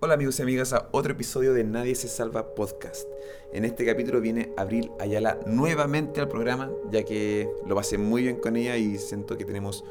Hola 0.00 0.14
amigos 0.14 0.38
y 0.38 0.42
amigas 0.42 0.72
a 0.72 0.88
otro 0.92 1.10
episodio 1.10 1.52
de 1.54 1.64
Nadie 1.64 1.96
se 1.96 2.06
salva 2.06 2.54
podcast. 2.54 3.08
En 3.52 3.64
este 3.64 3.84
capítulo 3.84 4.20
viene 4.20 4.52
Abril 4.56 4.92
Ayala 5.00 5.40
nuevamente 5.44 6.20
al 6.20 6.28
programa, 6.28 6.70
ya 6.92 7.02
que 7.02 7.50
lo 7.66 7.74
pasé 7.74 7.98
muy 7.98 8.22
bien 8.22 8.36
con 8.36 8.54
ella 8.54 8.76
y 8.76 8.96
siento 8.98 9.36
que 9.36 9.44
tenemos 9.44 9.84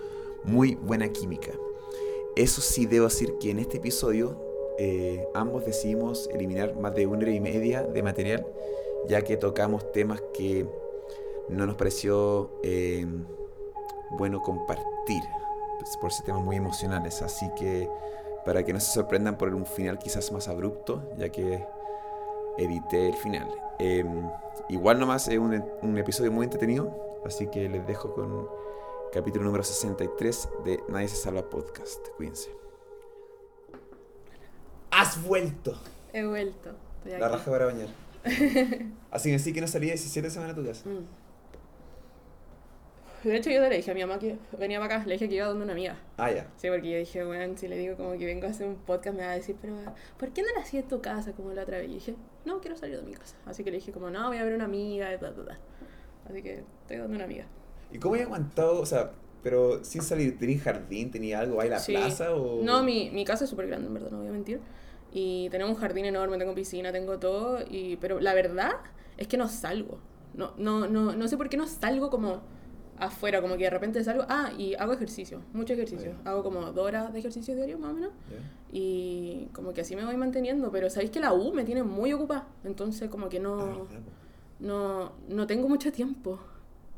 muy 0.46 0.75
buena 0.75 1.09
química. 1.09 1.51
Eso 2.38 2.62
sí, 2.62 2.85
debo 2.85 3.07
decir 3.07 3.33
que 3.38 3.51
en 3.51 3.59
este 3.59 3.79
episodio 3.79 4.41
eh, 4.79 5.28
ambos 5.33 5.66
decidimos 5.66 6.30
eliminar 6.34 6.78
más 6.78 6.96
de 6.96 7.05
una 7.05 7.24
hora 7.24 7.32
y 7.32 7.42
media 7.42 7.84
de 7.84 8.02
material, 8.02 8.48
ya 9.10 9.24
que 9.24 9.36
tocamos 9.36 9.92
temas 9.92 10.24
que 10.34 10.66
no 11.50 11.66
nos 11.66 11.76
pareció 11.76 12.62
eh, 12.64 13.05
bueno 14.12 14.42
compartir, 14.42 15.21
pues, 15.80 15.98
por 15.98 16.14
ser 16.14 16.28
temas 16.28 16.46
muy 16.46 16.55
emocionales. 16.55 17.21
Así 17.21 17.46
que 17.60 17.89
para 18.48 18.64
que 18.64 18.71
no 18.71 18.79
se 18.79 18.93
sorprendan 18.93 19.38
por 19.38 19.54
un 19.54 19.66
final 19.66 20.00
quizás 20.00 20.32
más 20.32 20.47
abrupto, 20.47 21.04
ya 21.18 21.27
que 21.27 21.65
edité 22.57 23.10
el 23.10 23.15
final. 23.15 23.46
Em, 23.78 24.29
igual 24.70 25.01
nomás 25.01 25.28
es 25.28 25.37
un, 25.37 25.61
un, 25.82 25.97
episodio 25.97 26.32
muy 26.32 26.46
entretenido, 26.46 27.20
así 27.25 27.47
que 27.47 27.68
les 27.68 27.86
dejo 27.86 28.14
con 28.14 28.47
capítulo 29.11 29.43
número 29.43 29.65
63 29.65 30.50
de 30.64 30.79
Nadie 30.87 31.10
se 31.10 31.18
salva 31.18 31.50
podcast. 31.50 32.08
Cuídense. 32.16 32.50
¡Has 34.92 35.22
vuelto! 35.22 35.78
He 36.14 36.25
vuelto. 36.25 36.72
Estoy 37.03 37.20
La 37.20 37.28
raja 37.28 37.52
para 37.52 37.66
bañar. 37.66 37.89
Así 39.11 39.30
que 39.30 39.39
sí 39.39 39.52
que 39.52 39.59
no 39.59 39.67
salí 39.67 39.88
17 39.88 40.30
semanas 40.30 40.53
a 40.53 40.56
tu 40.56 40.66
casa. 40.66 40.88
Mm. 40.88 41.06
De 43.27 43.38
hecho, 43.38 43.49
yo 43.49 43.61
le 43.61 43.75
dije 43.75 43.91
a 43.91 43.94
mi 43.94 44.02
mamá 44.02 44.19
que 44.19 44.38
venía 44.58 44.80
para 44.80 44.95
acá, 44.97 45.05
le 45.05 45.13
dije 45.13 45.30
que 45.30 45.36
iba 45.36 45.47
donde 45.47 45.63
una 45.63 45.73
amiga. 45.73 45.97
Ah, 46.17 46.31
ya. 46.31 46.47
Sí, 46.58 46.67
porque 46.69 46.89
yo 46.91 46.97
dije, 46.97 47.23
bueno, 47.23 47.58
si 47.58 47.67
le 47.67 47.77
digo 47.77 47.95
como 47.95 48.17
que 48.17 48.25
vengo 48.25 48.47
a 48.47 48.50
hacer 48.50 48.67
un 48.67 48.75
podcast, 48.75 49.16
me 49.17 49.23
va 49.25 49.31
a 49.31 49.36
decir, 49.36 49.55
pero 49.61 49.75
¿por 50.17 50.30
qué 50.31 50.41
no 50.41 50.47
lo 50.55 50.61
hacía 50.61 50.80
en 50.81 50.88
tu 50.88 51.02
casa 51.02 51.31
como 51.33 51.52
la 51.53 51.63
otra 51.63 51.77
vez? 51.77 51.89
Y 51.89 51.94
dije, 51.95 52.16
no, 52.45 52.59
quiero 52.61 52.75
salir 52.77 52.97
de 52.97 53.03
mi 53.03 53.13
casa. 53.13 53.36
Así 53.45 53.64
que 53.64 53.72
le 53.72 53.78
dije, 53.78 53.92
como, 53.92 54.09
no, 54.09 54.28
voy 54.28 54.38
a 54.38 54.44
ver 54.44 54.53
una 54.53 54.66
amiga, 54.66 55.14
y 55.14 55.17
ta, 55.17 55.34
ta, 55.34 55.45
ta. 55.45 55.58
Así 56.30 56.42
que 56.42 56.64
estoy 56.81 56.97
donde 56.97 57.16
una 57.16 57.25
amiga. 57.25 57.45
¿Y 57.92 58.00
cómo 58.00 58.16
he 58.16 58.23
aguantado? 58.23 58.80
O 58.81 58.86
sea, 58.86 59.11
pero 59.44 59.84
sin 59.84 60.02
salir, 60.02 60.38
¿tenías 60.38 60.62
jardín? 60.62 61.12
¿Tenía 61.12 61.39
algo 61.39 61.62
ahí 61.62 61.67
en 61.67 61.73
la 61.73 61.80
Sí. 61.80 61.94
plaza? 61.94 62.36
O... 62.36 62.62
No, 62.64 62.84
mi, 62.84 63.09
mi 63.12 63.23
casa 63.23 63.45
es 63.45 63.50
súper 63.50 63.67
grande, 63.67 63.88
en 63.88 63.94
verdad, 63.94 64.12
no 64.12 64.19
voy 64.19 64.28
a 64.28 64.31
mentir. 64.31 64.59
Y 65.12 65.50
tenemos 65.52 65.73
un 65.75 65.80
jardín 65.80 66.06
enorme, 66.06 66.38
tengo 66.38 66.53
piscina, 66.53 66.91
tengo 66.91 67.17
todo. 67.17 67.59
Y, 67.69 67.95
pero 67.97 68.19
la 68.19 68.34
verdad 68.34 68.72
es 69.17 69.28
que 69.28 69.38
no 69.38 69.47
salgo. 69.47 70.00
No, 70.34 70.53
no, 70.58 70.88
no, 70.88 71.16
no 71.16 71.28
sé 71.28 71.38
por 71.38 71.50
qué 71.50 71.58
no 71.58 71.66
salgo 71.66 72.09
como 72.09 72.41
afuera, 73.00 73.42
como 73.42 73.58
que 73.58 73.64
de 73.66 73.70
repente 73.70 74.03
salgo. 74.03 74.26
Ah, 74.30 74.52
y 74.58 74.76
hago 74.76 74.94
ejercicio, 74.94 75.42
mucho 75.53 75.73
ejercicio. 75.73 76.14
Ah, 76.26 76.31
Hago 76.31 76.44
como 76.44 76.72
dos 76.72 76.86
horas 76.86 77.14
de 77.14 77.20
ejercicio 77.20 77.56
diario, 77.56 77.78
más 77.80 77.92
o 77.92 77.94
menos. 77.94 78.12
Y 78.72 79.48
como 79.53 79.73
que 79.73 79.81
así 79.81 79.95
me 79.95 80.06
voy 80.06 80.17
manteniendo. 80.17 80.72
Pero 80.72 80.90
sabéis 80.90 81.12
que 81.12 81.20
la 81.20 81.34
U 81.34 81.53
me 81.53 81.64
tiene 81.64 81.84
muy 81.84 82.12
ocupada. 82.14 82.48
Entonces, 82.64 83.09
como 83.09 83.30
que 83.30 83.38
Ah, 83.38 83.42
no, 83.42 83.58
po. 83.86 83.88
no, 84.59 85.12
no 85.30 85.48
tengo 85.48 85.68
mucho 85.70 85.92
tiempo. 85.92 86.40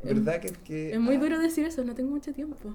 ¿Verdad 0.03 0.39
que, 0.39 0.51
que- 0.51 0.93
Es 0.93 0.99
muy 0.99 1.15
ah, 1.15 1.19
duro 1.19 1.39
decir 1.39 1.65
eso, 1.65 1.83
no 1.83 1.93
tengo 1.93 2.09
mucho 2.11 2.33
tiempo. 2.33 2.73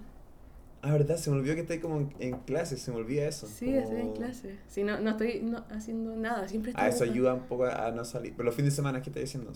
Ah, 0.83 0.93
verdad, 0.93 1.17
se 1.17 1.31
me 1.31 1.39
olvidó 1.39 1.55
que 1.55 1.63
estáis 1.63 1.81
como 1.81 1.97
en, 1.97 2.15
en 2.19 2.39
clase, 2.41 2.77
se 2.77 2.91
me 2.91 2.99
olvida 2.99 3.27
eso. 3.27 3.47
Sí, 3.47 3.65
como- 3.67 3.79
estoy 3.79 4.01
en 4.01 4.13
clase. 4.13 4.59
Sí, 4.69 4.85
no, 4.85 5.01
no 5.01 5.11
estoy 5.13 5.41
no, 5.43 5.65
haciendo 5.71 6.15
nada, 6.15 6.47
siempre 6.47 6.73
estoy 6.73 6.85
Ah, 6.85 6.89
eso 6.89 7.05
ayuda 7.05 7.33
un 7.33 7.45
poco 7.47 7.65
a, 7.65 7.91
no 7.93 8.05
salir. 8.05 8.35
Pero 8.37 8.45
los 8.45 8.55
fines 8.55 8.73
de 8.75 8.77
semana, 8.77 9.01
¿qué 9.01 9.09
estáis 9.09 9.31
haciendo? 9.31 9.53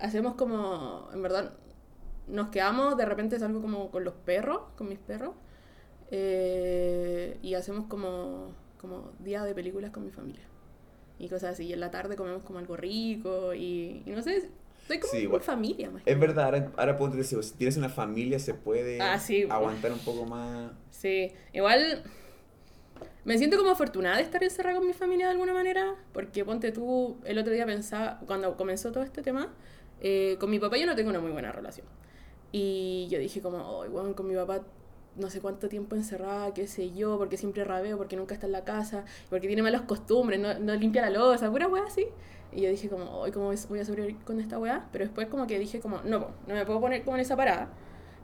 hacemos 0.00 0.34
como, 0.34 1.08
en 1.12 1.22
verdad, 1.22 1.52
nos 2.28 2.48
quedamos, 2.48 2.96
de 2.96 3.04
repente 3.04 3.38
salgo 3.38 3.60
como 3.60 3.90
con 3.90 4.04
los 4.04 4.14
perros, 4.14 4.60
con 4.76 4.88
mis 4.88 4.98
perros, 4.98 5.34
eh, 6.10 7.38
y 7.42 7.54
hacemos 7.54 7.86
como, 7.86 8.52
como 8.80 9.12
día 9.20 9.44
de 9.44 9.54
películas 9.54 9.90
con 9.90 10.04
mi 10.04 10.10
familia. 10.10 10.44
Y 11.18 11.28
cosas 11.28 11.54
así, 11.54 11.64
y 11.66 11.72
en 11.72 11.80
la 11.80 11.90
tarde 11.90 12.16
comemos 12.16 12.42
como 12.42 12.58
algo 12.58 12.76
rico, 12.76 13.54
y, 13.54 14.02
y 14.04 14.10
no 14.10 14.22
sé, 14.22 14.48
estoy 14.82 14.98
como 14.98 15.12
Sí, 15.12 15.28
familia 15.40 15.90
más 15.90 16.02
Es 16.04 16.18
verdad, 16.18 16.44
ahora, 16.46 16.72
ahora 16.76 16.96
puedo 16.98 17.12
decir, 17.14 17.42
si 17.42 17.54
tienes 17.54 17.76
una 17.76 17.88
familia 17.88 18.38
se 18.38 18.54
puede 18.54 19.00
Ah, 19.00 19.18
sí. 19.18 19.46
aguantar 19.48 19.92
un 19.92 20.00
poco 20.00 20.24
más. 20.26 20.72
Sí, 20.90 21.32
igual 21.52 22.02
me 23.24 23.38
siento 23.38 23.56
como 23.56 23.70
afortunada 23.70 24.16
de 24.16 24.22
estar 24.22 24.42
encerrada 24.42 24.76
con 24.78 24.86
mi 24.86 24.92
familia 24.92 25.26
de 25.26 25.32
alguna 25.32 25.54
manera, 25.54 25.94
porque 26.12 26.44
ponte 26.44 26.72
tú, 26.72 27.16
el 27.24 27.38
otro 27.38 27.52
día 27.52 27.64
pensaba, 27.64 28.20
cuando 28.26 28.56
comenzó 28.56 28.92
todo 28.92 29.02
este 29.02 29.22
tema, 29.22 29.48
eh, 30.00 30.36
con 30.38 30.50
mi 30.50 30.58
papá 30.58 30.76
yo 30.76 30.86
no 30.86 30.94
tengo 30.94 31.10
una 31.10 31.20
muy 31.20 31.30
buena 31.30 31.50
relación. 31.52 31.86
Y 32.56 33.08
yo 33.10 33.18
dije 33.18 33.40
como, 33.40 33.58
oh, 33.58 33.88
bueno, 33.88 34.14
con 34.14 34.28
mi 34.28 34.36
papá 34.36 34.60
no 35.16 35.28
sé 35.28 35.40
cuánto 35.40 35.68
tiempo 35.68 35.96
encerrada, 35.96 36.54
qué 36.54 36.68
sé 36.68 36.92
yo, 36.92 37.18
porque 37.18 37.36
siempre 37.36 37.64
rabeo, 37.64 37.98
porque 37.98 38.14
nunca 38.14 38.32
está 38.32 38.46
en 38.46 38.52
la 38.52 38.62
casa, 38.62 39.04
porque 39.28 39.48
tiene 39.48 39.60
malas 39.60 39.82
costumbres, 39.82 40.38
no, 40.38 40.56
no 40.60 40.72
limpia 40.76 41.02
la 41.02 41.10
losa, 41.10 41.50
pura 41.50 41.66
weá 41.66 41.82
así. 41.84 42.06
Y 42.52 42.60
yo 42.60 42.70
dije 42.70 42.88
como, 42.88 43.10
hoy 43.10 43.32
¿cómo 43.32 43.46
voy 43.46 43.80
a 43.80 43.84
sobrevivir 43.84 44.18
con 44.24 44.38
esta 44.38 44.60
weá? 44.60 44.88
Pero 44.92 45.04
después 45.04 45.26
como 45.26 45.48
que 45.48 45.58
dije 45.58 45.80
como, 45.80 46.00
no, 46.04 46.28
no 46.46 46.54
me 46.54 46.64
puedo 46.64 46.80
poner 46.80 47.02
como 47.02 47.16
en 47.16 47.22
esa 47.22 47.34
parada. 47.34 47.70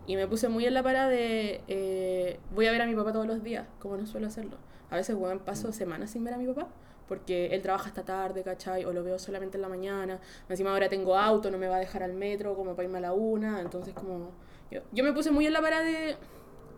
Y 0.07 0.15
me 0.15 0.29
puse 0.29 0.49
muy 0.49 0.65
en 0.65 0.75
la 0.75 0.85
parada 0.85 1.09
de, 1.09 1.63
eh, 1.67 2.39
voy 2.55 2.69
a 2.69 2.71
ver 2.71 2.83
a 2.83 2.87
mi 2.87 2.95
papá 2.95 3.13
todos 3.13 3.27
los 3.27 3.43
días, 3.43 3.67
como 3.81 3.97
no 3.97 4.07
suelo 4.07 4.29
hacerlo. 4.29 4.59
A 4.91 4.95
veces, 4.95 5.17
weón, 5.17 5.41
paso 5.41 5.73
semanas 5.73 6.13
sin 6.13 6.23
ver 6.23 6.35
a 6.35 6.39
mi 6.39 6.47
papá, 6.47 6.69
porque 7.11 7.47
él 7.47 7.61
trabaja 7.61 7.89
hasta 7.89 8.05
tarde, 8.05 8.45
¿cachai? 8.45 8.85
O 8.85 8.93
lo 8.93 9.03
veo 9.03 9.19
solamente 9.19 9.57
en 9.59 9.63
la 9.63 9.69
mañana. 9.69 10.21
Encima 10.49 10.71
ahora 10.71 10.89
tengo 10.89 11.17
auto, 11.17 11.51
no 11.51 11.59
me 11.59 11.67
va 11.67 11.75
a 11.75 11.81
dejar 11.81 12.05
al 12.05 12.13
metro 12.13 12.55
como 12.55 12.77
para 12.77 12.87
irme 12.87 12.99
a 12.99 13.01
la 13.01 13.13
una. 13.13 13.61
Entonces, 13.61 13.95
como, 13.95 14.31
yo, 14.71 14.83
yo 14.93 15.03
me 15.03 15.13
puse 15.13 15.33
muy 15.33 15.45
en 15.45 15.53
la 15.53 15.61
parada 15.61 15.83
de, 15.83 16.17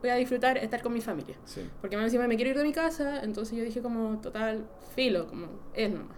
voy 0.01 0.09
a 0.09 0.15
disfrutar 0.15 0.57
estar 0.57 0.81
con 0.81 0.95
mi 0.95 1.03
familia. 1.03 1.37
Sí. 1.45 1.69
Porque 1.83 1.97
más 1.97 2.07
encima 2.07 2.27
me 2.27 2.37
quiero 2.37 2.51
ir 2.51 2.57
de 2.57 2.65
mi 2.65 2.73
casa, 2.73 3.23
entonces 3.23 3.59
yo 3.59 3.63
dije 3.63 3.83
como, 3.83 4.23
total, 4.23 4.67
filo, 4.95 5.27
como, 5.27 5.49
es 5.75 5.91
nomás. 5.93 6.17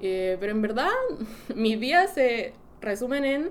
Eh, 0.00 0.36
pero 0.38 0.52
en 0.52 0.62
verdad, 0.62 0.90
mis 1.56 1.80
días 1.80 2.14
se 2.14 2.54
resumen 2.80 3.24
en 3.24 3.50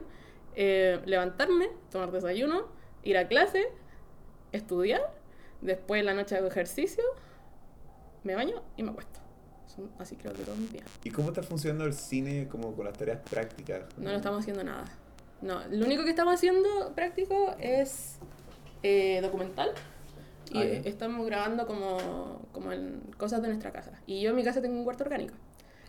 eh, 0.56 1.02
levantarme, 1.06 1.68
tomar 1.92 2.10
desayuno, 2.12 2.70
ir 3.04 3.18
a 3.18 3.28
clase, 3.28 3.68
estudiar, 4.54 5.02
después 5.60 6.00
en 6.00 6.06
la 6.06 6.14
noche 6.14 6.38
hago 6.38 6.48
ejercicio, 6.48 7.04
me 8.24 8.36
baño 8.36 8.64
y 8.78 8.84
me 8.84 8.92
acuesto. 8.92 9.20
Son 9.80 9.90
así 10.00 10.16
creo 10.16 10.34
que 10.34 10.44
todos 10.44 10.58
mis 10.58 10.72
días. 10.72 10.86
¿Y 11.04 11.10
cómo 11.12 11.30
está 11.30 11.44
funcionando 11.44 11.86
el 11.86 11.94
cine 11.94 12.48
como 12.48 12.74
con 12.76 12.86
las 12.86 12.98
tareas 12.98 13.20
prácticas? 13.30 13.84
No 13.98 14.10
lo 14.12 14.18
estamos 14.18 14.40
haciendo 14.42 14.64
nada. 14.64 14.86
No, 15.42 15.62
lo 15.70 15.86
único 15.86 16.04
que 16.04 16.10
estamos 16.10 16.34
haciendo 16.34 16.94
práctico 16.96 17.56
es 17.60 18.18
eh, 18.84 19.20
documental. 19.22 19.72
Y 20.52 20.58
Ah, 20.58 20.64
eh, 20.64 20.82
estamos 20.86 21.26
grabando 21.26 21.66
como, 21.68 22.42
como 22.52 22.72
en 22.72 23.02
cosas 23.18 23.42
de 23.42 23.48
nuestra 23.48 23.72
casa. 23.72 24.02
Y 24.06 24.22
yo 24.22 24.32
en 24.32 24.36
mi 24.36 24.44
casa 24.44 24.62
tengo 24.62 24.78
un 24.78 24.84
cuarto 24.84 25.04
orgánico. 25.04 25.36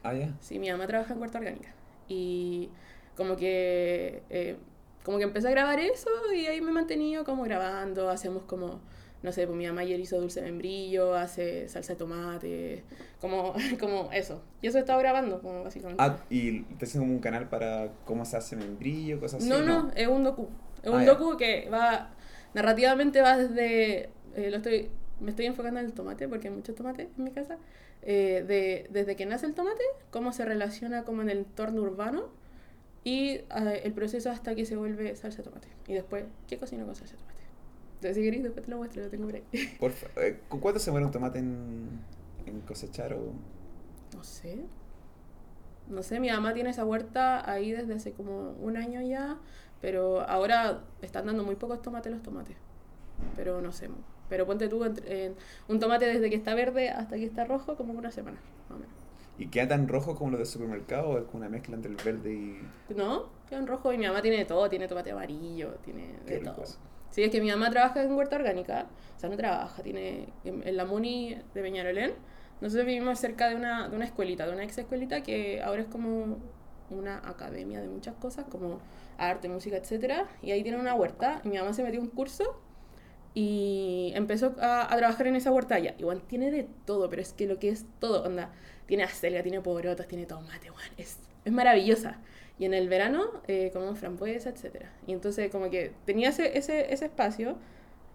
Ah, 0.03 0.15
ya. 0.15 0.35
Sí, 0.41 0.59
mi 0.59 0.71
mamá 0.71 0.87
trabaja 0.87 1.13
en 1.15 1.19
cuarto 1.19 1.39
orgánica. 1.39 1.75
Y 2.09 2.69
como 3.17 3.37
que, 3.37 4.23
eh, 4.31 4.57
como 5.03 5.19
que 5.19 5.25
empecé 5.25 5.49
a 5.49 5.51
grabar 5.51 5.81
eso 5.81 6.11
y 6.35 6.47
ahí 6.47 6.61
me 6.61 6.71
he 6.71 6.75
mantenido 6.75 7.25
como 7.25 7.43
grabando. 7.43 8.09
Hacemos 8.11 8.45
como, 8.45 8.81
no 9.23 9.33
sé, 9.33 9.47
pues 9.47 9.57
mi 9.59 9.67
mamá 9.67 9.83
ayer 9.83 10.01
hizo 10.01 10.19
dulce 10.21 10.41
de 10.41 10.47
membrillo, 10.47 11.15
hace 11.15 11.69
salsa 11.69 11.93
de 11.93 11.99
tomate, 11.99 12.85
como, 13.21 13.55
como 13.81 14.11
eso. 14.13 14.43
Y 14.63 14.67
eso 14.69 14.79
he 14.79 14.81
estado 14.81 14.99
grabando, 14.99 15.41
como 15.41 15.63
básicamente. 15.63 16.03
Ah, 16.03 16.17
y 16.31 16.63
te 16.63 16.85
hacen 16.87 17.01
como 17.03 17.13
un 17.13 17.21
canal 17.21 17.49
para 17.49 17.93
cómo 18.05 18.25
se 18.25 18.37
hace 18.37 18.57
membrillo, 18.57 19.21
cosas 19.21 19.41
así. 19.43 19.49
No, 19.51 19.61
no, 19.63 19.91
es 19.95 20.09
un 20.09 20.25
docu. 20.25 20.49
Es 20.83 20.91
Ah, 20.91 20.97
un 20.97 21.05
docu 21.05 21.37
que 21.37 21.69
va, 21.69 22.11
narrativamente 22.55 23.21
va 23.21 23.37
desde, 23.37 24.09
eh, 24.35 24.51
lo 24.51 24.57
estoy, 24.57 24.89
me 25.21 25.31
estoy 25.31 25.47
enfocando 25.47 25.81
en 25.81 25.87
el 25.87 25.93
tomate 25.93 26.27
porque 26.29 26.49
hay 26.49 26.55
mucho 26.55 26.75
tomate 26.75 27.11
en 27.17 27.25
mi 27.25 27.31
casa, 27.33 27.59
eh, 28.03 28.43
de, 28.49 28.87
desde 28.91 29.17
que 29.17 29.27
nace 29.27 29.45
el 29.45 29.55
tomate, 29.55 29.83
cómo 30.11 30.33
se 30.33 30.47
relaciona 30.47 31.03
como 31.05 31.21
en 31.21 31.29
el 31.29 31.39
entorno 31.39 31.83
urbano 31.83 32.31
y 33.05 33.29
eh, 33.33 33.47
el 33.85 33.93
proceso 33.93 34.31
hasta 34.31 34.55
que 34.55 34.65
se 34.65 34.77
vuelve 34.77 35.15
salsa 35.17 35.39
de 35.39 35.45
tomate. 35.45 35.69
Y 35.87 35.93
después, 35.93 36.25
¿qué 36.49 36.57
cocino 36.57 36.87
con 36.87 36.95
salsa 36.95 37.13
de 37.15 37.19
tomate? 37.19 37.40
Entonces, 38.01 38.17
si 38.17 38.23
queréis, 38.23 38.43
después 38.43 38.65
te 38.65 38.71
lo 38.71 38.79
muestro, 38.79 39.03
lo 39.03 39.11
tengo 39.11 39.27
por 39.27 39.35
ahí. 39.35 39.45
Porfa, 39.79 40.07
eh, 40.17 40.41
¿Con 40.49 40.61
cuánto 40.61 40.81
se 40.81 40.91
muere 40.91 41.05
un 41.05 41.13
tomate 41.13 41.39
en, 41.39 42.01
en 42.47 42.61
cosechar 42.63 43.13
o...? 43.13 43.33
No 44.17 44.25
sé. 44.25 44.65
No 45.87 46.03
sé, 46.03 46.19
mi 46.19 46.31
mamá 46.31 46.55
tiene 46.55 46.71
esa 46.71 46.85
huerta 46.87 47.49
ahí 47.51 47.73
desde 47.73 47.95
hace 47.95 48.13
como 48.13 48.53
un 48.53 48.79
año 48.79 49.03
ya, 49.03 49.39
pero 49.83 50.21
ahora 50.23 50.85
están 51.03 51.27
dando 51.27 51.45
muy 51.45 51.57
pocos 51.57 51.83
tomates 51.83 52.11
los 52.11 52.23
tomates. 52.23 52.57
Pero 53.37 53.61
no 53.61 53.71
sé. 53.71 53.91
Pero 54.31 54.47
ponte 54.47 54.69
tú 54.69 54.83
entre- 54.85 55.27
en 55.27 55.35
un 55.69 55.79
tomate 55.79 56.07
desde 56.07 56.31
que 56.31 56.37
está 56.37 56.55
verde 56.55 56.89
hasta 56.89 57.17
que 57.17 57.25
está 57.27 57.45
rojo, 57.45 57.77
como 57.77 57.93
una 57.93 58.11
semana, 58.11 58.39
más 58.71 58.79
o 58.79 58.81
menos. 58.81 58.95
¿Y 59.37 59.49
queda 59.49 59.69
tan 59.69 59.89
rojo 59.89 60.15
como 60.15 60.31
los 60.31 60.41
de 60.41 60.47
supermercado 60.47 61.09
o 61.11 61.19
es 61.19 61.25
como 61.25 61.39
una 61.39 61.49
mezcla 61.51 61.75
entre 61.75 61.91
el 61.91 61.97
verde 61.97 62.33
y...? 62.33 62.95
No, 62.95 63.29
quedan 63.49 63.67
rojo 63.67 63.93
y 63.93 63.99
mi 63.99 64.07
mamá 64.07 64.23
tiene 64.23 64.39
de 64.39 64.45
todo, 64.47 64.69
tiene 64.71 64.87
tomate 64.89 65.11
amarillo, 65.11 65.75
tiene 65.85 66.15
Qué 66.27 66.35
de 66.35 66.41
todo. 66.41 66.65
Sí, 67.11 67.25
es 67.25 67.31
que 67.31 67.41
mi 67.41 67.51
mamá 67.51 67.71
trabaja 67.71 68.03
en 68.03 68.13
huerta 68.13 68.37
orgánica, 68.37 68.87
o 69.17 69.21
sea, 69.21 69.29
no 69.29 69.37
trabaja, 69.37 69.83
tiene 69.83 70.29
en, 70.45 70.77
la 70.77 70.85
Muni 70.85 71.37
de 71.55 71.63
Peñarolén. 71.63 72.13
Nosotros 72.61 72.87
vivimos 72.87 73.19
cerca 73.19 73.49
de 73.49 73.57
una, 73.57 73.89
de 73.89 73.97
una 73.97 74.05
escuelita, 74.05 74.47
de 74.47 74.53
una 74.53 74.65
ex 74.65 74.79
escuelita 74.79 75.23
que 75.23 75.63
ahora 75.63 75.83
es 75.83 75.89
como 75.89 76.39
una 76.91 77.19
academia 77.19 77.81
de 77.81 77.89
muchas 77.89 78.15
cosas, 78.17 78.45
como 78.51 78.81
arte, 79.19 79.49
música, 79.49 79.77
etcétera 79.77 80.27
Y 80.43 80.51
ahí 80.51 80.63
tiene 80.63 80.79
una 80.79 80.95
huerta, 80.95 81.41
y 81.45 81.49
mi 81.49 81.59
mamá 81.59 81.73
se 81.73 81.83
metió 81.83 82.01
un 82.01 82.09
curso 82.09 82.61
y 83.35 84.13
empezó 84.15 84.57
a, 84.61 84.93
a 84.93 84.97
trabajar 84.97 85.27
en 85.27 85.37
esa 85.37 85.51
huerta 85.51 85.77
allá. 85.77 85.95
Igual 85.99 86.23
tiene 86.23 86.51
de 86.51 86.69
todo, 86.85 87.09
pero 87.11 87.23
es 87.23 87.33
que 87.33 87.47
lo 87.47 87.59
que 87.59 87.71
es 87.71 87.87
todo, 87.99 88.25
onda, 88.25 88.51
tiene 88.87 89.05
acelga, 89.05 89.43
tiene 89.43 89.61
porotas, 89.61 90.07
tiene 90.09 90.27
tomate, 90.27 90.71
weón, 90.71 90.91
es, 90.97 91.19
es 91.45 91.53
maravillosa. 91.53 92.19
Y 92.61 92.67
en 92.67 92.75
el 92.75 92.89
verano 92.89 93.25
eh, 93.49 93.71
comemos 93.73 93.99
frambuesa, 93.99 94.51
etc. 94.51 94.85
Y 95.09 95.13
entonces 95.13 95.51
como 95.51 95.69
que 95.71 95.93
tenía 96.05 96.29
ese, 96.29 96.57
ese, 96.57 96.93
ese 96.93 97.07
espacio 97.07 97.57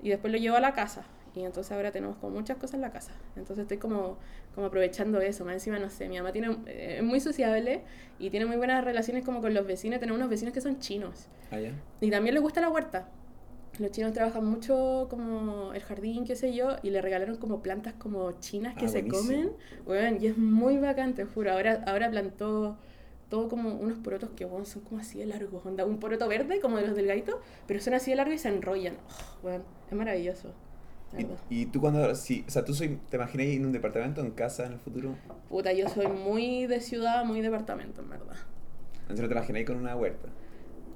y 0.01 0.09
después 0.09 0.31
lo 0.31 0.39
llevo 0.39 0.55
a 0.55 0.61
la 0.61 0.73
casa. 0.73 1.03
Y 1.35 1.43
entonces 1.43 1.69
ahora 1.73 1.91
tenemos 1.91 2.15
como 2.15 2.37
muchas 2.37 2.55
cosas 2.55 2.75
en 2.75 2.81
la 2.81 2.91
casa. 2.91 3.11
Entonces 3.35 3.63
estoy 3.63 3.77
como, 3.77 4.17
como 4.53 4.67
aprovechando 4.67 5.19
eso. 5.19 5.43
Más 5.43 5.55
encima, 5.55 5.79
no 5.79 5.89
sé, 5.89 6.07
mi 6.07 6.15
mamá 6.17 6.31
tiene, 6.31 6.55
eh, 6.67 6.95
es 6.99 7.03
muy 7.03 7.19
sociable 7.19 7.81
y 8.19 8.29
tiene 8.29 8.45
muy 8.45 8.55
buenas 8.55 8.85
relaciones 8.85 9.25
como 9.25 9.41
con 9.41 9.53
los 9.53 9.67
vecinos. 9.67 9.99
Tenemos 9.99 10.17
unos 10.17 10.29
vecinos 10.29 10.53
que 10.53 10.61
son 10.61 10.79
chinos. 10.79 11.27
Ah. 11.51 11.57
Y 11.99 12.09
también 12.11 12.35
les 12.35 12.41
gusta 12.41 12.61
la 12.61 12.69
huerta. 12.69 13.09
Los 13.79 13.91
chinos 13.91 14.13
trabajan 14.13 14.45
mucho 14.45 15.07
como 15.09 15.73
el 15.73 15.81
jardín, 15.81 16.23
qué 16.23 16.37
sé 16.37 16.53
yo, 16.53 16.77
y 16.83 16.91
le 16.91 17.01
regalaron 17.01 17.35
como 17.35 17.61
plantas 17.61 17.93
como 17.95 18.31
chinas 18.39 18.73
que 18.75 18.85
Ah, 18.85 18.87
se 18.87 19.01
buenísimo. 19.01 19.21
comen. 19.41 19.51
Weón, 19.85 20.23
y 20.23 20.27
es 20.27 20.37
muy 20.37 20.77
bacán, 20.77 21.13
te 21.15 21.25
juro. 21.25 21.51
Ahora, 21.51 21.83
ahora 21.85 22.09
plantó 22.09 22.77
todo 23.29 23.49
como 23.49 23.73
unos 23.73 23.97
porotos 23.99 24.29
que 24.35 24.47
son 24.65 24.81
como 24.83 25.01
así 25.01 25.19
de 25.19 25.25
largos. 25.25 25.65
Onda, 25.65 25.85
un 25.85 25.99
poroto 25.99 26.27
verde 26.27 26.59
como 26.59 26.77
de 26.77 26.87
los 26.87 26.95
delgaditos, 26.95 27.35
pero 27.67 27.79
son 27.79 27.93
así 27.93 28.11
de 28.11 28.17
largos 28.17 28.35
y 28.35 28.39
se 28.39 28.49
enrollan. 28.49 28.95
Oh, 28.95 29.47
weón, 29.47 29.63
es 29.89 29.97
maravilloso. 29.97 30.53
¿Y, 31.49 31.67
tú 31.67 31.79
cuando, 31.79 32.13
sí, 32.15 32.43
o 32.47 32.51
sea, 32.51 32.65
tú 32.65 32.73
soy, 32.73 32.99
te 33.09 33.15
imaginas 33.15 33.47
en 33.47 33.65
un 33.65 33.71
departamento, 33.71 34.21
en 34.21 34.31
casa 34.31 34.65
en 34.65 34.73
el 34.73 34.79
futuro? 34.79 35.15
Puta, 35.49 35.71
yo 35.71 35.87
soy 35.87 36.07
muy 36.07 36.67
de 36.67 36.81
ciudad, 36.81 37.23
muy 37.23 37.41
departamento, 37.41 38.01
en 38.01 38.09
verdad. 38.09 38.35
Entonces 39.01 39.21
no 39.21 39.27
te 39.27 39.33
imaginas 39.33 39.63
con 39.65 39.77
una 39.77 39.95
huerta. 39.95 40.27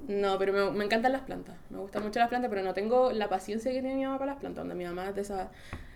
No, 0.08 0.38
pero 0.38 0.52
me, 0.52 0.76
me 0.76 0.84
encantan 0.84 1.12
las 1.12 1.22
plantas. 1.22 1.56
Me 1.70 1.78
gustan 1.78 2.02
mucho 2.02 2.18
las 2.18 2.28
plantas, 2.28 2.50
pero 2.50 2.62
no 2.62 2.74
tengo 2.74 3.12
la 3.12 3.28
paciencia 3.28 3.70
que 3.70 3.80
tiene 3.80 3.96
mi 3.96 4.04
mamá 4.04 4.18
para 4.18 4.32
las 4.32 4.40
plantas. 4.40 4.62
Donde 4.62 4.74
mi 4.74 4.84
mamá 4.84 5.08
es 5.08 5.14
de 5.14 5.22
esas 5.22 5.48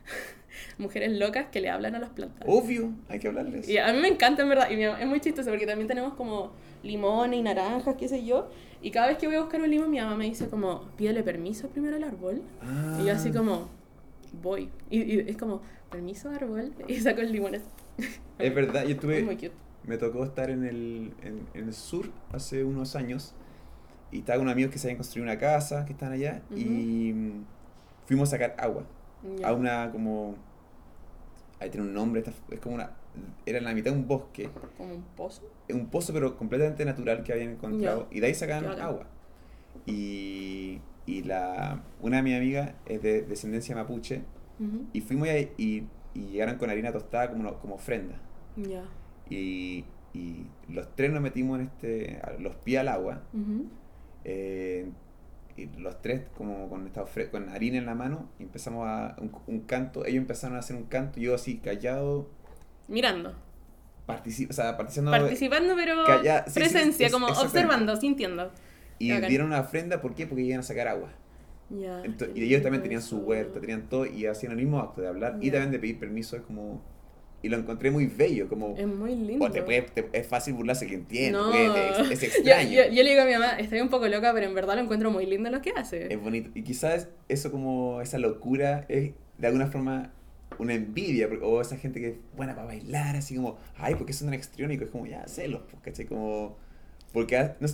mujeres 0.79 1.13
locas 1.13 1.47
que 1.51 1.61
le 1.61 1.71
hablan 1.71 1.95
a 1.95 1.99
las 1.99 2.11
plantas. 2.11 2.47
Obvio, 2.47 2.93
hay 3.09 3.19
que 3.19 3.29
hablarles. 3.29 3.69
Y 3.69 3.79
a 3.79 3.93
mí 3.93 4.01
me 4.01 4.09
encanta, 4.09 4.43
en 4.43 4.49
verdad. 4.49 4.71
Y 4.71 4.83
es 4.83 5.07
muy 5.07 5.21
chistoso 5.21 5.51
porque 5.51 5.67
también 5.67 5.89
tenemos 5.89 6.15
como 6.15 6.53
limones 6.83 7.39
y 7.39 7.43
naranjas, 7.43 7.97
qué 7.97 8.09
sé 8.09 8.25
yo. 8.25 8.49
Y 8.83 8.91
cada 8.91 9.07
vez 9.07 9.19
que 9.19 9.27
voy 9.27 9.37
a 9.37 9.41
buscar 9.41 9.61
un 9.61 9.71
limón, 9.71 9.91
mi 9.91 9.99
mamá 9.99 10.17
me 10.17 10.25
dice 10.25 10.49
como, 10.49 10.83
pídele 10.97 11.23
permiso 11.23 11.69
primero 11.69 11.97
al 11.97 12.05
árbol. 12.05 12.43
Ah. 12.61 12.99
Y 13.01 13.07
yo 13.07 13.13
así 13.13 13.31
como, 13.31 13.69
voy. 14.43 14.71
Y, 14.91 15.03
y 15.03 15.21
es 15.29 15.37
como, 15.37 15.63
permiso 15.91 16.31
árbol. 16.31 16.73
Y 16.89 16.97
saco 16.97 17.21
el 17.21 17.33
limón. 17.33 17.55
Es 18.39 18.55
verdad, 18.55 18.83
yo 18.83 18.89
Es 18.89 18.95
estuve, 18.95 19.23
muy 19.23 19.37
cute. 19.37 19.53
me 19.87 19.97
tocó 19.97 20.25
estar 20.25 20.51
en 20.51 20.65
el, 20.65 21.13
en, 21.23 21.47
en 21.55 21.69
el 21.69 21.75
sur 21.75 22.11
hace 22.33 22.65
unos 22.65 22.97
años 22.97 23.35
y 24.11 24.19
estaba 24.19 24.37
con 24.37 24.43
unos 24.45 24.53
amigos 24.53 24.73
que 24.73 24.79
se 24.79 24.87
habían 24.87 24.99
construido 24.99 25.25
una 25.25 25.39
casa, 25.39 25.85
que 25.85 25.93
están 25.93 26.13
allá, 26.13 26.41
y 26.55 27.13
mm, 27.13 27.45
fuimos 28.07 28.29
a 28.29 28.31
sacar 28.31 28.55
agua 28.59 28.85
A 29.45 29.53
una 29.53 29.91
como... 29.91 30.37
Ahí 31.61 31.71
tiene 31.71 31.87
un 31.87 31.95
nombre, 31.95 32.23
es 32.51 32.61
como 32.61 32.75
una... 32.75 32.91
Era 33.47 33.59
en 33.59 33.65
la 33.65 33.73
mitad 33.73 33.93
de 33.93 33.99
un 33.99 34.09
bosque, 34.09 34.51
Como 34.77 34.95
un 34.95 35.03
pozo. 35.17 35.43
un 35.69 35.87
pozo 35.87 36.13
pero 36.13 36.37
completamente 36.37 36.85
natural 36.85 37.23
que 37.23 37.33
habían 37.33 37.51
encontrado, 37.51 38.09
y 38.11 38.21
de 38.21 38.27
ahí 38.27 38.35
sacaban 38.35 38.67
agua. 38.81 39.07
Y, 39.87 40.81
y 41.07 41.23
la, 41.23 41.83
una 42.01 42.17
de 42.17 42.23
mis 42.23 42.37
amigas 42.37 42.73
es 42.87 43.03
de 43.03 43.23
descendencia 43.23 43.75
mapuche, 43.75 44.23
y 44.93 45.01
fuimos 45.01 45.29
ahí 45.29 45.53
y, 45.57 45.85
y 46.15 46.29
llegaron 46.33 46.57
con 46.59 46.71
harina 46.71 46.93
tostada 46.93 47.31
como, 47.31 47.55
como 47.61 47.77
ofrenda. 47.77 48.17
Ya. 48.57 48.85
Y, 49.31 49.85
y 50.13 50.47
los 50.69 50.95
tres 50.97 51.13
nos 51.13 51.23
metimos 51.23 51.61
en 51.61 51.67
este, 51.67 52.21
los 52.41 52.57
pies 52.57 52.81
al 52.81 52.89
agua, 52.89 53.23
eh, 54.25 54.91
y 55.57 55.67
los 55.79 56.01
tres 56.03 56.23
como 56.37 56.69
con, 56.69 56.87
esta 56.87 57.05
con 57.31 57.49
harina 57.49 57.79
en 57.79 57.87
la 57.87 57.95
mano, 57.95 58.29
y 58.39 58.43
empezamos 58.45 58.87
a 58.89 59.17
un, 59.21 59.31
un 59.47 59.61
canto, 59.61 60.05
ellos 60.05 60.19
empezaron 60.19 60.57
a 60.57 60.61
hacer 60.61 60.77
un 60.77 60.85
canto, 60.85 61.21
yo 61.21 61.35
así 61.35 61.59
callado, 61.59 62.29
Mirando. 62.89 63.35
partici- 64.07 64.49
o 64.51 64.53
sea, 64.53 64.77
participando, 64.77 65.13
Participando, 65.13 65.75
pero 65.77 66.05
Calla- 66.05 66.45
sí, 66.47 66.53
sí, 66.53 66.61
presencia, 66.61 67.07
es- 67.07 67.13
como 67.13 67.27
observando, 67.29 67.97
sintiendo. 67.97 68.51
y 68.99 69.13
dieron 69.23 69.49
una 69.49 69.61
ofrenda, 69.61 70.01
¿por 70.01 70.15
qué? 70.15 70.27
Porque 70.27 70.43
iban 70.43 70.61
a 70.61 70.63
sacar 70.65 70.89
agua. 70.89 71.11
Qué 71.71 72.31
y 72.35 72.45
ellos 72.45 72.63
también 72.63 72.83
tenían 72.83 73.03
su 73.03 73.19
huerta, 73.19 73.61
tenían 73.61 73.89
todo, 73.89 74.07
y 74.07 74.27
hacían 74.27 74.53
el 74.53 74.59
mismo 74.59 74.81
acto 74.81 75.01
de 75.01 75.09
hablar, 75.09 75.39
y 75.41 75.51
también 75.51 75.71
de 75.73 75.79
pedir 75.79 75.99
permiso, 75.99 76.37
es 76.37 76.43
como... 76.43 76.83
Y 77.45 77.49
lo 77.51 77.59
encontré 77.59 77.91
muy 77.91 78.07
bello, 78.07 78.49
como... 78.49 78.75
Es 78.77 78.87
muy 78.87 79.15
lindo. 79.15 79.45
O 79.45 79.51
te 79.51 79.63
puede, 79.63 79.83
te- 79.83 80.09
es 80.13 80.27
fácil 80.27 80.55
burlarse 80.55 80.87
que 80.87 80.95
entiende, 80.95 81.33
No. 81.39 81.53
es, 81.53 82.11
es 82.11 82.21
Yo, 82.21 82.27
extraño. 82.27 82.71
yo, 82.71 82.83
yo 82.91 83.03
le 83.03 83.11
digo 83.11 83.21
a 83.23 83.27
mi 83.27 83.33
mamá, 83.33 83.59
estoy 83.59 83.81
un 83.83 83.91
poco 83.91 84.09
loca, 84.09 84.33
pero 84.33 84.47
en 84.47 84.55
verdad 84.55 84.77
lo 84.77 84.81
encuentro 84.81 85.11
muy 85.11 85.27
lindo 85.27 85.51
lo 85.51 85.61
que 85.61 85.71
hace. 85.77 86.13
Es 86.13 86.19
bonito. 86.21 86.51
Y 86.55 86.63
quizás 86.63 87.09
eso 87.29 87.51
como, 87.51 88.01
esa 88.01 88.19
locura 88.19 88.87
es 88.89 89.13
de 89.37 89.47
alguna 89.47 89.67
forma 89.67 90.11
una 90.59 90.73
envidia, 90.73 91.29
o 91.43 91.61
esa 91.61 91.77
gente 91.77 92.01
que 92.01 92.09
es 92.09 92.15
buena 92.37 92.55
para 92.55 92.69
bailar, 92.69 93.17
así 93.17 93.35
como, 93.37 93.59
ay, 93.77 93.97
porque 93.97 94.13
son 94.15 94.29
tan 94.29 94.35
extriónicos, 94.35 94.87
es 94.87 94.91
como, 94.93 95.07
ya, 95.07 95.27
celos, 95.29 95.63
pues, 95.71 95.83
¿cachai? 95.83 96.07
Como, 96.07 96.57
porque 97.13 97.37
ah, 97.37 97.57
no 97.61 97.69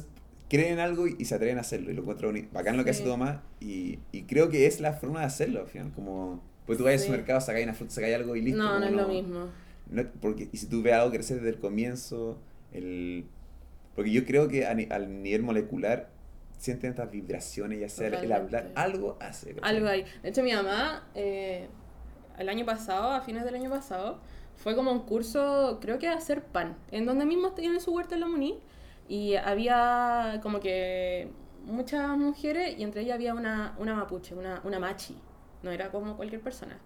creen 0.49 0.72
en 0.72 0.78
algo 0.81 1.06
y, 1.06 1.25
se 1.26 1.34
atreven 1.34 1.58
a 1.58 1.61
hacerlo, 1.61 1.90
y 1.90 1.94
lo 1.94 2.00
encuentro 2.00 2.28
bonito. 2.28 2.49
Bacán 2.52 2.76
lo 2.76 2.82
que 2.84 2.90
hace 2.90 3.00
Sí. 3.00 3.05
tu 3.05 3.11
mamá, 3.11 3.44
y, 3.61 3.99
y 4.11 4.22
creo 4.22 4.49
que 4.49 4.67
es 4.67 4.81
la 4.81 4.94
forma 4.94 5.20
de 5.20 5.26
hacerlo, 5.26 5.61
al 5.61 5.67
final, 5.69 5.93
como, 5.94 6.43
pues 6.70 6.78
tú 6.78 6.84
vas 6.84 6.93
al 6.93 6.99
Sí. 7.00 7.06
supermercado, 7.06 7.40
sacáis 7.40 7.64
una 7.64 7.75
fruta, 7.75 7.93
sacáis 7.93 8.14
algo 8.14 8.37
y 8.37 8.43
listo. 8.43 8.62
no, 8.62 8.78
no 8.78 8.87
como 8.87 8.87
es 8.87 8.93
lo 8.93 9.08
mismo. 9.08 9.46
no- 9.90 10.05
porque, 10.20 10.49
y 10.52 10.56
si 10.56 10.67
tú 10.67 10.82
ves 10.82 10.93
algo 10.94 11.11
crecer 11.11 11.38
desde 11.38 11.49
el 11.50 11.58
comienzo, 11.58 12.38
el, 12.72 13.25
porque 13.96 14.12
yo 14.12 14.25
creo 14.25 14.46
que 14.46 14.67
a, 14.67 14.75
ni- 14.75 14.87
al 14.88 15.20
nivel 15.22 15.43
molecular 15.43 16.11
sienten 16.58 16.90
estas 16.90 17.11
vibraciones 17.11 17.81
y 17.81 17.84
hacer 17.84 18.14
el 18.14 18.31
hablar, 18.31 18.70
algo 18.76 19.17
hace. 19.20 19.55
¿cachai? 19.55 19.76
Algo 19.76 19.88
hay. 19.88 20.05
De 20.22 20.28
hecho, 20.28 20.43
mi 20.44 20.52
mamá, 20.52 21.08
eh, 21.17 21.67
el 22.38 22.49
año 22.49 22.64
pasado, 22.64 23.11
a 23.11 23.20
fines 23.22 23.44
del 23.44 23.55
año 23.56 23.69
pasado, 23.69 24.20
fue 24.56 24.76
como 24.76 24.93
un 24.93 25.00
curso, 25.00 25.78
creo 25.81 25.99
que 25.99 26.06
a 26.06 26.14
hacer 26.14 26.43
pan, 26.44 26.76
en 26.93 27.05
donde 27.06 27.25
mismo 27.26 27.50
tiene 27.52 27.81
su 27.81 27.93
huerta 27.93 28.14
en 28.14 28.20
la 28.20 28.28
Muni. 28.28 28.58
Y 29.08 29.34
había 29.34 30.38
como 30.43 30.61
que 30.61 31.28
muchas 31.64 32.17
mujeres, 32.17 32.78
y 32.78 32.84
entre 32.84 33.00
ellas 33.00 33.17
había 33.17 33.34
una, 33.34 33.75
una 33.78 33.94
mapuche, 33.96 34.34
una, 34.37 34.61
una 34.62 34.78
machi. 34.78 35.17
No 35.62 35.71
era 35.71 35.91
como 35.91 36.17
cualquier 36.17 36.41
persona. 36.41 36.79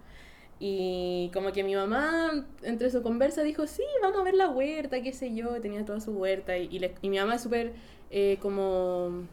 Y 0.59 1.29
como 1.33 1.51
que 1.51 1.63
mi 1.63 1.75
mamá, 1.75 2.45
entre 2.63 2.89
su 2.89 3.01
conversa, 3.03 3.43
dijo, 3.43 3.67
sí, 3.67 3.83
vamos 4.01 4.19
a 4.19 4.23
ver 4.23 4.35
la 4.35 4.49
huerta, 4.49 5.01
qué 5.01 5.11
sé 5.13 5.33
yo, 5.35 5.59
tenía 5.61 5.83
toda 5.85 5.99
su 5.99 6.11
huerta. 6.13 6.57
Y, 6.57 6.67
y, 6.71 6.79
le- 6.79 6.95
y 7.01 7.09
mi 7.09 7.17
mamá 7.19 7.35
es 7.35 7.41
súper 7.43 7.73
eh, 8.09 8.37
como 8.41 9.25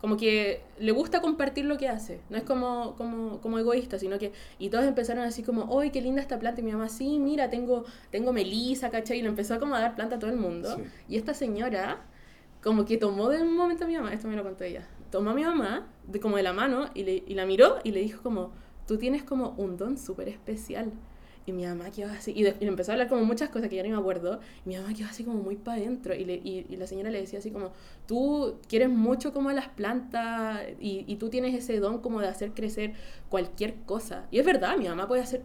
como 0.00 0.16
que 0.16 0.62
le 0.78 0.92
gusta 0.92 1.20
compartir 1.20 1.66
lo 1.66 1.76
que 1.76 1.86
hace. 1.88 2.20
No 2.30 2.38
es 2.38 2.42
como, 2.44 2.94
como, 2.96 3.38
como 3.42 3.58
egoísta, 3.58 3.98
sino 3.98 4.18
que... 4.18 4.32
Y 4.58 4.70
todos 4.70 4.86
empezaron 4.86 5.24
así 5.24 5.42
como, 5.42 5.78
¡ay, 5.78 5.90
qué 5.90 6.00
linda 6.00 6.22
esta 6.22 6.38
planta! 6.38 6.62
Y 6.62 6.64
mi 6.64 6.72
mamá, 6.72 6.88
sí, 6.88 7.18
mira, 7.18 7.50
tengo, 7.50 7.84
tengo 8.10 8.32
melisa, 8.32 8.88
¿cachai? 8.90 9.18
Y 9.18 9.22
le 9.22 9.28
empezó 9.28 9.54
a 9.54 9.58
como 9.58 9.74
a 9.74 9.80
dar 9.80 9.94
planta 9.96 10.16
a 10.16 10.18
todo 10.18 10.30
el 10.30 10.38
mundo. 10.38 10.74
Sí. 10.74 10.82
Y 11.10 11.16
esta 11.18 11.34
señora, 11.34 11.98
como 12.62 12.86
que 12.86 12.96
tomó 12.96 13.28
de 13.28 13.42
un 13.42 13.54
momento 13.54 13.84
a 13.84 13.88
mi 13.88 13.94
mamá, 13.96 14.14
esto 14.14 14.26
me 14.26 14.36
lo 14.36 14.42
contó 14.42 14.64
ella, 14.64 14.86
tomó 15.10 15.30
a 15.30 15.34
mi 15.34 15.44
mamá 15.44 15.88
como 16.20 16.36
de 16.36 16.42
la 16.42 16.52
mano 16.52 16.90
y, 16.94 17.04
le, 17.04 17.22
y 17.26 17.34
la 17.34 17.46
miró 17.46 17.78
y 17.84 17.92
le 17.92 18.00
dijo 18.00 18.22
como, 18.22 18.52
tú 18.86 18.98
tienes 18.98 19.22
como 19.22 19.50
un 19.58 19.76
don 19.76 19.96
súper 19.98 20.28
especial. 20.28 20.92
Y 21.46 21.52
mi 21.52 21.64
mamá 21.64 21.90
quedó 21.90 22.10
así, 22.10 22.32
y, 22.36 22.42
de- 22.42 22.54
empezó 22.60 22.92
a 22.92 22.94
hablar 22.94 23.08
como 23.08 23.24
muchas 23.24 23.48
cosas 23.48 23.70
que 23.70 23.76
ya 23.76 23.82
no 23.82 23.88
me 23.88 23.96
acuerdo, 23.96 24.40
y 24.64 24.68
mi 24.68 24.76
mamá 24.76 24.92
quedó 24.94 25.08
así 25.08 25.24
como 25.24 25.38
muy 25.42 25.56
para 25.56 25.80
adentro, 25.80 26.14
y, 26.14 26.20
y, 26.20 26.66
y 26.68 26.76
la 26.76 26.86
señora 26.86 27.10
le 27.10 27.18
decía 27.20 27.38
así 27.38 27.50
como, 27.50 27.72
tú 28.06 28.58
quieres 28.68 28.90
mucho 28.90 29.32
como 29.32 29.50
las 29.50 29.68
plantas, 29.68 30.60
y, 30.78 31.16
tú 31.16 31.30
tienes 31.30 31.54
ese 31.54 31.80
don 31.80 32.00
como 32.00 32.20
de 32.20 32.28
hacer 32.28 32.52
crecer 32.52 32.92
cualquier 33.30 33.74
cosa. 33.86 34.26
Y 34.30 34.38
es 34.38 34.44
verdad, 34.46 34.76
mi 34.76 34.86
mamá 34.86 35.08
puede 35.08 35.22
hacer, 35.22 35.42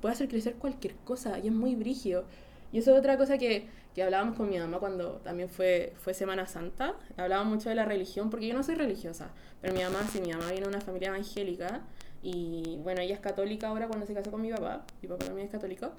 puede 0.00 0.12
hacer 0.14 0.28
crecer 0.28 0.54
cualquier 0.56 0.96
cosa, 1.04 1.38
y 1.38 1.46
es 1.46 1.52
muy 1.52 1.74
brígido. 1.76 2.24
Y 2.72 2.78
eso 2.78 2.92
es 2.92 2.98
otra 2.98 3.16
cosa 3.16 3.38
que, 3.38 3.68
que 3.96 4.02
hablábamos 4.02 4.36
con 4.36 4.50
mi 4.50 4.58
mamá 4.58 4.78
cuando 4.78 5.12
también 5.24 5.48
fue, 5.48 5.94
fue 5.96 6.12
Semana 6.12 6.44
Santa. 6.44 6.96
Hablábamos 7.16 7.54
mucho 7.54 7.70
de 7.70 7.74
la 7.74 7.86
religión, 7.86 8.28
porque 8.28 8.46
yo 8.46 8.52
no 8.52 8.62
soy 8.62 8.74
religiosa, 8.74 9.30
pero 9.62 9.72
mi 9.72 9.82
mamá 9.82 10.06
sí, 10.12 10.20
mi 10.20 10.34
mamá 10.34 10.50
viene 10.50 10.60
de 10.60 10.68
una 10.68 10.82
familia 10.82 11.08
evangélica. 11.08 11.80
Y 12.22 12.78
bueno, 12.82 13.00
ella 13.00 13.14
es 13.14 13.20
católica 13.20 13.68
ahora 13.68 13.88
cuando 13.88 14.04
se 14.04 14.12
casó 14.12 14.30
con 14.30 14.42
mi 14.42 14.50
papá. 14.50 14.84
Mi 15.00 15.08
papá 15.08 15.24
también 15.24 15.46
es 15.46 15.50
católico. 15.50 15.92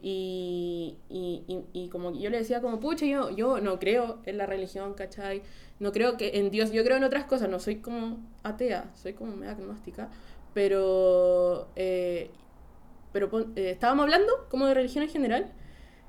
Y, 0.00 0.96
y, 1.10 1.44
y, 1.46 1.64
y 1.74 1.88
como 1.90 2.14
yo 2.14 2.30
le 2.30 2.38
decía 2.38 2.62
como, 2.62 2.80
pucha, 2.80 3.04
yo, 3.04 3.28
yo 3.28 3.60
no 3.60 3.78
creo 3.78 4.20
en 4.24 4.38
la 4.38 4.46
religión, 4.46 4.94
¿cachai? 4.94 5.42
No 5.78 5.92
creo 5.92 6.16
que 6.16 6.38
en 6.38 6.50
Dios, 6.50 6.72
yo 6.72 6.82
creo 6.84 6.96
en 6.96 7.04
otras 7.04 7.24
cosas, 7.24 7.50
no 7.50 7.60
soy 7.60 7.76
como 7.76 8.18
atea, 8.44 8.90
soy 8.94 9.12
como 9.12 9.36
media 9.36 9.52
agnóstica, 9.52 10.08
pero, 10.54 11.68
eh, 11.76 12.30
pero 13.12 13.28
eh, 13.56 13.72
estábamos 13.72 14.04
hablando 14.04 14.46
como 14.48 14.66
de 14.68 14.72
religión 14.72 15.04
en 15.04 15.10
general 15.10 15.52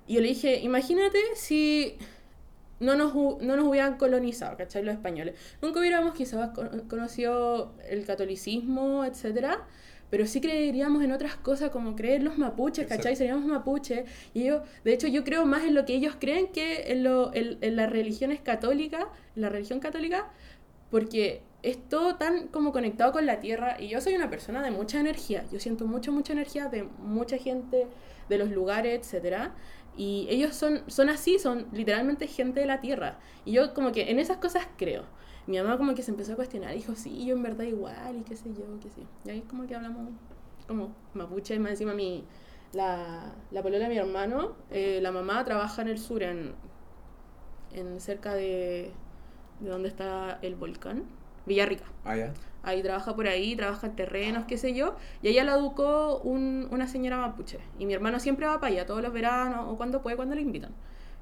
y 0.08 0.16
yo 0.16 0.22
le 0.22 0.28
dije, 0.30 0.60
imagínate 0.62 1.18
si 1.36 1.98
no 2.80 2.96
nos, 2.96 3.14
no 3.16 3.56
nos 3.56 3.66
hubieran 3.66 3.98
colonizado, 3.98 4.58
¿cachai? 4.58 4.84
Los 4.84 4.96
españoles. 4.96 5.36
Nunca 5.62 5.80
hubiéramos 5.80 6.14
quizás 6.14 6.50
con- 6.50 6.82
conocido 6.90 7.74
el 7.90 8.06
catolicismo, 8.06 9.06
etcétera, 9.06 9.66
pero 10.10 10.28
sí 10.28 10.42
creeríamos 10.42 11.04
en 11.04 11.12
otras 11.12 11.36
cosas 11.38 11.70
como 11.72 11.96
creer 11.96 12.22
los 12.24 12.38
mapuches, 12.38 12.86
¿cachai? 12.86 13.14
Exacto. 13.14 13.18
Seríamos 13.18 13.46
mapuches. 13.46 14.04
Y 14.34 14.44
yo, 14.46 14.64
de 14.84 14.94
hecho, 14.94 15.08
yo 15.08 15.24
creo 15.24 15.46
más 15.46 15.64
en 15.64 15.74
lo 15.74 15.86
que 15.86 15.96
ellos 15.96 16.16
creen 16.20 16.48
que 16.48 16.92
en, 16.92 17.04
lo, 17.04 17.34
en, 17.34 17.58
en 17.62 17.76
las 17.78 17.90
religiones 17.90 18.42
católicas, 18.42 19.06
en 19.36 19.42
la 19.42 19.50
religión 19.50 19.80
católica, 19.80 20.30
porque 20.92 21.42
es 21.64 21.78
todo 21.90 22.18
tan 22.18 22.48
como 22.50 22.72
conectado 22.74 23.14
con 23.14 23.26
la 23.26 23.40
tierra 23.40 23.78
y 23.80 23.88
yo 23.88 24.02
soy 24.02 24.14
una 24.16 24.30
persona 24.30 24.62
de 24.62 24.70
mucha 24.72 25.00
energía. 25.00 25.46
Yo 25.52 25.60
siento 25.60 25.88
mucha, 25.88 26.12
mucha 26.12 26.34
energía 26.34 26.68
de 26.68 26.84
mucha 26.84 27.38
gente, 27.38 27.88
de 28.30 28.38
los 28.38 28.52
lugares, 28.52 29.00
etcétera. 29.00 29.56
Y 29.96 30.28
ellos 30.30 30.56
son, 30.56 30.82
son 30.88 31.10
así, 31.10 31.40
son 31.40 31.68
literalmente 31.72 32.28
gente 32.28 32.60
de 32.60 32.66
la 32.66 32.82
tierra. 32.82 33.20
Y 33.46 33.52
yo 33.52 33.74
como 33.74 33.92
que 33.92 34.10
en 34.10 34.20
esas 34.20 34.38
cosas 34.38 34.68
creo. 34.78 35.04
Mi 35.46 35.58
mamá 35.58 35.78
como 35.78 35.94
que 35.94 36.04
se 36.04 36.12
empezó 36.12 36.34
a 36.34 36.36
cuestionar, 36.36 36.74
dijo, 36.74 36.96
sí, 36.96 37.26
yo 37.26 37.36
en 37.36 37.44
verdad 37.44 37.66
igual, 37.66 38.18
y 38.18 38.22
qué 38.24 38.36
sé 38.36 38.54
yo, 38.54 38.64
qué 38.82 38.90
sé. 38.90 39.02
Y 39.26 39.30
ahí 39.30 39.42
como 39.42 39.68
que 39.68 39.76
hablamos 39.76 40.10
como 40.68 40.96
mapuche, 41.14 41.60
más 41.60 41.72
encima 41.72 41.94
mi, 41.94 42.24
la, 42.72 43.36
la 43.52 43.62
polola 43.62 43.84
de 43.84 43.90
mi 43.90 43.98
hermano, 43.98 44.56
eh, 44.72 45.00
la 45.02 45.12
mamá 45.12 45.44
trabaja 45.44 45.82
en 45.82 45.90
el 45.90 46.00
sur, 46.00 46.24
en, 46.24 46.54
en 47.74 48.00
cerca 48.00 48.34
de, 48.34 48.92
de 49.60 49.70
donde 49.70 49.90
está 49.90 50.40
el 50.42 50.56
volcán, 50.56 51.04
Villarrica. 51.46 51.86
Ah, 52.06 52.16
ya. 52.16 52.34
Ahí 52.64 52.82
trabaja 52.82 53.16
por 53.16 53.28
ahí, 53.28 53.56
trabaja 53.56 53.88
en 53.88 53.96
terrenos, 53.96 54.46
qué 54.46 54.58
sé 54.58 54.74
yo. 54.74 54.96
Y 55.22 55.28
ella 55.30 55.44
la 55.44 55.54
educó 55.56 56.20
un, 56.24 56.68
una 56.72 56.88
señora 56.88 57.18
mapuche. 57.18 57.60
Y 57.78 57.86
mi 57.86 57.94
hermano 57.94 58.20
siempre 58.20 58.48
va 58.48 58.60
para 58.60 58.74
allá, 58.74 58.86
todos 58.86 59.02
los 59.02 59.14
veranos, 59.14 59.66
o 59.68 59.78
cuando 59.78 60.02
puede, 60.02 60.16
cuando 60.16 60.36
le 60.36 60.42
invitan. 60.42 60.72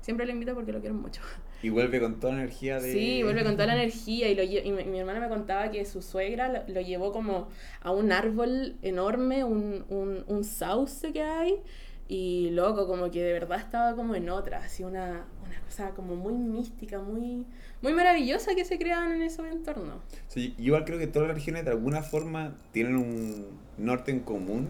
Siempre 0.01 0.25
le 0.25 0.33
invita 0.33 0.53
porque 0.53 0.71
lo 0.71 0.79
quieren 0.79 1.00
mucho. 1.01 1.21
Y 1.62 1.69
vuelve 1.69 2.00
con 2.00 2.19
toda 2.19 2.33
la 2.33 2.39
energía 2.39 2.79
de... 2.79 2.91
Sí, 2.91 3.24
vuelve 3.24 3.43
con 3.43 3.53
toda 3.53 3.67
la 3.67 3.75
energía. 3.75 4.29
Y, 4.29 4.36
lo, 4.36 4.43
y 4.43 4.71
mi, 4.71 4.83
mi 4.86 5.00
hermana 5.00 5.19
me 5.19 5.29
contaba 5.29 5.69
que 5.69 5.86
su 5.86 6.01
suegra 6.01 6.50
lo, 6.50 6.74
lo 6.74 6.81
llevó 6.81 7.12
como 7.12 7.50
a 7.81 7.91
un 7.91 8.12
árbol 8.12 8.77
enorme, 8.81 9.43
un, 9.43 9.86
un, 9.89 10.24
un 10.27 10.43
sauce 10.43 11.13
que 11.13 11.21
hay. 11.21 11.62
Y 12.07 12.50
loco, 12.51 12.88
como 12.88 13.10
que 13.12 13.24
de 13.24 13.31
verdad 13.31 13.60
estaba 13.60 13.95
como 13.95 14.15
en 14.15 14.29
otra, 14.29 14.57
así 14.65 14.83
una, 14.83 15.27
una 15.45 15.62
cosa 15.62 15.91
como 15.91 16.15
muy 16.15 16.33
mística, 16.33 17.00
muy, 17.00 17.45
muy 17.82 17.94
maravillosa 17.94 18.54
que 18.56 18.66
se 18.66 18.78
creaban 18.78 19.12
en 19.12 19.22
esos 19.24 19.46
entornos. 19.48 19.96
Sí, 20.28 20.54
igual 20.58 20.86
creo 20.86 21.00
que 21.00 21.08
todas 21.08 21.28
las 21.28 21.36
regiones 21.36 21.66
de 21.66 21.72
alguna 21.72 22.04
forma 22.04 22.56
tienen 22.72 22.96
un 22.98 23.48
norte 23.78 24.12
en 24.12 24.20
común, 24.20 24.70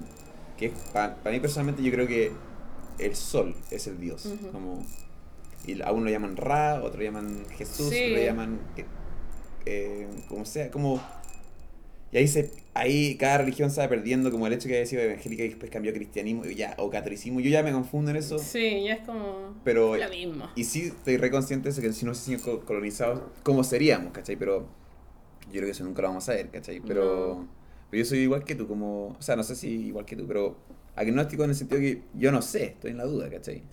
que 0.57 0.67
es, 0.67 0.73
para 0.93 1.17
mí 1.31 1.39
personalmente 1.39 1.83
yo 1.83 1.91
creo 1.91 2.07
que 2.07 2.31
el 2.99 3.15
sol 3.15 3.55
es 3.71 3.87
el 3.87 3.99
dios. 3.99 4.25
Ujú. 4.25 4.51
como, 4.51 4.85
y 5.65 5.81
a 5.81 5.91
uno 5.91 6.05
lo 6.05 6.11
llaman 6.11 6.37
Ra, 6.37 6.81
otro 6.81 6.97
lo 6.99 7.03
llaman 7.03 7.45
Jesús, 7.57 7.89
Sí. 7.89 8.03
otro 8.05 8.17
lo 8.17 8.23
llaman 8.23 8.59
eh, 8.77 8.85
eh, 9.65 10.07
como 10.27 10.45
sea, 10.45 10.71
como... 10.71 11.01
Y 12.11 12.17
ahí, 12.17 12.27
se, 12.27 12.51
ahí 12.73 13.15
cada 13.15 13.37
religión 13.39 13.71
se 13.71 13.79
va 13.81 13.87
perdiendo, 13.87 14.31
como 14.31 14.45
el 14.47 14.53
hecho 14.53 14.67
que 14.67 14.75
haya 14.77 14.85
sido 14.85 15.01
evangélica 15.01 15.43
y 15.43 15.49
después 15.49 15.71
cambió 15.71 15.91
a 15.91 15.93
cristianismo 15.95 16.45
y 16.45 16.55
ya, 16.55 16.75
o 16.77 16.89
catolicismo. 16.89 17.39
Yo 17.39 17.49
ya 17.49 17.63
me 17.63 17.71
confundo 17.71 18.11
en 18.11 18.17
eso, 18.17 18.37
Sí, 18.39 18.83
ya 18.83 18.95
es 18.95 19.05
como 19.05 19.55
pero... 19.63 19.95
lo 19.95 20.09
mismo. 20.09 20.49
Y 20.55 20.65
sí, 20.65 20.87
estoy 20.87 21.17
reconsciente 21.17 21.65
de 21.69 21.71
eso, 21.71 21.81
que 21.81 21.93
si 21.93 22.05
no 22.05 22.13
se 22.13 22.37
sido 22.37 22.61
colonizados, 22.65 23.21
¿cómo 23.43 23.63
seríamos, 23.63 24.11
cachai? 24.11 24.35
Pero 24.35 24.67
yo 25.47 25.53
creo 25.53 25.65
que 25.65 25.71
eso 25.71 25.83
nunca 25.85 26.01
lo 26.01 26.09
vamos 26.09 26.27
a 26.27 26.33
ver, 26.33 26.49
cachai? 26.49 26.81
Pero, 26.81 27.03
No. 27.39 27.47
pero 27.89 28.03
yo 28.03 28.05
soy 28.09 28.19
igual 28.19 28.43
que 28.43 28.55
tú, 28.55 28.67
como... 28.67 29.15
O 29.17 29.21
sea, 29.21 29.35
no 29.37 29.43
sé 29.43 29.55
si 29.55 29.69
igual 29.69 30.05
que 30.05 30.15
tú, 30.17 30.27
pero 30.27 30.57
agnóstico 30.95 31.43
en 31.45 31.51
el 31.51 31.55
sentido 31.55 31.79
que 31.79 32.01
yo 32.13 32.31
no 32.33 32.41
sé, 32.41 32.65
estoy 32.65 32.91
en 32.91 32.97
la 32.97 33.05
duda, 33.05 33.29
cachai? 33.29 33.63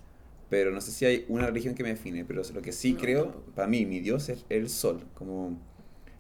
Pero 0.49 0.71
no 0.71 0.80
sé 0.80 0.92
si 0.92 1.04
hay 1.04 1.25
una 1.28 1.47
religión 1.47 1.75
que 1.75 1.83
me 1.83 1.90
define, 1.90 2.25
pero 2.25 2.42
lo 2.54 2.62
que 2.62 2.73
sí 2.73 2.92
No, 2.92 3.00
creo, 3.00 3.25
tampoco. 3.25 3.50
para 3.57 3.68
mí, 3.68 3.85
mi 3.85 4.00
Dios 4.00 4.28
es 4.28 4.45
el 4.49 4.68
sol. 4.71 5.02
Como 5.14 5.59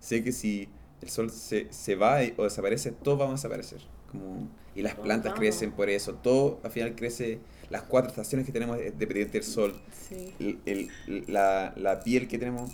sé 0.00 0.22
que 0.22 0.32
si 0.32 0.68
el 1.02 1.08
sol 1.10 1.30
se, 1.30 1.66
se 1.72 1.94
va 1.94 2.22
y- 2.24 2.34
o 2.36 2.44
desaparece, 2.44 2.92
todo 2.92 3.18
va 3.18 3.28
a 3.28 3.32
desaparecer. 3.32 3.80
Como, 4.10 4.48
y 4.74 4.82
las 4.82 4.94
plantas 4.94 5.32
vamos. 5.32 5.38
crecen 5.40 5.72
por 5.72 5.90
eso, 5.90 6.14
todo 6.14 6.60
al 6.62 6.70
final 6.70 6.94
crece, 6.94 7.40
las 7.70 7.82
cuatro 7.82 8.10
estaciones 8.10 8.46
que 8.46 8.52
tenemos 8.52 8.78
es 8.78 8.98
dependiente 8.98 9.34
del 9.38 9.44
sol 9.44 9.74
Sí. 10.08 10.34
el, 10.40 10.90
el- 11.06 11.24
la, 11.32 11.72
la 11.76 12.00
piel 12.00 12.26
que 12.28 12.38
tenemos. 12.38 12.70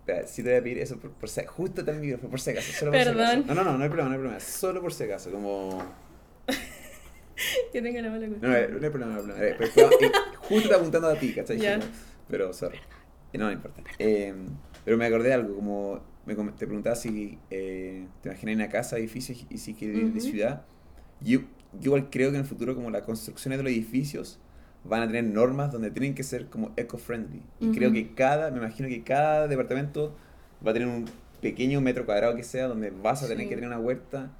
Espera, 0.00 0.26
sí 0.26 0.42
te 0.42 0.50
voy 0.50 0.58
a 0.58 0.62
pedir 0.62 0.78
eso 0.78 0.98
por, 0.98 1.10
por 1.12 1.28
si 1.30 1.44
justo 1.46 1.80
está 1.80 1.92
el 1.92 2.00
micrófono, 2.00 2.30
por 2.30 2.40
si 2.40 2.50
acaso. 2.50 2.72
Solo 2.72 2.90
por 2.92 3.00
si 3.00 3.06
Perdón. 3.06 3.26
acaso. 3.26 3.44
No, 3.46 3.54
no, 3.54 3.64
no, 3.64 3.78
no 3.78 3.84
hay 3.84 3.88
problema, 3.90 4.08
no 4.10 4.14
hay 4.14 4.20
problema. 4.20 4.40
Solo 4.40 4.80
por 4.82 4.92
si 4.92 5.04
acaso, 5.04 5.30
como. 5.30 5.82
Que 7.72 7.82
tenga 7.82 8.00
la 8.00 8.10
mala 8.10 8.26
No, 8.28 8.36
no, 8.48 8.54
hay- 8.54 8.68
no 8.70 8.84
hay 8.84 8.90
problema, 8.90 9.12
no 9.14 9.18
hay 9.18 9.24
problema. 9.24 9.44
Eh, 9.46 9.54
pero 9.58 9.68
estaba- 9.68 9.90
eh, 10.00 10.12
justo 10.38 10.56
está 10.64 10.76
apuntando 10.76 11.08
a 11.08 11.14
ti, 11.18 11.34
¿cachai? 11.34 11.58
Ya. 11.58 11.80
Pero, 12.28 12.52
sorry. 12.52 12.78
Eh, 13.32 13.38
No, 13.38 13.46
no 13.46 13.52
importa. 13.52 13.82
Eh, 13.98 14.32
pero 14.84 14.96
me 14.96 15.06
acordé 15.06 15.28
de 15.30 15.34
algo, 15.34 15.56
como 15.56 16.00
me 16.26 16.34
te 16.34 16.66
preguntaba 16.66 16.96
si 16.96 17.38
eh, 17.50 18.06
te 18.22 18.28
imaginas 18.28 18.54
una 18.56 18.68
casa, 18.68 18.96
edificio 18.98 19.34
y 19.50 19.58
si 19.58 19.74
quieres 19.74 19.96
vivir 19.96 20.12
de 20.12 20.20
Ujú. 20.20 20.28
ciudad. 20.30 20.62
Yo, 21.20 21.40
yo 21.40 21.46
igual 21.82 22.08
creo 22.10 22.30
que 22.30 22.36
en 22.36 22.42
el 22.42 22.48
futuro 22.48 22.74
como 22.74 22.90
las 22.90 23.02
construcciones 23.02 23.58
de 23.58 23.64
los 23.64 23.72
edificios 23.72 24.38
van 24.84 25.02
a 25.02 25.06
tener 25.06 25.24
normas 25.24 25.72
donde 25.72 25.90
tienen 25.90 26.14
que 26.14 26.22
ser 26.22 26.46
como 26.46 26.72
eco-friendly. 26.76 27.42
Y 27.60 27.68
creo 27.72 27.90
que 27.92 28.14
cada, 28.14 28.50
me 28.50 28.58
imagino 28.58 28.88
que 28.88 29.02
cada 29.02 29.48
departamento 29.48 30.14
va 30.66 30.70
a 30.70 30.74
tener 30.74 30.88
un 30.88 31.06
pequeño 31.40 31.80
metro 31.80 32.04
cuadrado 32.06 32.36
que 32.36 32.42
sea 32.42 32.68
donde 32.68 32.90
vas 32.90 33.22
a 33.22 33.28
tener 33.28 33.44
Sí. 33.44 33.48
que 33.50 33.54
tener 33.56 33.68
una 33.68 33.78
huerta 33.78 34.30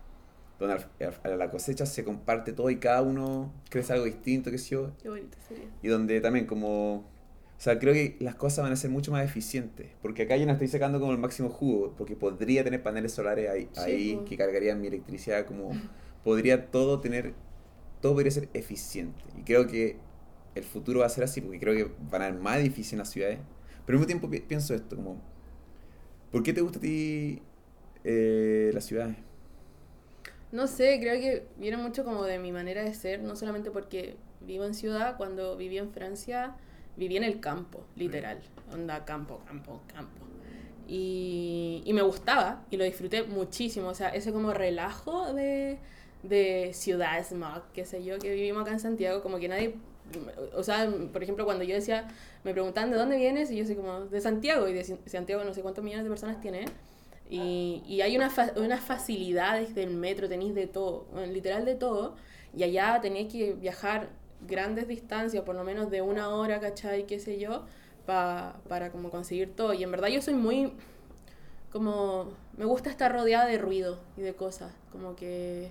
donde 0.58 0.76
a 1.24 1.28
la 1.28 1.50
cosecha 1.50 1.84
se 1.86 2.04
comparte 2.04 2.52
todo 2.52 2.70
y 2.70 2.76
cada 2.76 3.02
uno 3.02 3.52
crece 3.68 3.92
algo 3.92 4.04
distinto, 4.04 4.50
qué 4.50 4.58
sé 4.58 4.70
yo, 4.70 4.92
Qué 5.02 5.08
bonito 5.08 5.36
sería. 5.48 5.64
y 5.82 5.88
donde 5.88 6.20
también 6.20 6.46
como... 6.46 7.04
O 7.58 7.60
sea, 7.64 7.78
creo 7.78 7.94
que 7.94 8.16
las 8.20 8.34
cosas 8.34 8.62
van 8.64 8.72
a 8.72 8.76
ser 8.76 8.90
mucho 8.90 9.10
más 9.12 9.24
eficientes, 9.24 9.88
porque 10.02 10.22
acá 10.22 10.36
yo 10.36 10.44
no 10.46 10.52
estoy 10.52 10.68
sacando 10.68 11.00
como 11.00 11.12
el 11.12 11.18
máximo 11.18 11.48
jugo, 11.48 11.94
porque 11.96 12.16
podría 12.16 12.64
tener 12.64 12.82
paneles 12.82 13.12
solares 13.12 13.48
ahí, 13.48 13.70
Sí, 13.72 13.98
ahí 13.98 13.98
po. 13.98 14.24
que 14.26 14.36
cargarían 14.36 14.80
mi 14.80 14.88
electricidad, 14.88 15.46
como 15.46 15.80
podría 16.24 16.70
todo 16.70 17.00
tener, 17.00 17.34
todo 18.00 18.14
podría 18.14 18.32
ser 18.32 18.50
eficiente. 18.54 19.24
Y 19.38 19.44
creo 19.44 19.66
que 19.66 19.98
el 20.54 20.64
futuro 20.64 21.00
va 21.00 21.06
a 21.06 21.08
ser 21.10 21.24
así, 21.24 21.40
porque 21.40 21.60
creo 21.60 21.74
que 21.74 21.92
van 22.10 22.22
a 22.22 22.26
haber 22.26 22.40
más 22.40 22.58
edificios 22.58 22.94
en 22.94 22.98
las 23.00 23.10
ciudades. 23.10 23.40
Pero 23.86 23.98
al 23.98 24.00
mismo 24.00 24.06
tiempo 24.06 24.30
pi- 24.30 24.40
pienso 24.40 24.74
esto, 24.74 24.96
como, 24.96 25.22
¿por 26.30 26.42
qué 26.42 26.52
te 26.52 26.60
gusta 26.60 26.78
a 26.78 26.82
ti 26.82 27.42
eh, 28.04 28.70
las 28.74 28.84
ciudades? 28.84 29.16
No 30.52 30.66
sé, 30.66 30.98
creo 31.00 31.20
que 31.20 31.46
viene 31.58 31.76
mucho 31.76 32.04
como 32.04 32.24
de 32.24 32.38
mi 32.38 32.52
manera 32.52 32.82
de 32.84 32.94
ser, 32.94 33.22
no 33.22 33.34
solamente 33.36 33.70
porque 33.70 34.16
vivo 34.40 34.64
en 34.64 34.74
ciudad, 34.74 35.16
cuando 35.16 35.56
viví 35.56 35.78
en 35.78 35.90
Francia, 35.92 36.54
viví 36.96 37.16
en 37.16 37.24
el 37.24 37.40
campo, 37.40 37.84
literal. 37.96 38.40
Onda, 38.72 39.04
campo, 39.04 39.40
campo, 39.46 39.80
campo. 39.92 40.24
Y, 40.86 41.82
y 41.86 41.92
me 41.92 42.02
gustaba 42.02 42.62
y 42.70 42.76
lo 42.76 42.84
disfruté 42.84 43.22
muchísimo. 43.22 43.88
O 43.88 43.94
sea, 43.94 44.08
ese 44.10 44.32
como 44.32 44.52
relajo 44.52 45.32
de, 45.32 45.78
de 46.22 46.70
ciudad, 46.74 47.24
smog, 47.24 47.62
qué 47.72 47.84
sé 47.84 48.04
yo, 48.04 48.18
que 48.18 48.34
vivimos 48.34 48.62
acá 48.62 48.72
en 48.72 48.80
Santiago, 48.80 49.22
como 49.22 49.38
que 49.38 49.48
nadie. 49.48 49.74
O 50.54 50.62
sea, 50.62 50.90
por 51.12 51.22
ejemplo, 51.22 51.46
cuando 51.46 51.64
yo 51.64 51.74
decía, 51.74 52.08
me 52.44 52.52
preguntaban 52.52 52.90
de 52.90 52.98
dónde 52.98 53.16
vienes, 53.16 53.50
y 53.50 53.56
yo 53.56 53.64
soy 53.64 53.76
como 53.76 54.00
de 54.00 54.20
Santiago, 54.20 54.68
y 54.68 54.74
de 54.74 54.84
Santiago 55.06 55.42
no 55.44 55.54
sé 55.54 55.62
cuántos 55.62 55.82
millones 55.82 56.04
de 56.04 56.10
personas 56.10 56.40
tiene. 56.42 56.66
Y, 57.30 57.82
y 57.86 58.02
hay 58.02 58.14
unas, 58.16 58.34
fa- 58.34 58.52
unas 58.56 58.80
facilidades 58.82 59.74
del 59.74 59.94
metro, 59.94 60.28
tenéis 60.28 60.54
de 60.54 60.66
todo, 60.66 61.06
literal 61.32 61.64
de 61.64 61.74
todo. 61.74 62.16
Y 62.54 62.62
allá 62.64 63.00
tenéis 63.00 63.32
que 63.32 63.54
viajar 63.54 64.10
grandes 64.46 64.88
distancias, 64.88 65.44
por 65.44 65.54
lo 65.54 65.64
menos 65.64 65.90
de 65.90 66.02
una 66.02 66.28
hora, 66.30 66.60
¿cachai? 66.60 67.06
Qué 67.06 67.18
sé 67.20 67.38
yo, 67.38 67.64
pa- 68.06 68.56
para 68.68 68.90
como 68.90 69.10
conseguir 69.10 69.54
todo. 69.54 69.74
Y 69.74 69.82
en 69.82 69.90
verdad 69.90 70.08
yo 70.08 70.22
soy 70.22 70.34
muy, 70.34 70.72
como, 71.72 72.28
me 72.56 72.64
gusta 72.64 72.90
estar 72.90 73.12
rodeada 73.12 73.46
de 73.46 73.58
ruido 73.58 73.98
y 74.16 74.22
de 74.22 74.34
cosas. 74.34 74.72
Como 74.92 75.16
que, 75.16 75.70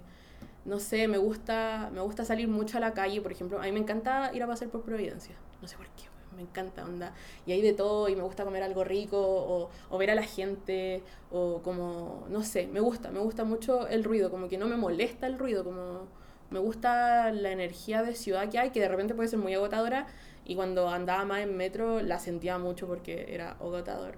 no 0.65 0.79
sé, 0.79 1.08
me 1.08 1.17
gusta, 1.17 1.89
me 1.93 2.01
gusta 2.01 2.25
salir 2.25 2.48
mucho 2.48 2.77
a 2.77 2.82
la 2.82 2.93
calle, 2.93 3.22
por 3.22 3.32
ejemplo. 3.32 3.60
A 3.60 3.63
mí 3.63 3.72
me 3.72 3.79
encanta 3.79 4.32
ir 4.34 4.43
a 4.43 4.48
pasear 4.48 4.72
por 4.72 4.82
Providencia. 4.84 5.36
No 5.62 5.67
sé 5.67 5.77
por 5.77 5.88
qué, 5.88 6.03
me 6.36 6.41
encanta, 6.41 6.84
onda. 6.86 7.13
Y 7.46 7.53
hay 7.53 7.62
de 7.62 7.74
todo, 7.74 8.10
y 8.10 8.15
me 8.15 8.24
gusta 8.24 8.43
comer 8.46 8.63
algo 8.63 8.84
rico, 8.84 9.17
o, 9.22 9.70
o 9.89 9.98
ver 9.98 10.12
a 10.12 10.15
la 10.15 10.24
gente, 10.24 11.03
o 11.32 11.62
como, 11.63 12.25
no 12.29 12.43
sé, 12.43 12.67
me 12.67 12.79
gusta, 12.82 13.12
me 13.12 13.20
gusta 13.20 13.43
mucho 13.46 13.88
el 13.88 14.03
ruido, 14.03 14.29
como 14.32 14.50
que 14.50 14.58
no 14.58 14.67
me 14.67 14.75
molesta 14.77 15.27
el 15.27 15.39
ruido, 15.39 15.63
como 15.63 16.08
me 16.53 16.60
gusta 16.60 17.31
la 17.31 17.51
energía 17.51 18.03
de 18.03 18.15
ciudad 18.15 18.50
que 18.50 18.60
hay, 18.60 18.69
que 18.69 18.79
de 18.79 18.88
repente 18.88 19.13
puede 19.15 19.27
ser 19.27 19.39
muy 19.39 19.53
agotadora, 19.53 20.07
y 20.45 20.55
cuando 20.55 20.88
andaba 20.89 21.25
más 21.25 21.41
en 21.41 21.57
metro 21.57 22.01
la 22.01 22.19
sentía 22.19 22.57
mucho 22.57 22.88
porque 22.88 23.33
era 23.33 23.51
agotador. 23.53 24.15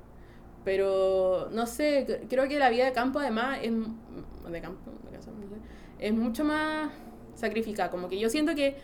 Pero, 0.63 1.49
no 1.51 1.65
sé, 1.67 2.05
cre- 2.07 2.27
creo 2.27 2.47
que 2.47 2.57
la 2.59 2.69
vida 2.69 2.85
de 2.85 2.91
campo 2.91 3.19
además 3.19 3.59
es, 3.61 3.71
de 3.71 4.61
campo, 4.61 4.91
de 5.05 5.17
casa, 5.17 5.31
no 5.31 5.47
sé, 5.47 5.55
es 5.99 6.13
mucho 6.13 6.43
más 6.43 6.91
sacrificada, 7.35 7.89
como 7.91 8.09
que 8.09 8.19
yo 8.19 8.29
siento 8.29 8.55
que 8.55 8.75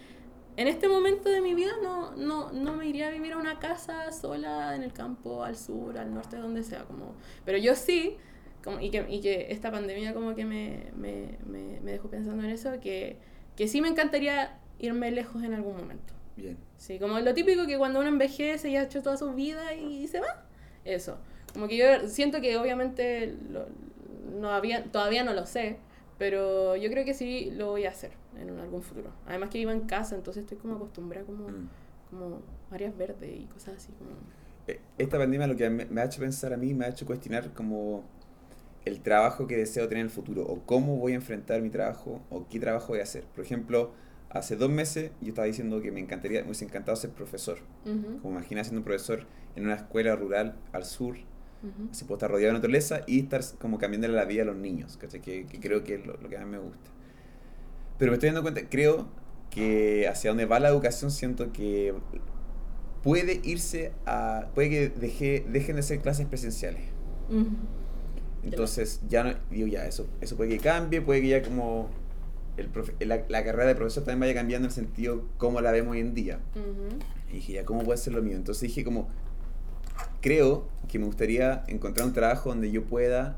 en 0.58 0.68
este 0.68 0.88
momento 0.88 1.30
de 1.30 1.42
mi 1.42 1.54
vida 1.56 1.72
no, 1.82 2.16
no, 2.16 2.52
no 2.52 2.74
me 2.76 2.86
iría 2.86 3.08
a 3.08 3.12
vivir 3.12 3.34
a 3.34 3.38
una 3.38 3.58
casa 3.60 4.12
sola 4.12 4.76
en 4.76 4.84
el 4.84 4.94
campo, 4.94 5.44
al 5.44 5.56
sur, 5.56 5.98
al 5.98 6.14
norte, 6.14 6.38
donde 6.38 6.62
sea. 6.64 6.84
Como, 6.84 7.16
pero 7.46 7.58
yo 7.58 7.74
sí, 7.76 8.18
como, 8.64 8.80
y, 8.80 8.92
que, 8.92 9.06
y 9.10 9.22
que 9.22 9.48
esta 9.50 9.72
pandemia 9.72 10.14
como 10.14 10.36
que 10.36 10.46
me, 10.46 10.92
me, 10.96 11.38
me, 11.48 11.80
me 11.82 11.92
dejó 11.94 12.10
pensando 12.10 12.44
en 12.44 12.50
eso, 12.52 12.80
que, 12.82 13.18
que 13.56 13.68
sí 13.68 13.82
me 13.82 13.88
encantaría 13.90 14.58
irme 14.80 15.12
lejos 15.12 15.44
en 15.44 15.54
algún 15.54 15.78
momento. 15.78 16.14
Bien. 16.36 16.58
Sí, 16.78 16.98
como 17.00 17.20
lo 17.20 17.34
típico 17.34 17.68
que 17.68 17.78
cuando 17.78 18.00
uno 18.00 18.10
envejece 18.10 18.70
y 18.70 18.76
ha 18.78 18.84
hecho 18.84 19.02
toda 19.04 19.18
su 19.18 19.34
vida 19.34 19.74
y 19.76 20.08
se 20.08 20.20
va. 20.20 20.44
Eso. 20.86 21.18
Como 21.54 21.68
que 21.68 21.78
yo 21.78 22.08
siento 22.08 22.42
que 22.42 22.58
obviamente 22.58 23.36
lo- 23.50 23.68
no 24.40 24.52
había, 24.52 24.84
todavía 24.86 25.24
no 25.24 25.34
lo 25.34 25.46
sé, 25.46 25.78
pero 26.18 26.76
yo 26.76 26.90
creo 26.90 27.04
que 27.06 27.14
sí 27.14 27.52
lo 27.52 27.68
voy 27.72 27.86
a 27.86 27.90
hacer 27.90 28.12
en 28.40 28.58
algún 28.60 28.82
futuro. 28.82 29.12
Además 29.28 29.50
que 29.50 29.58
vivo 29.60 29.72
en 29.72 29.82
casa, 29.82 30.16
entonces 30.16 30.42
estoy 30.44 30.58
como 30.58 30.76
acostumbrada 30.76 31.26
como, 31.26 31.48
Mm. 31.50 31.70
como 32.10 32.42
áreas 32.72 32.96
verdes 32.98 33.30
y 33.42 33.46
cosas 33.48 33.76
así 33.78 33.92
como... 34.00 34.12
Eh, 34.68 34.80
Esta 34.98 35.18
pandemia 35.18 35.48
lo 35.48 35.56
que 35.58 35.70
me, 35.70 35.86
me 35.86 36.02
ha 36.02 36.06
hecho 36.06 36.22
pensar 36.22 36.54
a 36.54 36.58
mí, 36.58 36.74
me 36.74 36.86
ha 36.86 36.90
hecho 36.90 37.06
cuestionar 37.06 37.52
como 37.54 38.04
el 38.86 39.02
trabajo 39.02 39.48
que 39.48 39.58
deseo 39.58 39.88
tener 39.88 40.02
en 40.02 40.08
el 40.08 40.12
futuro, 40.12 40.44
o 40.44 40.62
cómo 40.66 40.98
voy 40.98 41.14
a 41.14 41.16
enfrentar 41.16 41.62
mi 41.62 41.70
trabajo, 41.70 42.22
o 42.30 42.48
qué 42.50 42.60
trabajo 42.60 42.90
voy 42.90 43.00
a 43.00 43.04
hacer. 43.04 43.24
Por 43.26 43.44
ejemplo, 43.44 43.92
hace 44.30 44.56
dos 44.56 44.70
meses 44.70 45.12
yo 45.22 45.30
estaba 45.30 45.46
diciendo 45.48 45.82
que 45.82 45.92
me 45.92 46.00
encantaría, 46.00 46.40
me 46.42 46.48
hubiese 46.48 46.66
encantado 46.66 46.96
ser 46.96 47.12
profesor. 47.12 47.60
Ujú, 47.86 48.20
Como 48.22 48.38
imagina 48.38 48.64
siendo 48.64 48.84
profesor 48.84 49.26
en 49.56 49.66
una 49.66 49.76
escuela 49.76 50.16
rural 50.16 50.56
al 50.72 50.86
sur, 50.86 51.16
ujú. 51.64 51.90
así 51.92 52.06
puedo 52.06 52.18
estar 52.18 52.32
rodeado 52.32 52.54
de 52.54 52.60
naturaleza 52.60 53.02
y 53.08 53.20
estar 53.20 53.42
como 53.60 53.78
cambiándole 53.78 54.14
la 54.16 54.26
vida 54.26 54.44
a 54.44 54.46
los 54.46 54.56
niños. 54.56 54.98
Que, 54.98 55.08
que 55.46 55.60
creo 55.60 55.84
que 55.84 55.96
es 55.96 56.06
lo, 56.06 56.18
lo 56.18 56.30
que 56.30 56.38
más 56.38 56.48
me 56.48 56.58
gusta. 56.58 56.90
Pero 57.98 58.12
me 58.12 58.16
estoy 58.16 58.30
dando 58.30 58.42
cuenta, 58.42 58.62
creo 58.70 59.08
que 59.50 60.08
hacia 60.08 60.32
donde 60.32 60.46
va 60.46 60.60
la 60.60 60.70
educación 60.70 61.12
siento 61.12 61.52
que 61.52 61.94
puede 63.04 63.42
irse 63.44 63.92
a... 64.06 64.50
puede 64.54 64.70
que 64.70 64.90
deje, 64.90 65.46
dejen 65.50 65.76
de 65.76 65.84
ser 65.84 66.00
clases 66.00 66.26
presenciales. 66.28 66.82
Entonces 68.44 69.02
ya 69.08 69.24
no, 69.24 69.34
digo 69.50 69.68
ya, 69.68 69.86
eso, 69.86 70.08
eso 70.22 70.36
puede 70.36 70.50
que 70.50 70.58
cambie, 70.60 71.02
puede 71.02 71.22
que 71.22 71.28
ya 71.30 71.42
como 71.44 71.90
el 72.58 72.72
profe- 72.72 72.94
la, 73.06 73.24
la 73.30 73.44
carrera 73.44 73.66
de 73.68 73.76
profesor 73.76 74.04
también 74.04 74.20
vaya 74.22 74.34
cambiando 74.34 74.66
en 74.68 74.70
el 74.72 74.76
sentido 74.76 75.24
cómo 75.38 75.62
la 75.62 75.72
vemos 75.72 75.92
hoy 75.94 76.00
en 76.02 76.14
día. 76.14 76.40
Y 77.30 77.36
dije, 77.36 77.54
ya, 77.54 77.66
¿cómo 77.66 77.84
puede 77.84 77.98
ser 77.98 78.14
lo 78.14 78.22
mío? 78.22 78.36
Entonces 78.36 78.62
dije 78.64 78.84
como, 78.84 79.08
creo 80.22 80.68
que 80.88 81.00
me 81.00 81.06
gustaría 81.06 81.64
encontrar 81.68 82.08
un 82.08 82.14
trabajo 82.14 82.50
donde 82.50 82.72
yo 82.72 82.84
pueda 82.84 83.38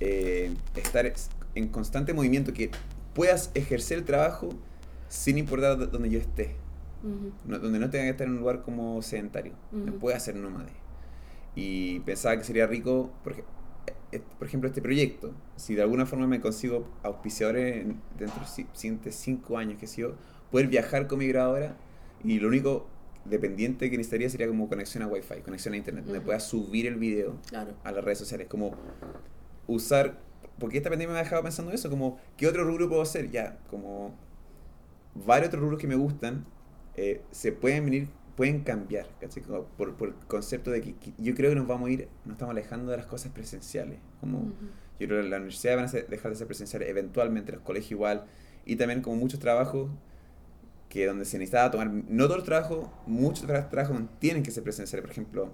eh, 0.00 0.52
estar 0.76 1.06
es- 1.06 1.30
en 1.54 1.68
constante 1.68 2.12
movimiento, 2.14 2.52
que 2.52 2.70
puedas 3.14 3.50
ejercer 3.54 3.98
el 3.98 4.04
trabajo 4.04 4.48
sin 5.08 5.38
importar 5.38 5.90
donde 5.90 6.10
yo 6.10 6.18
esté. 6.18 6.56
No- 7.44 7.58
donde 7.58 7.78
no 7.78 7.90
tenga 7.90 8.04
que 8.04 8.10
estar 8.10 8.26
en 8.26 8.32
un 8.34 8.38
lugar 8.40 8.62
como 8.62 9.00
sedentario. 9.02 9.52
Me 9.72 9.92
pueda 9.92 10.16
hacer 10.16 10.34
nómade. 10.36 10.72
Y 11.54 12.00
pensaba 12.00 12.36
que 12.36 12.42
sería 12.44 12.66
rico, 12.66 13.12
porque, 13.22 13.42
eh, 13.42 13.44
por 14.38 14.46
ejemplo, 14.46 14.68
este 14.68 14.80
proyecto, 14.80 15.32
si 15.56 15.74
de 15.74 15.82
alguna 15.82 16.06
forma 16.06 16.26
me 16.26 16.40
consigo 16.40 16.88
auspiciadores 17.02 17.78
en- 17.84 18.00
dentro 18.18 18.34
de 18.36 18.40
los 18.42 18.50
si- 18.50 18.66
siguientes 18.72 19.14
cinco 19.16 19.58
años, 19.58 19.78
que 19.78 19.86
sé 19.86 20.02
yo, 20.02 20.14
poder 20.50 20.68
viajar 20.68 21.06
con 21.08 21.18
mi 21.18 21.26
grabadora 21.26 21.76
y 22.22 22.38
lo 22.38 22.48
único 22.48 22.86
dependiente 23.24 23.90
que 23.90 23.96
necesitaría 23.96 24.28
sería 24.30 24.46
como 24.46 24.68
conexión 24.68 25.02
a 25.02 25.08
Wi-Fi, 25.08 25.40
conexión 25.42 25.74
a 25.74 25.76
Internet, 25.78 26.04
donde 26.04 26.20
pueda 26.20 26.38
subir 26.40 26.86
el 26.86 26.96
video 26.96 27.38
Claro. 27.48 27.74
a 27.82 27.90
las 27.90 28.04
redes 28.04 28.18
sociales, 28.18 28.46
como 28.48 28.74
usar, 29.66 30.18
porque 30.58 30.76
esta 30.76 30.90
pandemia 30.90 31.14
me 31.14 31.20
ha 31.20 31.22
dejado 31.24 31.42
pensando 31.42 31.72
eso, 31.72 31.90
como, 31.90 32.18
¿qué 32.36 32.46
otro 32.46 32.64
rubro 32.64 32.88
puedo 32.88 33.02
hacer? 33.02 33.30
Ya, 33.30 33.58
como 33.70 34.14
varios 35.14 35.48
otros 35.48 35.62
rubros 35.62 35.80
que 35.80 35.86
me 35.86 35.94
gustan, 35.96 36.44
eh, 36.96 37.22
se 37.30 37.50
pueden 37.52 37.84
venir, 37.86 38.08
pueden 38.36 38.60
cambiar, 38.62 39.06
¿cachai? 39.20 39.42
Como 39.42 39.64
por, 39.64 39.94
por 39.96 40.08
el 40.08 40.14
concepto 40.26 40.70
de 40.70 40.80
que, 40.80 40.94
que 40.94 41.12
yo 41.18 41.34
creo 41.34 41.50
que 41.50 41.56
nos 41.56 41.66
vamos 41.66 41.88
a 41.88 41.92
ir, 41.92 42.08
nos 42.24 42.34
estamos 42.34 42.52
alejando 42.52 42.90
de 42.90 42.96
las 42.98 43.06
cosas 43.06 43.32
presenciales, 43.32 43.98
como 44.20 44.38
Ujú. 44.38 44.52
yo 45.00 45.06
creo 45.08 45.22
que 45.22 45.28
las 45.28 45.38
universidades 45.38 45.76
van 45.76 45.84
a 45.84 45.88
ser- 45.88 46.08
dejar 46.08 46.30
de 46.32 46.36
ser 46.38 46.46
presenciales 46.46 46.88
eventualmente, 46.88 47.52
los 47.52 47.60
colegios 47.62 47.92
igual, 47.92 48.24
y 48.66 48.76
también 48.76 49.02
como 49.02 49.16
muchos 49.16 49.38
trabajos 49.40 49.90
que 50.88 51.06
donde 51.06 51.24
se 51.24 51.38
necesitaba 51.38 51.70
tomar, 51.70 51.90
no 51.90 52.24
todos 52.24 52.36
los 52.38 52.44
trabajos, 52.44 52.88
muchos 53.06 53.46
tra- 53.48 53.68
trabajos 53.68 54.00
tienen 54.20 54.42
que 54.42 54.50
ser 54.50 54.62
presenciales, 54.62 55.02
por 55.02 55.10
ejemplo, 55.10 55.52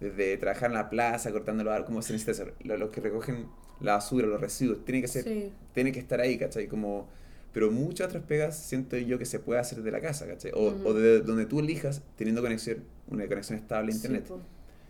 desde 0.00 0.36
trabajar 0.36 0.70
en 0.70 0.74
la 0.74 0.90
plaza, 0.90 1.30
cortando 1.32 1.64
los 1.64 1.72
árboles, 1.72 1.86
como 1.86 2.02
se 2.02 2.12
necesita 2.12 2.32
hacer, 2.32 2.54
los, 2.64 2.78
los 2.78 2.90
que 2.90 3.00
recogen 3.00 3.46
la 3.80 3.94
basura, 3.94 4.26
los 4.26 4.40
residuos, 4.40 4.84
tienen 4.84 5.02
que 5.02 5.08
ser, 5.08 5.24
Sí. 5.24 5.52
tienen 5.72 5.92
que 5.92 6.00
estar 6.00 6.20
ahí, 6.20 6.36
¿cachai? 6.38 6.66
Como, 6.68 7.08
pero 7.52 7.70
muchas 7.70 8.08
otras 8.08 8.22
pegas 8.24 8.56
siento 8.58 8.96
yo 8.96 9.18
que 9.18 9.26
se 9.26 9.38
puede 9.38 9.60
hacer 9.60 9.82
de 9.82 9.90
la 9.90 10.00
casa, 10.00 10.26
¿cachai? 10.26 10.52
O, 10.54 10.68
Ujú. 10.68 10.88
o 10.88 10.94
de 10.94 11.20
donde 11.20 11.46
tú 11.46 11.60
elijas, 11.60 12.02
teniendo 12.16 12.40
conexión, 12.42 12.84
una 13.08 13.26
conexión 13.28 13.58
estable 13.58 13.90
a 13.90 13.92
Sí, 13.92 13.98
internet. 13.98 14.26
po. 14.28 14.40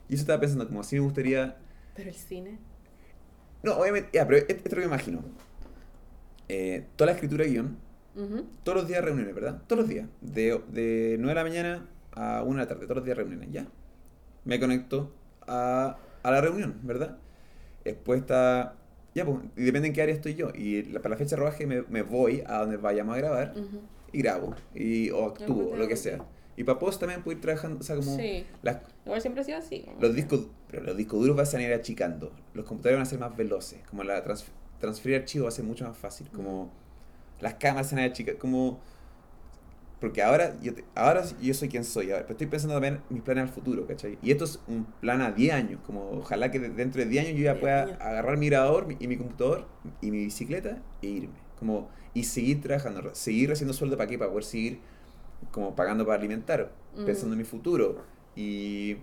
y 0.09 0.14
eso 0.14 0.23
estaba 0.23 0.40
pensando, 0.40 0.66
como 0.69 0.81
así 0.81 0.97
me 0.97 1.02
gustaría 1.02 1.57
Pero 1.97 2.09
el 2.09 2.14
cine. 2.14 2.59
no, 3.62 3.75
obviamente, 3.76 4.11
ya, 4.12 4.26
pero 4.26 4.38
esto 4.38 4.52
esto 4.54 4.69
lo 4.76 4.83
que 4.83 4.88
me 4.88 4.95
imagino. 4.95 5.23
Eh, 6.49 6.87
toda 6.97 7.07
la 7.07 7.12
escritura 7.12 7.45
de 7.45 7.50
guion, 7.50 7.76
Ujú. 8.14 8.45
todos 8.62 8.78
los 8.78 8.88
días 8.88 9.02
reuniones, 9.04 9.35
¿verdad? 9.35 9.62
Todos 9.66 9.81
los 9.83 9.88
días. 9.88 10.09
De, 10.21 10.61
de 10.71 11.16
9 11.19 11.28
de 11.31 11.35
la 11.35 11.42
mañana 11.45 11.88
a 12.12 12.42
1 12.42 12.52
de 12.59 12.62
la 12.64 12.69
tarde, 12.69 12.83
todos 12.85 12.97
los 12.97 13.04
días 13.04 13.16
reuniones, 13.16 13.49
¿ya? 13.50 13.66
Me 14.45 14.61
conecto 14.61 15.15
a, 15.47 15.97
a 16.23 16.30
la 16.30 16.41
reunión, 16.41 16.75
¿verdad? 16.82 17.19
Después 17.84 18.21
está... 18.21 18.76
Ya, 19.15 19.25
pues, 19.27 19.39
y 19.57 19.63
depende 19.63 19.89
en 19.89 19.95
qué 19.95 20.03
área 20.03 20.15
estoy 20.15 20.35
yo. 20.35 20.51
Y 20.55 20.83
la- 20.85 21.01
para 21.01 21.11
la 21.15 21.17
fecha 21.19 21.37
de 21.37 21.41
rodaje 21.41 21.67
me, 21.67 21.83
me 21.89 22.03
voy 22.03 22.43
a 22.47 22.59
donde 22.59 22.77
vayamos 22.79 23.15
a 23.15 23.19
grabar 23.19 23.55
y 24.13 24.19
grabo. 24.23 24.55
Y, 24.75 25.11
o 25.11 25.27
actúo, 25.27 25.47
encuentro 25.57 25.77
lo 25.79 25.89
que 25.89 25.97
sea. 25.97 26.25
Y 26.57 26.65
para 26.65 26.79
post 26.79 27.01
también 27.01 27.23
puedo 27.23 27.35
ir 27.37 27.41
trabajando, 27.43 27.81
o 27.81 27.83
sea, 27.83 27.97
como... 27.97 28.15
Sí. 28.17 28.45
Las, 28.63 28.79
Igual 29.07 29.21
siempre 29.23 29.41
ha 29.41 29.45
sido 29.45 29.59
así. 29.59 29.87
los 30.01 30.15
discos, 30.15 30.47
pero 30.71 30.83
los 30.83 30.97
discos 30.97 31.21
duros 31.21 31.37
van 31.37 31.61
a 31.63 31.65
ir 31.67 31.73
achicando. 31.73 32.31
Los 32.55 32.65
computadores 32.67 32.99
van 32.99 33.07
a 33.07 33.11
ser 33.11 33.19
más 33.19 33.37
veloces. 33.37 33.81
Como 33.89 34.05
la 34.05 34.23
trans- 34.23 34.45
transferir 34.79 35.19
archivos 35.19 35.47
va 35.47 35.49
a 35.49 35.53
ser 35.53 35.65
mucho 35.65 35.87
más 35.87 35.97
fácil. 35.97 36.29
Como 36.31 36.71
las 37.41 37.55
cámaras 37.55 37.91
van 37.93 38.01
a 38.03 38.05
achicar. 38.05 38.37
Como 38.37 38.81
porque 40.02 40.23
ahora 40.23 40.54
yo, 40.60 40.75
te- 40.75 40.84
ahora 40.95 41.23
yo 41.41 41.54
soy 41.54 41.69
quien 41.71 41.84
soy. 41.84 42.10
Ahora, 42.10 42.25
pero 42.25 42.32
estoy 42.32 42.49
pensando 42.49 42.75
también 42.75 42.95
en 42.97 43.02
mis 43.15 43.23
planes 43.23 43.43
al 43.45 43.49
futuro, 43.49 43.86
¿cachai? 43.86 44.19
Y 44.21 44.32
esto 44.32 44.45
es 44.45 44.60
un 44.67 44.84
plan 45.00 45.23
a 45.23 45.30
10 45.30 45.54
años. 45.54 45.80
Como 45.86 46.10
ojalá 46.10 46.50
que 46.50 46.58
de- 46.58 46.69
dentro 46.71 47.00
de 47.00 47.08
10 47.08 47.25
años 47.25 47.38
yo 47.38 47.45
ya 47.45 47.52
10 47.52 47.60
pueda 47.60 47.82
años. 47.84 47.97
agarrar 48.00 48.36
mi 48.36 48.49
grabador 48.50 48.88
y 48.99 49.06
mi 49.08 49.17
computador 49.17 49.67
y 50.02 50.10
mi 50.10 50.25
bicicleta 50.25 50.82
e 51.00 51.06
irme. 51.06 51.34
Como, 51.58 51.88
y 52.12 52.25
seguir 52.25 52.60
trabajando, 52.60 53.15
seguir 53.15 53.52
haciendo 53.52 53.73
sueldo 53.73 53.97
para 53.97 54.08
qué, 54.10 54.19
para 54.19 54.30
poder 54.30 54.45
seguir 54.45 54.80
como 55.52 55.75
pagando 55.75 56.04
para 56.04 56.19
alimentar, 56.19 56.73
Ujú. 56.95 57.04
pensando 57.06 57.34
en 57.34 57.38
mi 57.38 57.45
futuro. 57.45 58.04
Y, 58.36 58.97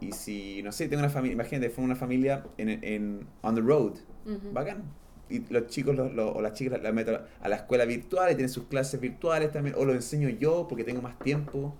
y 0.00 0.12
si, 0.12 0.62
no 0.62 0.72
sé, 0.72 0.88
tengo 0.88 1.00
una 1.02 1.10
familia, 1.10 1.34
imagínate, 1.34 1.70
fue 1.70 1.84
una 1.84 1.96
familia 1.96 2.44
en, 2.58 2.68
en 2.84 3.26
on 3.42 3.54
the 3.54 3.60
road, 3.60 3.92
Ujú. 4.26 4.52
bacán. 4.52 4.82
Y 5.30 5.44
los 5.50 5.68
chicos 5.68 5.94
los- 5.96 6.12
los- 6.12 6.34
o 6.36 6.42
las 6.42 6.52
chicas 6.54 6.72
las 6.74 6.82
la 6.82 6.92
meto 6.92 7.20
a 7.40 7.48
la 7.48 7.56
escuela 7.56 7.84
virtual 7.84 8.30
y 8.32 8.34
tienen 8.34 8.48
sus 8.50 8.64
clases 8.64 9.00
virtuales 9.00 9.52
también, 9.52 9.76
o 9.78 9.84
lo 9.84 9.92
enseño 9.94 10.28
yo 10.28 10.66
porque 10.68 10.84
tengo 10.84 11.00
más 11.02 11.18
tiempo. 11.20 11.74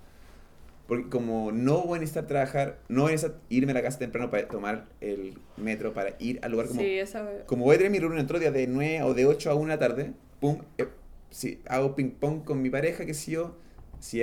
Porque 0.86 1.08
como 1.08 1.52
no 1.52 1.82
voy 1.82 1.98
a 1.98 2.00
necesitar 2.00 2.26
trabajar, 2.26 2.78
no 2.88 3.02
voy 3.02 3.10
a 3.10 3.12
necesitar 3.12 3.40
irme 3.48 3.70
a 3.70 3.74
la 3.74 3.82
casa 3.82 3.98
temprano 4.00 4.28
para 4.30 4.48
tomar 4.48 4.86
el 5.00 5.38
metro, 5.56 5.92
para 5.92 6.16
ir 6.18 6.40
al 6.42 6.50
lugar 6.50 6.66
como... 6.66 6.80
Sí, 6.80 6.98
esa. 6.98 7.28
Como 7.46 7.64
voy 7.64 7.74
a 7.76 7.78
tener 7.78 7.92
mi 7.92 8.00
reunión 8.00 8.24
otro 8.24 8.40
día 8.40 8.50
de 8.50 8.66
9 8.66 9.02
o 9.04 9.14
de 9.14 9.24
8 9.26 9.50
a 9.50 9.54
1 9.54 9.64
de 9.64 9.68
la 9.68 9.78
tarde, 9.78 10.12
pum, 10.40 10.58
eh, 10.78 10.88
si 11.30 11.60
hago 11.68 11.94
ping 11.94 12.10
pong 12.10 12.42
con 12.42 12.60
mi 12.60 12.70
pareja, 12.70 13.06
qué 13.06 13.14
sé 13.14 13.30
yo, 13.32 13.56
si 14.00 14.22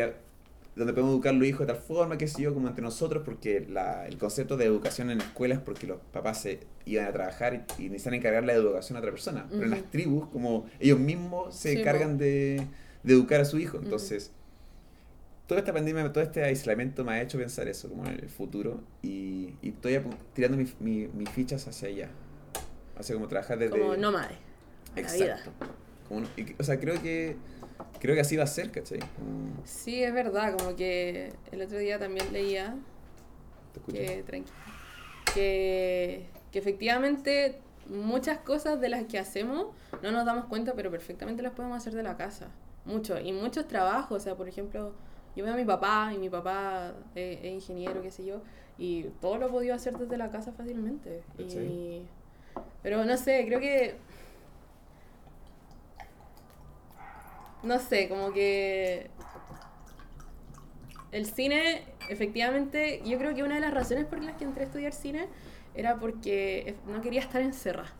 donde 0.78 0.94
podemos 0.94 1.14
educar 1.14 1.34
a 1.34 1.38
los 1.38 1.48
hijos 1.48 1.68
de 1.68 1.74
tal 1.74 1.82
forma, 1.82 2.18
qué 2.18 2.28
sé 2.28 2.42
yo, 2.44 2.54
como 2.54 2.68
entre 2.68 2.84
nosotros, 2.84 3.24
porque 3.26 3.66
la, 3.70 4.08
el 4.08 4.18
concepto 4.18 4.56
de 4.58 4.66
educación 4.66 5.10
en 5.12 5.20
escuelas 5.22 5.58
es 5.60 5.64
porque 5.64 5.88
los 5.88 6.00
papás 6.14 6.42
se 6.42 6.60
iban 6.86 7.06
a 7.08 7.12
trabajar 7.12 7.66
y, 7.78 7.84
y 7.84 7.90
necesitan 7.90 8.14
encargar 8.14 8.44
la 8.46 8.54
educación 8.54 8.96
a 8.96 9.00
otra 9.00 9.12
persona. 9.12 9.48
Pero 9.50 9.64
en 9.64 9.72
las 9.72 9.84
tribus, 9.92 10.28
como 10.30 10.66
ellos 10.80 11.00
mismos 11.00 11.56
se 11.56 11.74
Sí, 11.74 11.80
encargan 11.80 12.18
de, 12.18 12.62
de 13.04 13.14
educar 13.14 13.42
a 13.42 13.46
su 13.46 13.58
hijo. 13.60 13.78
Entonces, 13.82 14.32
toda 15.48 15.60
esta 15.60 15.74
pandemia, 15.74 16.12
todo 16.12 16.24
este 16.24 16.44
aislamiento 16.44 17.04
me 17.06 17.14
ha 17.14 17.22
hecho 17.22 17.38
pensar 17.38 17.68
eso, 17.68 17.90
como 17.90 18.06
en 18.06 18.14
el 18.20 18.30
futuro, 18.30 18.82
y, 19.02 19.54
y 19.62 19.70
estoy 19.70 20.00
tirando 20.34 20.58
mi- 20.58 20.72
mi- 20.80 21.08
mis 21.08 21.30
fichas 21.30 21.68
hacia 21.68 21.88
allá. 21.90 22.10
Hacia 22.98 23.16
como 23.16 23.28
trabajar 23.28 23.58
desde... 23.60 23.78
Como 23.80 23.96
nómade. 23.96 24.36
Exacto. 24.96 25.52
Como 26.08 26.26
o 26.58 26.64
sea, 26.64 26.80
creo 26.80 27.02
que 27.02 27.36
creo 28.00 28.16
que 28.16 28.22
así 28.22 28.36
va 28.38 28.44
a 28.44 28.48
ser, 28.48 28.72
¿cachai? 28.72 29.00
Sí, 29.64 30.04
es 30.04 30.14
verdad. 30.14 30.58
Como 30.58 30.76
que 30.76 31.34
el 31.52 31.62
otro 31.62 31.78
día 31.78 32.00
también 32.00 32.32
leía 32.32 32.76
te 33.74 33.94
que, 33.94 34.24
que, 35.34 36.28
que 36.52 36.60
efectivamente 36.60 37.60
muchas 37.90 38.40
cosas 38.40 38.82
de 38.82 38.90
las 38.90 39.06
que 39.06 39.20
hacemos 39.20 39.68
no 40.02 40.12
nos 40.12 40.26
damos 40.26 40.46
cuenta, 40.46 40.74
pero 40.74 40.92
perfectamente 40.92 41.42
las 41.42 41.54
podemos 41.54 41.78
hacer 41.78 41.94
de 41.94 42.04
la 42.04 42.18
casa. 42.18 42.48
Mucho. 42.86 43.20
Y 43.20 43.34
muchos 43.34 43.68
trabajos. 43.68 44.18
O 44.18 44.24
sea, 44.24 44.36
por 44.36 44.48
ejemplo, 44.48 44.94
yo 45.36 45.44
veo 45.44 45.54
a 45.54 45.58
mi 45.58 45.66
papá 45.66 46.12
y 46.14 46.18
mi 46.18 46.30
papá 46.30 46.94
es, 47.16 47.40
es 47.44 47.52
ingeniero, 47.52 48.02
qué 48.02 48.12
sé 48.12 48.26
yo, 48.26 48.42
y 48.78 49.04
todo 49.22 49.38
lo 49.38 49.50
podido 49.50 49.76
hacer 49.76 49.98
desde 49.98 50.18
la 50.18 50.32
casa 50.32 50.52
fácilmente. 50.52 51.22
Pero 52.82 53.06
no 53.06 53.18
sé, 53.18 53.46
creo 53.46 53.60
que... 53.60 53.96
No 57.68 57.80
sé, 57.80 58.08
como 58.08 58.32
que 58.32 59.12
el 61.12 61.26
cine, 61.26 61.84
efectivamente, 62.10 63.02
yo 63.04 63.18
creo 63.18 63.36
que 63.36 63.44
una 63.44 63.56
de 63.56 63.62
las 63.62 63.74
razones 63.74 64.06
por 64.06 64.24
las 64.24 64.38
que 64.38 64.46
entré 64.46 64.64
a 64.64 64.68
estudiar 64.68 64.94
cine 64.94 65.28
era 65.76 66.00
porque 66.00 66.78
no 66.88 67.02
quería 67.02 67.20
estar 67.20 67.42
encerrada. 67.42 67.94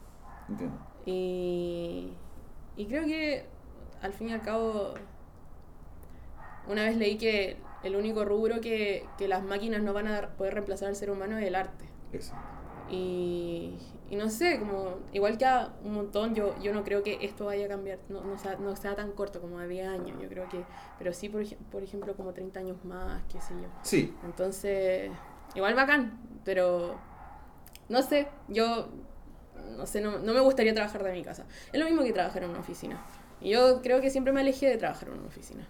Entiendo. 0.48 0.78
Y, 1.06 2.14
y 2.78 2.86
creo 2.86 3.06
que 3.06 3.46
al 4.02 4.14
fin 4.14 4.30
y 4.30 4.34
al 4.34 4.42
cabo, 4.42 4.94
una 6.70 6.86
vez 6.86 6.96
leí 6.96 7.18
que 7.18 7.58
el 7.84 7.98
único 7.98 8.24
rubro 8.24 8.62
que, 8.62 9.06
que 9.18 9.28
las 9.28 9.44
máquinas 9.44 9.82
no 9.82 9.92
van 9.92 10.08
a 10.08 10.30
poder 10.30 10.54
reemplazar 10.54 10.88
al 10.88 10.96
ser 10.96 11.12
humano 11.12 11.38
es 11.38 11.46
el 11.46 11.56
arte. 11.56 11.84
Eso. 12.14 12.34
Y, 12.90 13.74
y 14.10 14.16
no 14.16 14.30
sé, 14.30 14.60
como 14.60 15.00
igual 15.14 15.38
que 15.38 15.46
a 15.46 15.74
un 15.84 15.94
montón, 15.94 16.34
yo, 16.36 16.56
yo 16.62 16.74
no 16.74 16.84
creo 16.84 17.04
que 17.04 17.18
esto 17.22 17.46
vaya 17.46 17.66
a 17.66 17.70
cambiar, 17.70 18.00
no, 18.10 18.22
no, 18.22 18.38
sea, 18.38 18.56
no 18.56 18.76
sea 18.76 18.96
tan 18.96 19.12
corto 19.12 19.42
como 19.42 19.60
de 19.60 19.68
10 19.68 19.88
años, 19.88 20.18
yo 20.22 20.30
creo 20.30 20.48
que, 20.48 20.64
pero 20.98 21.14
sí, 21.14 21.30
por, 21.30 21.46
por 21.72 21.84
ejemplo, 21.84 22.16
como 22.16 22.34
30 22.34 22.60
años 22.60 22.78
más, 22.86 23.22
qué 23.32 23.42
sé 23.42 23.54
yo. 23.56 23.68
Sí, 23.82 24.14
Entonces, 24.24 25.12
igual 25.56 25.76
bacán, 25.76 26.20
pero 26.46 26.96
no 27.90 28.02
sé, 28.02 28.28
yo 28.48 28.88
no 29.76 29.86
sé, 29.86 30.02
no, 30.02 30.20
no 30.20 30.34
me 30.34 30.40
gustaría 30.40 30.74
trabajar 30.74 31.04
de 31.04 31.12
mi 31.12 31.24
casa. 31.24 31.46
Es 31.72 31.80
lo 31.80 31.86
mismo 31.86 32.04
que 32.04 32.14
trabajar 32.14 32.44
en 32.44 32.52
una 32.52 32.60
oficina. 32.60 33.04
Y 33.42 33.52
yo 33.52 33.82
creo 33.82 34.02
que 34.02 34.10
siempre 34.10 34.34
me 34.34 34.40
alejé 34.40 34.68
de 34.68 34.78
trabajar 34.78 35.10
en 35.10 35.16
una 35.16 35.28
oficina. 35.28 35.68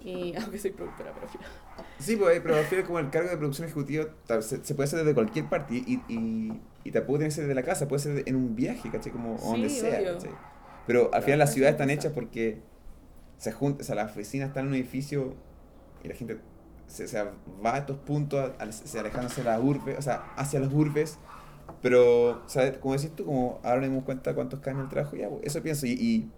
Y 0.00 0.34
aunque 0.40 0.58
soy 0.58 0.72
productora, 0.72 1.14
pero. 1.14 1.28
Sí, 1.98 2.16
pues, 2.16 2.40
pero 2.40 2.58
al 2.58 2.66
final 2.66 2.84
como 2.84 2.98
el 2.98 3.10
cargo 3.10 3.30
de 3.30 3.36
producción 3.36 3.66
ejecutiva 3.68 4.06
se, 4.42 4.64
se 4.64 4.74
puede 4.74 4.86
hacer 4.88 4.98
desde 5.00 5.14
cualquier 5.14 5.48
parte 5.48 5.74
y, 5.74 6.04
y, 6.08 6.62
y 6.82 6.90
tampoco 6.92 7.18
tiene 7.18 7.28
que 7.28 7.34
ser 7.36 7.44
desde 7.44 7.54
la 7.54 7.62
casa, 7.62 7.88
puede 7.88 8.00
ser 8.02 8.24
en 8.28 8.36
un 8.36 8.54
viaje, 8.56 8.90
¿cachai? 8.90 9.12
Como 9.12 9.38
Sí, 9.38 9.50
donde 9.50 9.68
sea. 9.70 10.04
¿cachai? 10.04 10.40
Pero 10.86 11.10
al 11.14 11.20
Claro, 11.20 11.22
final 11.22 11.38
las 11.38 11.52
ciudades 11.52 11.74
están 11.74 11.90
hechas 11.90 12.12
porque 12.12 12.66
se 13.38 13.52
juntan, 13.52 13.82
o 13.82 13.84
sea, 13.84 13.94
las 13.96 14.12
oficinas 14.12 14.48
están 14.48 14.64
en 14.66 14.68
un 14.70 14.74
edificio 14.76 15.44
y 16.02 16.08
la 16.08 16.14
gente 16.14 16.42
se, 16.86 17.08
se 17.08 17.22
va 17.22 17.76
a 17.76 17.78
estos 17.78 17.98
puntos, 18.00 18.40
a- 18.58 18.62
a- 18.64 18.72
se 18.72 18.98
alejándose 19.00 19.42
de 19.42 19.50
las 19.50 19.60
urbes, 19.62 19.98
o 19.98 20.02
sea, 20.02 20.32
hacia 20.36 20.60
las 20.60 20.72
urbes. 20.72 21.20
Pero, 21.80 22.44
¿sabes? 22.48 22.78
Como 22.78 22.94
decís 22.96 23.14
tú, 23.14 23.24
como 23.26 23.60
ahora 23.64 23.76
nos 23.82 23.90
dimos 23.90 24.04
cuenta 24.04 24.34
cuántos 24.34 24.60
caen 24.60 24.78
en 24.78 24.84
el 24.84 24.88
trabajo, 24.88 25.16
ya, 25.16 25.28
pues, 25.30 25.42
eso 25.44 25.62
pienso. 25.62 25.86
Y, 25.86 25.92
y, 25.92 26.34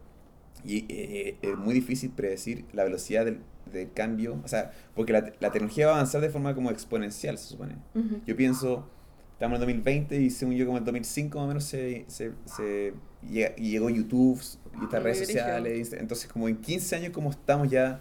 y, 0.64 0.84
eh, 0.88 1.36
es 1.42 1.56
muy 1.56 1.74
difícil 1.74 2.10
predecir 2.10 2.64
la 2.72 2.84
velocidad 2.84 3.24
del, 3.24 3.40
del 3.72 3.92
cambio, 3.92 4.40
o 4.44 4.48
sea, 4.48 4.72
porque 4.94 5.12
la, 5.12 5.32
la 5.40 5.52
tecnología 5.52 5.86
va 5.86 5.92
a 5.92 5.94
avanzar 5.96 6.20
de 6.20 6.30
forma 6.30 6.54
como 6.54 6.70
exponencial, 6.70 7.38
se 7.38 7.48
supone. 7.48 7.76
Ujú. 7.94 8.20
Yo 8.26 8.36
pienso, 8.36 8.88
estamos 9.32 9.56
en 9.56 9.60
2020 9.60 10.20
y 10.20 10.30
según 10.30 10.54
yo 10.54 10.66
como 10.66 10.78
en 10.78 10.84
2005 10.84 11.38
más 11.38 11.44
o 11.44 11.48
menos 11.48 11.64
se, 11.64 12.04
se, 12.08 12.32
se 12.44 12.94
llega- 13.28 13.54
y 13.56 13.70
llegó 13.70 13.90
YouTube 13.90 14.40
y 14.80 14.84
estas 14.84 15.02
redes 15.02 15.18
sociales. 15.26 15.92
Entonces 15.92 16.28
como 16.32 16.48
en 16.48 16.56
15 16.56 16.96
años 16.96 17.10
como 17.10 17.30
estamos 17.30 17.68
ya, 17.70 18.00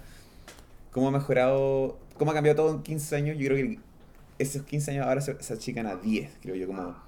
cómo 0.92 1.08
ha 1.10 1.12
mejorado, 1.12 1.98
cómo 2.18 2.32
ha 2.32 2.34
cambiado 2.34 2.56
todo 2.64 2.76
en 2.76 2.84
15 2.84 3.16
años, 3.16 3.38
yo 3.38 3.48
creo 3.48 3.58
que 3.58 3.80
esos 4.40 4.64
15 4.64 4.92
años 4.92 5.06
ahora 5.08 5.22
se, 5.22 5.42
se 5.42 5.54
achican 5.54 5.88
a 5.88 5.96
10, 5.96 6.30
creo 6.42 6.56
yo, 6.56 6.68
como... 6.68 7.05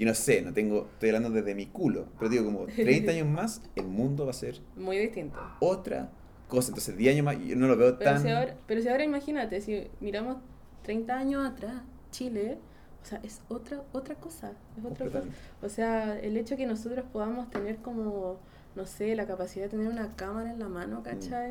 Yo 0.00 0.06
no 0.06 0.14
sé, 0.14 0.40
no 0.40 0.54
tengo, 0.54 0.88
estoy 0.94 1.10
hablando 1.10 1.28
desde 1.28 1.54
mi 1.54 1.66
culo, 1.66 2.06
pero 2.18 2.30
digo 2.30 2.46
como 2.46 2.64
30 2.74 3.12
años 3.12 3.28
más, 3.28 3.60
el 3.76 3.84
mundo 3.86 4.24
va 4.24 4.30
a 4.30 4.32
ser 4.32 4.58
Muy 4.74 4.96
distinto. 4.96 5.38
otra 5.60 6.08
cosa. 6.48 6.68
Entonces 6.68 6.96
10 6.96 7.12
años 7.16 7.24
más, 7.26 7.38
yo 7.38 7.54
no 7.54 7.68
lo 7.68 7.76
veo 7.76 7.98
Pero 7.98 8.12
tan... 8.12 8.22
si, 8.22 8.30
ahora, 8.30 8.56
pero 8.66 8.80
si 8.80 8.88
ahora 8.88 9.04
imagínate, 9.04 9.60
si 9.60 9.88
miramos 10.00 10.38
30 10.84 11.14
años 11.18 11.44
atrás, 11.46 11.82
Chile, 12.10 12.56
o 13.02 13.06
sea, 13.06 13.20
es 13.22 13.42
otra, 13.48 13.82
otra 13.92 14.14
cosa. 14.14 14.52
Es 14.78 14.84
otra 14.90 15.06
cosa. 15.06 15.22
O 15.60 15.68
sea, 15.68 16.18
el 16.18 16.38
hecho 16.38 16.56
que 16.56 16.66
nosotros 16.66 17.04
podamos 17.12 17.50
tener 17.50 17.76
como, 17.76 18.38
no 18.76 18.86
sé, 18.86 19.14
la 19.14 19.26
capacidad 19.26 19.66
de 19.66 19.70
tener 19.72 19.86
una 19.86 20.16
cámara 20.16 20.50
en 20.50 20.58
la 20.60 20.68
mano, 20.70 21.02
¿cachai? 21.02 21.50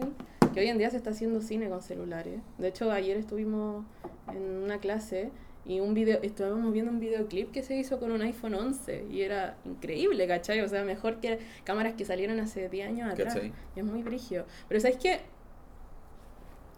Que 0.56 0.62
hoy 0.62 0.68
en 0.70 0.80
día 0.80 0.90
se 0.90 0.98
está 0.98 1.12
haciendo 1.12 1.42
cine 1.42 1.70
con 1.70 1.84
celulares. 1.84 2.42
De 2.58 2.70
hecho, 2.70 2.92
ayer 2.92 3.16
estuvimos 3.16 3.86
en 4.34 4.42
una 4.64 4.80
clase 4.80 5.30
y 5.70 5.80
un 5.82 5.94
video, 5.94 6.20
estábamos 6.24 6.74
viendo 6.74 6.92
un 6.92 7.00
videoclip 7.00 7.52
que 7.52 7.62
se 7.62 7.78
hizo 7.78 8.00
con 8.00 8.12
un 8.12 8.24
iPhone 8.24 8.56
11 8.56 9.06
y 9.12 9.22
era 9.22 9.56
increíble, 9.66 10.28
¿cachai? 10.28 10.62
O 10.62 10.68
sea, 10.68 10.84
mejor 10.84 11.20
que 11.20 11.38
cámaras 11.64 11.94
que 11.94 12.06
salieron 12.06 12.40
hace 12.40 12.70
10 12.70 12.88
años 12.88 13.14
atrás. 13.14 13.36
¿Cachai? 13.36 13.54
Es 13.76 13.84
muy 13.84 14.02
brigio. 14.02 14.46
Pero 14.68 14.82
¿sabes 14.82 14.98
qué? 14.98 15.20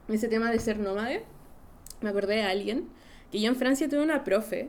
Ese 0.10 0.28
tema 0.28 0.52
de 0.52 0.60
ser 0.60 0.78
nómade, 0.78 1.24
me 2.02 2.10
acordé 2.10 2.36
de 2.36 2.42
alguien 2.42 2.90
que 3.32 3.40
yo 3.40 3.48
en 3.48 3.56
Francia 3.56 3.88
tuve 3.88 4.04
una 4.04 4.26
profe, 4.26 4.68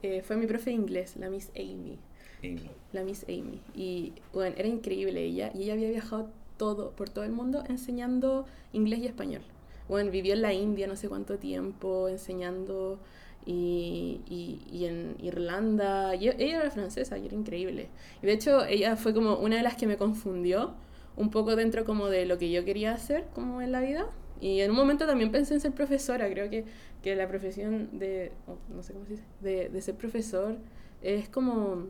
eh, 0.00 0.22
fue 0.22 0.36
mi 0.36 0.46
profe 0.46 0.70
de 0.70 0.76
inglés, 0.76 1.16
la 1.16 1.28
Miss 1.28 1.50
Amy. 1.56 1.98
Amy. 2.44 2.70
La 2.92 3.02
Miss 3.02 3.24
Amy. 3.28 3.60
Y 3.74 4.12
bueno, 4.32 4.54
era 4.56 4.68
increíble 4.68 5.24
ella. 5.24 5.50
Y 5.52 5.64
ella 5.64 5.72
había 5.72 5.88
viajado 5.88 6.30
todo, 6.56 6.92
por 6.92 7.08
todo 7.08 7.24
el 7.24 7.32
mundo 7.32 7.64
enseñando 7.68 8.46
inglés 8.72 9.00
y 9.00 9.06
español. 9.06 9.42
Bueno, 9.88 10.12
vivió 10.12 10.34
en 10.34 10.42
la 10.42 10.52
India 10.52 10.86
no 10.86 10.94
sé 10.94 11.08
cuánto 11.08 11.38
tiempo 11.38 12.08
enseñando 12.08 13.00
y, 13.46 14.20
y, 14.28 14.60
y 14.70 14.84
en 14.86 15.16
Irlanda. 15.22 16.14
Y 16.16 16.28
ella 16.28 16.60
era 16.60 16.70
francesa 16.70 17.16
y 17.16 17.26
era 17.26 17.34
increíble. 17.34 17.88
Y 18.22 18.26
de 18.26 18.32
hecho 18.32 18.64
ella 18.66 18.96
fue 18.96 19.14
como 19.14 19.36
una 19.36 19.56
de 19.56 19.62
las 19.62 19.76
que 19.76 19.86
me 19.86 19.96
confundió 19.96 20.74
un 21.16 21.30
poco 21.30 21.56
dentro 21.56 21.84
como 21.84 22.08
de 22.08 22.26
lo 22.26 22.38
que 22.38 22.50
yo 22.50 22.64
quería 22.64 22.92
hacer 22.92 23.26
como 23.34 23.62
en 23.62 23.72
la 23.72 23.80
vida. 23.80 24.08
Y 24.40 24.60
en 24.60 24.70
un 24.70 24.76
momento 24.76 25.06
también 25.06 25.30
pensé 25.32 25.54
en 25.54 25.60
ser 25.60 25.72
profesora. 25.72 26.28
Creo 26.28 26.50
que, 26.50 26.64
que 27.02 27.16
la 27.16 27.26
profesión 27.28 27.98
de, 27.98 28.32
oh, 28.46 28.56
no 28.74 28.82
sé 28.82 28.92
cómo 28.92 29.06
se 29.06 29.12
dice, 29.12 29.24
de, 29.40 29.68
de 29.70 29.80
ser 29.80 29.94
profesor 29.94 30.58
es 31.02 31.28
como 31.28 31.86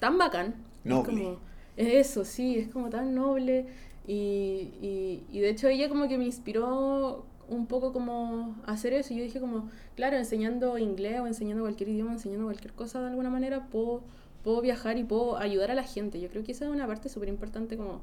tan 0.00 0.18
bacán. 0.18 0.54
Noble. 0.82 1.12
Es, 1.12 1.18
como, 1.18 1.38
es 1.76 2.08
eso, 2.08 2.24
sí, 2.24 2.58
es 2.58 2.68
como 2.68 2.88
tan 2.90 3.14
noble. 3.14 3.66
Y, 4.06 4.72
y, 4.80 5.22
y 5.30 5.40
de 5.40 5.50
hecho 5.50 5.68
ella 5.68 5.88
como 5.88 6.08
que 6.08 6.18
me 6.18 6.24
inspiró 6.24 7.26
un 7.50 7.66
poco 7.66 7.92
como 7.92 8.56
hacer 8.64 8.92
eso. 8.92 9.12
Y 9.12 9.18
yo 9.18 9.24
dije 9.24 9.40
como, 9.40 9.68
claro, 9.96 10.16
enseñando 10.16 10.78
inglés 10.78 11.20
o 11.20 11.26
enseñando 11.26 11.64
cualquier 11.64 11.90
idioma, 11.90 12.12
enseñando 12.12 12.46
cualquier 12.46 12.72
cosa 12.72 13.00
de 13.00 13.08
alguna 13.08 13.28
manera, 13.28 13.66
puedo, 13.66 14.02
puedo 14.42 14.60
viajar 14.62 14.96
y 14.96 15.04
puedo 15.04 15.36
ayudar 15.36 15.70
a 15.70 15.74
la 15.74 15.82
gente. 15.82 16.20
Yo 16.20 16.28
creo 16.30 16.44
que 16.44 16.52
esa 16.52 16.64
es 16.64 16.70
una 16.70 16.86
parte 16.86 17.08
súper 17.08 17.28
importante 17.28 17.76
como 17.76 18.00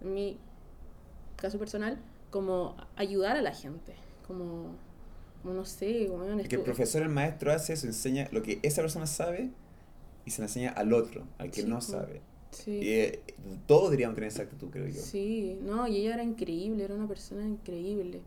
en 0.00 0.14
mi 0.14 0.38
caso 1.36 1.58
personal, 1.58 1.98
como 2.30 2.76
ayudar 2.96 3.36
a 3.36 3.42
la 3.42 3.52
gente. 3.52 3.94
Como, 4.26 4.76
como 5.42 5.54
no 5.54 5.64
sé, 5.64 6.08
weón, 6.10 6.38
Que 6.44 6.56
el 6.56 6.62
profesor, 6.62 7.02
el 7.02 7.08
maestro 7.08 7.52
hace 7.52 7.72
eso, 7.72 7.86
enseña 7.86 8.28
lo 8.30 8.42
que 8.42 8.60
esa 8.62 8.82
persona 8.82 9.06
sabe 9.06 9.50
y 10.26 10.30
se 10.30 10.42
lo 10.42 10.46
enseña 10.46 10.70
al 10.70 10.92
otro, 10.92 11.26
al 11.38 11.50
que 11.50 11.62
Sí, 11.62 11.68
no 11.68 11.80
sabe. 11.80 12.20
Sí. 12.50 12.72
Y 12.72 12.88
eh, 12.90 13.20
todos 13.66 13.84
deberíamos 13.84 14.14
tener 14.14 14.28
esa 14.28 14.42
actitud, 14.42 14.68
creo 14.70 14.86
yo. 14.88 15.00
Sí, 15.00 15.58
no, 15.62 15.86
y 15.88 15.98
ella 15.98 16.14
era 16.14 16.22
increíble, 16.22 16.84
era 16.84 16.94
una 16.94 17.08
persona 17.08 17.46
increíble. 17.46 18.20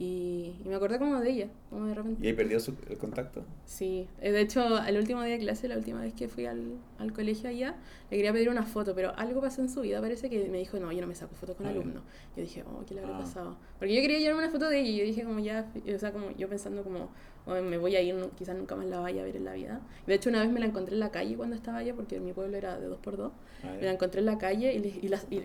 Y, 0.00 0.54
y 0.64 0.68
me 0.68 0.76
acordé 0.76 0.96
como 1.00 1.18
de 1.18 1.28
ella, 1.28 1.48
como 1.70 1.86
de 1.86 1.94
repente. 1.94 2.24
¿Y 2.24 2.28
ahí 2.28 2.32
perdió 2.32 2.60
su, 2.60 2.72
el 2.88 2.96
contacto? 2.98 3.42
Sí, 3.64 4.06
eh, 4.20 4.30
de 4.30 4.40
hecho, 4.42 4.78
el 4.84 4.96
último 4.96 5.22
día 5.24 5.32
de 5.32 5.40
clase, 5.40 5.66
la 5.66 5.76
última 5.76 6.00
vez 6.00 6.14
que 6.14 6.28
fui 6.28 6.46
al, 6.46 6.74
al 6.98 7.12
colegio 7.12 7.50
allá, 7.50 7.74
le 8.08 8.16
quería 8.16 8.32
pedir 8.32 8.48
una 8.48 8.62
foto, 8.62 8.94
pero 8.94 9.12
algo 9.16 9.40
pasó 9.40 9.60
en 9.60 9.68
su 9.68 9.80
vida, 9.80 10.00
parece 10.00 10.30
que 10.30 10.48
me 10.50 10.58
dijo, 10.58 10.78
no, 10.78 10.92
yo 10.92 11.00
no 11.00 11.08
me 11.08 11.16
saco 11.16 11.34
fotos 11.34 11.56
con 11.56 11.66
Ah, 11.66 11.70
alumnos. 11.70 12.04
Yo 12.36 12.42
dije, 12.42 12.62
oh, 12.62 12.84
¿qué 12.86 12.94
le 12.94 13.00
habrá 13.00 13.16
Ah. 13.16 13.20
pasado? 13.22 13.56
Porque 13.80 13.92
yo 13.92 14.00
quería 14.00 14.20
llevarme 14.20 14.42
una 14.44 14.52
foto 14.52 14.68
de 14.68 14.78
ella 14.78 14.88
y 14.90 14.98
yo 14.98 15.04
dije 15.04 15.24
como 15.24 15.40
ya, 15.40 15.68
o 15.92 15.98
sea, 15.98 16.12
como 16.12 16.30
yo 16.36 16.48
pensando 16.48 16.84
como, 16.84 17.08
"Oh, 17.46 17.60
me 17.60 17.76
voy 17.78 17.96
a 17.96 18.00
ir, 18.00 18.14
no- 18.14 18.30
quizás 18.36 18.54
nunca 18.56 18.76
más 18.76 18.86
la 18.86 19.00
vaya 19.00 19.22
a 19.22 19.24
ver 19.24 19.34
en 19.34 19.44
la 19.46 19.54
vida. 19.54 19.80
De 20.06 20.14
hecho, 20.14 20.30
una 20.30 20.42
vez 20.42 20.50
me 20.52 20.60
la 20.60 20.66
encontré 20.66 20.94
en 20.94 21.00
la 21.00 21.10
calle 21.10 21.34
cuando 21.36 21.56
estaba 21.56 21.78
allá, 21.78 21.94
porque 21.94 22.20
mi 22.20 22.32
pueblo 22.32 22.56
era 22.56 22.78
de 22.78 22.86
dos 22.86 22.98
por 23.00 23.16
dos. 23.16 23.32
Ah, 23.64 23.74
Me 23.80 23.82
la 23.86 23.92
encontré 23.94 24.20
en 24.20 24.26
la 24.26 24.38
calle 24.38 24.72
y, 24.74 24.78
le- 24.78 25.00
y 25.02 25.08
las- 25.08 25.26
y 25.28 25.42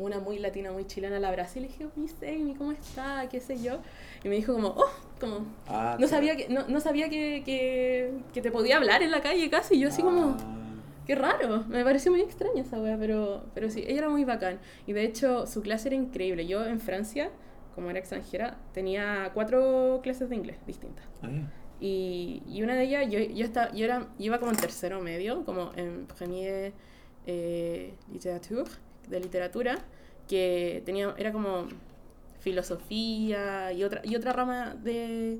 una 0.00 0.18
muy 0.18 0.38
latina, 0.38 0.72
muy 0.72 0.86
chilena 0.86 1.20
la 1.20 1.28
abracé 1.28 1.58
y 1.60 1.62
le 1.62 1.68
dije, 1.68 1.86
Miss 1.96 2.16
Amy, 2.22 2.54
¿cómo 2.56 2.72
está? 2.72 3.28
¿Qué 3.30 3.38
sé 3.40 3.62
yo? 3.62 3.78
Y 4.24 4.28
me 4.28 4.36
dijo 4.36 4.52
como, 4.54 4.68
oh, 4.68 4.90
como, 5.20 5.46
Ah, 5.68 5.96
no 6.00 6.08
sabía 6.08 6.36
que, 6.36 6.48
no, 6.48 6.66
no 6.68 6.80
sabía 6.80 7.08
que, 7.08 7.42
que, 7.44 8.12
que 8.32 8.40
te 8.42 8.50
podía 8.50 8.76
hablar 8.78 9.02
en 9.02 9.10
la 9.10 9.20
calle 9.20 9.48
casi. 9.50 9.74
Y 9.76 9.80
yo 9.80 9.88
así 9.88 10.02
como, 10.02 10.36
Ah, 10.38 10.56
qué 11.06 11.14
raro. 11.14 11.64
Me 11.68 11.84
pareció 11.84 12.10
muy 12.10 12.20
extraña 12.20 12.62
esa 12.62 12.80
wea, 12.80 12.96
pero, 12.98 13.44
pero 13.54 13.68
sí, 13.70 13.80
ella 13.86 13.98
era 13.98 14.08
muy 14.08 14.24
bacán. 14.24 14.58
Y 14.86 14.92
de 14.94 15.04
hecho, 15.04 15.46
su 15.46 15.60
clase 15.62 15.88
era 15.88 15.96
increíble. 15.96 16.46
Yo 16.46 16.64
en 16.66 16.80
Francia, 16.80 17.30
como 17.74 17.90
era 17.90 17.98
extranjera, 17.98 18.56
tenía 18.72 19.30
cuatro 19.34 20.00
clases 20.02 20.28
de 20.30 20.36
inglés 20.36 20.56
distintas. 20.66 21.04
ah, 21.22 21.28
ya. 21.30 21.50
Y, 21.82 22.42
y 22.46 22.62
una 22.62 22.74
de 22.74 22.82
ellas, 22.84 23.06
yo, 23.10 23.18
yo, 23.18 23.42
estaba, 23.44 23.72
yo 23.72 23.86
era, 23.86 24.08
iba 24.18 24.38
como 24.38 24.50
en 24.52 24.58
tercero 24.58 25.00
medio, 25.00 25.44
como 25.46 25.72
en 25.76 26.06
premier 26.06 26.74
eh, 27.26 27.94
literature, 28.12 28.64
de 29.10 29.20
literatura, 29.20 29.78
que 30.28 30.82
tenía, 30.86 31.14
era 31.18 31.32
como 31.32 31.66
filosofía 32.40 33.72
y 33.72 33.84
otra, 33.84 34.00
y 34.04 34.16
otra 34.16 34.32
rama 34.32 34.74
de, 34.74 35.38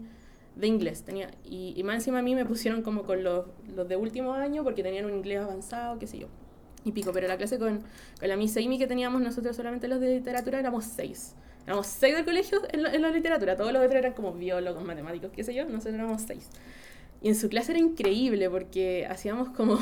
de 0.57 0.67
inglés. 0.67 1.03
Tenía, 1.03 1.31
y, 1.45 1.73
y 1.77 1.83
más 1.83 1.97
encima 1.97 2.19
a 2.19 2.23
mí 2.23 2.35
me 2.35 2.45
pusieron 2.45 2.83
como 2.83 3.05
con 3.05 3.23
los, 3.23 3.47
los 3.75 3.89
de 3.89 3.97
último 3.97 4.35
año 4.35 4.65
porque 4.65 4.83
tenían 4.83 5.07
un 5.07 5.15
inglés 5.15 5.41
avanzado, 5.41 5.99
qué 5.99 6.07
sé 6.07 6.19
yo. 6.19 6.29
Y 6.85 6.93
pico, 6.93 7.13
pero 7.13 7.29
la 7.29 7.37
clase 7.37 7.59
con, 7.59 7.83
con 8.19 8.29
la 8.29 8.37
Miss 8.37 8.57
Amy 8.57 8.79
que 8.79 8.87
teníamos 8.87 9.21
nosotros 9.21 9.55
solamente 9.55 9.87
los 9.87 10.01
de 10.01 10.17
literatura 10.17 10.59
éramos 10.59 10.85
seis. 10.85 11.35
Éramos 11.67 11.87
seis 11.87 12.15
del 12.15 12.25
colegio 12.25 12.61
en 12.73 12.87
en 12.87 13.03
la 13.03 13.11
literatura, 13.11 13.55
todos 13.55 13.73
los 13.73 13.83
otros 13.83 13.99
eran 13.99 14.15
como 14.15 14.33
biólogos, 14.33 14.83
matemáticos, 14.83 15.31
qué 15.31 15.45
sé 15.45 15.55
yo, 15.55 15.65
nosotros 15.67 15.95
éramos 15.95 16.23
seis. 16.23 16.49
Y 17.23 17.29
en 17.29 17.35
su 17.35 17.51
clase 17.51 17.73
era 17.73 17.81
increíble 17.81 18.49
porque 18.49 19.07
hacíamos 19.07 19.51
como, 19.51 19.79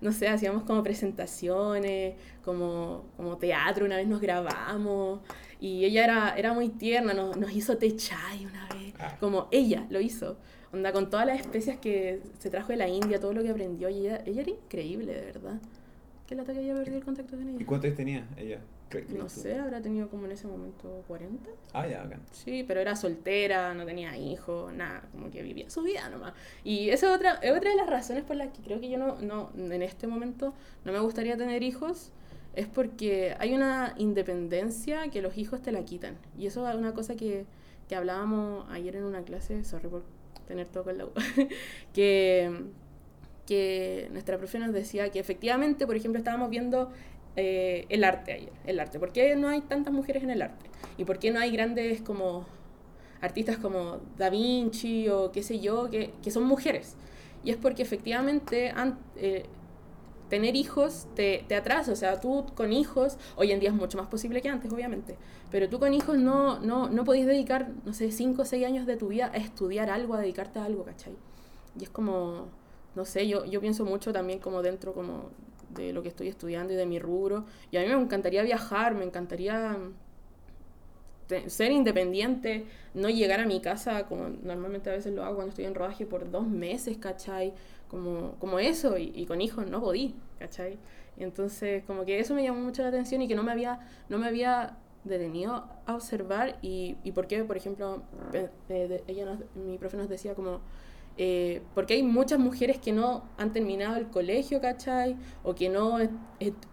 no 0.00 0.12
sé, 0.12 0.28
hacíamos 0.28 0.62
como 0.64 0.82
presentaciones, 0.82 2.14
como, 2.44 3.04
como 3.16 3.36
teatro, 3.38 3.84
una 3.84 3.96
vez 3.96 4.06
nos 4.06 4.20
grabamos 4.20 5.20
y 5.60 5.84
ella 5.84 6.04
era, 6.04 6.34
era 6.36 6.52
muy 6.52 6.68
tierna, 6.68 7.14
nos, 7.14 7.36
nos 7.36 7.52
hizo 7.52 7.76
té 7.78 7.94
chai 7.96 8.46
una 8.46 8.66
vez, 8.68 8.94
Ah. 9.00 9.16
como 9.20 9.46
ella 9.52 9.86
lo 9.90 10.00
hizo, 10.00 10.36
onda 10.72 10.92
con 10.92 11.08
todas 11.08 11.24
las 11.26 11.38
especias 11.40 11.78
que 11.78 12.20
se 12.38 12.50
trajo 12.50 12.68
de 12.68 12.76
la 12.76 12.88
India, 12.88 13.20
todo 13.20 13.32
lo 13.32 13.42
que 13.42 13.50
aprendió 13.50 13.88
y 13.88 13.98
ella, 14.06 14.22
ella 14.26 14.40
era 14.42 14.50
increíble, 14.50 15.14
de 15.14 15.20
verdad. 15.20 15.60
Que 16.26 16.34
la 16.34 16.44
que 16.44 16.50
haya 16.52 16.74
perdido 16.74 16.98
el 16.98 17.04
contacto 17.04 17.36
con 17.36 17.48
¿Y 17.48 17.56
ella. 17.56 17.66
cuántos 17.66 17.86
años 17.86 17.96
tenía 17.96 18.26
ella? 18.36 18.58
¿Cre- 18.90 19.06
No 19.08 19.28
sé, 19.28 19.58
habrá 19.58 19.80
tenido 19.82 20.08
como 20.08 20.24
en 20.26 20.32
ese 20.32 20.46
momento 20.46 21.04
40. 21.06 21.50
Ah, 21.74 21.86
ya, 21.86 22.02
bacán. 22.04 22.22
Sí, 22.32 22.64
pero 22.66 22.80
era 22.80 22.96
soltera, 22.96 23.74
no 23.74 23.84
tenía 23.84 24.16
hijos, 24.16 24.72
nada, 24.72 25.02
como 25.12 25.30
que 25.30 25.42
vivía 25.42 25.68
su 25.68 25.82
vida 25.82 26.08
nomás. 26.08 26.32
Y 26.64 26.88
esa 26.90 27.08
es 27.10 27.16
otra, 27.16 27.34
es 27.42 27.52
otra 27.56 27.70
de 27.70 27.76
las 27.76 27.88
razones 27.88 28.24
por 28.24 28.36
las 28.36 28.48
que 28.48 28.62
creo 28.62 28.80
que 28.80 28.88
yo 28.88 28.96
no, 28.98 29.16
no, 29.20 29.50
en 29.56 29.82
este 29.82 30.06
momento 30.06 30.54
no 30.84 30.92
me 30.92 31.00
gustaría 31.00 31.36
tener 31.36 31.62
hijos, 31.62 32.12
es 32.54 32.66
porque 32.66 33.36
hay 33.38 33.54
una 33.54 33.94
independencia 33.98 35.08
que 35.10 35.20
los 35.22 35.36
hijos 35.36 35.60
te 35.62 35.70
la 35.70 35.84
quitan. 35.84 36.16
Y 36.38 36.46
eso 36.46 36.66
es 36.68 36.74
una 36.74 36.94
cosa 36.94 37.14
que, 37.14 37.44
que 37.88 37.94
hablábamos 37.94 38.66
ayer 38.70 38.96
en 38.96 39.04
una 39.04 39.22
clase, 39.22 39.64
sorry 39.64 39.88
por 39.88 40.02
tener 40.46 40.66
todo 40.66 40.84
con 40.84 40.96
la 40.96 41.04
U, 41.04 41.10
que, 41.92 42.50
que 43.46 44.08
nuestra 44.12 44.38
profe 44.38 44.58
nos 44.58 44.72
decía 44.72 45.10
que 45.10 45.18
efectivamente, 45.18 45.86
por 45.86 45.96
ejemplo, 45.96 46.18
estábamos 46.18 46.50
viendo 46.50 46.90
eh, 47.40 47.86
el 47.88 48.02
arte 48.02 48.32
ayer, 48.32 48.52
el 48.66 48.80
arte. 48.80 48.98
¿Por 48.98 49.12
qué 49.12 49.36
no 49.36 49.48
hay 49.48 49.60
tantas 49.60 49.94
mujeres 49.94 50.24
en 50.24 50.30
el 50.30 50.42
arte? 50.42 50.66
¿Y 50.96 51.04
por 51.04 51.20
qué 51.20 51.30
no 51.30 51.38
hay 51.38 51.52
grandes 51.52 52.02
como 52.02 52.46
artistas 53.20 53.58
como 53.58 54.00
Da 54.16 54.28
Vinci 54.28 55.08
o 55.08 55.30
qué 55.30 55.44
sé 55.44 55.60
yo, 55.60 55.88
que, 55.88 56.12
que 56.20 56.32
son 56.32 56.42
mujeres? 56.42 56.96
Y 57.44 57.50
es 57.50 57.56
porque 57.56 57.82
efectivamente 57.82 58.74
eh, 59.14 59.44
tener 60.28 60.56
hijos 60.56 61.06
te, 61.14 61.44
te, 61.46 61.54
atrasa, 61.54 61.92
o 61.92 61.96
sea, 61.96 62.20
tú 62.20 62.44
con 62.56 62.72
hijos, 62.72 63.18
hoy 63.36 63.52
en 63.52 63.60
día 63.60 63.68
es 63.68 63.74
mucho 63.76 63.98
más 63.98 64.08
posible 64.08 64.42
que 64.42 64.48
antes, 64.48 64.72
obviamente, 64.72 65.16
pero 65.52 65.68
tú 65.68 65.78
con 65.78 65.94
hijos 65.94 66.18
no, 66.18 66.58
no, 66.58 66.88
no 66.88 67.04
podías 67.04 67.28
dedicar, 67.28 67.70
no 67.84 67.92
sé, 67.92 68.10
5 68.10 68.42
o 68.42 68.44
6 68.44 68.66
años 68.66 68.84
de 68.84 68.96
tu 68.96 69.06
vida 69.06 69.30
a 69.32 69.36
estudiar 69.36 69.90
algo, 69.90 70.14
a 70.14 70.20
dedicarte 70.20 70.58
a 70.58 70.64
algo, 70.64 70.82
¿cachai? 70.82 71.14
Y 71.78 71.84
es 71.84 71.90
como, 71.90 72.48
no 72.96 73.04
sé, 73.04 73.28
yo, 73.28 73.44
yo 73.44 73.60
pienso 73.60 73.84
mucho 73.84 74.12
también 74.12 74.40
como 74.40 74.60
dentro 74.60 74.92
como 74.92 75.30
de 75.70 75.92
lo 75.92 76.02
que 76.02 76.08
estoy 76.08 76.28
estudiando 76.28 76.72
y 76.72 76.76
de 76.76 76.86
mi 76.86 76.98
rubro, 76.98 77.44
y 77.70 77.76
a 77.76 77.80
mí 77.80 77.86
me 77.86 78.00
encantaría 78.00 78.42
viajar, 78.42 78.94
me 78.94 79.04
encantaría 79.04 79.76
ser 81.46 81.72
independiente, 81.72 82.66
no 82.94 83.08
llegar 83.10 83.40
a 83.40 83.46
mi 83.46 83.60
casa 83.60 84.06
como 84.06 84.28
normalmente 84.42 84.90
a 84.90 84.94
veces 84.94 85.14
lo 85.14 85.24
hago 85.24 85.36
cuando 85.36 85.50
estoy 85.50 85.66
en 85.66 85.74
rodaje 85.74 86.06
por 86.06 86.30
dos 86.30 86.46
meses, 86.46 86.96
¿cachai? 86.96 87.52
Como, 87.88 88.34
como 88.38 88.58
eso, 88.58 88.98
y, 88.98 89.24
con 89.26 89.40
hijos 89.40 89.66
no 89.68 89.80
podí, 89.80 90.14
¿cachai? 90.38 90.78
Entonces 91.16 91.84
como 91.84 92.04
que 92.04 92.18
eso 92.18 92.34
me 92.34 92.42
llamó 92.42 92.60
mucho 92.60 92.82
la 92.82 92.88
atención 92.88 93.22
y 93.22 93.28
que 93.28 93.34
no 93.34 93.42
me 93.42 93.52
había, 93.52 93.80
no 94.08 94.18
me 94.18 94.26
había 94.26 94.76
detenido 95.04 95.68
a 95.86 95.94
observar 95.94 96.58
y, 96.62 96.96
y 97.02 97.12
por 97.12 97.26
qué, 97.26 97.44
por 97.44 97.56
ejemplo, 97.56 98.02
ella 98.68 99.38
mi 99.54 99.78
profe 99.78 99.96
nos 99.96 100.08
decía 100.08 100.34
como 100.34 100.60
eh, 101.20 101.62
porque 101.74 101.94
hay 101.94 102.04
muchas 102.04 102.38
mujeres 102.38 102.78
que 102.78 102.92
no 102.92 103.24
han 103.36 103.52
terminado 103.52 103.96
el 103.96 104.06
colegio, 104.06 104.60
¿cachai? 104.60 105.16
O 105.42 105.56
que 105.56 105.68
no 105.68 105.98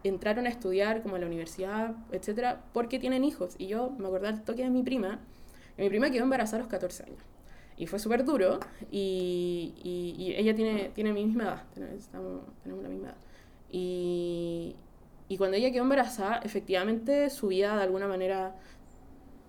entraron 0.03 0.45
a 0.45 0.49
estudiar 0.49 1.01
como 1.01 1.15
a 1.15 1.19
la 1.19 1.25
universidad, 1.25 1.95
etcétera, 2.11 2.63
porque 2.71 2.99
tienen 2.99 3.23
hijos. 3.23 3.55
Y 3.57 3.65
yo 3.65 3.89
me 3.97 4.07
acordé 4.07 4.27
del 4.27 4.43
toque 4.43 4.63
de 4.63 4.69
mi 4.69 4.83
prima, 4.83 5.19
mi 5.79 5.89
prima 5.89 6.11
quedó 6.11 6.23
embarazada 6.23 6.57
a 6.57 6.59
los 6.59 6.69
14 6.69 7.03
años. 7.03 7.23
Y 7.75 7.87
fue 7.87 7.97
súper 7.97 8.23
duro, 8.23 8.59
y, 8.91 9.73
y, 9.83 10.33
ella 10.37 10.55
tiene, 10.55 10.91
tiene 10.93 11.11
mi 11.11 11.25
misma 11.25 11.43
edad, 11.43 11.63
tenemos, 11.73 12.43
tenemos 12.61 12.83
la 12.83 12.89
misma 12.89 13.07
edad. 13.07 13.17
Y, 13.71 14.75
y 15.27 15.37
cuando 15.37 15.57
ella 15.57 15.71
quedó 15.71 15.81
embarazada, 15.81 16.37
efectivamente 16.43 17.31
su 17.31 17.47
vida 17.47 17.75
de 17.75 17.83
alguna 17.83 18.07
manera 18.07 18.55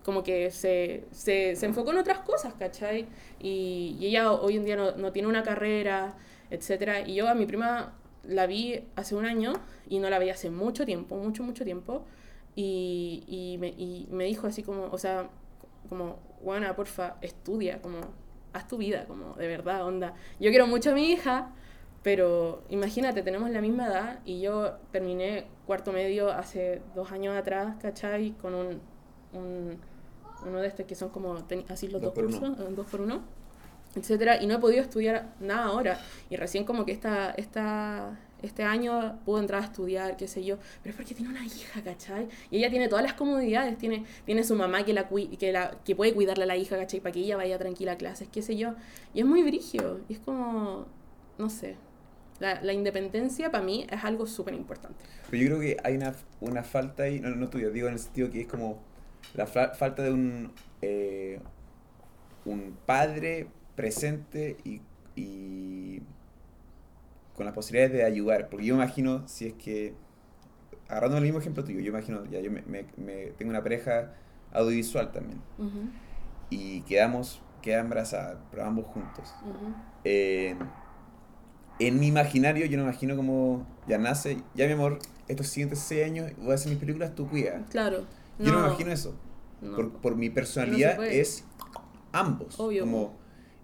como 0.07 0.23
que 0.23 0.51
se, 0.51 1.03
se, 1.11 1.57
se, 1.57 1.65
enfocó 1.65 1.91
en 1.91 1.97
otras 1.97 2.19
cosas, 2.19 2.53
¿cachai? 2.53 3.07
Y, 3.41 3.97
y 3.99 4.05
ella 4.05 4.31
hoy 4.31 4.55
en 4.55 4.63
día 4.63 4.77
no, 4.77 4.95
no, 4.95 5.11
tiene 5.11 5.27
una 5.27 5.43
carrera, 5.43 6.15
etcétera. 6.49 7.01
Y 7.01 7.15
yo 7.15 7.27
a 7.27 7.33
mi 7.33 7.45
prima 7.45 7.93
la 8.23 8.47
vi 8.47 8.85
hace 8.95 9.15
un 9.15 9.25
año 9.25 9.51
y 9.89 9.99
no 9.99 10.09
la 10.09 10.17
vi 10.17 10.29
hace 10.29 10.49
mucho 10.49 10.85
tiempo, 10.85 11.17
mucho, 11.17 11.43
mucho 11.43 11.65
tiempo. 11.65 12.05
Y, 12.55 13.25
y, 13.27 13.57
me, 13.57 13.67
y 13.67 14.07
me 14.09 14.23
dijo 14.23 14.47
así 14.47 14.63
como, 14.63 14.85
o 14.85 14.97
sea, 14.97 15.29
como, 15.89 16.19
Juana, 16.41 16.73
porfa, 16.73 17.17
estudia, 17.19 17.81
como, 17.81 17.99
haz 18.53 18.65
tu 18.65 18.77
vida, 18.77 19.03
como, 19.07 19.33
de 19.33 19.47
verdad, 19.49 19.85
onda. 19.85 20.13
Yo 20.39 20.51
quiero 20.51 20.67
mucho 20.67 20.91
a 20.91 20.93
mi 20.93 21.11
hija, 21.11 21.51
pero 22.01 22.63
imagínate, 22.69 23.23
tenemos 23.23 23.49
la 23.49 23.59
misma 23.59 23.87
edad 23.87 24.19
y 24.23 24.39
yo 24.39 24.77
terminé 24.93 25.47
cuarto 25.65 25.91
medio 25.91 26.31
hace 26.31 26.81
dos 26.95 27.11
años 27.11 27.35
atrás, 27.35 27.75
¿cachai? 27.81 28.31
Con 28.41 28.55
un, 28.55 28.81
un 29.33 29.77
uno 30.45 30.59
de 30.59 30.67
estos 30.67 30.85
que 30.85 30.95
son 30.95 31.09
como 31.09 31.35
así 31.69 31.87
los 31.87 32.01
dos, 32.01 32.13
cursos, 32.13 32.59
eh, 32.59 32.63
dos 32.75 32.87
por 32.87 33.01
uno, 33.01 33.23
etcétera, 33.95 34.41
y 34.41 34.47
no 34.47 34.55
he 34.55 34.59
podido 34.59 34.81
estudiar 34.81 35.33
nada 35.39 35.65
ahora. 35.65 35.99
Y 36.29 36.35
recién 36.35 36.63
como 36.63 36.85
que 36.85 36.91
esta, 36.91 37.31
esta, 37.31 38.19
este 38.41 38.63
año 38.63 39.19
pudo 39.25 39.39
entrar 39.39 39.61
a 39.61 39.65
estudiar, 39.65 40.17
qué 40.17 40.27
sé 40.27 40.43
yo, 40.43 40.57
pero 40.83 40.91
es 40.91 40.95
porque 40.95 41.15
tiene 41.15 41.31
una 41.31 41.45
hija, 41.45 41.81
¿cachai? 41.81 42.27
Y 42.51 42.57
ella 42.57 42.69
tiene 42.69 42.87
todas 42.87 43.03
las 43.03 43.13
comodidades, 43.13 43.77
tiene, 43.77 44.05
tiene 44.25 44.43
su 44.43 44.55
mamá 44.55 44.83
que, 44.85 44.93
la, 44.93 45.09
que, 45.09 45.51
la, 45.51 45.77
que 45.83 45.95
puede 45.95 46.13
cuidarle 46.13 46.43
a 46.43 46.47
la 46.47 46.57
hija, 46.57 46.77
¿cachai? 46.77 46.99
Para 46.99 47.13
que 47.13 47.19
ella 47.19 47.37
vaya 47.37 47.57
tranquila 47.57 47.93
a 47.93 47.97
clases, 47.97 48.27
qué 48.31 48.41
sé 48.41 48.55
yo. 48.55 48.75
Y 49.13 49.21
es 49.21 49.25
muy 49.25 49.43
brigio, 49.43 50.01
y 50.07 50.13
es 50.13 50.19
como, 50.19 50.85
no 51.37 51.49
sé. 51.49 51.75
La, 52.39 52.61
la 52.61 52.71
independencia 52.71 53.49
para 53.49 53.63
mí 53.63 53.87
es 53.89 54.03
algo 54.03 54.27
súper 54.27 54.53
importante. 54.53 55.03
Pero 55.31 55.41
yo 55.41 55.49
creo 55.49 55.59
que 55.59 55.77
hay 55.83 55.95
una, 55.95 56.13
una 56.39 56.63
falta 56.63 57.03
ahí, 57.03 57.19
no, 57.19 57.29
no 57.31 57.49
tuya, 57.49 57.69
digo 57.69 57.87
en 57.87 57.93
el 57.93 57.99
sentido 57.99 58.29
que 58.29 58.41
es 58.41 58.47
como 58.47 58.77
la 59.33 59.45
falta 59.47 60.03
de 60.03 60.11
un, 60.11 60.51
eh, 60.81 61.39
un 62.45 62.77
padre 62.85 63.47
presente 63.75 64.57
y, 64.63 64.81
y, 65.15 66.01
con 67.35 67.45
las 67.45 67.53
posibilidades 67.53 67.93
de 67.93 68.03
ayudar. 68.03 68.49
Porque 68.49 68.65
yo 68.65 68.75
imagino, 68.75 69.27
si 69.27 69.47
es 69.47 69.53
que, 69.53 69.93
agarrando 70.87 71.17
el 71.17 71.23
mismo 71.23 71.39
ejemplo 71.39 71.63
tuyo, 71.63 71.79
yo 71.79 71.89
imagino, 71.89 72.25
ya 72.25 72.39
yo 72.39 72.51
me, 72.51 72.63
me, 72.63 73.27
tengo 73.37 73.51
una 73.51 73.61
pareja 73.61 74.13
audiovisual 74.51 75.11
también. 75.11 75.41
Y 76.49 76.81
quedamos, 76.81 77.41
queda 77.61 77.79
embarazada, 77.81 78.39
pero 78.49 78.65
ambos 78.65 78.85
juntos. 78.87 79.33
Eh, 80.03 80.55
en 81.79 81.99
mi 81.99 82.07
imaginario, 82.07 82.65
yo 82.65 82.77
no 82.77 82.83
imagino 82.83 83.15
como 83.15 83.67
ya 83.87 83.97
nace, 83.97 84.41
ya 84.55 84.65
mi 84.65 84.73
amor, 84.73 84.99
estos 85.27 85.47
siguientes 85.47 85.79
seis 85.79 86.05
años 86.05 86.31
voy 86.37 86.51
a 86.51 86.55
hacer 86.55 86.71
mis 86.71 86.79
películas, 86.79 87.13
tú 87.13 87.29
cuida. 87.29 87.65
Claro. 87.69 88.05
Yo 88.39 88.51
no 88.51 88.61
me 88.61 88.67
imagino 88.67 88.91
eso. 88.91 89.15
Por, 89.75 89.91
por, 89.93 90.15
mi 90.15 90.29
personalidad 90.29 91.03
es 91.03 91.45
ambos. 92.11 92.59
Obvio. 92.59 92.83
Como, 92.83 93.17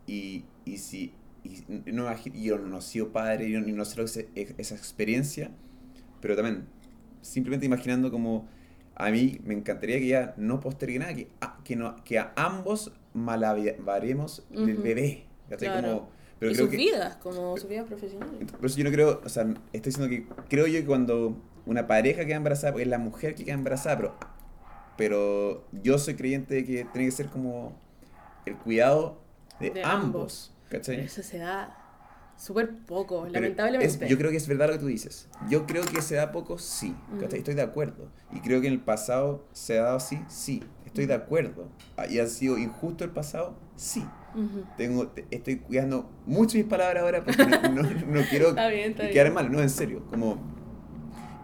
y, 0.07 0.45
y 0.65 0.77
si 0.77 1.13
y 1.43 1.63
no, 1.91 2.09
yo 2.25 2.57
no 2.57 2.77
he 2.77 2.81
sido 2.81 3.11
padre, 3.11 3.49
yo 3.49 3.59
no 3.59 3.85
sé 3.85 3.97
lo 3.97 4.05
que 4.05 4.29
es 4.35 4.55
esa 4.57 4.75
experiencia, 4.75 5.51
pero 6.21 6.35
también 6.35 6.67
simplemente 7.21 7.65
imaginando 7.65 8.11
como 8.11 8.47
a 8.95 9.09
mí 9.09 9.39
me 9.43 9.53
encantaría 9.53 9.99
que 9.99 10.07
ya 10.07 10.33
no 10.37 10.59
postergue 10.59 10.99
nada, 10.99 11.13
que, 11.13 11.29
a, 11.41 11.57
que, 11.63 11.75
no, 11.75 11.95
que 12.03 12.19
a 12.19 12.33
ambos 12.35 12.91
malabaremos 13.13 14.45
el 14.51 14.75
bebé. 14.75 15.25
Como, 15.49 16.09
pero 16.39 16.51
y 16.51 16.55
sus 16.55 16.69
vidas, 16.69 17.17
como 17.17 17.57
sus 17.57 17.69
vidas 17.69 17.85
profesionales. 17.85 18.51
Por 18.51 18.65
eso 18.65 18.77
yo 18.77 18.83
no 18.85 18.91
creo, 18.91 19.21
o 19.23 19.29
sea, 19.29 19.43
estoy 19.71 19.91
diciendo 19.91 20.09
que 20.09 20.27
creo 20.49 20.67
yo 20.67 20.79
que 20.79 20.85
cuando 20.85 21.37
una 21.65 21.87
pareja 21.87 22.25
queda 22.25 22.37
embarazada, 22.37 22.81
es 22.81 22.87
la 22.87 22.97
mujer 22.97 23.35
que 23.35 23.45
queda 23.45 23.55
embarazada, 23.55 23.97
pero 23.97 24.15
pero 24.97 25.65
yo 25.71 25.97
soy 25.97 26.15
creyente 26.15 26.55
de 26.55 26.65
que 26.65 26.85
tiene 26.85 27.05
que 27.07 27.11
ser 27.11 27.27
como 27.27 27.73
el 28.45 28.55
cuidado 28.57 29.21
de, 29.59 29.83
ambos. 29.83 30.53
¿Cachai? 30.69 31.01
eso 31.01 31.21
se 31.21 31.37
da 31.37 31.79
súper 32.35 32.75
poco, 32.85 33.27
lamentablemente. 33.29 34.07
yo 34.07 34.17
creo 34.17 34.31
que 34.31 34.37
es 34.37 34.47
verdad 34.47 34.67
lo 34.67 34.73
que 34.73 34.79
tú 34.79 34.87
dices. 34.87 35.29
Yo 35.49 35.65
creo 35.65 35.83
que 35.83 36.01
se 36.01 36.15
da 36.15 36.31
poco, 36.31 36.57
sí. 36.57 36.95
Estoy 37.31 37.53
de 37.53 37.61
acuerdo. 37.61 38.09
Y 38.31 38.39
creo 38.39 38.61
que 38.61 38.67
en 38.67 38.73
el 38.73 38.81
pasado 38.81 39.45
se 39.51 39.79
ha 39.79 39.83
dado 39.83 39.97
así, 39.97 40.19
sí. 40.27 40.63
Estoy 40.85 41.05
de 41.05 41.13
acuerdo. 41.13 41.69
¿Y 42.09 42.19
ha 42.19 42.27
sido 42.27 42.57
injusto 42.57 43.03
el 43.03 43.11
pasado? 43.11 43.57
Sí. 43.75 44.03
Tengo, 44.77 45.11
estoy 45.29 45.57
cuidando 45.57 46.09
mucho 46.25 46.57
mis 46.57 46.65
palabras 46.65 47.03
ahora 47.03 47.23
porque 47.23 47.45
no, 47.45 47.83
no, 47.83 48.21
quiero 48.29 48.55
quedar 48.95 49.31
mal, 49.31 49.51
no, 49.51 49.61
en 49.61 49.69
serio. 49.69 50.05
Como, 50.09 50.41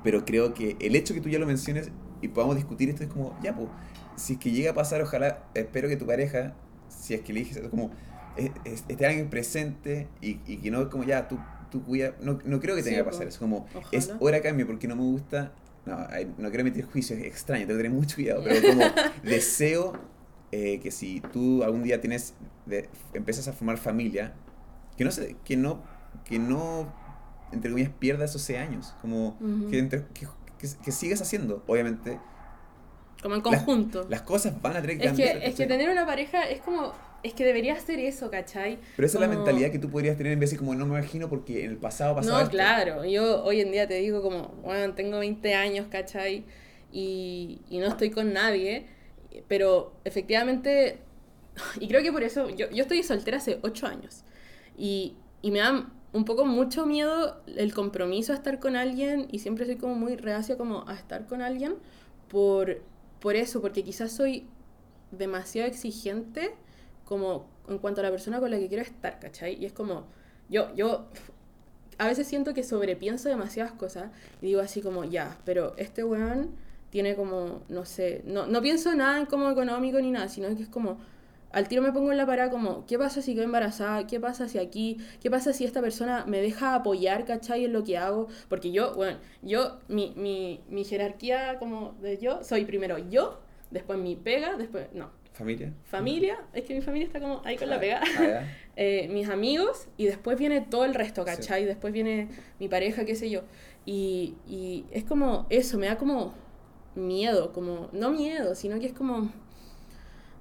pero 0.03 0.25
creo 0.25 0.53
que 0.53 0.75
el 0.79 0.95
hecho 0.95 1.13
que 1.13 1.21
tú 1.21 1.29
ya 1.29 1.39
lo 1.39 1.45
menciones 1.45 1.91
y 2.21 2.27
podamos 2.27 2.55
discutir 2.55 2.89
esto 2.89 3.03
es 3.03 3.09
como, 3.09 3.37
ya, 3.41 3.55
pues, 3.55 3.69
si 4.15 4.33
es 4.33 4.39
que 4.39 4.51
llega 4.51 4.71
a 4.71 4.73
pasar, 4.73 5.01
ojalá, 5.01 5.43
espero 5.53 5.87
que 5.87 5.97
tu 5.97 6.05
pareja, 6.05 6.53
si 6.89 7.13
es 7.13 7.21
que 7.21 7.31
eliges, 7.31 7.59
como, 7.69 7.91
esté 8.65 9.05
alguien 9.05 9.29
presente 9.29 10.07
y, 10.21 10.39
y, 10.45 10.57
que 10.57 10.71
no 10.71 10.81
es 10.81 10.87
como, 10.87 11.03
ya, 11.03 11.27
tú, 11.27 11.37
tú 11.71 11.83
cuida, 11.83 12.15
no, 12.21 12.39
no 12.45 12.59
creo 12.59 12.75
que 12.75 12.83
tenga 12.83 12.97
que 12.97 13.03
pasar, 13.03 13.27
es 13.27 13.37
como, 13.37 13.67
es 13.91 14.11
hora 14.19 14.41
cambio 14.41 14.67
porque 14.67 14.87
no 14.87 14.95
me 14.95 15.03
gusta, 15.03 15.53
no, 15.85 15.97
no 16.37 16.49
quiero 16.49 16.61
emitir 16.61 16.85
juicios 16.85 17.19
extraños, 17.19 17.67
tengo 17.67 17.77
que 17.77 17.83
tener 17.83 17.97
mucho 17.97 18.15
cuidado, 18.15 18.43
pero 18.43 18.67
como 18.67 18.83
deseo 19.23 19.93
eh, 20.51 20.79
que 20.81 20.91
si 20.91 21.21
tú 21.33 21.63
algún 21.63 21.83
día 21.83 22.01
tienes, 22.01 22.33
de, 22.65 22.89
empiezas 23.13 23.47
a 23.47 23.53
formar 23.53 23.77
familia, 23.77 24.33
que 24.97 25.05
no, 25.05 25.11
se, 25.11 25.35
que 25.45 25.55
no, 25.55 25.81
que 26.25 26.39
no 26.39 26.91
entre 27.51 27.71
comillas, 27.71 27.91
pierda 27.97 28.25
esos 28.25 28.41
seis 28.41 28.59
años. 28.59 28.95
Como 29.01 29.37
que, 29.69 29.79
entre, 29.79 30.05
que, 30.13 30.27
que, 30.59 30.91
sigas 30.91 31.21
haciendo, 31.21 31.63
obviamente. 31.67 32.19
Como 33.21 33.35
en 33.35 33.41
conjunto. 33.41 34.05
Las, 34.09 34.21
cosas 34.21 34.61
van 34.61 34.77
a 34.77 34.81
tener 34.81 34.97
que 34.97 35.05
es 35.05 35.09
cambiar. 35.09 35.39
Que, 35.39 35.47
es 35.47 35.55
que 35.55 35.65
tener 35.65 35.89
una 35.89 36.05
pareja 36.05 36.47
es 36.47 36.61
como. 36.61 36.93
Es 37.21 37.33
que 37.33 37.43
debería 37.43 37.77
ser 37.79 37.99
eso, 37.99 38.31
¿cachai? 38.31 38.79
Pero 38.95 39.05
esa 39.05 39.17
es 39.17 39.21
la 39.21 39.27
mentalidad 39.27 39.71
que 39.71 39.79
tú 39.79 39.89
podrías 39.89 40.15
tener 40.15 40.31
en 40.31 40.39
vez 40.39 40.51
de 40.51 40.57
como 40.57 40.73
no 40.73 40.85
me 40.85 40.97
imagino 40.97 41.27
porque 41.27 41.65
en 41.65 41.71
el 41.71 41.77
pasado 41.77 42.15
pasaba. 42.15 42.43
No, 42.43 42.49
claro. 42.49 43.03
Yo 43.03 43.43
hoy 43.43 43.59
en 43.59 43.73
día 43.73 43.87
te 43.87 43.95
digo 43.95 44.21
como, 44.21 44.47
bueno, 44.63 44.93
tengo 44.93 45.19
20 45.19 45.53
años, 45.53 45.87
¿cachai? 45.89 46.45
Y, 46.93 47.59
y 47.69 47.79
no 47.79 47.87
estoy 47.87 48.09
con 48.11 48.31
nadie. 48.31 48.85
Pero 49.47 49.93
efectivamente. 50.05 50.99
Y 51.81 51.89
creo 51.89 52.01
que 52.01 52.13
por 52.13 52.23
eso. 52.23 52.49
Yo, 52.49 52.69
yo 52.69 52.83
estoy 52.83 53.03
soltera 53.03 53.37
hace 53.37 53.59
8 53.63 53.87
años. 53.87 54.23
Y, 54.77 55.17
y 55.41 55.51
me 55.51 55.59
dan 55.59 55.98
un 56.11 56.25
poco 56.25 56.45
mucho 56.45 56.85
miedo 56.85 57.41
el 57.55 57.73
compromiso 57.73 58.33
a 58.33 58.35
estar 58.35 58.59
con 58.59 58.75
alguien 58.75 59.27
y 59.31 59.39
siempre 59.39 59.65
soy 59.65 59.75
como 59.75 59.95
muy 59.95 60.15
reacia 60.15 60.57
como 60.57 60.87
a 60.87 60.95
estar 60.95 61.27
con 61.27 61.41
alguien 61.41 61.75
por, 62.29 62.81
por 63.19 63.35
eso, 63.35 63.61
porque 63.61 63.83
quizás 63.83 64.11
soy 64.11 64.47
demasiado 65.11 65.67
exigente 65.67 66.55
como 67.05 67.47
en 67.67 67.77
cuanto 67.77 68.01
a 68.01 68.03
la 68.03 68.11
persona 68.11 68.39
con 68.39 68.51
la 68.51 68.59
que 68.59 68.67
quiero 68.67 68.83
estar, 68.83 69.19
¿cachai? 69.19 69.55
Y 69.59 69.65
es 69.65 69.73
como, 69.73 70.05
yo, 70.49 70.73
yo 70.75 71.07
a 71.97 72.07
veces 72.07 72.27
siento 72.27 72.53
que 72.53 72.63
sobrepienso 72.63 73.29
demasiadas 73.29 73.73
cosas 73.73 74.11
y 74.41 74.47
digo 74.47 74.61
así 74.61 74.81
como, 74.81 75.03
ya, 75.03 75.37
pero 75.45 75.73
este 75.77 76.03
weón 76.03 76.51
tiene 76.89 77.15
como, 77.15 77.61
no 77.69 77.85
sé, 77.85 78.23
no, 78.25 78.47
no 78.47 78.61
pienso 78.61 78.95
nada 78.95 79.19
en 79.19 79.25
como 79.25 79.49
económico 79.49 79.99
ni 79.99 80.11
nada, 80.11 80.27
sino 80.27 80.47
que 80.55 80.63
es 80.63 80.69
como, 80.69 80.97
al 81.51 81.67
tiro 81.67 81.81
me 81.81 81.91
pongo 81.91 82.11
en 82.11 82.17
la 82.17 82.25
parada 82.25 82.49
como, 82.49 82.85
¿qué 82.85 82.97
pasa 82.99 83.21
si 83.21 83.33
quedo 83.33 83.43
embarazada? 83.43 84.05
¿Qué 84.07 84.19
pasa 84.19 84.47
si 84.47 84.59
aquí? 84.59 84.97
¿Qué 85.21 85.31
pasa 85.31 85.53
si 85.53 85.65
esta 85.65 85.81
persona 85.81 86.25
me 86.27 86.41
deja 86.41 86.75
apoyar, 86.75 87.25
cachai, 87.25 87.65
en 87.65 87.73
lo 87.73 87.83
que 87.83 87.97
hago? 87.97 88.27
Porque 88.47 88.71
yo, 88.71 88.93
bueno, 88.95 89.17
yo, 89.41 89.79
mi, 89.87 90.13
mi, 90.15 90.61
mi 90.69 90.83
jerarquía 90.83 91.57
como 91.59 91.93
de 92.01 92.17
yo, 92.17 92.43
soy 92.43 92.65
primero 92.65 92.97
yo, 92.97 93.39
después 93.71 93.97
mi 93.99 94.15
pega, 94.15 94.55
después, 94.57 94.87
no. 94.93 95.09
¿Familia? 95.33 95.73
Familia, 95.85 96.37
es 96.53 96.65
que 96.65 96.75
mi 96.75 96.81
familia 96.81 97.07
está 97.07 97.21
como 97.21 97.41
ahí 97.45 97.55
con 97.55 97.69
la 97.69 97.77
Ah, 97.77 97.79
pega. 97.79 98.01
ah. 98.19 98.43
Eh, 98.81 99.09
mis 99.09 99.27
amigos 99.27 99.87
y 99.97 100.05
después 100.05 100.37
viene 100.39 100.61
todo 100.61 100.85
el 100.85 100.93
resto, 100.93 101.25
¿cachai? 101.25 101.65
Después 101.65 101.91
viene 101.91 102.29
mi 102.61 102.69
pareja, 102.69 103.03
qué 103.03 103.13
sé 103.15 103.29
yo. 103.29 103.41
Y, 103.85 104.35
y 104.47 104.85
es 104.91 105.03
como 105.03 105.47
eso, 105.49 105.77
me 105.77 105.87
da 105.87 105.97
como 105.97 106.33
miedo, 106.95 107.51
como, 107.51 107.89
no 107.91 108.11
miedo, 108.11 108.55
sino 108.55 108.79
que 108.79 108.85
es 108.85 108.93
como, 108.93 109.29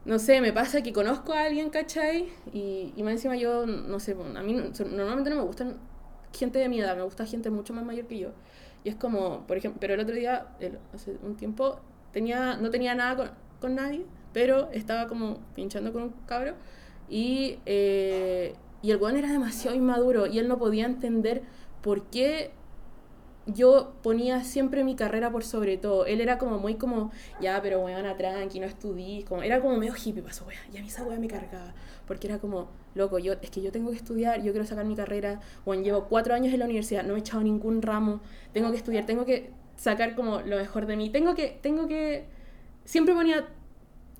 no 0.08 0.18
sé, 0.18 0.40
me 0.40 0.52
pasa 0.52 0.82
que 0.82 0.92
conozco 0.92 1.32
a 1.34 1.42
alguien, 1.44 1.70
¿cachai? 1.70 2.28
Y, 2.52 2.92
y 2.96 3.02
más 3.02 3.12
encima 3.14 3.36
yo, 3.36 3.66
no 3.66 4.00
sé, 4.00 4.12
a 4.36 4.42
mí 4.42 4.54
no- 4.54 4.64
normalmente 4.90 5.30
no 5.30 5.36
me 5.36 5.42
gustan 5.42 5.76
gente 6.36 6.58
de 6.58 6.68
mi 6.68 6.80
edad, 6.80 6.96
me 6.96 7.02
gusta 7.02 7.26
gente 7.26 7.50
mucho 7.50 7.72
más 7.74 7.84
mayor 7.84 8.06
que 8.06 8.18
yo. 8.18 8.30
Y 8.84 8.88
es 8.90 8.96
como, 8.96 9.46
por 9.46 9.56
ejemplo, 9.56 9.78
pero 9.80 9.94
el 9.94 10.00
otro 10.00 10.14
día, 10.14 10.46
hace 10.94 11.16
un 11.22 11.36
tiempo, 11.36 11.80
tenía, 12.12 12.56
no 12.56 12.70
tenía 12.70 12.94
nada 12.94 13.16
con, 13.16 13.30
con 13.60 13.74
nadie, 13.74 14.04
pero 14.32 14.70
estaba 14.72 15.08
como 15.08 15.38
pinchando 15.54 15.92
con 15.92 16.02
un 16.04 16.14
cabro 16.26 16.54
y, 17.08 17.58
eh, 17.66 18.54
y 18.82 18.90
el 18.90 18.98
weón 18.98 19.16
era 19.16 19.30
demasiado 19.32 19.76
inmaduro 19.76 20.26
y 20.26 20.38
él 20.38 20.48
no 20.48 20.58
podía 20.58 20.86
entender 20.86 21.42
por 21.82 22.04
qué 22.10 22.52
yo 23.54 23.94
ponía 24.02 24.44
siempre 24.44 24.84
mi 24.84 24.94
carrera 24.94 25.30
por 25.30 25.44
sobre 25.44 25.76
todo. 25.76 26.06
Él 26.06 26.20
era 26.20 26.38
como 26.38 26.58
muy 26.58 26.74
como, 26.74 27.10
ya, 27.40 27.60
pero 27.62 27.80
weón, 27.80 28.04
tranqui, 28.16 28.60
no 28.60 28.66
estudies. 28.66 29.24
Como, 29.24 29.42
era 29.42 29.60
como 29.60 29.76
medio 29.76 29.94
hippie, 29.94 30.22
pasó, 30.22 30.44
weón. 30.46 30.60
Y 30.72 30.78
a 30.78 30.82
mí 30.82 30.88
esa 30.88 31.04
weá 31.04 31.18
me 31.18 31.28
cargaba. 31.28 31.74
Porque 32.06 32.26
era 32.26 32.38
como, 32.38 32.68
loco, 32.94 33.18
yo, 33.18 33.34
es 33.40 33.50
que 33.50 33.62
yo 33.62 33.72
tengo 33.72 33.90
que 33.90 33.96
estudiar, 33.96 34.42
yo 34.42 34.52
quiero 34.52 34.66
sacar 34.66 34.84
mi 34.84 34.94
carrera. 34.94 35.40
Weón, 35.64 35.82
llevo 35.82 36.04
cuatro 36.04 36.34
años 36.34 36.52
en 36.52 36.60
la 36.60 36.66
universidad, 36.66 37.04
no 37.04 37.16
he 37.16 37.18
echado 37.20 37.42
ningún 37.42 37.82
ramo. 37.82 38.20
Tengo 38.52 38.70
que 38.70 38.76
estudiar, 38.76 39.06
tengo 39.06 39.24
que 39.24 39.50
sacar 39.76 40.14
como 40.14 40.40
lo 40.40 40.56
mejor 40.56 40.86
de 40.86 40.96
mí. 40.96 41.10
Tengo 41.10 41.34
que, 41.34 41.58
tengo 41.62 41.88
que. 41.88 42.26
Siempre 42.84 43.14
ponía 43.14 43.46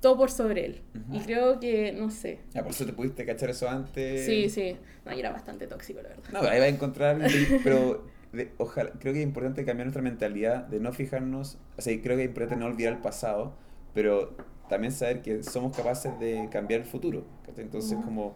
todo 0.01 0.17
por 0.17 0.31
sobre 0.31 0.65
él. 0.65 0.83
Y 1.13 1.21
creo 1.21 1.59
que, 1.61 1.93
no 1.93 2.11
sé. 2.11 2.41
Ah, 2.55 2.63
por 2.63 2.71
eso 2.71 2.87
te 2.87 2.93
pudiste 2.93 3.27
cachar 3.27 3.51
eso 3.51 3.69
antes. 3.69 4.25
Sí, 4.25 4.49
sí. 4.49 4.77
No, 5.05 5.13
y 5.13 5.21
era 5.21 5.33
bastante 5.33 5.67
tóxico, 5.67 6.01
la 6.03 6.11
verdad. 6.11 6.25
No, 6.33 6.41
pero 6.41 6.53
ahí 6.53 6.61
va 6.61 6.67
a 6.67 6.69
encontrar, 6.69 7.19
pero 7.65 8.05
de- 8.33 8.53
ojalá, 8.59 8.91
creo 8.99 9.13
que 9.13 9.21
es 9.21 9.27
importante 9.27 9.65
cambiar 9.65 9.87
nuestra 9.87 10.03
mentalidad 10.03 10.65
de 10.67 10.81
no 10.81 10.93
fijarnos, 10.93 11.59
o 11.77 11.81
sea, 11.83 12.01
creo 12.03 12.17
que 12.17 12.25
es 12.25 12.29
importante 12.29 12.57
no 12.57 12.67
olvidar 12.67 12.93
el 12.95 12.99
pasado, 13.01 13.55
pero 13.95 14.35
también 14.69 14.93
saber 14.93 15.23
que 15.23 15.43
somos 15.43 15.77
capaces 15.77 16.19
de 16.21 16.49
cambiar 16.51 16.81
el 16.81 16.87
futuro. 16.87 17.25
Entonces, 17.57 17.99
como, 18.05 18.35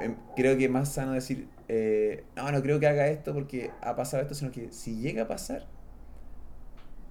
em, 0.00 0.14
creo 0.36 0.56
que 0.58 0.64
es 0.64 0.70
más 0.70 0.92
sano 0.92 1.12
decir, 1.12 1.48
eh, 1.68 2.24
no, 2.36 2.50
no 2.50 2.62
creo 2.62 2.80
que 2.80 2.86
haga 2.88 3.06
esto 3.08 3.32
porque 3.32 3.70
ha 3.80 3.94
pasado 3.94 4.22
esto, 4.22 4.34
sino 4.34 4.50
que 4.50 4.72
si 4.72 4.96
llega 4.96 5.22
a 5.22 5.28
pasar, 5.28 5.66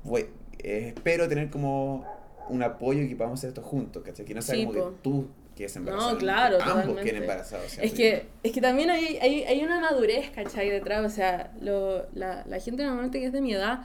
voy- 0.04 0.28
eh, 0.60 0.94
espero 0.96 1.28
tener 1.28 1.50
como 1.50 2.06
un 2.50 2.64
apoyo 2.64 3.02
y 3.04 3.08
que 3.10 3.16
podamos 3.16 3.40
hacer 3.40 3.50
esto 3.50 3.62
juntos, 3.62 4.04
¿cachai? 4.04 4.26
Que 4.26 4.34
no 4.34 4.42
sea 4.42 4.56
Sí, 4.56 4.62
como 4.62 4.74
que 4.74 4.80
po. 4.82 4.92
tú 5.02 5.28
quedes 5.60 5.76
embarazado. 5.76 6.14
No, 6.14 6.18
claro, 6.18 6.56
ambos 6.56 6.68
totalmente. 6.74 7.04
queden 7.04 7.22
embarazados. 7.22 7.78
Es 7.78 7.94
que, 7.94 8.28
es 8.42 8.52
que 8.52 8.62
también 8.62 8.90
hay, 8.90 9.18
hay, 9.22 9.44
hay 9.44 9.64
una 9.64 9.80
madurez, 9.80 10.32
¿cachai? 10.32 10.70
Detrás, 10.70 11.06
o 11.06 11.10
sea, 11.16 11.52
lo, 11.62 12.08
la, 12.14 12.44
la 12.48 12.60
gente 12.60 12.84
normalmente 12.84 13.20
que 13.20 13.28
es 13.28 13.32
de 13.34 13.42
mi 13.42 13.54
edad, 13.54 13.82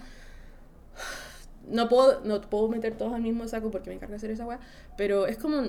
no 1.68 1.88
puedo, 1.88 2.20
no 2.24 2.40
puedo 2.42 2.68
meter 2.68 2.96
todos 2.96 3.14
al 3.14 3.22
mismo 3.22 3.46
saco 3.48 3.70
porque 3.70 3.90
me 3.90 3.96
encarga 3.96 4.16
hacer 4.16 4.30
esa 4.30 4.46
weá, 4.46 4.58
pero 4.96 5.26
es 5.26 5.36
como, 5.38 5.62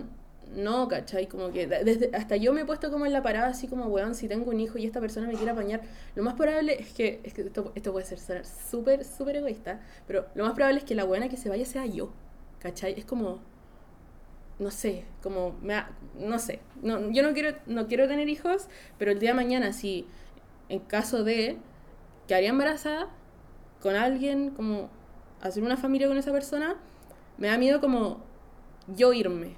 no, 0.55 0.87
¿cachai? 0.87 1.27
Como 1.27 1.51
que 1.51 1.67
de- 1.67 1.83
desde, 1.83 2.11
hasta 2.15 2.35
yo 2.35 2.53
me 2.53 2.61
he 2.61 2.65
puesto 2.65 2.91
como 2.91 3.05
en 3.05 3.13
la 3.13 3.23
parada, 3.23 3.47
así 3.47 3.67
como, 3.67 3.85
weón, 3.87 4.13
si 4.13 4.27
tengo 4.27 4.51
un 4.51 4.59
hijo 4.59 4.77
y 4.77 4.85
esta 4.85 4.99
persona 4.99 5.27
me 5.27 5.33
quiere 5.33 5.51
apañar, 5.51 5.81
lo 6.15 6.23
más 6.23 6.35
probable 6.35 6.79
es 6.79 6.89
que, 6.93 7.19
es 7.23 7.33
que 7.33 7.41
esto, 7.43 7.71
esto 7.75 7.91
puede 7.91 8.05
ser 8.05 8.19
súper, 8.45 9.03
súper 9.05 9.37
egoísta, 9.37 9.79
pero 10.05 10.25
lo 10.35 10.43
más 10.43 10.53
probable 10.53 10.79
es 10.79 10.83
que 10.85 10.95
la 10.95 11.03
buena 11.05 11.29
que 11.29 11.37
se 11.37 11.49
vaya 11.49 11.65
sea 11.65 11.85
yo, 11.85 12.11
¿cachai? 12.59 12.93
Es 12.97 13.05
como, 13.05 13.39
no 14.59 14.71
sé, 14.71 15.05
como 15.21 15.55
me 15.61 15.73
ha- 15.75 15.91
no 16.17 16.39
sé, 16.39 16.59
no, 16.81 17.09
yo 17.11 17.23
no 17.23 17.33
quiero, 17.33 17.57
no 17.65 17.87
quiero 17.87 18.07
tener 18.07 18.29
hijos, 18.29 18.67
pero 18.97 19.11
el 19.11 19.19
día 19.19 19.31
de 19.31 19.35
mañana 19.35 19.73
si 19.73 20.05
en 20.69 20.79
caso 20.79 21.23
de 21.23 21.57
quedaría 22.27 22.49
embarazada 22.49 23.09
con 23.81 23.95
alguien, 23.95 24.49
como 24.51 24.89
hacer 25.41 25.63
una 25.63 25.77
familia 25.77 26.07
con 26.07 26.17
esa 26.17 26.31
persona, 26.31 26.75
me 27.37 27.47
da 27.49 27.57
miedo 27.57 27.81
como 27.81 28.23
yo 28.87 29.13
irme. 29.13 29.55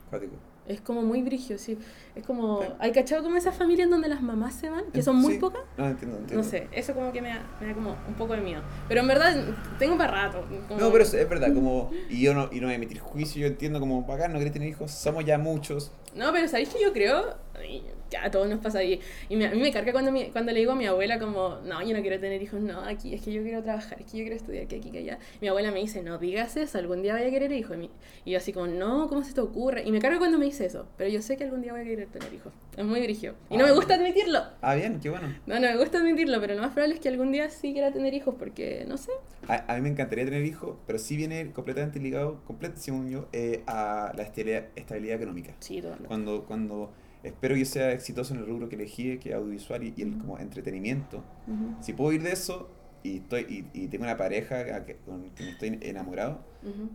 Es 0.68 0.82
como 0.82 1.02
muy 1.02 1.22
brigio, 1.22 1.58
sí. 1.58 1.78
Es 2.18 2.26
como, 2.26 2.60
Claro. 2.60 2.76
¿hay 2.80 2.92
cachado 2.92 3.22
como 3.24 3.36
esas 3.38 3.56
familias 3.56 3.86
en 3.86 3.92
donde 3.92 4.08
las 4.08 4.22
mamás 4.22 4.56
se 4.56 4.70
van? 4.70 4.86
Que 4.92 5.02
son 5.04 5.18
muy 5.18 5.34
Sí. 5.34 5.40
pocas. 5.40 5.62
No, 5.78 5.88
entiendo, 5.88 6.18
entiendo. 6.18 6.44
No 6.44 6.50
sé, 6.50 6.68
eso 6.72 6.94
como 6.94 7.12
que 7.12 7.22
me 7.22 7.30
da, 7.30 7.46
me 7.62 7.68
da 7.68 7.74
como 7.74 7.96
un 8.08 8.14
poco 8.16 8.34
de 8.34 8.42
miedo. 8.42 8.62
Pero 8.88 9.02
en 9.02 9.08
verdad 9.08 9.36
tengo 9.78 9.98
para 9.98 10.12
rato. 10.26 10.44
como- 10.68 10.80
No, 10.80 10.92
pero 10.92 11.04
es, 11.04 11.14
es 11.14 11.30
verdad, 11.30 11.54
como, 11.54 11.92
y 12.10 12.22
yo 12.22 12.34
no, 12.34 12.50
y 12.52 12.56
no 12.60 12.68
voy 12.68 12.74
a 12.74 12.76
emitir 12.76 13.00
juicio, 13.00 13.42
yo 13.42 13.48
entiendo 13.48 13.80
como, 13.80 14.04
bacán, 14.04 14.34
no 14.34 14.40
querés 14.40 14.54
tener 14.54 14.68
hijos, 14.68 14.92
somos 14.92 15.24
ya 15.26 15.38
muchos. 15.38 15.92
No, 16.16 16.32
pero 16.32 16.48
¿sabéis 16.48 16.70
que 16.70 16.82
yo 16.82 16.92
creo? 16.94 17.36
y 17.68 17.82
Ya 18.10 18.24
a 18.24 18.32
todos 18.32 18.48
nos 18.48 18.60
pasa 18.62 18.80
ahí. 18.80 19.02
Y 19.28 19.36
me- 19.36 19.48
a 19.48 19.52
mí 19.52 19.60
me 19.60 19.70
carga 19.70 19.92
cuando, 19.92 20.14
mi- 20.14 20.30
cuando 20.30 20.54
le 20.54 20.60
digo 20.60 20.72
a 20.72 20.76
mi 20.76 20.86
abuela 20.86 21.20
como, 21.20 21.58
no, 21.66 21.82
yo 21.86 21.94
no 21.94 22.02
quiero 22.02 22.18
tener 22.22 22.42
hijos, 22.42 22.62
no, 22.62 22.80
aquí, 22.80 23.14
es 23.14 23.22
que 23.22 23.34
yo 23.34 23.44
quiero 23.44 23.62
trabajar, 23.62 24.00
es 24.00 24.10
que 24.10 24.18
yo 24.20 24.24
quiero 24.24 24.38
estudiar, 24.38 24.66
que 24.68 24.78
aquí, 24.78 24.92
que 24.92 25.00
allá. 25.00 25.20
Mi 25.42 25.50
abuela 25.50 25.72
me 25.72 25.82
dice, 25.82 26.02
no 26.04 26.18
digas 26.18 26.56
eso, 26.56 26.78
algún 26.78 27.02
día 27.02 27.16
voy 27.18 27.24
a 27.24 27.30
querer 27.30 27.52
hijos. 27.52 27.76
Y 28.24 28.32
yo 28.32 28.38
así 28.38 28.54
como, 28.54 28.68
no, 28.68 29.10
¿cómo 29.10 29.24
se 29.26 29.34
te 29.34 29.42
ocurre? 29.42 29.84
Y 29.84 29.92
me 29.92 30.00
carga 30.00 30.20
cuando 30.20 30.38
me 30.38 30.46
dice 30.46 30.66
eso, 30.66 30.88
pero 30.96 31.10
yo 31.10 31.22
sé 31.22 31.36
que 31.36 31.44
algún 31.44 31.62
día 31.62 31.74
voy 31.74 31.82
a 31.82 31.84
querer 31.84 32.07
tener 32.10 32.34
hijos. 32.34 32.54
Es 32.76 32.86
muy 32.86 33.02
brigio. 33.02 33.36
Y 33.50 33.58
no 33.58 33.64
Ah. 33.66 33.68
me 33.68 33.74
gusta 33.74 33.96
admitirlo. 33.96 34.40
Ah, 34.62 34.76
bien, 34.76 35.00
qué 35.00 35.10
bueno. 35.10 35.28
No, 35.46 35.56
no 35.56 35.62
me 35.62 35.78
gusta 35.78 35.98
admitirlo, 36.00 36.40
pero 36.40 36.56
lo 36.56 36.62
más 36.62 36.72
probable 36.74 36.96
es 36.96 37.02
que 37.02 37.10
algún 37.10 37.32
día 37.32 37.50
sí 37.50 37.74
quiera 37.74 37.92
tener 37.92 38.14
hijos 38.14 38.36
porque, 38.38 38.86
no 38.88 38.98
sé. 38.98 39.12
A, 39.48 39.72
a 39.72 39.76
mí 39.76 39.82
me 39.82 39.90
encantaría 39.90 40.26
tener 40.26 40.46
hijos, 40.46 40.78
pero 40.86 41.00
sí 41.00 41.16
viene 41.18 41.52
completamente 41.52 42.00
ligado, 42.00 42.44
completo, 42.46 42.76
según 42.78 43.10
yo, 43.10 43.28
eh, 43.34 43.64
a 43.68 44.12
la 44.16 44.24
estabilidad, 44.24 44.66
estabilidad 44.76 45.16
económica. 45.18 45.54
Sí, 45.60 45.78
totalmente. 45.78 46.08
Cuando, 46.08 46.46
cuando 46.46 46.94
espero 47.24 47.56
que 47.56 47.66
sea 47.66 47.92
exitoso 47.92 48.34
en 48.34 48.42
el 48.42 48.46
rubro 48.46 48.70
que 48.70 48.76
elegí, 48.76 49.18
que 49.18 49.30
es 49.30 49.36
audiovisual 49.36 49.84
y, 49.84 49.94
y 49.98 50.02
el 50.04 50.18
como 50.18 50.38
entretenimiento, 50.40 51.24
Ujú, 51.48 51.76
si 51.82 51.94
puedo 51.94 52.12
ir 52.14 52.22
de 52.24 52.32
eso 52.34 52.70
y 53.04 53.18
estoy 53.18 53.66
y, 53.74 53.80
y 53.84 53.88
tengo 53.88 54.04
una 54.04 54.18
pareja 54.18 54.86
que- 54.86 54.98
con 54.98 55.30
que 55.32 55.44
me 55.44 55.50
estoy 55.52 55.78
enamorado, 55.82 56.42
ujú. 56.64 56.90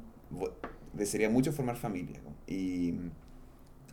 vo- 0.44 0.52
desearía 0.92 1.28
mucho 1.30 1.52
formar 1.52 1.76
familia. 1.76 2.20
¿no? 2.24 2.34
Y. 2.46 2.94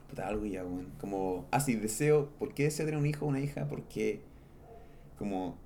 Puta, 0.09 0.27
algo 0.27 0.45
ya, 0.45 0.63
weón. 0.63 0.87
Como. 0.99 1.47
Ah, 1.51 1.59
sí, 1.59 1.75
deseo. 1.75 2.29
¿Por 2.39 2.53
qué 2.53 2.63
deseo 2.63 2.85
tener 2.85 2.99
un 2.99 3.05
hijo 3.05 3.25
o 3.25 3.29
una 3.29 3.39
hija? 3.39 3.67
Porque. 3.67 4.21
Como. 5.17 5.57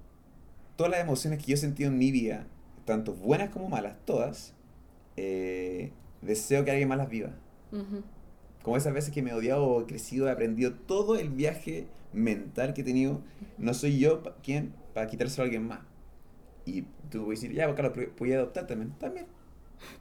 Todas 0.76 0.92
las 0.92 1.02
emociones 1.02 1.40
que 1.40 1.46
yo 1.46 1.54
he 1.54 1.58
sentido 1.58 1.90
en 1.92 1.98
mi 2.00 2.12
vida, 2.12 2.48
tanto 2.86 3.14
buenas 3.14 3.50
como 3.52 3.70
malas, 3.70 3.96
todas, 4.06 4.54
eh, 5.18 5.92
deseo 6.22 6.66
que 6.66 6.72
alguien 6.72 6.90
más 6.90 6.98
las 6.98 7.10
viva. 7.10 7.30
Ujú. 7.72 8.02
Como 8.64 8.76
esas 8.78 8.92
veces 8.94 9.14
que 9.14 9.22
me 9.22 9.30
he 9.30 9.34
odiado 9.36 9.64
o 9.66 9.82
he 9.82 9.86
crecido, 9.86 10.28
he 10.28 10.32
aprendido 10.32 10.74
todo 10.74 11.16
el 11.18 11.30
viaje 11.30 11.86
mental 12.12 12.74
que 12.74 12.82
he 12.82 12.84
tenido. 12.84 13.22
No 13.60 13.74
soy 13.76 14.00
yo 14.00 14.24
pa- 14.24 14.36
quien 14.42 14.74
para 14.96 15.08
quitárselo 15.08 15.44
a 15.44 15.46
alguien 15.46 15.68
más. 15.68 15.82
Y 16.66 16.84
tú 17.12 17.26
puedes 17.26 17.42
decir, 17.42 17.56
ya, 17.56 17.74
pero 17.76 17.94
voy 18.18 18.34
a 18.34 18.38
adoptar 18.38 18.66
también. 18.66 18.94
También. 19.00 19.28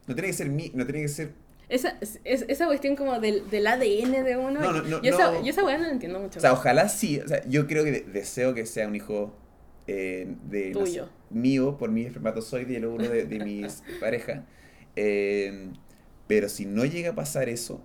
No 0.07 0.15
tiene 0.15 0.29
que 0.29 0.35
ser 0.35 0.49
mi, 0.49 0.71
no 0.75 0.85
tiene 0.87 1.03
que 1.03 1.09
ser 1.09 1.35
Esa, 1.73 1.97
es- 2.01 2.21
es- 2.25 2.45
esa 2.49 2.67
cuestión 2.67 2.97
como 2.97 3.19
del, 3.19 3.49
del 3.51 3.67
ADN 3.67 4.23
de 4.25 4.37
uno. 4.37 4.61
No, 4.61 4.73
no, 4.73 4.83
no, 4.83 5.03
yo, 5.03 5.11
esa, 5.11 5.41
yo 5.41 5.51
esa 5.51 5.65
weá 5.65 5.79
no 5.79 5.85
la 5.85 5.91
entiendo 5.93 6.21
mucho. 6.21 6.39
O 6.39 6.43
sea, 6.43 6.53
ojalá 6.53 6.89
sí. 6.89 7.19
O 7.21 7.27
sea, 7.29 7.43
yo 7.49 7.67
creo 7.67 7.83
que 7.85 7.91
de- 7.93 8.01
deseo 8.03 8.55
que 8.55 8.67
sea 8.67 8.87
un 8.89 8.95
hijo 8.95 9.35
eh, 9.87 10.37
de 10.49 10.71
no 10.73 10.81
sé, 10.87 10.93
Tuyo. 10.93 11.09
mío 11.31 11.77
por 11.79 11.91
mi 11.91 12.03
espermatozoide 12.03 12.73
y 12.75 12.77
el 12.77 12.85
óvulo 12.85 13.09
de, 13.09 13.25
de 13.25 13.45
mi 13.45 13.63
pareja. 14.01 14.45
Eh, 14.97 15.71
pero 16.27 16.49
si 16.49 16.67
no 16.67 16.85
llega 16.85 17.11
a 17.11 17.15
pasar 17.15 17.49
eso, 17.49 17.83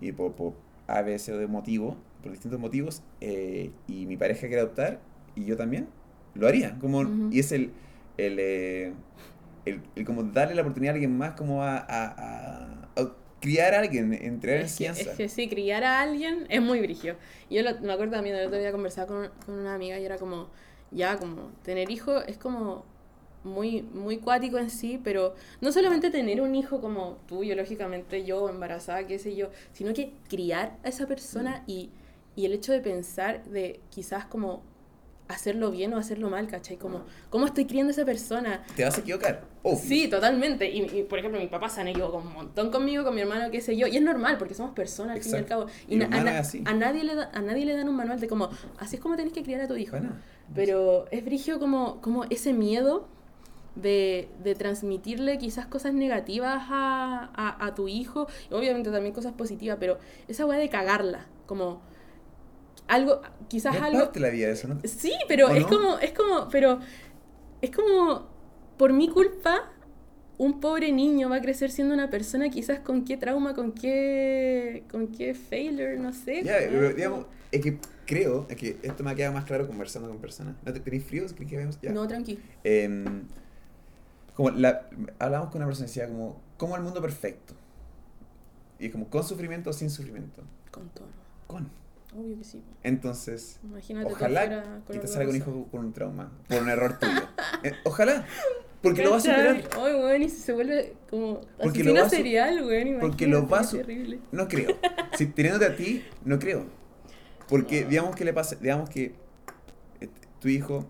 y 0.00 0.12
por, 0.12 0.32
por 0.34 0.54
A, 0.86 1.02
B, 1.02 1.18
C 1.18 1.32
o 1.32 1.38
de 1.38 1.46
motivo, 1.46 1.96
por 2.22 2.32
distintos 2.32 2.58
motivos, 2.58 3.02
eh, 3.20 3.70
y 3.86 4.06
mi 4.06 4.16
pareja 4.16 4.40
quiere 4.48 4.60
adoptar, 4.60 5.00
y 5.36 5.44
yo 5.44 5.56
también, 5.56 5.88
lo 6.34 6.48
haría. 6.48 6.78
Como. 6.80 7.30
Y 7.30 7.38
es 7.38 7.52
el, 7.52 7.72
el, 8.16 8.36
eh, 8.38 8.92
el, 9.64 9.80
el 9.96 10.04
como 10.04 10.24
darle 10.24 10.54
la 10.54 10.62
oportunidad 10.62 10.92
a 10.92 10.94
alguien 10.94 11.16
más 11.16 11.34
como 11.34 11.62
a, 11.62 11.76
a- 11.78 12.14
a 12.18 12.81
criar 13.42 13.74
a 13.74 13.80
alguien, 13.80 14.12
entregar 14.14 14.62
es, 14.62 14.72
que, 14.74 14.86
enseñanza. 14.86 15.02
es 15.02 15.16
que 15.16 15.28
sí, 15.28 15.48
criar 15.48 15.84
a 15.84 16.00
alguien 16.02 16.46
es 16.48 16.62
muy 16.62 16.80
brigio. 16.80 17.16
Yo 17.50 17.62
lo- 17.62 17.80
me 17.80 17.92
acuerdo 17.92 18.14
también 18.14 18.36
el 18.36 18.46
otro 18.46 18.58
día 18.58 18.72
conversar 18.72 19.06
con, 19.06 19.30
con 19.46 19.56
una 19.58 19.74
amiga 19.74 19.98
y 19.98 20.04
era 20.04 20.18
como, 20.18 20.50
ya, 20.90 21.18
como, 21.18 21.50
tener 21.62 21.90
hijos 21.90 22.24
es 22.28 22.38
como 22.38 22.84
muy, 23.44 23.82
muy 23.82 24.18
cuático 24.18 24.58
en 24.58 24.70
sí, 24.70 25.00
pero 25.02 25.34
no 25.60 25.72
solamente 25.72 26.10
tener 26.10 26.40
un 26.40 26.54
hijo 26.54 26.80
como 26.80 27.18
tuyo, 27.26 27.56
lógicamente 27.56 28.24
yo, 28.24 28.48
embarazada, 28.48 29.06
qué 29.06 29.18
sé 29.18 29.34
yo, 29.36 29.50
sino 29.72 29.92
que 29.94 30.14
criar 30.28 30.78
a 30.84 30.88
esa 30.88 31.06
persona 31.06 31.64
y, 31.66 31.90
y 32.36 32.46
el 32.46 32.52
hecho 32.52 32.72
de 32.72 32.80
pensar 32.80 33.44
de 33.44 33.80
quizás 33.90 34.24
como 34.26 34.62
hacerlo 35.28 35.70
bien 35.70 35.94
o 35.94 35.96
hacerlo 35.98 36.28
mal, 36.28 36.46
¿cachai? 36.46 36.76
Como, 36.76 37.02
¿cómo 37.30 37.46
estoy 37.46 37.64
criando 37.64 37.90
a 37.90 37.92
esa 37.92 38.04
persona? 38.04 38.62
Te 38.76 38.84
vas 38.84 38.96
a 38.98 39.00
equivocar. 39.00 39.44
obvio. 39.62 39.78
Sí, 39.78 40.08
totalmente. 40.08 40.70
Y, 40.70 40.82
y, 40.98 41.02
por 41.04 41.18
ejemplo, 41.18 41.40
mi 41.40 41.46
papá 41.46 41.68
se 41.70 41.80
han 41.80 41.88
equivocado 41.88 42.18
un 42.18 42.32
montón 42.32 42.70
conmigo, 42.70 43.02
con 43.04 43.14
mi 43.14 43.22
hermano, 43.22 43.50
qué 43.50 43.60
sé 43.60 43.76
yo. 43.76 43.86
Y 43.86 43.96
es 43.96 44.02
normal, 44.02 44.36
porque 44.36 44.54
somos 44.54 44.72
personas 44.74 45.16
al 45.16 45.22
fin 45.22 45.32
y 45.32 45.34
al 45.36 45.40
Exacto. 45.42 45.64
cabo. 45.66 45.76
Y 45.88 45.94
Y, 45.98 46.02
a, 46.02 46.08
na- 46.08 46.42
a 46.66 46.74
nadie 46.74 47.04
le 47.04 47.14
da- 47.14 47.30
a 47.32 47.40
nadie 47.40 47.64
le 47.64 47.74
dan 47.76 47.88
un 47.88 47.96
manual 47.96 48.20
de 48.20 48.28
cómo, 48.28 48.50
así 48.78 48.96
es 48.96 49.02
como 49.02 49.16
tenés 49.16 49.32
que 49.32 49.42
criar 49.42 49.60
a 49.62 49.68
tu 49.68 49.76
hijo. 49.76 49.92
Bueno. 49.96 50.12
Pero 50.54 51.06
es 51.10 51.24
brigio 51.24 51.58
como, 51.58 52.00
como 52.02 52.24
ese 52.24 52.52
miedo 52.52 53.06
de, 53.74 54.28
de 54.44 54.54
transmitirle 54.54 55.38
quizás 55.38 55.64
cosas 55.66 55.94
negativas 55.94 56.64
a, 56.68 57.30
a, 57.34 57.64
a 57.66 57.74
tu 57.74 57.88
hijo, 57.88 58.26
y 58.50 58.54
obviamente 58.54 58.90
también 58.90 59.14
cosas 59.14 59.32
positivas, 59.32 59.78
pero 59.80 59.98
esa 60.28 60.44
weá 60.44 60.58
de 60.58 60.68
cagarla, 60.68 61.26
como 61.46 61.80
algo, 62.88 63.22
quizás 63.48 63.76
Es 63.76 63.82
algo... 63.82 63.98
parte 64.00 64.20
la 64.20 64.30
vida 64.30 64.48
eso, 64.48 64.68
¿no? 64.68 64.78
Sí, 64.84 65.12
pero 65.28 65.48
¿O 65.48 65.50
es 65.50 65.62
no? 65.62 65.68
como, 65.68 65.98
es 65.98 66.12
como, 66.12 66.48
pero 66.48 66.80
es 67.60 67.70
como, 67.70 68.28
por 68.76 68.92
mi 68.92 69.08
culpa, 69.08 69.70
un 70.38 70.60
pobre 70.60 70.92
niño 70.92 71.28
va 71.28 71.36
a 71.36 71.40
crecer 71.40 71.70
siendo 71.70 71.94
una 71.94 72.10
persona 72.10 72.50
quizás 72.50 72.80
con 72.80 73.04
qué 73.04 73.16
trauma, 73.16 73.54
con 73.54 73.72
qué, 73.72 74.84
con 74.90 75.08
qué 75.08 75.34
failure, 75.34 75.96
no 75.98 76.12
sé. 76.12 76.42
Ya, 76.42 76.58
digamos, 76.58 77.26
es 77.50 77.60
que 77.60 77.78
creo, 78.06 78.46
es 78.48 78.56
que 78.56 78.76
esto 78.82 79.04
me 79.04 79.10
ha 79.10 79.14
quedado 79.14 79.34
más 79.34 79.44
claro 79.44 79.66
conversando 79.66 80.08
con 80.08 80.18
personas. 80.18 80.56
¿No 80.64 80.72
te 80.72 80.80
tenéis 80.80 81.04
frío? 81.04 81.24
¿Crees 81.34 81.50
que 81.50 81.56
vemos? 81.56 81.78
Ya. 81.80 81.92
No, 81.92 82.08
tranqui. 82.08 82.38
Em, 82.64 83.22
como 84.34 84.50
la, 84.50 84.88
hablamos 85.18 85.50
con 85.50 85.58
una 85.58 85.66
persona 85.66 85.86
y 85.86 85.88
decía 85.88 86.08
como, 86.08 86.40
¿cómo 86.56 86.76
el 86.76 86.82
mundo 86.82 87.00
perfecto? 87.00 87.54
Y 88.78 88.86
es 88.86 88.92
como, 88.92 89.08
¿con 89.08 89.22
sufrimiento 89.22 89.70
o 89.70 89.72
sin 89.72 89.90
sufrimiento? 89.90 90.42
Con 90.70 90.88
todo. 90.88 91.06
Con. 91.46 91.68
Obvio 92.14 92.36
que 92.38 92.44
sí. 92.44 92.62
Entonces, 92.82 93.58
Imagínate 93.62 94.12
ojalá 94.12 94.82
que 94.90 94.98
te 94.98 95.06
salga 95.06 95.30
un 95.30 95.36
hijo 95.36 95.66
con 95.70 95.86
un 95.86 95.92
trauma, 95.92 96.30
por 96.48 96.62
un 96.62 96.68
error 96.68 96.98
tuyo. 96.98 97.12
Eh, 97.64 97.74
ojalá, 97.84 98.24
porque 98.82 99.04
lo 99.04 99.12
vas 99.12 99.26
a 99.28 99.30
superar. 99.30 99.56
Ay, 99.76 99.94
weón, 99.94 100.22
y 100.22 100.28
si 100.28 100.36
se 100.38 100.52
vuelve 100.52 100.94
como 101.08 101.40
Porque 101.62 101.80
asesino 101.82 102.08
serial, 102.10 102.64
weón, 102.64 102.98
porque 103.00 103.26
lo 103.28 103.46
vas 103.46 103.70
qué 103.70 103.76
a- 103.76 103.80
terrible. 103.84 104.18
No 104.32 104.48
creo. 104.48 104.76
Si 105.16 105.26
teniéndote 105.26 105.66
a 105.66 105.76
ti, 105.76 106.04
no 106.24 106.38
creo. 106.40 106.66
Porque 107.48 107.82
No. 107.82 107.88
digamos 107.90 108.16
que 108.16 108.24
le 108.24 108.32
pasa, 108.32 108.56
digamos 108.56 108.90
que 108.90 109.14
eh, 110.00 110.08
tu 110.40 110.48
hijo 110.48 110.86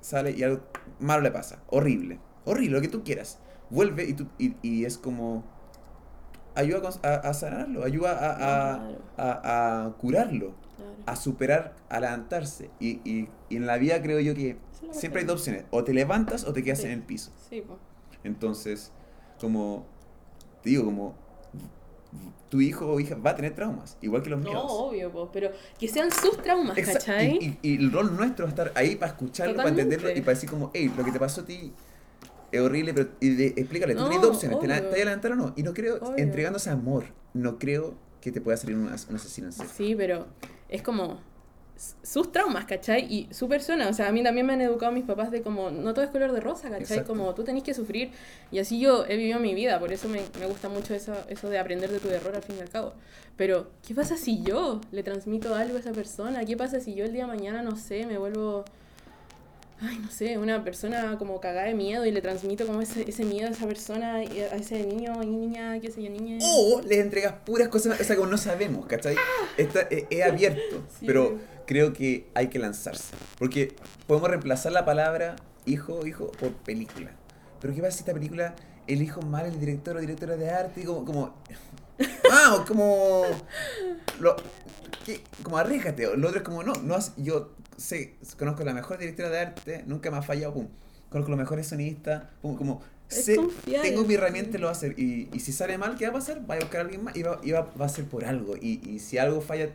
sale 0.00 0.30
y 0.30 0.42
algo 0.42 0.62
malo 0.98 1.22
le 1.22 1.30
pasa, 1.30 1.62
horrible, 1.68 2.18
horrible, 2.46 2.76
lo 2.76 2.80
que 2.80 2.88
tú 2.88 3.04
quieras. 3.04 3.38
Vuelve 3.68 4.04
y, 4.04 4.14
tú, 4.14 4.26
y, 4.38 4.54
y 4.62 4.84
es 4.86 4.96
como 4.96 5.44
ayuda 6.54 6.88
a, 7.02 7.34
sanarlo, 7.34 7.84
ayuda 7.84 8.88
a 9.18 9.92
curarlo, 9.98 10.54
Claro. 10.76 10.92
a 11.06 11.16
superar, 11.16 11.74
a 11.88 12.00
levantarse. 12.00 12.70
Y, 12.80 13.00
y, 13.08 13.28
y 13.48 13.56
en 13.56 13.66
la 13.66 13.78
vida 13.78 14.00
creo 14.02 14.20
yo 14.20 14.34
que 14.34 14.56
siempre 14.90 15.20
hay 15.20 15.26
dos 15.26 15.40
opciones, 15.40 15.64
o 15.70 15.84
te 15.84 15.94
levantas 15.94 16.44
o 16.44 16.52
te 16.52 16.62
quedas 16.62 16.78
Sí. 16.80 16.86
en 16.86 16.92
el 16.92 17.02
piso. 17.02 17.30
Sí, 17.48 17.60
po. 17.60 17.78
Entonces, 18.24 18.90
como, 19.40 19.86
te 20.62 20.70
digo, 20.70 20.84
como 20.84 21.14
tu 22.48 22.60
hijo 22.60 22.86
o 22.86 23.00
hija 23.00 23.16
va 23.16 23.30
a 23.30 23.34
tener 23.36 23.54
traumas, 23.54 23.96
igual 24.00 24.22
que 24.22 24.30
los 24.30 24.40
míos. 24.40 24.54
No, 24.54 24.62
obvio, 24.66 25.10
po, 25.10 25.30
pero 25.32 25.50
que 25.78 25.88
sean 25.88 26.10
sus 26.12 26.36
traumas, 26.40 26.76
¿cachai? 26.78 27.58
Y, 27.62 27.74
el 27.76 27.90
rol 27.90 28.16
nuestro 28.16 28.46
es 28.46 28.50
estar 28.50 28.70
ahí 28.76 28.94
para 28.96 29.12
escucharlo, 29.12 29.56
para 29.56 29.70
entenderlo 29.70 30.10
y 30.10 30.20
para 30.20 30.34
decir 30.34 30.48
como, 30.48 30.70
hey, 30.74 30.92
lo 30.96 31.04
que 31.04 31.10
te 31.12 31.18
pasó 31.18 31.40
a 31.40 31.44
ti 31.44 31.72
es 32.52 32.60
horrible, 32.60 32.94
pero 32.94 33.08
y 33.20 33.30
de- 33.30 33.46
explícale, 33.56 33.94
tú 33.94 34.02
No, 34.02 34.08
tienes 34.08 34.22
dos 34.26 34.36
opciones, 34.36 34.60
¿te, 34.60 34.68
la, 34.68 34.74
obvio. 34.76 34.82
¿te 34.84 34.90
vas 34.92 35.00
a 35.00 35.04
levantar 35.06 35.32
o 35.32 35.36
no? 35.36 35.52
Y 35.56 35.62
no 35.64 35.74
creo, 35.74 35.96
Obvio. 35.96 36.14
entregándose 36.18 36.70
amor, 36.70 37.06
no 37.32 37.58
creo 37.58 37.94
que 38.20 38.30
te 38.30 38.40
pueda 38.40 38.56
salir 38.56 38.76
un, 38.76 38.88
as- 38.88 39.08
un 39.10 39.16
asesino 39.16 39.48
en 39.48 39.52
serie. 39.52 39.72
Sí, 39.76 39.94
pero 39.96 40.28
es 40.68 40.82
como 40.82 41.18
sus 42.02 42.30
traumas, 42.30 42.66
¿cachai? 42.66 43.04
Y 43.12 43.28
su 43.34 43.48
persona, 43.48 43.88
o 43.88 43.92
sea, 43.92 44.08
a 44.08 44.12
mí 44.12 44.22
también 44.22 44.46
me 44.46 44.52
han 44.52 44.60
educado 44.60 44.92
mis 44.92 45.04
papás 45.04 45.30
de 45.30 45.42
como, 45.42 45.70
no 45.70 45.92
todo 45.92 46.04
es 46.04 46.10
color 46.10 46.32
de 46.32 46.40
rosa, 46.40 46.68
¿cachai? 46.68 46.82
Exacto. 46.82 47.08
Como 47.08 47.34
tú 47.34 47.42
tenés 47.42 47.62
que 47.62 47.74
sufrir 47.74 48.12
y 48.52 48.58
así 48.58 48.78
yo 48.78 49.04
he 49.06 49.16
vivido 49.16 49.40
mi 49.40 49.54
vida, 49.54 49.78
por 49.80 49.92
eso 49.92 50.08
me, 50.08 50.20
me 50.38 50.46
gusta 50.46 50.68
mucho 50.68 50.94
eso, 50.94 51.14
eso 51.28 51.50
de 51.50 51.58
aprender 51.58 51.90
de 51.90 51.98
tu 51.98 52.08
error 52.10 52.34
al 52.36 52.42
fin 52.42 52.56
y 52.58 52.60
al 52.60 52.70
cabo. 52.70 52.92
Pero, 53.36 53.70
¿qué 53.86 53.94
pasa 53.94 54.16
si 54.16 54.42
yo 54.42 54.80
le 54.92 55.02
transmito 55.02 55.54
algo 55.54 55.76
a 55.76 55.80
esa 55.80 55.92
persona? 55.92 56.44
¿Qué 56.44 56.56
pasa 56.56 56.78
si 56.80 56.94
yo 56.94 57.04
el 57.04 57.12
día 57.12 57.26
de 57.26 57.28
mañana, 57.28 57.62
no 57.62 57.76
sé, 57.76 58.06
me 58.06 58.18
vuelvo... 58.18 58.64
Ay, 59.80 59.98
no 59.98 60.10
sé, 60.10 60.38
una 60.38 60.62
persona 60.64 61.18
como 61.18 61.40
cagada 61.40 61.66
de 61.66 61.74
miedo 61.74 62.06
y 62.06 62.10
le 62.12 62.22
transmito 62.22 62.66
como 62.66 62.80
ese, 62.80 63.08
ese 63.08 63.24
miedo 63.24 63.48
a 63.48 63.50
esa 63.50 63.66
persona, 63.66 64.14
a 64.16 64.22
ese 64.22 64.84
niño 64.86 65.20
y 65.22 65.26
niña, 65.26 65.78
qué 65.80 65.90
sé 65.90 66.02
yo, 66.02 66.10
niña. 66.10 66.38
O 66.42 66.80
les 66.82 66.98
entregas 67.00 67.34
puras 67.44 67.68
cosas, 67.68 68.00
o 68.00 68.04
sea, 68.04 68.16
como 68.16 68.28
no 68.30 68.38
sabemos, 68.38 68.86
¿cachai? 68.86 69.16
Está, 69.58 69.80
es, 69.82 70.04
es 70.10 70.22
abierto, 70.24 70.84
Sí. 71.00 71.06
pero 71.06 71.38
creo 71.66 71.92
que 71.92 72.28
hay 72.34 72.48
que 72.48 72.58
lanzarse. 72.58 73.14
Porque 73.38 73.74
podemos 74.06 74.30
reemplazar 74.30 74.72
la 74.72 74.84
palabra 74.84 75.36
hijo, 75.66 76.06
hijo 76.06 76.30
por 76.32 76.52
película. 76.52 77.10
Pero 77.60 77.74
¿qué 77.74 77.80
pasa 77.82 77.92
si 77.92 77.98
esta 78.00 78.14
película 78.14 78.54
elijo 78.86 79.22
mal 79.22 79.46
el 79.46 79.58
director 79.58 79.96
o 79.96 80.00
directora 80.00 80.36
de 80.36 80.50
arte? 80.50 80.82
Y 80.82 80.84
como, 80.84 81.04
como, 81.04 81.34
ah, 82.32 82.56
o 82.60 82.64
como, 82.64 83.22
lo, 84.20 84.36
¿qué? 85.04 85.20
como 85.42 85.58
arréjate. 85.58 86.06
o 86.06 86.16
Lo 86.16 86.28
otro 86.28 86.38
es 86.40 86.44
como, 86.44 86.62
no, 86.62 86.74
no 86.74 86.94
has- 86.94 87.12
yo 87.16 87.52
sé, 87.76 88.16
conozco 88.38 88.64
la 88.64 88.74
mejor 88.74 88.98
directora 88.98 89.30
de 89.30 89.38
arte, 89.40 89.84
nunca 89.86 90.10
me 90.10 90.18
ha 90.18 90.22
fallado, 90.22 90.54
pum. 90.54 90.68
Conozco 91.10 91.30
los 91.30 91.38
mejores 91.38 91.66
sonistas, 91.68 92.24
pum, 92.42 92.56
como, 92.56 92.82
sé, 93.08 93.50
tengo 93.80 94.04
mi 94.04 94.14
sí. 94.14 94.14
herramienta 94.14 94.56
y 94.56 94.60
lo 94.60 94.66
va 94.66 94.72
a 94.72 94.76
hacer. 94.76 94.98
Y, 94.98 95.28
y 95.32 95.40
si 95.40 95.52
sale 95.52 95.78
mal, 95.78 95.96
¿qué 95.96 96.04
va 96.06 96.10
a 96.10 96.14
pasar? 96.14 96.48
Va 96.50 96.54
a 96.54 96.58
buscar 96.58 96.80
a 96.80 96.84
alguien 96.84 97.04
más 97.04 97.16
y 97.16 97.22
va, 97.22 97.40
y 97.42 97.52
va, 97.52 97.72
va 97.80 97.86
a 97.86 97.88
ser 97.88 98.06
por 98.06 98.24
algo. 98.24 98.56
Y, 98.56 98.80
y 98.88 98.98
si 98.98 99.18
algo 99.18 99.40
falla, 99.40 99.70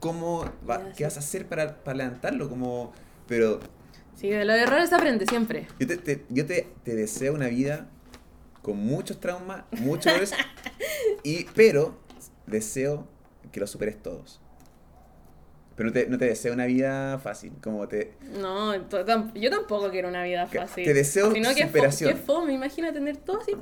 ¿cómo 0.00 0.44
va, 0.68 0.92
¿qué 0.96 1.04
sí. 1.04 1.04
vas 1.04 1.16
a 1.16 1.20
hacer 1.20 1.46
para, 1.48 1.82
para 1.84 1.98
levantarlo? 1.98 2.48
Como, 2.48 2.92
pero 3.26 3.60
Sí, 4.16 4.28
de 4.28 4.44
los 4.44 4.56
errores 4.56 4.90
se 4.90 4.96
aprende 4.96 5.26
siempre. 5.26 5.66
yo 5.78 5.86
te, 5.86 5.96
te- 5.96 6.24
yo 6.28 6.46
te, 6.46 6.74
te 6.82 6.94
deseo 6.94 7.34
una 7.34 7.48
vida 7.48 7.88
con 8.62 8.78
muchos 8.78 9.20
traumas, 9.20 9.64
muchos 9.72 10.06
errores, 10.12 10.36
y, 11.22 11.44
pero 11.54 11.98
deseo 12.46 13.08
que 13.52 13.60
los 13.60 13.70
superes 13.70 14.02
todos. 14.02 14.40
Pero 15.78 15.90
no 15.90 15.92
te, 15.92 16.08
no 16.08 16.18
te 16.18 16.24
deseo 16.24 16.52
una 16.52 16.66
vida 16.66 17.20
fácil, 17.20 17.52
como 17.62 17.86
te... 17.86 18.14
No, 18.40 18.74
yo 18.74 19.48
tampoco 19.50 19.90
quiero 19.90 20.08
una 20.08 20.24
vida 20.24 20.48
Que- 20.50 20.58
fácil. 20.58 20.84
te 20.84 20.92
deseo 20.92 21.32
Sino 21.32 21.54
que 21.54 21.62
fo- 21.62 21.66
superación. 21.68 22.10
Qué 22.12 22.16
fome, 22.20 22.52
imagina 22.52 22.92
tener 22.92 23.16
todo 23.18 23.40
así. 23.40 23.52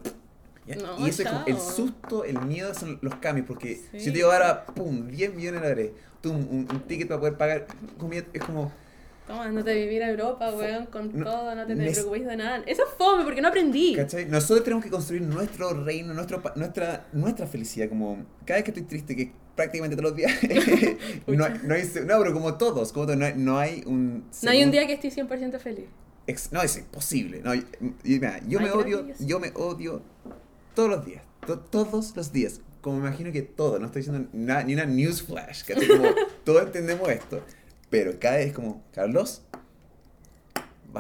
No, 0.81 1.07
y 1.07 1.11
eso 1.11 1.23
es 1.23 1.29
como 1.29 1.45
el 1.47 1.59
susto, 1.61 2.25
el 2.25 2.41
miedo 2.41 2.73
son 2.75 2.99
los 3.03 3.17
cambios, 3.17 3.47
porque 3.47 3.77
Sí. 3.93 4.01
si 4.01 4.05
te 4.07 4.13
digo 4.13 4.33
ahora, 4.33 4.65
pum, 4.65 5.09
10 5.09 5.35
millones 5.35 5.61
de 5.61 5.69
dólares, 5.69 5.91
tú, 6.23 6.33
un, 6.33 6.67
ticket 6.89 7.07
para 7.07 7.21
poder 7.21 7.37
pagar 7.37 7.67
comida, 7.99 8.25
es 8.33 8.43
como... 8.43 8.73
Toma, 9.27 9.49
no 9.49 9.63
te 9.63 9.75
vivir 9.75 10.03
a 10.03 10.09
Europa, 10.09 10.53
weón, 10.55 10.87
con 10.87 11.11
No, 11.19 11.25
todo, 11.25 11.55
no 11.55 11.67
te, 11.67 11.77
te 11.77 11.91
preocupes 11.91 12.27
de 12.27 12.37
nada. 12.37 12.63
Eso 12.67 12.83
es 12.85 12.89
fome, 12.97 13.25
porque 13.25 13.43
no 13.43 13.49
aprendí. 13.49 13.95
¿Cachai? 13.95 14.25
Nosotros 14.25 14.65
tenemos 14.65 14.83
que 14.85 14.91
construir 14.91 15.21
nuestro 15.23 15.85
reino, 15.85 16.15
nuestro, 16.15 16.41
nuestra, 16.55 17.07
nuestra 17.13 17.47
felicidad. 17.47 17.89
Como 17.91 18.25
cada 18.47 18.59
vez 18.59 18.65
que 18.65 18.71
estoy 18.71 18.85
triste, 18.85 19.15
que 19.17 19.33
prácticamente 19.57 19.97
todos 19.97 20.11
los 20.11 20.17
días, 20.17 20.33
no, 21.27 21.45
hay- 21.45 21.61
no, 21.65 21.75
hay, 21.75 21.83
no, 22.07 22.19
pero 22.19 22.33
como 22.33 22.55
todos, 22.57 22.93
como 22.93 23.07
todos, 23.07 23.19
no, 23.19 23.25
hay, 23.27 23.35
no 23.37 23.59
hay 23.59 23.83
un... 23.87 24.25
No 24.43 24.51
hay 24.51 24.63
un 24.63 24.71
día 24.71 24.87
que 24.87 24.93
estés 24.93 25.17
100% 25.17 25.59
feliz. 25.59 25.87
ex- 26.29 26.53
no, 26.53 26.63
es 26.63 26.77
imposible. 26.77 27.41
No, 27.43 27.53
mira, 28.05 28.41
yo 28.47 28.59
Ay, 28.61 28.65
me 28.67 28.71
odio, 28.71 29.07
yo 29.19 29.41
me 29.41 29.51
odio 29.55 30.03
todos 30.75 30.91
los 30.91 31.05
días. 31.05 31.23
to- 31.47 31.59
todos 31.59 32.15
los 32.17 32.33
días. 32.33 32.61
Como 32.83 33.01
me 33.01 33.09
imagino 33.09 33.33
que 33.33 33.43
todos, 33.43 33.81
no 33.81 33.87
estoy 33.87 34.03
diciendo 34.03 34.29
na- 34.33 34.63
ni 34.63 34.75
una 34.75 34.85
newsflash, 34.87 35.65
¿cachai? 35.65 35.89
Como 35.89 36.05
todos 36.45 36.63
entendemos 36.63 37.09
esto. 37.09 37.43
Pero 37.91 38.19
cada 38.21 38.37
vez 38.37 38.53
como, 38.53 38.85
Carlos, 38.93 39.43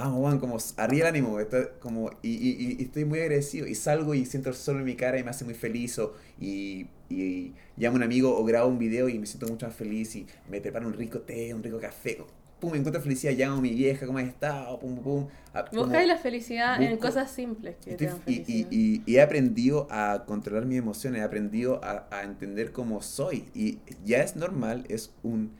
vamos, 0.00 0.20
Juan, 0.20 0.38
como 0.38 0.56
arriba 0.76 1.08
el 1.08 1.14
ánimo, 1.16 1.40
esto- 1.40 1.70
como, 1.80 2.10
y, 2.22 2.30
y- 2.30 2.76
y 2.78 2.82
estoy 2.84 3.04
muy 3.04 3.20
agradecido, 3.20 3.66
y 3.66 3.74
salgo 3.74 4.14
y 4.14 4.24
siento 4.26 4.48
el 4.50 4.54
sol 4.54 4.76
en 4.78 4.84
mi 4.84 4.94
cara 4.96 5.18
y 5.18 5.24
me 5.24 5.30
hace 5.30 5.44
muy 5.44 5.54
feliz, 5.54 5.98
o, 5.98 6.14
y, 6.40 6.86
y 7.10 7.52
llamo 7.76 7.96
a 7.96 7.98
un 7.98 8.02
amigo 8.04 8.36
o 8.38 8.44
grabo 8.44 8.68
un 8.68 8.78
video 8.78 9.08
y 9.08 9.18
me 9.18 9.26
siento 9.26 9.46
mucho 9.48 9.66
más 9.66 9.74
feliz, 9.74 10.14
y 10.16 10.26
me 10.50 10.60
preparo 10.60 10.86
un 10.86 10.94
rico 10.94 11.20
té, 11.20 11.52
un 11.54 11.62
rico 11.62 11.78
café, 11.78 12.18
pum, 12.60 12.72
me 12.72 12.78
encuentro 12.78 13.02
felicidad, 13.02 13.32
llamo 13.34 13.58
a 13.58 13.60
mi 13.60 13.70
vieja, 13.74 14.06
¿cómo 14.06 14.18
has 14.18 14.28
estado? 14.28 14.78
Pum, 14.80 14.96
pum, 14.96 15.02
pum. 15.02 15.28
Ah, 15.54 16.04
la 16.06 16.16
felicidad 16.16 16.80
en 16.82 16.92
busco- 16.92 17.08
cosas 17.08 17.30
simples 17.30 17.76
que 17.84 17.94
te 17.96 18.06
Estoy- 18.06 18.06
dan 18.06 18.20
felicidad. 18.22 18.68
y- 18.70 19.02
y 19.06 19.14
he 19.16 19.20
aprendido 19.20 19.86
a 19.90 20.24
controlar 20.26 20.64
mis 20.66 20.78
emociones, 20.78 21.20
he 21.20 21.24
aprendido 21.24 21.80
a, 21.84 22.06
a 22.10 22.22
entender 22.22 22.72
cómo 22.72 23.02
soy. 23.02 23.44
Y 23.54 23.78
ya 24.04 24.22
es 24.22 24.36
normal, 24.36 24.84
es 24.88 25.12
un... 25.22 25.52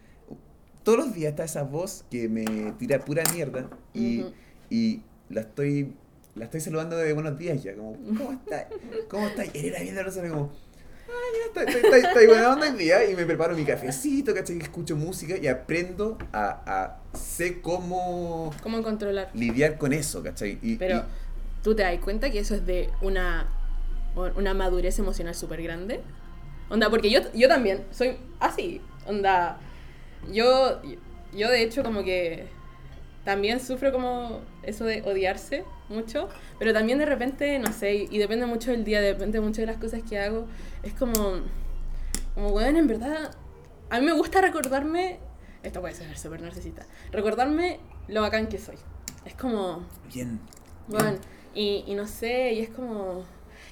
Todos 0.86 0.98
los 1.00 1.14
días 1.14 1.30
está 1.30 1.42
esa 1.42 1.64
voz 1.64 2.04
que 2.12 2.28
me 2.28 2.44
tira 2.78 3.00
pura 3.00 3.24
mierda 3.34 3.68
y, 3.92 4.20
Ujú. 4.20 4.32
y 4.70 5.02
la 5.30 5.40
estoy 5.40 5.92
la 6.36 6.44
estoy 6.44 6.60
saludando 6.60 6.96
de 6.96 7.12
buenos 7.12 7.36
días 7.36 7.60
ya, 7.64 7.74
como, 7.74 7.94
¿cómo 8.16 8.30
estás? 8.30 8.66
¿Cómo 9.08 9.26
estás? 9.26 9.48
Y 9.52 9.66
era 9.66 9.80
bien 9.82 9.98
rosa, 10.04 10.22
como, 10.28 10.52
ay, 11.08 11.40
estoy, 11.64 11.82
estoy, 11.82 12.00
estoy 12.02 12.26
buena 12.28 12.52
onda 12.52 12.68
el 12.68 12.78
día 12.78 13.04
y 13.10 13.16
me 13.16 13.26
preparo 13.26 13.56
mi 13.56 13.64
cafecito, 13.64 14.32
¿cachai? 14.32 14.58
Escucho 14.58 14.94
música 14.94 15.36
y 15.36 15.48
aprendo 15.48 16.16
a, 16.32 16.62
a 16.66 17.16
sé 17.18 17.60
cómo 17.60 18.52
¿Cómo 18.62 18.80
controlar? 18.84 19.28
lidiar 19.34 19.78
con 19.78 19.92
eso, 19.92 20.22
¿cachai? 20.22 20.60
Y, 20.62 20.76
Pero 20.76 20.98
y- 20.98 21.64
tú 21.64 21.74
te 21.74 21.82
das 21.82 21.98
cuenta 21.98 22.30
que 22.30 22.38
eso 22.38 22.54
es 22.54 22.64
de 22.64 22.90
una, 23.02 23.48
una 24.36 24.54
madurez 24.54 25.00
emocional 25.00 25.34
súper 25.34 25.64
grande. 25.64 26.00
Onda, 26.70 26.90
porque 26.90 27.10
yo, 27.10 27.20
yo 27.34 27.48
también 27.48 27.82
soy 27.90 28.18
así. 28.38 28.80
Onda, 29.06 29.58
yo, 30.32 30.80
yo 31.32 31.50
de 31.50 31.62
hecho 31.62 31.82
como 31.82 32.02
que 32.02 32.46
también 33.24 33.60
sufro 33.60 33.92
como 33.92 34.40
eso 34.62 34.84
de 34.84 35.02
odiarse 35.02 35.64
mucho, 35.88 36.28
pero 36.58 36.72
también 36.72 36.98
de 36.98 37.06
repente, 37.06 37.58
no 37.58 37.72
sé, 37.72 38.06
y 38.10 38.18
depende 38.18 38.46
mucho 38.46 38.70
del 38.70 38.84
día, 38.84 39.00
depende 39.00 39.40
mucho 39.40 39.60
de 39.62 39.66
las 39.66 39.78
cosas 39.78 40.02
que 40.08 40.18
hago, 40.18 40.46
es 40.82 40.92
como, 40.94 41.40
como, 42.34 42.50
bueno, 42.52 42.78
en 42.78 42.86
verdad, 42.86 43.32
a 43.90 44.00
mí 44.00 44.06
me 44.06 44.12
gusta 44.12 44.40
recordarme, 44.40 45.18
esto 45.62 45.80
puede 45.80 45.94
ser 45.94 46.16
súper 46.16 46.40
narcisista, 46.40 46.86
recordarme 47.10 47.80
lo 48.08 48.20
bacán 48.20 48.46
que 48.46 48.58
soy. 48.58 48.76
Es 49.24 49.34
como... 49.34 49.84
Bien. 50.14 50.38
Bueno, 50.86 51.18
y, 51.52 51.82
y 51.86 51.94
no 51.94 52.06
sé, 52.06 52.52
y 52.52 52.60
es 52.60 52.70
como... 52.70 53.24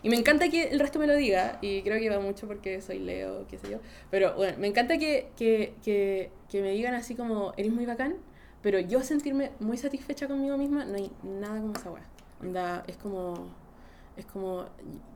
Y 0.03 0.09
me 0.09 0.17
encanta 0.17 0.49
que 0.49 0.65
el 0.69 0.81
resto 0.81 0.99
me 0.99 1.07
lo 1.07 1.15
diga, 1.17 1.59
y 1.63 1.83
creo 1.83 1.99
que 1.99 2.11
va 2.11 2.21
mucho 2.21 2.47
porque 2.47 2.81
soy 2.81 2.99
Leo, 2.99 3.47
qué 3.49 3.59
sé 3.59 3.71
yo. 3.71 3.79
Pero 4.11 4.35
bueno, 4.35 4.57
me 4.59 4.67
encanta 4.67 4.99
que, 4.99 5.31
que, 5.37 5.75
que, 5.83 6.31
que 6.51 6.63
me 6.63 6.71
digan 6.73 6.95
así 6.95 7.15
como, 7.15 7.55
eres 7.57 7.73
muy 7.73 7.87
bacán, 7.87 8.17
pero 8.63 8.79
yo 8.79 9.03
sentirme 9.03 9.53
muy 9.61 9.77
satisfecha 9.77 10.27
conmigo 10.27 10.57
misma, 10.57 10.85
no 10.85 10.97
hay 10.97 11.11
nada 11.23 11.61
como 11.61 11.75
esa 11.75 11.91
weá. 11.91 12.05
Onda, 12.41 12.85
es 12.87 12.97
como, 12.97 13.49
es 14.17 14.27
como 14.27 14.67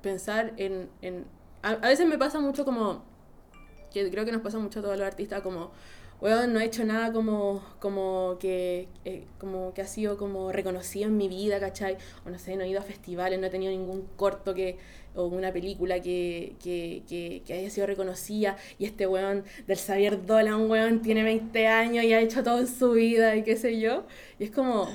pensar 0.03 0.53
en... 0.57 0.89
en 1.03 1.25
a, 1.63 1.71
a 1.71 1.89
veces 1.89 2.07
me 2.07 2.19
pasa 2.19 2.41
mucho 2.41 2.65
como, 2.65 3.03
que 3.93 4.11
creo 4.11 4.25
que 4.25 4.33
nos 4.33 4.43
pasa 4.43 4.59
mucho 4.59 4.81
a 4.81 4.83
todos 4.83 4.97
los 4.97 5.07
artistas, 5.07 5.43
como, 5.43 5.71
weón, 6.21 6.53
no 6.53 6.61
he 6.61 6.65
hecho 6.65 6.85
nada 6.85 7.13
como, 7.13 7.63
como, 7.79 8.37
que, 8.41 8.89
eh, 9.05 9.25
como 9.39 9.73
que 9.75 9.83
ha 9.83 9.87
sido 9.87 10.17
como 10.17 10.53
reconocido 10.53 11.09
en 11.09 11.17
mi 11.17 11.29
vida, 11.29 11.61
¿cachai? 11.61 11.97
O 12.27 12.31
no 12.31 12.39
sé, 12.39 12.57
no 12.57 12.65
he 12.65 12.69
ido 12.69 12.81
a 12.81 12.83
festivales, 12.83 13.39
no 13.39 13.47
he 13.47 13.51
tenido 13.51 13.71
ningún 13.71 14.07
corto 14.17 14.55
que, 14.55 14.79
o 15.15 15.27
una 15.27 15.53
película 15.53 16.01
que, 16.01 16.57
que, 16.63 17.03
que, 17.47 17.53
haya 17.53 17.71
sido 17.71 17.87
reconocida. 17.87 18.57
Y 18.79 18.85
este 18.87 19.07
weón 19.07 19.45
del 19.67 19.79
Xavier 19.79 20.27
Dolan, 20.27 20.69
weón, 20.71 21.03
tiene 21.03 21.23
20 21.23 21.67
años 21.67 22.05
y 22.05 22.13
ha 22.13 22.21
hecho 22.21 22.43
todo 22.43 22.59
en 22.61 22.69
su 22.69 22.93
vida 22.93 23.37
y 23.37 23.43
qué 23.45 23.57
sé 23.57 23.79
yo. 23.81 24.07
Y 24.39 24.45
es 24.45 24.51
como, 24.51 24.89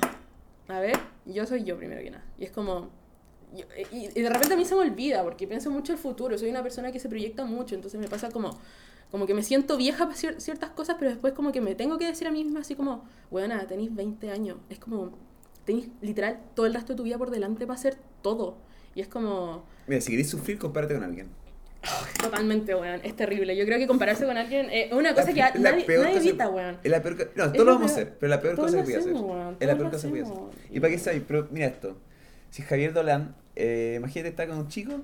a 0.68 0.80
ver, 0.80 0.98
yo 1.26 1.46
soy 1.46 1.64
yo 1.64 1.78
primero 1.78 2.02
que 2.02 2.12
nada. 2.12 2.26
Y 2.38 2.46
es 2.46 2.52
como... 2.52 2.90
y, 3.54 3.64
y 4.16 4.22
de 4.22 4.30
repente 4.30 4.56
a 4.56 4.58
mí 4.58 4.66
se 4.66 4.76
me 4.76 4.82
olvida 4.82 5.24
porque 5.24 5.48
pienso 5.48 5.72
mucho 5.72 5.94
el 5.94 6.00
futuro, 6.00 6.38
soy 6.38 6.50
una 6.50 6.64
persona 6.64 6.92
que 6.92 7.00
se 7.00 7.08
proyecta 7.08 7.46
mucho, 7.46 7.76
entonces 7.76 8.00
me 8.00 8.08
pasa 8.08 8.30
como, 8.32 8.58
como 9.14 9.28
que 9.28 9.36
me 9.36 9.44
siento 9.44 9.78
vieja 9.78 10.06
para 10.08 10.18
cier- 10.18 10.40
ciertas 10.40 10.72
cosas, 10.72 10.96
pero 10.98 11.12
después 11.12 11.34
como 11.34 11.52
que 11.52 11.62
me 11.62 11.76
tengo 11.76 12.00
que 12.00 12.08
decir 12.08 12.28
a 12.28 12.32
mí 12.32 12.44
misma 12.44 12.62
así 12.62 12.74
como, 12.74 13.06
buena, 13.30 13.68
tenéis 13.68 13.94
20 13.94 14.32
años, 14.32 14.58
es 14.70 14.80
como, 14.80 15.12
tenéis 15.66 15.90
literal 16.02 16.40
todo 16.56 16.66
el 16.66 16.74
resto 16.74 16.94
de 16.94 16.98
tu 16.98 17.04
vida 17.04 17.20
por 17.20 17.30
delante 17.30 17.68
para 17.68 17.78
hacer 17.80 17.96
todo. 18.24 18.58
Y 18.96 19.02
es 19.02 19.08
como, 19.08 19.66
Mira, 19.86 20.02
si 20.02 20.10
queréis 20.10 20.32
sufrir, 20.32 20.58
compárate 20.58 20.96
con 20.96 21.04
alguien. 21.04 21.28
totalmente, 22.24 22.74
weón, 22.74 23.02
es 23.04 23.16
terrible. 23.16 23.56
Yo 23.56 23.66
creo 23.66 23.78
que 23.78 23.86
compararse 23.86 24.26
con 24.26 24.36
alguien 24.36 24.70
es 24.72 24.92
una 24.92 25.14
cosa 25.14 25.28
La- 25.28 25.34
que 25.54 25.60
la 25.60 25.72
nadie, 25.74 25.86
nadie 26.00 26.18
evita, 26.18 26.50
weón. 26.50 26.80
Es 26.84 26.90
la 26.90 27.04
peor 27.04 27.32
No, 27.36 27.52
todos 27.52 27.66
lo 27.68 27.74
vamos 27.76 27.92
a 27.92 27.94
hacer, 27.94 28.18
pero 28.20 28.30
la 28.32 28.42
peor 28.42 28.56
cosa 28.56 28.78
que 28.78 28.84
voy 28.84 28.94
a 28.96 28.98
hacer. 28.98 29.14
Es 29.60 29.68
la 29.68 29.78
peor 29.78 29.92
cosa 29.92 30.08
que 30.08 30.12
voy 30.12 30.20
a 30.22 30.24
hacer. 30.24 30.38
¿Y 30.72 30.80
para 30.80 30.92
qué 30.92 30.98
sabes? 30.98 31.22
Pero 31.28 31.48
mira 31.52 31.68
esto. 31.68 31.98
Si 32.50 32.64
Javier 32.64 32.94
Dolan, 32.94 33.36
eh, 33.56 33.94
imagínate, 34.00 34.30
está 34.30 34.48
con 34.48 34.58
un 34.58 34.70
chico 34.70 35.02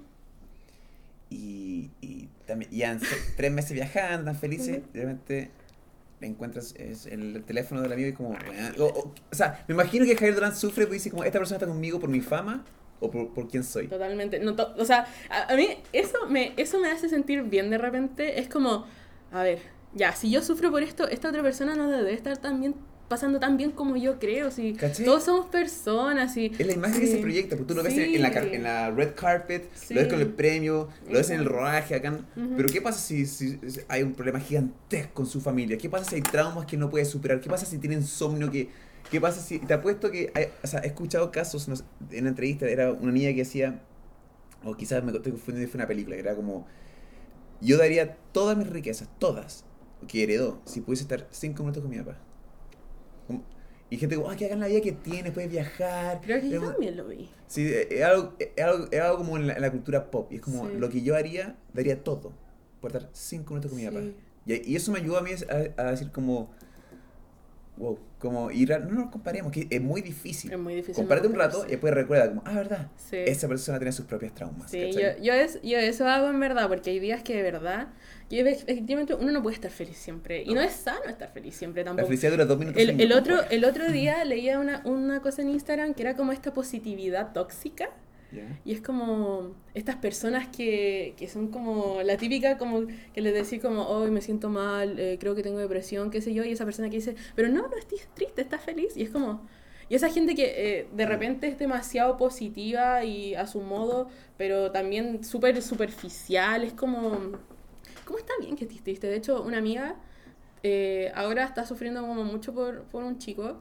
y, 1.30 1.92
y 2.02 2.28
también 2.50 2.74
y 2.74 2.84
han 2.84 3.00
tres 3.38 3.52
meses 3.52 3.72
viajando, 3.72 4.26
tan 4.26 4.36
felices, 4.36 4.82
de 4.94 5.02
repente 5.02 5.52
le 6.20 6.28
encuentras 6.28 6.76
es, 6.78 7.06
el 7.06 7.44
teléfono 7.46 7.82
del 7.82 7.94
amigo 7.94 8.10
y 8.10 8.14
como... 8.14 8.38
O, 8.78 8.84
o- 8.84 9.14
o 9.32 9.36
sea, 9.36 9.64
me 9.70 9.74
imagino 9.74 10.06
que 10.06 10.16
Javier 10.16 10.36
Dolan 10.36 10.54
sufre 10.56 10.84
porque 10.86 10.96
dice 10.96 11.10
como, 11.10 11.24
esta 11.24 11.40
persona 11.40 11.56
está 11.58 11.68
conmigo 11.68 11.98
por 12.00 12.10
mi 12.10 12.20
fama 12.20 12.66
o 13.00 13.10
por, 13.10 13.34
por 13.34 13.48
quién 13.48 13.64
soy. 13.64 13.88
Totalmente. 13.88 14.40
No, 14.40 14.54
to- 14.56 14.74
o 14.78 14.84
sea, 14.84 15.08
a, 15.30 15.54
a 15.54 15.56
mí 15.56 15.70
eso 15.94 16.28
me, 16.28 16.54
eso 16.58 16.78
me 16.80 16.90
hace 16.92 17.08
sentir 17.08 17.44
bien 17.44 17.70
de 17.70 17.78
repente. 17.78 18.38
Es 18.42 18.50
como, 18.50 18.86
a 19.32 19.44
ver, 19.44 19.60
ya, 19.94 20.12
si 20.14 20.30
yo 20.30 20.42
sufro 20.42 20.70
por 20.72 20.84
esto, 20.84 21.08
esta 21.08 21.30
otra 21.30 21.42
persona 21.42 21.76
no 21.76 21.90
debe 21.90 22.12
estar 22.14 22.38
tan 22.38 22.60
bien, 22.60 22.76
pasando 23.10 23.40
tan 23.40 23.58
bien 23.58 23.72
como 23.72 23.98
yo 23.98 24.20
creo. 24.20 24.52
Si 24.52 24.78
todos 25.04 25.24
somos 25.24 25.48
personas. 25.48 26.38
Y, 26.38 26.52
Es 26.58 26.66
la 26.66 26.74
imagen 26.74 27.02
que 27.02 27.08
sí. 27.08 27.14
se 27.14 27.18
proyecta, 27.20 27.58
porque 27.58 27.68
tú 27.74 27.76
lo 27.76 27.84
ves 27.84 27.94
Sí. 27.96 28.16
en, 28.16 28.22
la, 28.22 28.30
en 28.30 28.64
la 28.64 28.92
red 28.92 29.14
carpet, 29.16 29.70
Sí. 29.74 29.94
lo 29.96 30.02
ves 30.02 30.10
con 30.10 30.22
el 30.22 30.28
premio, 30.30 30.88
lo 31.08 31.14
ves 31.18 31.30
en 31.32 31.40
el 31.40 31.46
rodaje 31.46 31.96
acá. 31.96 32.12
Ujú. 32.38 32.54
Pero 32.56 32.70
¿qué 32.70 32.82
pasa 32.82 33.00
si, 33.00 33.26
si 33.26 33.60
hay 33.90 34.04
un 34.04 34.14
problema 34.14 34.40
gigantesco 34.40 35.14
con 35.16 35.26
su 35.26 35.42
familia? 35.42 35.78
¿Qué 35.78 35.90
pasa 35.90 36.06
si 36.10 36.16
hay 36.16 36.22
traumas 36.22 36.66
que 36.66 36.78
no 36.78 36.90
puede 36.90 37.04
superar? 37.06 37.42
¿Qué 37.42 37.50
pasa 37.50 37.66
si 37.66 37.78
tiene 37.80 37.96
insomnio? 37.96 38.50
¿Qué, 38.52 38.70
qué 39.12 39.20
pasa 39.20 39.42
si.? 39.42 39.60
Te 39.60 39.74
apuesto 39.74 40.12
que. 40.12 40.32
hay- 40.36 40.48
o 40.64 40.68
sea, 40.68 40.80
he 40.82 40.88
escuchado 40.88 41.32
casos 41.32 41.68
no 41.68 41.76
sé, 41.76 41.84
en 42.12 42.22
una 42.22 42.30
entrevista, 42.30 42.68
era 42.70 42.92
una 42.94 43.12
niña 43.12 43.30
que 43.32 43.38
decía. 43.40 43.82
O 44.64 44.76
quizás 44.76 45.04
me 45.04 45.12
estoy 45.12 45.32
confundiendo, 45.32 45.72
fue 45.72 45.78
una 45.80 45.88
película, 45.88 46.16
que 46.16 46.22
era 46.22 46.36
como. 46.36 46.68
Yo 47.62 47.78
daría 47.78 48.16
todas 48.32 48.56
mis 48.58 48.70
riquezas, 48.70 49.10
todas, 49.20 49.66
que 50.08 50.24
heredó, 50.24 50.62
si 50.66 50.80
pudiese 50.82 51.04
estar 51.04 51.28
cinco 51.32 51.64
minutos 51.64 51.82
con 51.82 51.90
mi 51.92 51.98
papá. 51.98 52.18
Y 53.92 53.98
gente 53.98 54.16
como, 54.16 54.30
ah, 54.30 54.36
que 54.36 54.46
hagan 54.46 54.60
la 54.60 54.68
vida 54.68 54.82
que 54.82 54.92
tienes, 54.92 55.32
puedes 55.34 55.50
viajar. 55.50 56.22
Creo 56.22 56.40
que 56.42 56.50
yo 56.50 56.62
también 56.62 56.96
lo 56.96 57.08
vi. 57.08 57.30
Sí, 57.48 57.66
eh, 57.68 57.88
es 57.90 58.04
algo, 58.04 58.34
es 58.38 58.64
algo, 58.64 58.88
es 58.92 59.00
algo 59.02 59.18
como 59.18 59.38
en 59.38 59.48
la, 59.48 59.54
en 59.54 59.62
la 59.62 59.72
cultura 59.72 60.12
pop. 60.12 60.32
Y 60.32 60.36
es 60.36 60.42
como 60.42 60.68
Sí. 60.68 60.76
lo 60.78 60.90
que 60.90 61.02
yo 61.02 61.16
haría, 61.16 61.56
daría 61.74 62.04
todo. 62.04 62.32
Por 62.82 62.92
estar 62.96 63.10
cinco 63.14 63.54
minutos 63.56 63.72
con 63.72 63.80
mi 63.82 63.88
papá. 63.88 64.02
Sí. 64.02 64.14
Y, 64.46 64.74
y 64.74 64.76
eso 64.76 64.92
me 64.92 65.00
ayudó 65.00 65.18
a 65.18 65.22
mí 65.22 65.32
a, 65.78 65.82
a 65.82 65.92
decir 65.92 66.12
como, 66.12 66.52
wow, 67.80 67.98
como 68.20 68.52
ir 68.52 68.74
a, 68.74 68.80
no 68.80 68.92
nos 68.92 69.10
comparemos, 69.12 69.52
que 69.52 69.66
es 69.70 69.82
muy 69.82 70.02
difícil. 70.02 70.52
Es 70.52 70.60
muy 70.60 70.76
difícil. 70.76 70.96
Compárate 70.96 71.28
no 71.28 71.34
un 71.34 71.40
rato 71.40 71.66
y 71.66 71.72
después 71.72 71.94
recuerda 71.94 72.28
como, 72.30 72.44
ah, 72.46 72.54
verdad, 72.54 72.92
Sí. 72.98 73.16
esa 73.26 73.48
persona 73.48 73.80
tiene 73.80 73.92
sus 73.94 74.06
propios 74.06 74.36
traumas. 74.36 74.70
Sí, 74.70 74.92
yo, 74.92 75.18
yo, 75.22 75.34
es, 75.34 75.60
yo 75.64 75.78
eso 75.80 76.08
hago 76.08 76.28
en 76.30 76.40
verdad, 76.40 76.68
porque 76.68 76.92
hay 76.92 77.00
días 77.00 77.24
que 77.24 77.36
de 77.36 77.42
verdad, 77.42 77.88
yo 78.30 78.46
efectivamente 78.46 79.16
uno 79.16 79.32
no 79.32 79.42
puede 79.42 79.56
estar 79.56 79.72
feliz 79.72 79.98
siempre. 79.98 80.44
Y 80.44 80.50
no 80.50 80.56
No. 80.56 80.62
es 80.62 80.74
sano 80.74 81.06
estar 81.08 81.32
feliz 81.32 81.56
siempre 81.56 81.82
La 81.84 81.88
tampoco. 81.92 82.08
felicidad 82.08 82.32
dura 82.32 82.46
dos 82.46 82.60
minutos. 82.60 82.80
El, 82.82 82.90
cinco, 82.90 83.02
el, 83.04 83.14
otro, 83.14 83.42
el 83.50 83.66
otro 83.66 83.92
día 83.92 84.24
leía 84.26 84.60
una, 84.60 84.82
una 84.86 85.22
cosa 85.22 85.42
en 85.42 85.50
Instagram 85.50 85.94
que 85.96 86.04
era 86.04 86.16
como 86.16 86.32
esta 86.34 86.54
positividad 86.54 87.32
tóxica. 87.34 87.90
Y 88.64 88.74
es 88.74 88.82
como 88.82 89.56
estas 89.74 89.96
personas 89.96 90.48
que, 90.48 91.14
que 91.18 91.28
son 91.28 91.48
como 91.48 92.02
la 92.04 92.18
típica 92.18 92.58
como 92.58 92.86
que 93.14 93.22
les 93.22 93.34
decís 93.34 93.62
como, 93.62 93.88
hoy 93.88 94.12
me 94.12 94.22
siento 94.22 94.50
mal, 94.50 95.00
eh, 95.00 95.18
creo 95.20 95.36
que 95.36 95.44
tengo 95.44 95.58
depresión, 95.58 96.12
qué 96.12 96.22
sé 96.22 96.34
yo, 96.34 96.44
y 96.44 96.52
esa 96.52 96.66
persona 96.66 96.90
que 96.90 96.98
dice, 96.98 97.16
pero 97.36 97.50
no, 97.50 97.68
no 97.68 97.78
estés 97.78 98.08
triste, 98.14 98.42
estás 98.42 98.62
feliz. 98.62 98.96
Y 98.96 99.04
es 99.04 99.10
como, 99.10 99.48
y 99.90 99.96
esa 99.96 100.10
gente 100.10 100.36
que 100.36 100.54
eh, 100.56 100.88
de 100.94 101.06
repente 101.06 101.48
es 101.48 101.58
demasiado 101.58 102.18
positiva 102.18 103.04
y 103.04 103.34
a 103.36 103.48
su 103.48 103.62
modo, 103.62 104.10
pero 104.38 104.72
también 104.72 105.24
súper 105.24 105.62
superficial, 105.62 106.64
es 106.64 106.74
como, 106.74 107.12
¿cómo 108.06 108.20
está 108.20 108.34
bien 108.40 108.56
que 108.56 108.66
estés 108.66 108.84
triste? 108.84 109.08
De 109.08 109.16
hecho, 109.16 109.42
una 109.42 109.58
amiga 109.58 109.96
eh, 110.64 111.12
ahora 111.16 111.46
está 111.46 111.66
sufriendo 111.66 112.02
como 112.02 112.24
mucho 112.24 112.54
por, 112.54 112.84
por 112.84 113.04
un 113.04 113.18
chico. 113.18 113.58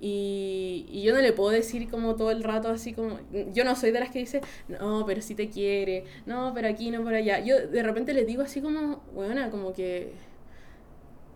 Y, 0.00 0.86
y 0.90 1.02
yo 1.02 1.14
no 1.14 1.20
le 1.22 1.32
puedo 1.32 1.50
decir 1.50 1.88
como 1.90 2.14
todo 2.16 2.30
el 2.30 2.42
rato 2.44 2.68
así 2.68 2.92
como... 2.92 3.18
Yo 3.52 3.64
no 3.64 3.74
soy 3.76 3.90
de 3.90 4.00
las 4.00 4.10
que 4.10 4.18
dice, 4.18 4.40
no, 4.68 5.04
pero 5.06 5.22
sí 5.22 5.34
te 5.34 5.48
quiere, 5.48 6.04
no, 6.26 6.52
pero 6.54 6.68
aquí, 6.68 6.90
no, 6.90 7.02
por 7.02 7.14
allá. 7.14 7.40
Yo 7.40 7.66
de 7.68 7.82
repente 7.82 8.12
le 8.14 8.24
digo 8.24 8.42
así 8.42 8.60
como, 8.60 9.02
bueno, 9.14 9.50
como 9.50 9.72
que... 9.72 10.12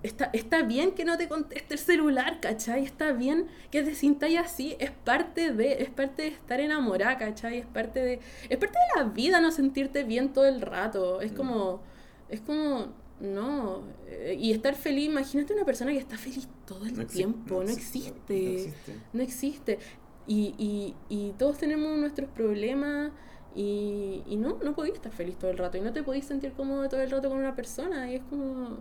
Está, 0.05 0.31
está 0.33 0.63
bien 0.63 0.93
que 0.93 1.05
no 1.05 1.19
te 1.19 1.27
conteste 1.29 1.75
el 1.75 1.81
celular, 1.81 2.39
¿cachai? 2.41 2.85
Está 2.85 3.11
bien 3.13 3.49
que 3.73 3.83
te 3.83 3.97
sintáis 3.97 4.39
así, 4.39 4.77
es 4.79 4.93
parte 4.93 5.53
de, 5.53 5.83
es 5.83 5.91
parte 5.91 6.23
de 6.23 6.29
estar 6.29 6.61
enamorada, 6.61 7.19
¿cachai? 7.19 7.59
Es 7.59 7.67
parte 7.67 7.99
de, 8.05 8.21
es 8.49 8.59
parte 8.59 8.79
de 8.95 9.03
la 9.03 9.09
vida 9.11 9.41
no 9.41 9.51
sentirte 9.51 10.05
bien 10.05 10.33
todo 10.33 10.47
el 10.47 10.61
rato. 10.61 11.21
Es 11.21 11.33
Mm. 11.33 11.37
como, 11.37 11.83
es 12.29 12.41
como, 12.41 12.95
no. 13.21 13.83
eh, 14.07 14.37
Y 14.39 14.53
estar 14.53 14.77
feliz, 14.77 15.07
imagínate 15.07 15.53
una 15.55 15.65
persona 15.65 15.91
que 15.93 15.99
está 15.99 16.17
feliz 16.17 16.49
todo 16.69 16.85
el 16.85 16.95
No 16.97 17.03
exi- 17.03 17.09
tiempo, 17.17 17.55
no, 17.65 17.71
exi- 17.71 17.77
existe. 17.77 18.13
no 18.45 18.51
existe. 18.51 18.93
No 19.15 19.23
existe. 19.23 19.79
Y, 20.27 20.55
y, 20.59 20.95
y 21.09 21.33
todos 21.39 21.57
tenemos 21.59 21.97
nuestros 21.99 22.29
problemas 22.31 23.11
y, 23.57 24.23
y 24.27 24.37
no, 24.37 24.59
no 24.63 24.75
podías 24.75 24.97
estar 24.97 25.11
feliz 25.11 25.37
todo 25.39 25.51
el 25.51 25.57
rato 25.57 25.79
y 25.79 25.81
no 25.81 25.93
te 25.93 26.03
podías 26.03 26.27
sentir 26.27 26.53
cómodo 26.53 26.87
todo 26.89 27.01
el 27.01 27.11
rato 27.11 27.31
con 27.31 27.39
una 27.39 27.55
persona 27.57 28.11
y 28.13 28.17
es 28.17 28.23
como, 28.25 28.77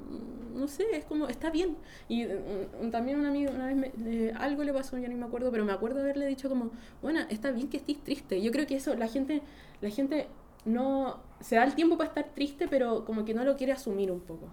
no 0.54 0.68
sé, 0.68 0.84
es 0.92 1.06
como, 1.06 1.28
está 1.30 1.50
bien. 1.50 1.78
Y 2.10 2.26
mm, 2.26 2.92
también 2.92 3.18
un 3.20 3.26
amigo 3.26 3.52
una 3.56 3.68
vez 3.68 3.76
me- 3.78 3.92
le- 4.04 4.34
algo 4.34 4.64
le 4.66 4.74
pasó, 4.74 4.98
ya 4.98 5.08
no 5.08 5.16
me 5.16 5.26
acuerdo, 5.26 5.50
pero 5.52 5.64
me 5.64 5.72
acuerdo 5.72 6.02
haberle 6.02 6.28
dicho 6.28 6.50
como, 6.50 6.72
bueno, 7.02 7.22
está 7.30 7.52
bien 7.52 7.70
que 7.70 7.78
estés 7.78 8.04
triste. 8.04 8.42
Yo 8.42 8.52
creo 8.52 8.68
que 8.68 8.76
eso, 8.76 8.94
la 8.96 9.08
gente, 9.08 9.42
la 9.80 9.90
gente 9.90 10.28
no, 10.66 11.22
se 11.40 11.56
da 11.56 11.64
el 11.64 11.74
tiempo 11.76 11.98
para 11.98 12.10
estar 12.10 12.26
triste, 12.36 12.68
pero 12.68 13.06
como 13.06 13.24
que 13.24 13.34
no 13.34 13.46
lo 13.46 13.56
quiere 13.56 13.72
asumir 13.72 14.12
un 14.12 14.20
poco. 14.20 14.48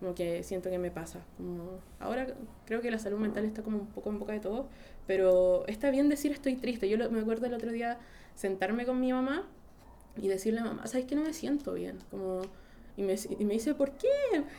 Como 0.00 0.14
que 0.14 0.42
siento 0.42 0.70
que 0.70 0.78
me 0.78 0.90
pasa. 0.90 1.20
Como 1.36 1.78
ahora 2.00 2.26
creo 2.64 2.80
que 2.80 2.90
la 2.90 2.98
salud 2.98 3.18
mental 3.18 3.44
está 3.44 3.62
como 3.62 3.78
un 3.78 3.86
poco 3.86 4.10
en 4.10 4.18
boca 4.18 4.32
de 4.32 4.40
todos, 4.40 4.66
pero 5.06 5.66
está 5.68 5.90
bien 5.90 6.08
decir 6.08 6.32
estoy 6.32 6.56
triste. 6.56 6.88
Yo 6.88 7.10
me 7.10 7.20
acuerdo 7.20 7.46
el 7.46 7.54
otro 7.54 7.70
día 7.70 7.98
sentarme 8.34 8.86
con 8.86 8.98
mi 8.98 9.12
mamá 9.12 9.46
y 10.16 10.28
decirle 10.28 10.60
a 10.60 10.64
mamá, 10.64 10.86
¿sabes 10.86 11.06
que 11.06 11.14
no 11.14 11.22
me 11.22 11.32
siento 11.32 11.74
bien? 11.74 11.98
Como, 12.10 12.42
y, 13.00 13.02
me, 13.02 13.14
y 13.38 13.44
me 13.44 13.54
dice, 13.54 13.74
¿por 13.74 13.92
qué? 13.92 14.08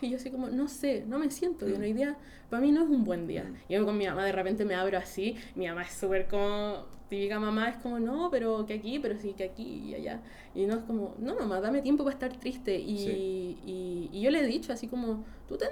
Y 0.01 0.09
yo 0.09 0.17
así 0.17 0.31
como, 0.31 0.47
no 0.49 0.67
sé, 0.67 1.05
no 1.07 1.19
me 1.19 1.29
siento 1.29 1.65
bien. 1.65 1.79
Mm. 1.79 1.83
Hoy 1.83 1.93
día, 1.93 2.17
para 2.49 2.61
mí 2.61 2.71
no 2.71 2.83
es 2.83 2.89
un 2.89 3.03
buen 3.03 3.27
día. 3.27 3.43
Mm. 3.43 3.55
Y 3.69 3.73
yo 3.75 3.85
con 3.85 3.97
mi 3.97 4.07
mamá 4.07 4.25
de 4.25 4.31
repente 4.31 4.65
me 4.65 4.75
abro 4.75 4.97
así, 4.97 5.35
mi 5.55 5.67
mamá 5.67 5.83
es 5.83 5.91
súper 5.93 6.27
como, 6.27 6.85
típica 7.09 7.39
mamá, 7.39 7.69
es 7.69 7.77
como, 7.77 7.99
no, 7.99 8.29
pero 8.31 8.65
que 8.65 8.73
aquí, 8.75 8.99
pero 8.99 9.17
sí 9.19 9.33
que 9.33 9.43
aquí 9.43 9.89
y 9.89 9.95
allá. 9.95 10.21
Y 10.55 10.65
no 10.65 10.75
es 10.75 10.83
como, 10.83 11.15
no 11.19 11.35
mamá, 11.35 11.61
dame 11.61 11.81
tiempo 11.81 12.03
para 12.03 12.13
estar 12.15 12.35
triste. 12.39 12.77
Y, 12.79 12.97
Sí. 12.97 13.59
y, 13.65 14.09
y 14.11 14.21
yo 14.21 14.31
le 14.31 14.39
he 14.39 14.45
dicho 14.45 14.73
así 14.73 14.87
como, 14.87 15.23
tú 15.47 15.57
te, 15.57 15.67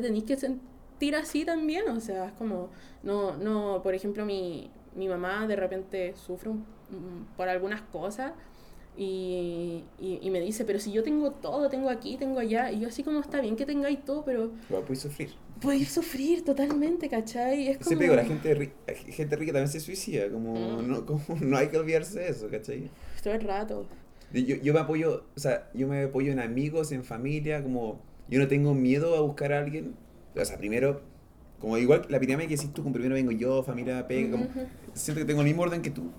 tenés 0.00 0.24
que 0.24 0.34
sen- 0.36 0.58
sentir 0.98 1.14
así 1.16 1.44
también, 1.44 1.86
o 1.90 2.00
sea, 2.00 2.26
es 2.28 2.32
como, 2.32 2.70
no, 3.02 3.36
no, 3.36 3.80
por 3.82 3.94
ejemplo, 3.94 4.24
mi, 4.24 4.70
mi 4.94 5.08
mamá 5.08 5.46
de 5.46 5.54
repente 5.54 6.14
sufre 6.16 6.48
un- 6.50 6.60
mm, 6.90 7.36
por 7.36 7.48
algunas 7.50 7.82
cosas 7.82 8.32
y, 8.96 9.84
y, 10.00 10.18
y 10.22 10.30
me 10.30 10.40
dice, 10.40 10.64
pero 10.64 10.78
si 10.78 10.92
yo 10.92 11.02
tengo 11.02 11.30
todo, 11.32 11.68
tengo 11.68 11.90
aquí, 11.90 12.16
tengo 12.16 12.38
allá, 12.38 12.70
y 12.72 12.80
yo 12.80 12.88
así 12.88 13.02
como 13.02 13.20
está 13.20 13.40
bien 13.40 13.56
que 13.56 13.66
tengáis 13.66 14.04
todo, 14.04 14.24
pero 14.24 14.50
Igual 14.68 14.84
puedes 14.84 15.02
sufrir. 15.02 15.30
podéis 15.60 15.90
sufrir 15.92 16.44
totalmente, 16.44 17.08
¿cachai? 17.08 17.68
Es 17.68 17.78
como... 17.78 17.88
Siempre 17.88 18.06
digo, 18.06 18.16
la 18.16 18.24
gente, 18.24 18.56
ri- 18.56 19.12
gente 19.12 19.36
rica 19.36 19.52
también 19.52 19.68
se 19.70 19.80
suicida, 19.80 20.30
como, 20.30 20.54
Mm. 20.82 20.88
no, 20.88 21.06
como 21.06 21.22
no 21.40 21.56
hay 21.56 21.68
que 21.68 21.78
olvidarse 21.78 22.20
de 22.20 22.28
eso, 22.28 22.48
¿cachai? 22.50 22.90
Todo 23.22 23.34
el 23.34 23.40
rato. 23.42 23.86
Yo, 24.32 24.56
yo 24.56 24.74
me 24.74 24.80
apoyo, 24.80 25.24
o 25.36 25.40
sea, 25.40 25.70
yo 25.72 25.86
me 25.86 26.02
apoyo 26.04 26.32
en 26.32 26.40
amigos, 26.40 26.90
en 26.92 27.04
familia, 27.04 27.62
como 27.62 28.00
yo 28.28 28.38
no 28.40 28.48
tengo 28.48 28.74
miedo 28.74 29.14
a 29.16 29.20
buscar 29.20 29.52
a 29.52 29.58
alguien. 29.60 29.94
O 30.34 30.44
sea, 30.44 30.58
primero, 30.58 31.00
como 31.60 31.78
igual 31.78 32.06
la 32.08 32.18
pirámide 32.18 32.48
que 32.48 32.54
hiciste 32.54 32.74
tú, 32.74 32.82
como 32.82 32.92
primero 32.94 33.14
vengo 33.14 33.30
yo, 33.30 33.62
familia, 33.62 34.06
pega, 34.08 34.30
como, 34.32 34.44
Ujú. 34.46 34.60
siento 34.94 35.20
que 35.20 35.26
tengo 35.26 35.40
el 35.42 35.46
mismo 35.46 35.62
orden 35.62 35.80
que 35.80 35.90
tú. 35.90 36.10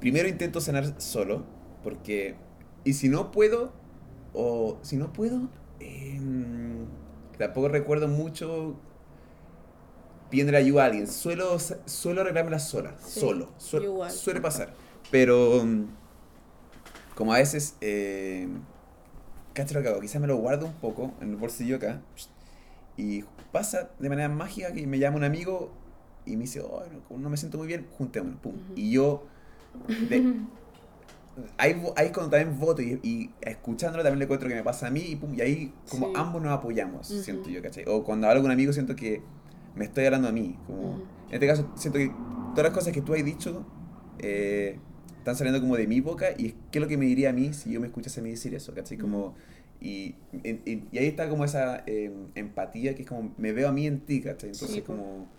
Primero 0.00 0.28
intento 0.28 0.60
sanar 0.60 1.00
solo, 1.00 1.44
porque, 1.84 2.34
y 2.82 2.94
si 2.94 3.08
no 3.08 3.30
puedo, 3.30 3.72
o 4.32 4.78
si 4.82 4.96
no 4.96 5.12
puedo, 5.12 5.42
em, 5.78 6.86
tampoco 7.38 7.68
recuerdo 7.68 8.08
mucho 8.08 8.74
pidiendo 10.30 10.56
ayuda 10.56 10.82
a 10.82 10.86
alguien. 10.86 11.06
Suelo, 11.06 11.58
suelo 11.58 12.22
arreglármela 12.22 12.58
sola, 12.58 12.96
Sí, 12.98 13.20
solo. 13.20 13.48
Su- 13.58 13.76
yo 13.78 13.84
igual. 13.84 14.10
Suele 14.10 14.40
pasar. 14.40 14.74
Pero, 15.10 15.64
mm, 15.64 15.84
como 17.14 17.32
a 17.32 17.38
veces, 17.38 17.76
eh, 17.80 18.48
lo 19.72 19.82
que 19.82 19.88
hago, 19.88 20.00
quizás 20.00 20.20
me 20.20 20.26
lo 20.26 20.36
guardo 20.36 20.66
un 20.66 20.72
poco 20.74 21.14
en 21.20 21.30
el 21.30 21.36
bolsillo 21.36 21.76
acá. 21.76 22.00
Y 22.96 23.22
pasa 23.52 23.90
de 23.98 24.08
manera 24.08 24.28
mágica 24.28 24.72
que 24.72 24.86
me 24.86 24.98
llama 24.98 25.18
un 25.18 25.24
amigo 25.24 25.70
y 26.26 26.36
me 26.36 26.42
dice, 26.42 26.60
oh, 26.60 26.82
no, 27.10 27.18
no 27.18 27.30
me 27.30 27.36
siento 27.36 27.58
muy 27.58 27.66
bien, 27.68 27.86
juntémonos. 27.96 28.40
Pum. 28.40 28.54
Y 28.74 28.90
yo, 28.90 29.24
de- 30.08 30.34
ahí, 31.58 31.82
ahí 31.96 32.10
cuando 32.12 32.30
también 32.30 32.58
voto 32.58 32.82
y, 32.82 33.00
y 33.02 33.30
escuchándolo 33.40 34.02
también 34.02 34.18
le 34.20 34.24
encuentro 34.24 34.48
que 34.48 34.54
me 34.54 34.62
pasa 34.62 34.86
a 34.86 34.90
mí 34.90 35.00
y, 35.00 35.16
pum, 35.16 35.34
y 35.34 35.40
ahí 35.40 35.74
como 35.88 36.06
Sí. 36.06 36.12
ambos 36.16 36.42
nos 36.42 36.52
apoyamos, 36.52 37.10
Ujú. 37.10 37.22
siento 37.22 37.50
yo, 37.50 37.62
¿cachai? 37.62 37.84
O 37.86 38.04
cuando 38.04 38.28
hablo 38.28 38.40
con 38.42 38.46
un 38.46 38.52
amigo 38.52 38.72
siento 38.72 38.94
que 38.96 39.22
me 39.74 39.84
estoy 39.84 40.04
hablando 40.06 40.28
a 40.28 40.32
mí. 40.32 40.58
Como, 40.66 40.94
Ujú. 40.94 41.02
En 41.28 41.34
este 41.34 41.46
caso 41.46 41.66
siento 41.74 41.98
que 41.98 42.08
todas 42.54 42.64
las 42.70 42.72
cosas 42.72 42.92
que 42.92 43.00
tú 43.00 43.14
has 43.14 43.24
dicho 43.24 43.64
eh, 44.18 44.78
están 45.18 45.36
saliendo 45.36 45.60
como 45.60 45.76
de 45.76 45.86
mi 45.86 46.00
boca 46.00 46.28
y 46.36 46.46
es 46.46 46.54
qué 46.70 46.78
es 46.78 46.82
lo 46.82 46.88
que 46.88 46.96
me 46.96 47.06
diría 47.06 47.30
a 47.30 47.32
mí 47.32 47.52
si 47.52 47.72
yo 47.72 47.80
me 47.80 47.86
escuchase 47.88 48.20
a 48.20 48.22
mí 48.22 48.30
decir 48.30 48.54
eso, 48.54 48.74
¿cachai? 48.74 48.98
Como, 48.98 49.34
y, 49.80 50.14
y, 50.32 50.88
y 50.92 50.98
ahí 50.98 51.06
está 51.06 51.28
como 51.28 51.44
esa 51.44 51.82
eh, 51.86 52.12
empatía 52.34 52.94
que 52.94 53.02
es 53.02 53.08
como 53.08 53.34
me 53.36 53.52
veo 53.52 53.68
a 53.68 53.72
mí 53.72 53.86
en 53.86 54.00
ti, 54.00 54.20
¿cachai? 54.20 54.50
Entonces 54.50 54.76
Sí, 54.76 54.82
como 54.82 55.32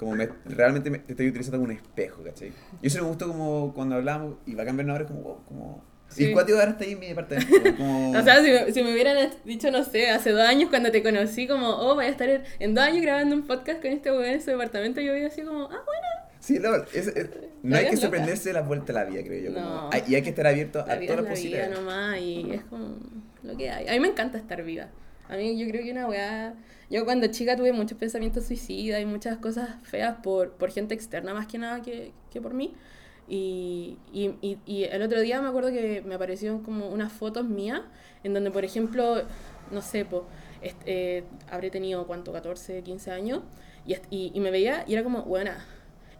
como 0.00 0.16
me, 0.16 0.28
realmente 0.46 0.90
me, 0.90 0.98
te 0.98 1.12
estoy 1.12 1.28
utilizando 1.28 1.58
como 1.58 1.70
un 1.70 1.76
espejo, 1.76 2.22
¿cachai? 2.24 2.52
Y 2.82 2.86
eso 2.88 3.00
me 3.02 3.06
gustó 3.08 3.28
como 3.28 3.72
cuando 3.74 3.94
hablamos 3.96 4.34
y 4.46 4.54
bacán 4.56 4.76
vernos 4.76 4.94
ahora 4.94 5.04
es 5.04 5.10
como, 5.10 5.22
wow, 5.22 5.44
como... 5.44 5.84
Sí. 6.08 6.24
Y 6.24 6.32
cuático 6.32 6.58
ahora 6.58 6.72
está 6.72 6.82
ahí 6.84 6.92
en 6.94 6.98
mi 6.98 7.06
departamento, 7.06 7.76
como... 7.76 8.10
O 8.18 8.22
sea, 8.22 8.42
si 8.42 8.50
me, 8.50 8.72
si 8.72 8.82
me 8.82 8.92
hubieran 8.92 9.30
dicho, 9.44 9.70
no 9.70 9.84
sé, 9.84 10.10
hace 10.10 10.30
dos 10.32 10.40
años 10.42 10.68
cuando 10.68 10.90
te 10.90 11.04
conocí, 11.04 11.46
como, 11.46 11.68
oh, 11.68 11.94
voy 11.94 12.06
a 12.06 12.08
estar 12.08 12.28
en, 12.28 12.42
en 12.58 12.74
dos 12.74 12.82
años 12.82 13.02
grabando 13.02 13.36
un 13.36 13.46
podcast 13.46 13.80
con 13.80 13.92
este 13.92 14.10
weón 14.10 14.24
en 14.24 14.40
su 14.42 14.50
departamento, 14.50 15.00
yo 15.00 15.12
hubiera 15.12 15.28
así 15.28 15.42
como, 15.42 15.64
ah, 15.64 15.68
bueno. 15.68 16.08
Sí, 16.40 16.58
no, 16.58 16.74
es- 16.94 17.06
es- 17.08 17.30
no 17.62 17.76
hay 17.76 17.90
que 17.90 17.96
sorprenderse 17.96 18.48
de 18.48 18.54
la 18.54 18.62
vuelta 18.62 18.90
a 18.92 18.94
la 18.96 19.04
vida, 19.04 19.22
creo 19.22 19.40
yo. 19.50 19.54
como- 19.54 19.66
No. 19.68 19.90
hay- 19.92 20.02
y 20.08 20.14
hay 20.16 20.22
que 20.22 20.30
estar 20.30 20.46
abierto 20.48 20.78
La 20.78 20.94
a 20.94 20.98
todas 20.98 21.00
las 21.00 21.08
la 21.08 21.20
vida 21.22 21.30
posibilidades. 21.30 21.78
nomás 21.78 22.18
y 22.18 22.50
es 22.54 22.62
como 22.64 22.96
lo 23.44 23.56
que 23.56 23.70
hay. 23.70 23.86
A 23.88 23.92
mí 23.92 24.00
me 24.00 24.08
encanta 24.08 24.38
estar 24.38 24.62
viva. 24.64 24.88
A 25.28 25.36
mí 25.36 25.56
yo 25.64 25.68
creo 25.70 25.84
que 25.84 25.92
una 25.92 26.08
weá... 26.08 26.54
Yo 26.90 27.04
cuando 27.04 27.28
chica 27.28 27.56
tuve 27.56 27.72
muchos 27.72 27.96
pensamientos 27.98 28.46
suicidas 28.46 29.00
y 29.00 29.06
muchas 29.06 29.38
cosas 29.38 29.76
feas 29.84 30.16
por, 30.22 30.52
por 30.52 30.70
gente 30.72 30.94
externa 30.94 31.32
más 31.34 31.46
que 31.46 31.58
nada 31.58 31.82
que, 31.82 32.12
que 32.30 32.40
por 32.40 32.52
mí. 32.54 32.74
Y, 33.28 33.96
y, 34.12 34.34
y, 34.42 34.58
y 34.66 34.84
el 34.84 35.02
otro 35.02 35.20
día 35.20 35.40
me 35.40 35.48
acuerdo 35.48 35.70
que 35.70 36.02
me 36.04 36.16
aparecieron 36.16 36.62
como 36.64 36.88
unas 36.88 37.12
fotos 37.12 37.44
mías 37.46 37.82
en 38.24 38.34
donde, 38.34 38.50
por 38.50 38.64
ejemplo, 38.64 39.22
no 39.70 39.82
sé, 39.82 40.04
po, 40.04 40.26
est- 40.62 40.82
eh, 40.86 41.22
habré 41.48 41.70
tenido, 41.70 42.06
¿cuánto? 42.08 42.32
14, 42.32 42.82
15 42.82 43.12
años. 43.12 43.42
Y, 43.86 44.32
y 44.34 44.40
me 44.40 44.50
veía 44.50 44.84
y 44.86 44.94
era 44.94 45.04
como, 45.04 45.22
buena. 45.22 45.64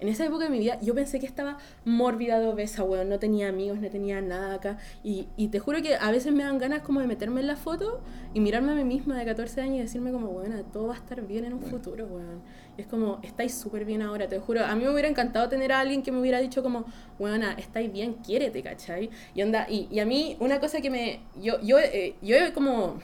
En 0.01 0.09
esa 0.09 0.25
época 0.25 0.45
de 0.45 0.51
mi 0.51 0.59
vida 0.59 0.79
yo 0.81 0.95
pensé 0.95 1.21
que 1.21 1.27
estaba 1.27 1.59
mórbida 1.85 2.41
de 2.41 2.47
obesa, 2.47 2.83
weón. 2.83 3.09
No 3.11 3.19
tenía 3.19 3.49
amigos, 3.49 3.79
no 3.81 3.89
tenía 3.91 4.21
nada 4.23 4.55
acá. 4.55 4.79
Y, 5.05 5.29
y 5.37 5.49
te 5.49 5.59
juro 5.59 5.83
que 5.83 5.95
a 5.95 6.11
veces 6.11 6.33
me 6.33 6.43
dan 6.43 6.59
ganas 6.59 6.81
como 6.83 7.01
de 7.01 7.07
meterme 7.07 7.41
en 7.43 7.47
la 7.47 7.57
foto 7.57 8.01
y 8.33 8.41
mirarme 8.41 8.73
a 8.73 8.75
mí 8.75 8.85
misma 8.85 9.19
de 9.19 9.27
14 9.27 9.61
años 9.61 9.77
y 9.77 9.81
decirme 9.83 10.11
como, 10.11 10.29
weón, 10.29 10.65
todo 10.73 10.87
va 10.89 10.95
a 10.95 10.97
estar 10.97 11.21
bien 11.27 11.45
en 11.45 11.53
un 11.53 11.61
Bueno. 11.61 11.77
futuro, 11.77 12.07
weón. 12.07 12.41
Y 12.79 12.81
es 12.81 12.87
como, 12.87 13.19
estáis 13.23 13.53
súper 13.55 13.85
bien 13.85 14.01
ahora, 14.01 14.27
te 14.27 14.39
juro. 14.39 14.65
A 14.65 14.75
mí 14.75 14.85
me 14.85 14.91
hubiera 14.91 15.09
encantado 15.09 15.49
tener 15.51 15.71
a 15.73 15.81
alguien 15.81 16.03
que 16.03 16.13
me 16.13 16.21
hubiera 16.21 16.39
dicho 16.41 16.63
como, 16.63 16.87
weón, 17.19 17.43
estáis 17.59 17.93
bien, 17.93 18.15
quiérete, 18.25 18.63
¿cachai? 18.63 19.11
Y 19.35 19.43
onda, 19.43 19.67
y, 19.69 19.87
y 19.91 20.01
a 20.01 20.07
mí 20.07 20.37
una 20.41 20.61
cosa 20.61 20.81
que 20.81 20.89
me... 20.91 21.21
Yo, 21.43 21.61
yo, 21.61 21.79
eh, 21.79 22.15
yo 22.23 22.37
he 22.37 22.53
como... 22.55 22.99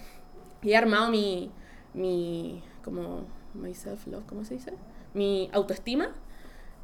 He 0.63 0.75
armado 0.75 1.11
mi... 1.11 1.51
mi 1.93 2.63
como... 2.83 3.25
My 3.55 3.73
self-love, 3.75 4.25
¿cómo 4.27 4.45
se 4.45 4.55
dice? 4.55 4.73
Mi 5.15 5.49
autoestima 5.53 6.11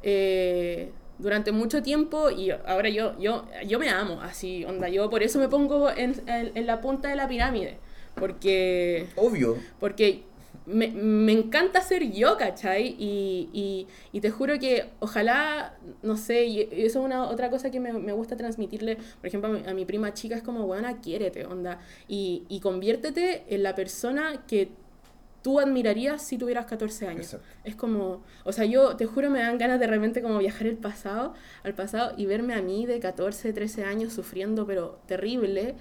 eh, 0.03 0.91
durante 1.19 1.51
mucho 1.51 1.81
tiempo 1.81 2.29
y 2.29 2.51
ahora 2.51 2.89
yo, 2.89 3.17
yo, 3.19 3.45
yo 3.65 3.79
me 3.79 3.89
amo, 3.89 4.19
así, 4.21 4.65
onda, 4.65 4.89
yo 4.89 5.09
por 5.09 5.23
eso 5.23 5.39
me 5.39 5.47
pongo 5.49 5.89
en, 5.89 6.21
en- 6.27 6.51
en 6.55 6.65
la 6.67 6.81
punta 6.81 7.09
de 7.09 7.15
la 7.15 7.27
pirámide, 7.27 7.77
porque, 8.15 9.07
Obvio. 9.15 9.57
porque 9.79 10.23
me, 10.65 10.87
me 10.89 11.31
encanta 11.33 11.81
ser 11.81 12.09
yo, 12.11 12.37
¿cachai? 12.37 12.95
Y, 12.97 13.49
y, 13.53 13.87
y 14.11 14.21
te 14.21 14.29
juro 14.31 14.57
que 14.59 14.85
ojalá, 14.99 15.77
no 16.01 16.15
sé, 16.17 16.45
y 16.45 16.61
eso 16.71 16.99
es 16.99 17.05
una 17.05 17.25
otra 17.29 17.49
cosa 17.49 17.69
que 17.71 17.79
me, 17.79 17.91
me 17.93 18.13
gusta 18.13 18.37
transmitirle, 18.37 18.95
por 18.95 19.27
ejemplo, 19.27 19.49
a 19.49 19.53
mi, 19.53 19.67
a 19.67 19.73
mi 19.73 19.85
prima 19.85 20.13
chica, 20.13 20.35
es 20.35 20.43
como, 20.43 20.65
buena, 20.65 21.01
quiérete, 21.01 21.45
onda, 21.45 21.79
y, 22.07 22.43
y 22.49 22.59
conviértete 22.61 23.43
en 23.49 23.63
la 23.63 23.75
persona 23.75 24.43
que 24.47 24.69
tú 25.43 25.59
admirarías 25.59 26.21
si 26.23 26.37
tuvieras 26.39 26.65
14 26.65 27.07
años. 27.07 27.25
Exacto. 27.27 27.47
Es 27.63 27.75
como, 27.75 28.23
o 28.45 28.51
sea, 28.51 28.65
yo 28.65 28.95
te 28.95 29.05
juro 29.05 29.29
me 29.29 29.39
dan 29.39 29.57
ganas 29.59 29.79
de 29.79 29.87
repente 29.87 30.21
como 30.23 30.39
viajar 30.39 30.67
el 30.67 30.77
pasado, 30.77 31.33
al 31.63 31.75
pasado 31.75 32.13
y 32.17 32.25
verme 32.25 32.55
a 32.55 32.61
mí 32.63 32.85
de 32.87 32.99
14, 32.99 33.53
13 33.53 33.83
años 33.85 34.13
sufriendo, 34.13 34.65
pero 34.65 34.99
terrible. 35.07 35.75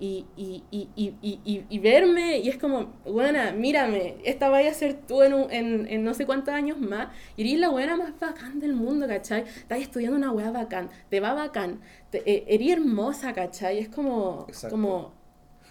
Y, 0.00 0.26
y, 0.36 0.64
y, 0.72 0.88
y, 0.96 1.14
y, 1.22 1.40
y- 1.44 1.66
y 1.70 1.78
verme, 1.78 2.38
y 2.38 2.48
es 2.48 2.58
como, 2.58 2.94
buena, 3.06 3.52
mírame, 3.52 4.16
esta 4.24 4.48
vaya 4.48 4.70
a 4.72 4.74
ser 4.74 4.94
tú 5.06 5.22
en, 5.22 5.32
un- 5.34 5.52
en, 5.52 5.86
en 5.86 6.02
no 6.02 6.14
sé 6.14 6.26
cuántos 6.26 6.52
años 6.52 6.80
más, 6.80 7.08
y 7.36 7.42
eres 7.48 7.60
la 7.60 7.68
buena 7.68 7.96
más 7.96 8.18
bacán 8.18 8.58
del 8.58 8.74
mundo, 8.74 9.06
¿cachai? 9.06 9.42
Estás 9.42 9.78
estudiando 9.80 10.16
una 10.16 10.32
weá 10.32 10.50
bacán, 10.50 10.90
te 11.10 11.20
va 11.20 11.32
bacán, 11.34 11.80
te, 12.10 12.28
eh, 12.28 12.44
eres 12.48 12.70
hermosa, 12.72 13.32
¿cachai? 13.34 13.78
Es 13.78 13.88
como, 13.88 14.46
Exacto. 14.48 14.74
como, 14.74 15.12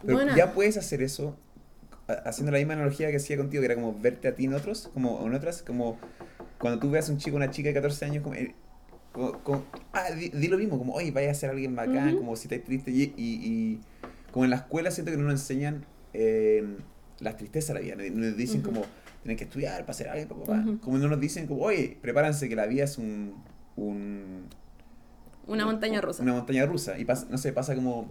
Pero 0.05 0.17
buena. 0.17 0.35
ya 0.37 0.53
puedes 0.53 0.77
hacer 0.77 1.01
eso 1.01 1.37
haciendo 2.07 2.51
la 2.51 2.57
misma 2.57 2.73
analogía 2.73 3.09
que 3.11 3.17
hacía 3.17 3.37
contigo, 3.37 3.61
que 3.61 3.65
era 3.65 3.75
como 3.75 3.97
verte 3.99 4.27
a 4.27 4.35
ti 4.35 4.45
en 4.45 4.53
otros, 4.53 4.89
como 4.93 5.25
en 5.25 5.33
otras, 5.33 5.63
como 5.63 5.97
cuando 6.59 6.79
tú 6.79 6.89
veas 6.91 7.09
a 7.09 7.11
un 7.13 7.17
chico 7.17 7.35
una 7.35 7.49
chica 7.49 7.69
de 7.69 7.73
14 7.75 8.05
años, 8.05 8.23
como, 8.23 8.35
eh, 8.35 8.55
como- 9.11 9.39
como- 9.43 9.65
ah, 9.93 10.11
di, 10.11 10.29
di 10.29 10.47
lo 10.47 10.57
mismo, 10.57 10.77
como, 10.77 10.93
oye, 10.93 11.11
vaya 11.11 11.31
a 11.31 11.33
ser 11.33 11.49
alguien 11.49 11.75
bacán, 11.75 12.09
Ujú. 12.09 12.17
como 12.19 12.35
si 12.35 12.47
estás 12.47 12.63
triste, 12.63 12.91
y, 12.91 13.03
y, 13.03 13.13
y 13.17 13.81
como 14.31 14.45
en 14.45 14.51
la 14.51 14.57
escuela 14.57 14.91
siento 14.91 15.11
que 15.11 15.17
no 15.17 15.23
nos 15.23 15.33
enseñan 15.33 15.85
eh, 16.13 16.77
las 17.19 17.37
tristezas 17.37 17.69
de 17.75 17.93
la 17.93 18.01
vida, 18.01 18.11
nos 18.13 18.35
dicen 18.37 18.61
Ujú. 18.61 18.71
como, 18.71 18.85
tienen 19.21 19.37
que 19.37 19.45
estudiar 19.45 19.81
para 19.81 19.93
ser 19.93 20.09
alguien, 20.09 20.27
pa, 20.27 20.35
pa, 20.35 20.43
pa. 20.43 20.59
Ujú. 20.59 20.79
como 20.79 20.97
no 20.97 21.07
nos 21.07 21.19
dicen 21.19 21.47
como, 21.47 21.61
oye, 21.63 21.97
prepárense 22.01 22.49
que 22.49 22.55
la 22.55 22.65
vida 22.65 22.83
es 22.83 22.97
un... 22.97 23.35
un 23.77 24.47
una 25.45 25.65
montaña 25.65 25.99
rusa. 25.99 26.23
Una 26.23 26.33
montaña 26.33 26.65
rusa. 26.65 26.97
Y 26.97 27.03
pasa, 27.03 27.27
no 27.29 27.37
sé, 27.37 27.51
pasa 27.51 27.75
como 27.75 28.07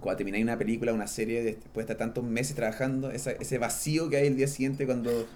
cuando 0.00 0.16
termináis 0.18 0.42
una 0.44 0.58
película, 0.58 0.92
una 0.92 1.06
serie, 1.06 1.42
de- 1.42 1.54
después 1.54 1.86
de 1.86 1.92
estar 1.92 1.96
tantos 1.96 2.24
meses 2.24 2.56
trabajando, 2.56 3.10
esa- 3.10 3.32
ese 3.32 3.58
vacío 3.58 4.08
que 4.08 4.16
hay 4.16 4.26
el 4.26 4.36
día 4.36 4.48
siguiente 4.48 4.86
cuando... 4.86 5.26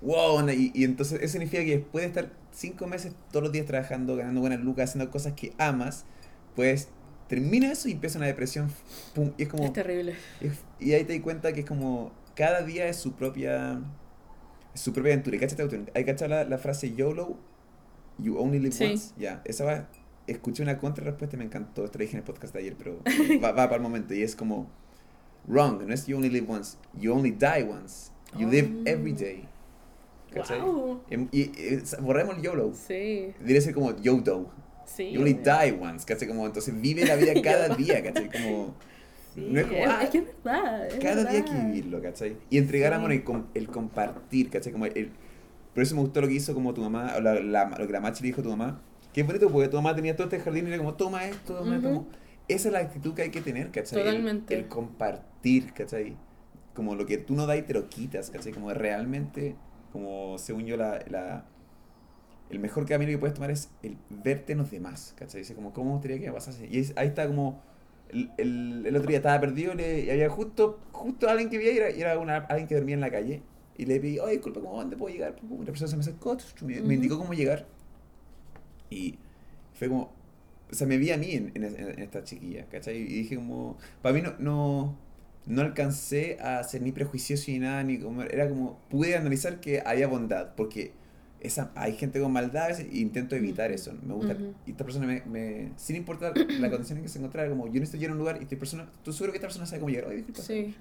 ¡Wow! 0.00 0.48
Y, 0.50 0.70
y 0.74 0.84
entonces 0.84 1.20
eso 1.22 1.32
significa 1.32 1.64
que 1.64 1.78
después 1.78 2.02
de 2.02 2.08
estar 2.08 2.30
cinco 2.52 2.86
meses 2.86 3.12
todos 3.30 3.42
los 3.42 3.52
días 3.52 3.66
trabajando, 3.66 4.14
ganando 4.16 4.40
buenas 4.40 4.60
lucas, 4.60 4.90
haciendo 4.90 5.10
cosas 5.10 5.32
que 5.32 5.52
amas, 5.58 6.04
pues 6.54 6.88
termina 7.28 7.70
eso 7.72 7.88
y 7.88 7.92
empieza 7.92 8.18
una 8.18 8.26
depresión. 8.28 8.70
pum, 9.14 9.32
y 9.36 9.42
es 9.42 9.48
como... 9.48 9.64
Es 9.64 9.72
terrible. 9.72 10.14
y- 10.40 10.86
Y 10.88 10.92
ahí 10.92 11.04
te 11.04 11.14
das 11.14 11.22
cuenta 11.22 11.52
que 11.52 11.60
es 11.60 11.66
como... 11.66 12.12
Cada 12.36 12.62
día 12.62 12.86
es 12.88 12.96
su 12.96 13.14
propia... 13.14 13.80
es 14.72 14.80
su 14.80 14.92
propia 14.92 15.12
aventura. 15.14 15.36
¿Y 15.36 15.40
cachate, 15.40 15.86
¿Hay 15.94 16.04
cachado 16.04 16.30
la, 16.30 16.44
la 16.44 16.58
frase 16.58 16.94
YOLO? 16.94 17.36
You 18.18 18.38
only 18.38 18.60
live 18.60 18.72
Sí. 18.72 18.84
once. 18.84 19.14
Ya, 19.18 19.42
esa 19.44 19.64
va... 19.64 19.88
Escuché 20.28 20.62
una 20.62 20.78
contrarrespuesta 20.78 21.36
y 21.36 21.38
me 21.38 21.44
encantó. 21.44 21.84
Esto 21.84 21.98
lo 21.98 22.02
dije 22.02 22.12
en 22.16 22.18
el 22.18 22.24
podcast 22.24 22.52
de 22.54 22.60
ayer, 22.60 22.76
pero 22.78 23.00
va, 23.42 23.52
va 23.52 23.64
para 23.64 23.76
el 23.76 23.82
momento. 23.82 24.14
Y 24.14 24.22
es 24.22 24.36
como... 24.36 24.70
Wrong. 25.46 25.82
No 25.86 25.94
es 25.94 26.06
you 26.06 26.16
only 26.16 26.28
live 26.28 26.46
once. 26.48 26.76
You 26.94 27.12
only 27.14 27.30
die 27.30 27.64
once. 27.68 28.10
You 28.38 28.48
live 28.48 28.68
Oh. 28.80 28.82
every 28.86 29.12
day. 29.12 29.44
¿Cachai? 30.32 30.60
Wow. 30.60 31.00
Em- 31.10 31.28
Y, 31.32 31.40
y- 31.40 31.82
borremos 32.02 32.36
el 32.36 32.42
YOLO. 32.42 32.72
Sí, 32.74 33.32
Debería 33.40 33.62
ser 33.62 33.72
como 33.74 33.96
YODO. 33.96 34.50
sí. 34.84 35.10
You 35.12 35.20
only 35.20 35.32
obvio. 35.32 35.42
die 35.44 35.78
once. 35.80 36.04
¿Cachai? 36.06 36.28
Como, 36.28 36.44
entonces 36.46 36.78
vive 36.78 37.06
la 37.06 37.16
vida 37.16 37.32
cada 37.42 37.74
día. 37.74 38.02
¿Cachai? 38.02 38.30
Como... 38.30 38.74
Sí, 39.34 39.46
No 39.50 39.60
es 39.60 39.66
como, 39.66 39.80
ah, 39.86 40.02
es 40.02 40.10
que 40.10 40.18
es 40.18 40.24
verdad. 40.44 40.86
es 40.88 40.94
Cada 40.96 41.24
día 41.24 41.38
hay 41.38 41.44
que 41.44 41.50
verdad. 41.52 41.66
vivirlo, 41.66 42.02
¿cachai? 42.02 42.36
Y 42.50 42.58
entregar 42.58 42.92
Sí. 42.92 42.96
amor, 42.98 43.12
el, 43.12 43.24
el 43.54 43.68
compartir, 43.68 44.50
¿cachai? 44.50 44.72
Como 44.72 44.84
el, 44.86 45.10
por 45.72 45.82
eso 45.82 45.94
me 45.94 46.02
gustó 46.02 46.20
lo 46.20 46.28
que 46.28 46.34
hizo 46.34 46.52
como 46.54 46.74
tu 46.74 46.82
mamá, 46.82 47.14
o 47.16 47.20
la, 47.22 47.34
la- 47.40 47.64
lo 47.78 47.86
que 47.86 47.92
la 47.92 48.00
Machi 48.00 48.22
le 48.22 48.26
dijo 48.28 48.40
a 48.42 48.44
tu 48.44 48.50
mamá. 48.50 48.82
Qué 49.18 49.24
bonito, 49.24 49.50
porque 49.50 49.66
tu 49.66 49.76
mamá 49.78 49.96
tenía 49.96 50.14
todo 50.14 50.28
este 50.28 50.38
jardín 50.38 50.66
y 50.66 50.68
era 50.68 50.78
como, 50.78 50.94
toma 50.94 51.24
esto, 51.26 51.52
toma 51.56 51.74
esto", 51.74 51.88
Ujú. 51.88 51.98
como, 52.04 52.08
esa 52.46 52.68
es 52.68 52.72
la 52.72 52.78
actitud 52.78 53.14
que 53.14 53.22
hay 53.22 53.30
que 53.32 53.40
tener, 53.40 53.72
¿cachai? 53.72 53.98
El- 53.98 54.06
Totalmente. 54.06 54.54
El, 54.54 54.68
compartir, 54.68 55.72
¿cachai? 55.74 56.16
Como 56.72 56.94
lo 56.94 57.04
que 57.04 57.18
tú 57.18 57.34
no 57.34 57.44
das 57.44 57.58
y 57.58 57.62
te 57.62 57.74
lo 57.74 57.88
quitas, 57.88 58.30
¿cachai? 58.30 58.52
Como 58.52 58.72
realmente, 58.72 59.56
como 59.90 60.38
según 60.38 60.66
yo, 60.66 60.76
la, 60.76 61.00
la- 61.10 61.44
el 62.48 62.60
mejor 62.60 62.86
camino 62.86 63.10
que 63.10 63.18
puedes 63.18 63.34
tomar 63.34 63.50
es 63.50 63.70
el 63.82 63.98
verte 64.08 64.52
en 64.52 64.58
los 64.58 64.70
demás, 64.70 65.14
¿cachai? 65.18 65.40
Dice 65.40 65.56
como, 65.56 65.72
¿cómo 65.72 65.86
me 65.86 65.92
gustaría 65.94 66.20
que 66.20 66.26
me 66.28 66.32
pasase? 66.34 66.68
Y 66.70 66.78
es- 66.78 66.92
ahí 66.96 67.08
está 67.08 67.26
como, 67.26 67.60
el, 68.10 68.30
el, 68.38 68.84
el 68.86 68.94
otro 68.96 69.08
día 69.08 69.16
estaba 69.18 69.40
perdido 69.40 69.74
le- 69.74 70.04
y 70.04 70.10
había 70.10 70.30
justo, 70.30 70.78
justo 70.92 71.28
alguien 71.28 71.50
que 71.50 71.58
vi 71.58 71.64
y 71.70 71.76
era, 71.76 71.88
era 71.88 72.18
una, 72.20 72.36
alguien 72.36 72.68
que 72.68 72.76
dormía 72.76 72.94
en 72.94 73.00
la 73.00 73.10
calle. 73.10 73.42
Y 73.76 73.86
le 73.86 73.98
pedí, 73.98 74.20
oye, 74.20 74.34
disculpa, 74.34 74.60
¿cómo 74.60 74.76
dónde 74.76 74.96
puedo 74.96 75.12
llegar? 75.12 75.34
La 75.42 75.64
persona 75.66 75.88
se 75.88 75.96
me 75.96 76.02
acercó, 76.02 76.36
me, 76.62 76.80
me 76.80 76.80
Ujú. 76.80 76.92
indicó 76.94 77.18
cómo 77.18 77.34
llegar. 77.34 77.66
Y 78.90 79.18
fue 79.74 79.88
como, 79.88 80.12
o 80.70 80.74
sea, 80.74 80.86
me 80.86 80.98
vi 80.98 81.10
a 81.10 81.16
mí 81.16 81.32
en, 81.32 81.52
en, 81.54 81.64
en 81.64 81.98
esta 82.00 82.22
chiquilla, 82.24 82.66
¿cachai? 82.66 82.96
Y 82.96 83.04
dije 83.04 83.36
como, 83.36 83.78
para 84.02 84.14
mí 84.14 84.22
no, 84.22 84.34
no, 84.38 84.96
no 85.46 85.62
alcancé 85.62 86.38
a 86.40 86.62
ser 86.62 86.82
ni 86.82 86.92
prejuicioso 86.92 87.50
ni 87.50 87.58
nada, 87.58 87.82
ni 87.82 87.98
como, 87.98 88.22
era 88.22 88.48
como, 88.48 88.78
pude 88.90 89.16
analizar 89.16 89.60
que 89.60 89.82
había 89.84 90.06
bondad, 90.06 90.54
porque 90.56 90.92
esa, 91.40 91.70
hay 91.74 91.94
gente 91.94 92.20
con 92.20 92.32
maldad 92.32 92.64
a 92.64 92.68
veces, 92.68 92.86
e 92.92 92.98
intento 92.98 93.34
evitar 93.36 93.70
eso, 93.70 93.94
me 94.02 94.12
gusta, 94.14 94.36
y 94.66 94.72
esta 94.72 94.84
persona 94.84 95.06
me, 95.06 95.22
me 95.24 95.72
sin 95.76 95.96
importar 95.96 96.36
la 96.36 96.70
condición 96.70 96.98
en 96.98 97.04
que 97.04 97.08
se 97.08 97.18
encontrara, 97.18 97.48
como, 97.48 97.66
yo 97.66 97.74
necesito 97.74 97.96
llegar 97.98 98.10
a 98.10 98.14
un 98.14 98.18
lugar 98.18 98.36
y 98.40 98.42
esta 98.44 98.56
persona, 98.56 98.90
tú 99.02 99.12
seguro 99.12 99.32
que 99.32 99.38
esta 99.38 99.46
persona 99.46 99.66
sabe 99.66 99.80
cómo 99.80 99.90
llegar, 99.90 100.08
oye, 100.08 100.16
disculpa, 100.16 100.42
Sí. 100.42 100.74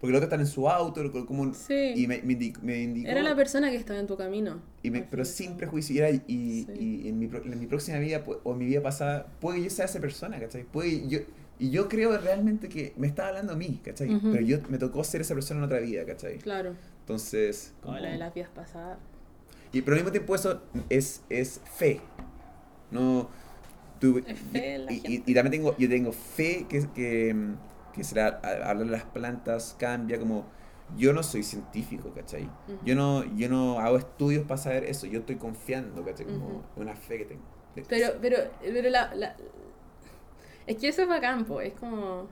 Porque 0.00 0.12
los 0.12 0.18
otros 0.18 0.24
están 0.28 0.40
en 0.40 0.46
su 0.46 0.68
auto, 0.68 1.10
como, 1.26 1.52
Sí. 1.54 1.92
y 1.96 2.06
me, 2.06 2.22
me, 2.22 2.34
indicó, 2.34 2.60
me 2.62 2.82
indicó 2.82 3.08
Era 3.10 3.22
la 3.22 3.34
persona 3.34 3.70
que 3.70 3.76
estaba 3.76 3.98
en 3.98 4.06
tu 4.06 4.16
camino. 4.16 4.60
y 4.82 4.90
me- 4.90 4.98
al 4.98 5.04
pero 5.10 5.24
fin 5.24 5.34
sin 5.48 5.56
prejuicio. 5.56 5.94
Y, 5.94 5.98
era- 5.98 6.10
y, 6.10 6.20
Sí. 6.26 6.66
y 7.04 7.08
en, 7.08 7.18
mi, 7.18 7.26
en 7.26 7.58
mi 7.60 7.66
próxima 7.66 7.98
vida 7.98 8.22
o 8.44 8.52
en 8.52 8.58
mi 8.58 8.66
vida 8.66 8.82
pasada, 8.82 9.26
puede 9.40 9.58
que 9.58 9.64
yo 9.64 9.70
sea 9.70 9.86
esa 9.86 10.00
persona, 10.00 10.38
¿cachai? 10.38 10.64
Puede, 10.64 11.08
yo, 11.08 11.18
y 11.58 11.70
yo 11.70 11.88
creo 11.88 12.16
realmente 12.18 12.68
que 12.68 12.92
me 12.96 13.06
estaba 13.08 13.28
hablando 13.30 13.54
a 13.54 13.56
mí, 13.56 13.80
¿cachai? 13.84 14.20
Pero 14.20 14.40
yo 14.44 14.58
me 14.68 14.78
tocó 14.78 15.02
ser 15.02 15.20
esa 15.22 15.34
persona 15.34 15.58
en 15.58 15.64
otra 15.64 15.80
vida, 15.80 16.04
¿cachai? 16.06 16.38
Claro. 16.38 16.74
Entonces. 17.00 17.72
Como 17.82 17.98
la 17.98 18.10
de 18.10 18.18
las 18.18 18.32
vidas 18.34 18.50
pasadas. 18.54 18.98
y, 19.72 19.82
pero 19.82 19.96
al 19.96 20.02
mismo 20.02 20.12
tiempo 20.12 20.34
eso 20.34 20.62
es, 20.88 21.22
es 21.28 21.60
fe. 21.76 22.00
No. 22.90 23.28
tú- 24.00 24.22
Es 24.24 24.38
fe 24.52 24.78
la 24.78 24.92
y, 24.92 24.96
y- 24.96 25.00
gente. 25.00 25.30
y 25.30 25.34
también 25.34 25.50
tengo, 25.50 25.76
yo 25.76 25.88
tengo 25.88 26.12
fe 26.12 26.66
que, 26.68 26.86
que, 26.94 27.34
mm, 27.34 27.54
que 27.98 28.04
será 28.04 28.40
hablar 28.42 28.78
de 28.78 28.86
las 28.86 29.04
plantas 29.04 29.76
cambia 29.78 30.18
como 30.18 30.46
yo 30.96 31.12
no 31.12 31.22
soy 31.22 31.42
científico, 31.42 32.12
¿cachai? 32.14 32.48
Yo 32.84 32.94
no, 32.94 33.24
yo 33.36 33.48
no 33.50 33.78
hago 33.80 33.98
estudios 33.98 34.44
para 34.46 34.58
saber 34.58 34.84
eso, 34.84 35.06
yo 35.06 35.20
estoy 35.20 35.36
confiando, 35.36 36.04
¿cachai? 36.04 36.26
Como 36.26 36.46
Ujú. 36.46 36.62
una 36.76 36.96
fe 36.96 37.18
que 37.18 37.24
tengo. 37.26 37.42
Pero, 37.88 38.08
pero, 38.20 38.36
pero 38.62 38.90
la, 38.90 39.14
la- 39.14 39.36
Es 40.66 40.76
que 40.76 40.88
eso 40.88 41.02
es 41.02 41.08
bacán, 41.08 41.44
po, 41.44 41.60
es 41.60 41.74
como... 41.74 42.26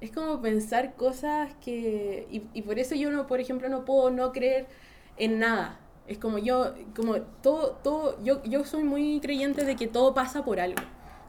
Es 0.00 0.10
como 0.10 0.40
pensar 0.42 0.94
cosas 0.96 1.54
que... 1.64 2.26
Y, 2.30 2.42
y 2.54 2.62
por 2.62 2.78
eso 2.80 2.96
yo, 2.96 3.10
no 3.10 3.26
por 3.28 3.38
ejemplo, 3.40 3.68
no 3.68 3.84
puedo 3.84 4.10
no 4.10 4.32
creer 4.32 4.66
en 5.16 5.38
nada. 5.38 5.78
Es 6.08 6.18
como 6.18 6.38
yo, 6.38 6.74
como 6.96 7.20
todo, 7.20 7.76
todo, 7.84 8.22
yo, 8.24 8.42
yo 8.44 8.64
soy 8.64 8.82
muy 8.82 9.20
creyente 9.20 9.64
de 9.64 9.76
que 9.76 9.86
todo 9.86 10.12
pasa 10.12 10.44
por 10.44 10.58
algo. 10.58 10.82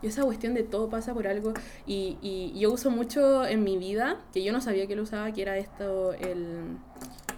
Yo 0.04 0.10
esa 0.10 0.24
cuestión 0.24 0.54
de 0.54 0.64
todo 0.64 0.90
pasa 0.90 1.14
por 1.14 1.28
algo 1.28 1.54
y, 1.88 2.18
y 2.22 2.60
yo 2.60 2.72
uso 2.72 2.92
mucho 2.92 3.46
en 3.48 3.64
mi 3.64 3.78
vida, 3.78 4.20
que 4.34 4.44
yo 4.44 4.54
no 4.54 4.62
sabía 4.62 4.86
que 4.86 4.96
lo 4.96 5.04
usaba, 5.04 5.32
que 5.32 5.42
era 5.42 5.58
esto, 5.58 6.14
el, 6.14 6.78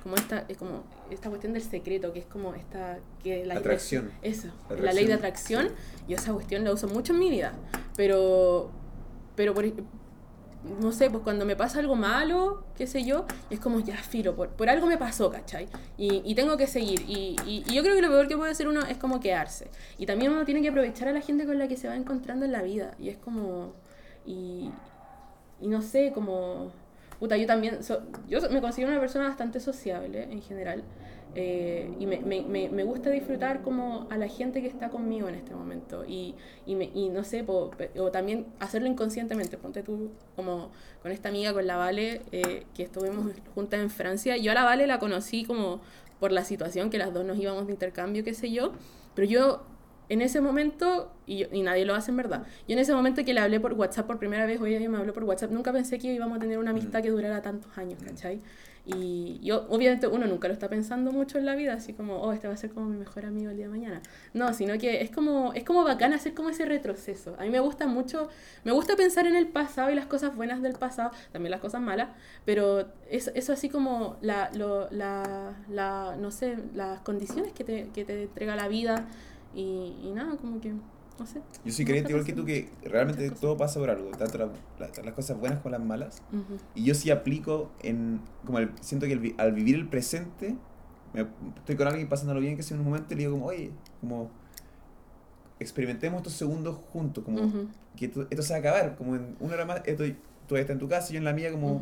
como 0.06 0.18
esta, 0.18 0.46
es 0.50 0.58
como 0.58 0.84
esta 1.10 1.30
cuestión 1.30 1.54
del 1.54 1.64
secreto, 1.64 2.14
que 2.14 2.20
es 2.20 2.26
como 2.26 2.54
esta, 2.54 3.00
que 3.24 3.44
la 3.46 3.56
Atracción. 3.56 4.12
Eso, 4.22 4.50
La 4.70 4.76
la 4.78 4.94
ley 4.94 5.08
de 5.08 5.14
atracción. 5.14 5.70
yo 6.08 6.16
esa 6.16 6.32
cuestión 6.34 6.64
la 6.64 6.72
uso 6.72 6.88
mucho 6.88 7.14
en 7.14 7.20
mi 7.20 7.32
vida, 7.32 7.54
pero, 7.96 8.70
pero 9.36 9.56
por, 9.56 9.66
no 10.82 10.92
sé, 10.92 11.10
pues 11.10 11.24
cuando 11.24 11.46
me 11.46 11.56
pasa 11.56 11.80
algo 11.80 11.96
malo, 11.96 12.64
qué 12.78 12.88
sé 12.88 13.04
yo, 13.04 13.26
es 13.50 13.60
como 13.60 13.80
ya 13.80 13.96
filo, 13.98 14.36
por, 14.36 14.50
por 14.50 14.70
algo 14.70 14.88
me 14.88 14.98
pasó, 14.98 15.30
¿cachai? 15.30 15.68
Y, 15.98 16.22
y 16.26 16.36
tengo 16.36 16.58
que 16.58 16.68
seguir. 16.68 17.02
Y, 17.08 17.36
y- 17.46 17.64
yo 17.74 17.82
creo 17.84 17.96
que 17.96 18.02
lo 18.02 18.10
peor 18.10 18.28
que 18.28 18.36
puede 18.38 18.52
hacer 18.52 18.68
uno 18.68 18.82
es 18.82 18.98
como 18.98 19.20
quedarse. 19.20 19.70
Y 19.98 20.06
también 20.06 20.32
uno 20.32 20.46
tiene 20.46 20.62
que 20.62 20.70
aprovechar 20.70 21.08
a 21.08 21.12
la 21.14 21.22
gente 21.22 21.46
con 21.46 21.58
la 21.60 21.68
que 21.68 21.78
se 21.78 21.88
va 21.88 21.96
encontrando 21.96 22.46
en 22.46 22.52
la 22.52 22.62
vida. 22.62 22.96
Y 23.00 23.10
es 23.10 23.18
como... 23.18 23.74
Y, 24.26 24.72
no 25.62 25.82
sé, 25.82 26.12
como... 26.14 26.72
Puta, 27.20 27.38
yo 27.38 27.48
también... 27.48 27.84
so- 27.84 28.02
yo 28.28 28.40
me 28.50 28.62
considero 28.62 28.92
una 28.92 29.00
persona 29.00 29.28
bastante 29.28 29.60
sociable 29.60 30.24
en 30.24 30.42
general. 30.42 30.84
Eh, 31.36 31.92
y 32.00 32.06
me, 32.06 32.20
me, 32.22 32.70
me, 32.70 32.84
gusta 32.84 33.10
disfrutar 33.10 33.62
como 33.62 34.08
a 34.10 34.18
la 34.18 34.28
gente 34.28 34.62
que 34.62 34.68
está 34.68 34.90
conmigo 34.90 35.28
en 35.28 35.36
este 35.36 35.54
momento. 35.54 36.06
Y, 36.08 36.34
y, 36.66 36.76
me, 36.76 36.86
y 36.94 37.10
no 37.10 37.24
sé, 37.24 37.44
po- 37.44 37.72
o 38.00 38.12
también 38.12 38.46
hacerlo 38.60 38.88
inconscientemente. 38.88 39.58
Ponte 39.58 39.84
tú 39.84 40.12
como 40.36 40.72
con 41.02 41.12
esta 41.12 41.30
amiga, 41.30 41.54
con 41.54 41.68
la 41.68 41.76
Vale, 41.78 42.22
eh, 42.32 42.66
que 42.74 42.84
estuvimos 42.84 43.32
juntas 43.54 43.82
en 43.82 43.90
Francia. 43.90 44.38
Yo 44.38 44.52
a 44.52 44.56
la 44.56 44.64
Vale 44.64 44.88
la 44.88 44.98
conocí 45.00 45.44
como 45.44 45.82
por 46.20 46.32
la 46.32 46.46
situación, 46.46 46.90
que 46.90 46.98
las 46.98 47.14
dos 47.14 47.26
nos 47.26 47.38
íbamos 47.38 47.68
de 47.68 47.74
intercambio, 47.74 48.24
qué 48.24 48.34
sé 48.34 48.50
yo. 48.52 48.72
Pero 49.14 49.28
yo 49.28 49.64
en 50.08 50.22
ese 50.22 50.40
momento, 50.40 51.12
y, 51.26 51.40
yo- 51.40 51.48
y 51.52 51.64
nadie 51.64 51.84
lo 51.84 51.96
hace 51.96 52.12
en 52.12 52.18
verdad, 52.18 52.44
yo 52.68 52.74
en 52.74 52.80
ese 52.80 52.94
momento 52.94 53.26
que 53.26 53.34
le 53.34 53.40
hablé 53.42 53.60
por 53.60 53.74
WhatsApp 53.74 54.06
por 54.08 54.20
primera 54.20 54.46
vez, 54.46 54.62
hoy 54.62 54.76
ella 54.76 54.88
me 54.90 54.98
habló 54.98 55.12
por 55.14 55.24
WhatsApp, 55.26 55.52
nunca 55.52 55.74
pensé 55.74 55.98
que 56.00 56.14
íbamos 56.14 56.38
a 56.38 56.40
tener 56.40 56.60
una 56.60 56.72
amistad 56.72 57.00
Mm. 57.00 57.04
que 57.04 57.10
durara 57.10 57.42
tantos 57.42 57.78
años, 57.78 58.02
¿cachai? 58.04 58.40
Y 58.88 59.40
yo, 59.42 59.66
obviamente 59.70 60.06
uno 60.08 60.28
nunca 60.28 60.48
lo 60.48 60.54
está 60.54 60.70
pensando 60.70 61.12
mucho 61.12 61.40
en 61.40 61.46
la 61.46 61.56
vida, 61.56 61.74
así 61.74 61.94
como, 61.94 62.22
oh, 62.22 62.34
este 62.34 62.48
va 62.48 62.54
a 62.54 62.58
ser 62.58 62.72
como 62.72 62.88
mi 62.88 62.98
mejor 62.98 63.26
amigo 63.26 63.50
el 63.50 63.58
día 63.58 63.66
de 63.66 63.72
mañana. 63.72 64.02
No, 64.34 64.54
sino 64.54 64.78
que 64.78 65.02
es 65.02 65.10
como, 65.10 65.54
es 65.54 65.64
como 65.64 65.84
bacán 65.84 66.14
hacer 66.14 66.36
como 66.36 66.50
ese 66.50 66.66
retroceso. 66.66 67.36
A 67.40 67.44
mí 67.44 67.50
me 67.50 67.60
gusta 67.60 67.88
mucho, 67.88 68.30
me 68.64 68.72
gusta 68.72 68.96
pensar 68.96 69.26
en 69.26 69.36
el 69.36 69.48
pasado 69.48 69.90
y 69.90 69.96
las 69.96 70.06
cosas 70.06 70.36
buenas 70.36 70.62
del 70.62 70.74
pasado, 70.74 71.12
también 71.32 71.50
las 71.50 71.62
cosas 71.62 71.82
malas, 71.82 72.10
pero 72.46 72.88
eso, 73.10 73.32
eso 73.34 73.54
así 73.54 73.70
como 73.70 74.18
la, 74.22 74.52
lo, 74.54 74.88
la, 74.92 75.56
la, 75.68 76.16
no 76.20 76.30
sé, 76.30 76.58
las 76.76 77.00
condiciones 77.02 77.54
que 77.54 77.64
te, 77.64 77.90
que 77.90 78.06
te 78.06 78.24
entrega 78.24 78.56
la 78.56 78.68
vida 78.68 79.08
y, 79.56 79.96
y 80.04 80.12
nada, 80.14 80.38
como 80.38 80.62
que, 80.62 80.74
no 81.20 81.26
sé. 81.26 81.42
Yo 81.64 81.72
soy 81.72 81.86
creyente 81.86 82.12
igual 82.12 82.26
que 82.26 82.34
tú 82.34 82.46
que 82.46 82.70
realmente 82.84 83.30
todo 83.32 83.56
pasa 83.58 83.80
por 83.80 83.90
algo, 83.90 84.10
tanto 84.12 84.38
la- 84.38 84.46
la- 84.80 85.04
las 85.04 85.14
cosas 85.14 85.40
buenas 85.40 85.60
como 85.60 85.72
las 85.72 85.82
malas. 85.86 86.22
Y 86.76 86.84
yo 86.84 86.94
sí 86.94 87.10
aplico 87.12 87.72
en, 87.82 88.20
como 88.46 88.60
el- 88.60 88.72
siento 88.82 89.06
que 89.08 89.14
el 89.14 89.36
al 89.38 89.54
vivir 89.54 89.76
el 89.76 89.88
presente, 89.88 90.56
me- 91.14 91.28
estoy 91.58 91.76
con 91.76 91.88
alguien 91.88 92.10
pasándolo 92.10 92.40
bien 92.42 92.58
que 92.58 92.64
sea 92.64 92.76
en 92.76 92.82
un 92.82 92.88
momento 92.90 93.14
y 93.14 93.18
le 93.18 93.24
digo 93.24 93.34
como, 93.34 93.46
oye, 93.48 93.72
como 94.02 94.30
experimentemos 95.60 96.18
estos 96.20 96.34
segundos 96.34 96.78
juntos, 96.92 97.24
como 97.24 97.40
que 97.96 98.06
esto, 98.08 98.28
esto 98.30 98.42
se 98.44 98.52
va 98.54 98.58
a 98.58 98.60
acabar, 98.60 98.96
como 98.98 99.16
en 99.16 99.36
una 99.40 99.54
hora 99.54 99.66
más, 99.66 99.82
esto, 99.86 100.04
tú 100.48 100.58
estás 100.58 100.74
en 100.74 100.80
tu 100.80 100.88
casa, 100.90 101.12
yo 101.14 101.18
en 101.18 101.24
la 101.24 101.34
mía, 101.34 101.52
como... 101.52 101.80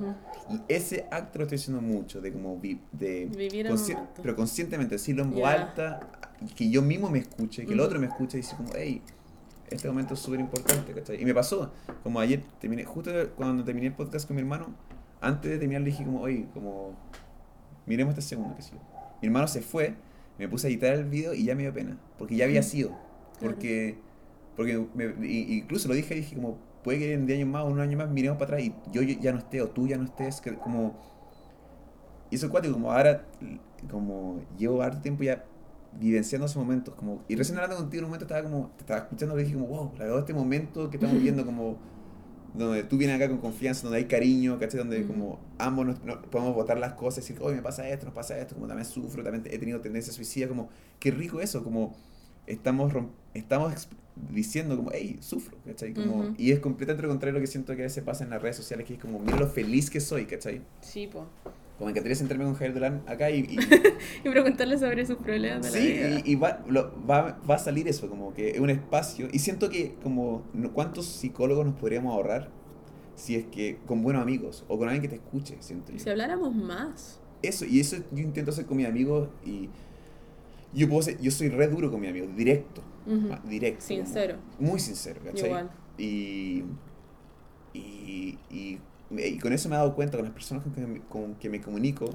Y 0.52 0.62
ese 0.74 1.08
acto 1.10 1.40
lo 1.40 1.46
estoy 1.46 1.58
haciendo 1.58 1.82
mucho, 1.82 2.22
de 2.22 2.32
como 2.32 2.58
vi- 2.60 2.80
de 2.92 3.26
Vivir 3.26 3.66
consci- 3.74 3.98
pero 4.22 4.36
conscientemente, 4.36 4.96
decirlo 4.96 5.24
en 5.24 5.32
voz 5.32 5.40
alta, 5.50 6.00
y 6.42 6.54
que 6.54 6.70
yo 6.70 6.82
mismo 6.82 7.10
me 7.10 7.20
escuche, 7.20 7.66
que 7.66 7.74
el 7.74 7.80
otro 7.80 8.00
me 8.00 8.06
escuche 8.08 8.38
y 8.38 8.42
decir 8.42 8.56
como, 8.58 8.70
hey, 8.76 9.02
este 9.74 9.88
momento 9.88 10.14
es 10.14 10.20
súper 10.20 10.40
importante, 10.40 10.94
¿cachai? 10.94 11.22
Y 11.22 11.26
me 11.26 11.34
pasó, 11.34 11.72
como 12.04 12.20
ayer, 12.20 12.44
terminé, 12.60 12.84
justo 12.86 13.12
cuando 13.36 13.64
terminé 13.64 13.88
el 13.88 13.94
podcast 13.94 14.28
con 14.28 14.36
mi 14.36 14.42
hermano, 14.42 14.68
antes 15.22 15.52
de 15.52 15.58
terminar 15.58 15.82
le 15.82 15.92
dije 15.92 16.04
como, 16.06 16.22
oye, 16.22 16.48
como, 16.54 16.92
miremos 17.86 18.12
este 18.14 18.22
segundo, 18.22 18.56
que 18.56 18.62
sí. 18.62 18.74
Mi 19.22 19.28
hermano 19.28 19.48
se 19.48 19.62
fue, 19.62 19.96
me 20.38 20.48
puse 20.48 20.68
a 20.68 20.70
editar 20.70 20.94
el 20.94 21.06
video 21.06 21.34
y 21.34 21.46
ya 21.46 21.56
me 21.56 21.64
dio 21.64 21.74
pena, 21.74 21.98
porque 22.18 22.36
ya 22.36 22.46
había 22.46 22.64
sido, 22.64 22.92
porque, 23.40 23.98
porque 24.56 24.86
me- 24.94 25.28
incluso 25.28 25.88
lo 25.88 25.94
dije, 25.94 26.16
dije 26.16 26.36
como, 26.36 26.58
puede 26.84 27.00
que 27.00 27.14
en 27.14 27.26
10 27.26 27.40
años 27.40 27.50
más 27.50 27.64
o 27.64 27.68
un 27.68 27.80
año 27.80 27.98
más 27.98 28.10
miremos 28.10 28.38
para 28.38 28.56
atrás 28.58 28.64
y 28.68 28.74
yo 28.92 29.02
ya 29.02 29.32
no 29.32 29.40
esté 29.40 29.62
o 29.62 29.70
tú 29.70 29.88
ya 29.88 29.98
no 29.98 30.04
estés, 30.06 30.42
que 30.42 30.56
como... 30.56 30.94
Y 32.30 32.36
eso 32.36 32.48
es 32.48 32.52
cuático, 32.52 32.74
como 32.74 32.92
ahora, 32.92 33.26
como 33.92 34.42
llevo 34.58 34.82
harto 34.82 35.02
tiempo 35.02 35.24
ya 35.24 35.46
vivenciando 36.00 36.46
esos 36.46 36.58
momentos, 36.58 36.96
como... 36.96 37.24
Y 37.28 37.36
recién 37.36 37.58
hablando 37.58 37.78
contigo 37.78 38.00
en 38.00 38.06
un 38.06 38.10
momento 38.12 38.26
estaba 38.26 38.44
como, 38.44 38.72
te 38.76 38.82
estaba 38.82 39.00
escuchando 39.02 39.40
y 39.40 39.44
dije 39.44 39.56
como, 39.56 39.68
wow, 39.68 39.92
la 39.98 40.06
verdad 40.06 40.20
este 40.20 40.34
momento 40.34 40.90
que 40.90 40.98
estamos 40.98 41.16
viviendo 41.18 41.46
como... 41.46 41.78
Donde 42.54 42.84
tú 42.84 42.98
vienes 42.98 43.16
acá 43.16 43.30
con 43.30 43.40
confianza, 43.40 43.82
donde 43.82 43.98
hay 43.98 44.06
cariño, 44.06 44.60
¿cachai? 44.60 44.78
Donde 44.78 45.00
Ujú. 45.00 45.08
como 45.08 45.40
ambos 45.58 45.88
nos, 45.88 46.04
nos 46.04 46.18
podemos 46.28 46.54
votar 46.54 46.78
las 46.78 46.94
cosas 46.94 47.24
decir, 47.24 47.38
oye, 47.42 47.56
me 47.56 47.64
pasa 47.64 47.90
esto, 47.90 48.06
nos 48.06 48.14
pasa 48.14 48.38
esto, 48.38 48.54
como 48.54 48.68
también 48.68 48.86
sufro, 48.86 49.24
también 49.24 49.44
he 49.52 49.58
tenido 49.58 49.82
tendencias 49.82 50.16
suicidas, 50.16 50.50
como, 50.50 50.70
qué 51.00 51.10
rico 51.10 51.42
eso, 51.42 51.64
como 51.64 51.96
estamos, 52.46 52.94
estamos 53.34 53.88
diciendo 54.32 54.78
como, 54.78 54.92
hey, 54.94 55.18
sufro, 55.22 55.58
¿cachai? 55.66 55.96
Como, 55.96 56.20
Ujú. 56.20 56.34
Y 56.38 56.52
es 56.52 56.60
completamente 56.60 57.02
lo 57.02 57.10
contrario 57.10 57.38
a 57.38 57.40
lo 57.40 57.42
que 57.44 57.48
siento 57.48 57.76
que 57.76 57.82
a 57.82 57.86
veces 57.86 58.04
pasa 58.04 58.24
en 58.24 58.30
las 58.30 58.40
redes 58.40 58.58
sociales, 58.58 58.86
que 58.86 58.94
es 58.94 59.00
como, 59.00 59.18
mira 59.18 59.38
lo 59.38 59.48
feliz 59.48 59.90
que 59.90 60.00
soy, 60.00 60.26
¿cachai? 60.26 60.62
Sí, 60.82 61.08
po. 61.08 61.26
Como 61.78 61.86
me 61.88 61.92
encantaría 61.92 62.16
sentarme 62.16 62.44
con 62.46 62.54
Javier 62.54 62.74
Dolan 62.76 63.02
acá 63.08 63.32
y, 63.32 63.40
y- 63.40 63.58
Y 64.24 64.30
preguntarle 64.30 64.78
sobre 64.78 65.06
sus 65.06 65.18
problemas 65.18 65.64
de 65.64 65.72
la 65.72 65.78
sí, 65.78 65.92
vida. 65.94 66.22
y, 66.26 66.32
y 66.32 66.36
va, 66.36 66.64
lo- 66.68 66.94
va, 67.06 67.40
va 67.50 67.56
a 67.56 67.60
salir 67.60 67.88
eso, 67.88 68.08
como 68.10 68.34
que 68.34 68.52
es 68.52 68.60
un 68.60 68.70
espacio, 68.70 69.28
y 69.32 69.40
siento 69.40 69.70
que 69.70 69.96
como, 70.04 70.44
¿cuántos 70.74 71.06
psicólogos 71.08 71.66
nos 71.66 71.76
podríamos 71.76 72.14
ahorrar 72.14 72.50
si 73.16 73.36
es 73.36 73.46
que 73.46 73.78
con 73.86 74.02
buenos 74.04 74.22
amigos 74.22 74.66
o 74.68 74.78
con 74.78 74.88
alguien 74.88 75.02
que 75.04 75.08
te 75.10 75.16
escuche, 75.16 75.58
siento 75.60 75.92
yo. 75.92 76.00
Si 76.00 76.10
habláramos 76.10 76.54
más. 76.56 77.20
Eso, 77.42 77.66
y 77.66 77.80
eso 77.80 77.98
yo 78.12 78.24
intento 78.24 78.52
hacer 78.52 78.66
con 78.66 78.78
mis 78.78 78.88
amigos 78.88 79.30
y 79.46 79.70
yo 80.74 80.88
puedo 80.90 81.02
ser- 81.02 81.20
yo 81.22 81.30
soy 81.32 81.50
re 81.50 81.68
duro 81.68 81.92
con 81.92 82.00
mis 82.02 82.10
amigos, 82.10 82.36
directo, 82.36 82.82
ma- 83.06 83.42
directo. 83.48 83.84
como- 83.88 84.06
Sincero. 84.06 84.38
muy 84.60 84.80
sincero, 84.80 85.22
¿cachai? 85.24 85.48
Igual. 85.48 85.70
Y, 85.98 86.64
y, 87.74 88.38
y, 88.50 88.80
y 89.18 89.38
con 89.40 89.54
eso 89.54 89.70
me 89.70 89.76
he 89.76 89.78
dado 89.78 89.96
cuenta, 89.96 90.18
con 90.18 90.26
las 90.26 90.34
personas 90.34 90.64
con 90.64 90.74
que 90.74 90.82
me, 90.82 91.00
con 91.02 91.36
que 91.36 91.50
me 91.50 91.62
comunico, 91.62 92.10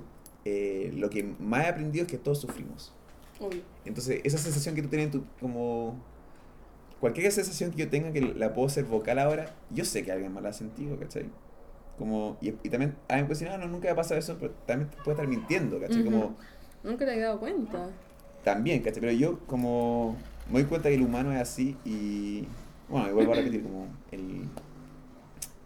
eh, 0.44 0.92
lo 0.96 1.10
que 1.10 1.22
más 1.38 1.64
he 1.66 1.68
aprendido 1.68 2.04
es 2.06 2.10
que 2.10 2.18
todos 2.18 2.40
sufrimos. 2.40 2.92
Obvio. 3.40 3.62
Entonces, 3.84 4.20
esa 4.24 4.38
sensación 4.38 4.74
que 4.74 4.82
tú 4.82 4.88
tienes, 4.88 5.06
en 5.06 5.12
tu, 5.12 5.24
como 5.40 5.96
cualquier 7.00 7.30
sensación 7.32 7.70
que 7.70 7.78
yo 7.78 7.88
tenga 7.88 8.12
que 8.12 8.20
la 8.20 8.52
puedo 8.54 8.68
ser 8.68 8.84
vocal 8.84 9.18
ahora, 9.18 9.54
yo 9.70 9.84
sé 9.84 10.02
que 10.04 10.10
alguien 10.12 10.32
más 10.32 10.42
la 10.42 10.48
ha 10.50 10.52
sentido, 10.52 10.98
¿cachai? 10.98 11.26
Como, 11.96 12.36
y, 12.40 12.48
y 12.62 12.68
también, 12.70 12.96
alguien 13.08 13.26
puede 13.26 13.40
decir, 13.40 13.48
no, 13.48 13.58
no, 13.58 13.66
nunca 13.68 13.84
me 13.86 13.90
ha 13.90 13.96
pasado 13.96 14.18
eso, 14.18 14.36
pero 14.38 14.52
también 14.66 14.90
puede 15.04 15.14
estar 15.16 15.28
mintiendo, 15.28 15.80
¿cachai? 15.80 16.02
Ujú. 16.02 16.10
Como, 16.10 16.36
Nunca 16.82 17.04
te 17.04 17.12
había 17.12 17.26
dado 17.26 17.40
cuenta. 17.40 17.90
también, 18.44 18.82
¿cachai? 18.82 19.00
Pero 19.00 19.12
yo 19.12 19.40
como 19.46 20.16
me 20.48 20.60
doy 20.60 20.64
cuenta 20.68 20.88
que 20.88 20.94
el 20.96 21.02
humano 21.02 21.32
es 21.32 21.40
así 21.40 21.76
y, 21.84 22.46
bueno, 22.88 23.08
y 23.10 23.12
vuelvo 23.12 23.32
a 23.32 23.36
repetir, 23.36 23.62
como 23.62 23.86
el... 24.10 24.48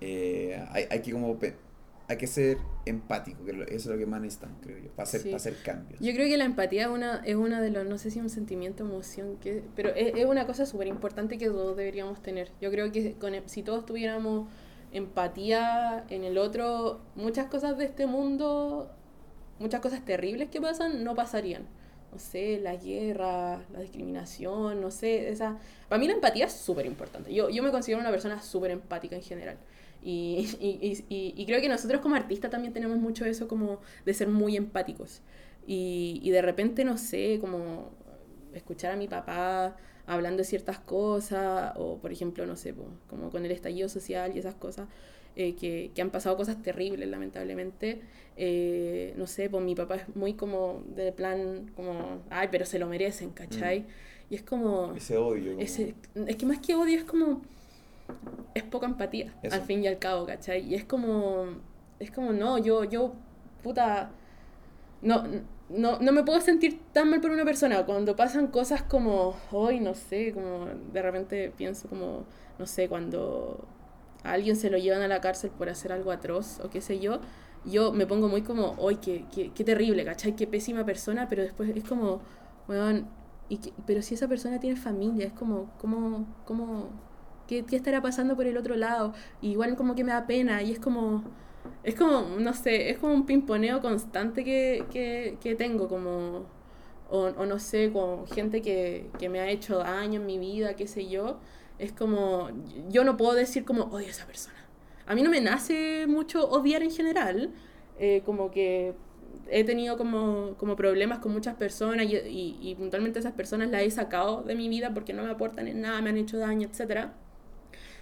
eh, 0.03 0.67
hay, 0.71 0.87
hay 0.91 1.01
que 1.01 1.13
como... 1.13 1.39
Hay 2.09 2.19
que 2.19 2.27
ser 2.27 2.59
empático, 2.85 3.43
que 3.45 3.53
eso 3.53 3.75
es 3.75 3.87
lo 3.87 3.97
que 3.97 4.05
más 4.05 4.21
necesitamos, 4.21 4.59
creo 4.61 4.77
yo, 4.77 4.91
para 4.91 5.05
hacer, 5.05 5.21
Sí. 5.23 5.29
para 5.29 5.37
hacer 5.37 5.57
cambios. 5.65 5.99
Yo 6.01 6.13
creo 6.13 6.27
que 6.29 6.37
la 6.37 6.45
empatía 6.45 6.83
es 6.83 6.89
una, 6.89 7.23
es 7.25 7.37
una 7.37 7.63
de 7.63 7.71
los, 7.71 7.87
no 7.87 7.97
sé 7.97 8.11
si 8.11 8.19
un 8.19 8.29
sentimiento, 8.29 8.85
emoción, 8.85 9.39
que, 9.41 9.63
pero 9.77 9.91
es, 9.95 10.13
es 10.17 10.27
una 10.27 10.45
cosa 10.45 10.67
súper 10.67 10.89
importante 10.89 11.39
que 11.39 11.47
todos 11.47 11.75
deberíamos 11.77 12.21
tener. 12.21 12.51
Yo 12.61 12.71
creo 12.71 12.91
que 12.93 13.15
con, 13.15 13.33
si 13.47 13.63
todos 13.63 13.87
tuviéramos 13.87 14.47
empatía 14.93 16.05
en 16.11 16.25
el 16.25 16.37
otro, 16.39 17.01
muchas 17.15 17.47
cosas 17.47 17.79
de 17.79 17.85
este 17.85 18.07
mundo, 18.07 18.91
muchas 19.59 19.81
cosas 19.81 20.05
terribles 20.05 20.51
que 20.51 20.61
pasan, 20.61 21.05
no 21.05 21.15
pasarían. 21.15 21.67
No 22.13 22.19
sé, 22.19 22.59
la 22.61 22.77
guerra, 22.77 23.63
la 23.73 23.81
discriminación, 23.81 24.83
no 24.83 24.91
sé, 24.91 25.31
esa... 25.31 25.57
Para 25.89 25.99
mí 25.99 26.07
la 26.07 26.13
empatía 26.13 26.45
es 26.45 26.53
súper 26.53 26.85
importante. 26.85 27.33
Yo, 27.33 27.49
yo 27.49 27.63
me 27.63 27.71
considero 27.71 28.01
una 28.03 28.11
persona 28.11 28.43
súper 28.43 28.71
empática 28.71 29.17
en 29.17 29.23
general. 29.23 29.57
Y, 30.03 30.49
y, 30.61 31.05
y, 31.09 31.35
y- 31.37 31.47
creo 31.47 31.61
que 31.61 31.69
nosotros 31.69 32.01
como 32.01 32.17
artistas 32.17 32.51
también 32.51 32.73
tenemos 32.73 32.99
mucho 32.99 33.25
eso 33.25 33.47
como 33.49 33.81
de 34.05 34.15
ser 34.15 34.29
muy 34.29 34.57
empáticos. 34.57 35.23
Y, 35.67 36.21
y 36.23 36.31
de 36.31 36.43
repente, 36.43 36.85
no 36.85 36.99
sé, 36.99 37.39
como 37.41 37.91
escuchar 38.53 38.93
a 38.93 38.97
mi 38.97 39.09
papá 39.09 39.77
hablando 40.07 40.39
de 40.39 40.45
ciertas 40.45 40.79
cosas, 40.81 41.73
o 41.77 41.99
por 41.99 42.13
ejemplo, 42.13 42.45
no 42.47 42.57
sé, 42.57 42.75
como 43.09 43.31
con 43.31 43.45
el 43.45 43.53
estallido 43.53 43.89
social 43.89 44.33
y 44.35 44.41
esas 44.41 44.57
cosas, 44.57 44.89
eh, 45.37 45.55
que, 45.55 45.93
que 45.95 46.03
han 46.03 46.11
pasado 46.11 46.37
cosas 46.37 46.61
terribles, 46.63 47.09
lamentablemente. 47.09 48.01
Eh, 48.37 49.15
no 49.17 49.27
sé, 49.27 49.49
pues 49.49 49.63
mi 49.65 49.75
papá 49.75 49.97
es 49.97 50.17
muy 50.17 50.35
como 50.35 50.83
de 50.97 51.13
plan, 51.13 51.71
como, 51.77 52.23
ay, 52.31 52.49
pero 52.51 52.67
se 52.67 52.79
lo 52.79 52.89
merecen, 52.89 53.31
¿cachai? 53.31 53.87
Y 54.31 54.35
es 54.35 54.43
como... 54.43 54.95
Ese 54.97 55.17
odio. 55.17 55.53
como- 55.53 55.61
Ese, 55.63 55.95
es 56.27 56.37
que 56.37 56.47
más 56.47 56.59
que 56.59 56.75
odio 56.75 56.99
es 56.99 57.05
como. 57.05 57.43
Es 58.55 58.63
poca 58.65 58.87
empatía, 58.87 59.35
Eso. 59.43 59.55
al 59.55 59.63
fin 59.63 59.83
y 59.83 59.87
al 59.89 59.99
cabo, 59.99 60.27
¿cachai? 60.27 60.61
Y 60.67 60.75
es 60.75 60.85
como. 60.85 61.47
Es 61.99 62.11
como, 62.11 62.33
no, 62.33 62.59
yo, 62.59 62.85
yo, 62.85 63.13
puta. 63.63 64.11
No, 65.01 65.25
no, 65.69 65.99
no 65.99 66.13
me 66.13 66.23
puedo 66.23 66.41
sentir 66.41 66.81
tan 66.93 67.09
mal 67.11 67.21
por 67.21 67.31
una 67.31 67.45
persona. 67.45 67.85
Cuando 67.87 68.15
pasan 68.17 68.49
cosas 68.49 68.83
como. 68.83 69.35
Hoy, 69.51 69.81
no 69.81 69.95
sé, 69.95 70.33
como. 70.33 70.67
De 70.93 71.03
repente 71.03 71.53
pienso 71.57 71.89
como. 71.89 72.25
No 72.59 72.67
sé, 72.67 72.89
cuando 72.89 73.65
a 74.25 74.33
alguien 74.33 74.55
se 74.57 74.71
lo 74.71 74.79
llevan 74.79 75.03
a 75.03 75.09
la 75.09 75.21
cárcel 75.21 75.51
por 75.51 75.69
hacer 75.69 75.91
algo 75.93 76.13
atroz 76.13 76.61
o 76.61 76.71
qué 76.71 76.81
sé 76.81 76.99
yo. 77.01 77.21
Yo 77.65 77.93
me 77.93 78.07
pongo 78.07 78.29
muy 78.29 78.43
como, 78.43 78.75
hoy 78.79 78.97
qué, 78.97 79.25
qué, 79.33 79.53
qué 79.53 79.63
terrible, 79.65 80.05
¿cachai? 80.05 80.35
Qué 80.35 80.47
pésima 80.49 80.85
persona, 80.85 81.29
pero 81.29 81.43
después 81.43 81.71
es 81.77 81.85
como, 81.85 82.21
weón, 82.69 83.07
y 83.49 83.59
que- 83.59 83.73
pero 83.87 84.03
si 84.03 84.15
esa 84.15 84.27
persona 84.27 84.59
tiene 84.59 84.75
familia, 84.77 85.27
es 85.27 85.33
como, 85.33 85.71
¿cómo, 85.79 86.27
cómo, 86.45 86.89
qué, 87.47 87.65
qué 87.65 87.77
estará 87.77 88.03
pasando 88.03 88.37
por 88.37 88.47
el 88.47 88.57
otro 88.57 88.77
lado? 88.77 89.13
Y 89.41 89.51
igual 89.53 89.77
como 89.77 89.95
que 89.95 90.05
me 90.05 90.13
da 90.13 90.27
pena 90.27 90.63
y 90.63 90.73
es 90.73 90.79
como, 90.79 91.25
es 91.85 91.95
como, 91.95 92.23
no 92.39 92.55
sé, 92.55 92.91
es 92.91 92.99
como 92.99 93.15
un 93.15 93.27
pimponeo 93.27 93.81
constante 93.81 94.45
que, 94.45 94.85
que, 94.91 95.39
que 95.41 95.55
tengo, 95.55 95.89
como, 95.89 96.47
o, 97.11 97.19
o 97.37 97.47
no 97.47 97.59
sé, 97.59 97.91
con 97.93 98.27
gente 98.27 98.63
que, 98.63 99.11
que 99.19 99.29
me 99.29 99.41
ha 99.41 99.49
hecho 99.51 99.79
daño 99.79 100.21
en 100.21 100.27
mi 100.27 100.39
vida, 100.39 100.75
qué 100.75 100.87
sé 100.87 101.09
yo. 101.09 101.39
Es 101.79 101.93
como, 101.93 102.51
yo 102.91 103.05
no 103.05 103.17
puedo 103.17 103.35
decir 103.35 103.65
como 103.65 103.85
odio 103.85 104.07
a 104.07 104.11
esa 104.11 104.27
persona. 104.27 104.57
A 105.07 105.15
mí 105.15 105.23
no 105.23 105.31
me 105.31 105.41
nace 105.41 106.07
mucho 106.07 106.49
odiar 106.49 106.83
en 106.83 106.91
general, 106.91 107.51
eh, 107.99 108.23
como 108.25 108.51
que 108.51 108.95
he 109.51 109.65
tenido 109.65 109.97
como, 109.99 110.55
como 110.59 110.77
problemas 110.77 111.19
con 111.19 111.33
muchas 111.33 111.57
personas 111.57 112.07
y, 112.07 112.17
y, 112.17 112.59
y 112.63 112.75
puntualmente 112.77 113.19
esas 113.19 113.33
personas 113.33 113.71
las 113.71 113.83
he 113.83 113.91
sacado 113.91 114.43
de 114.43 114.55
mi 114.55 114.69
vida 114.69 114.95
porque 114.95 115.13
no 115.13 115.25
me 115.25 115.31
aportan 115.31 115.69
en 115.69 115.81
nada, 115.81 116.01
me 116.03 116.11
han 116.11 116.17
hecho 116.19 116.39
daño, 116.39 116.69
etcétera. 116.71 117.15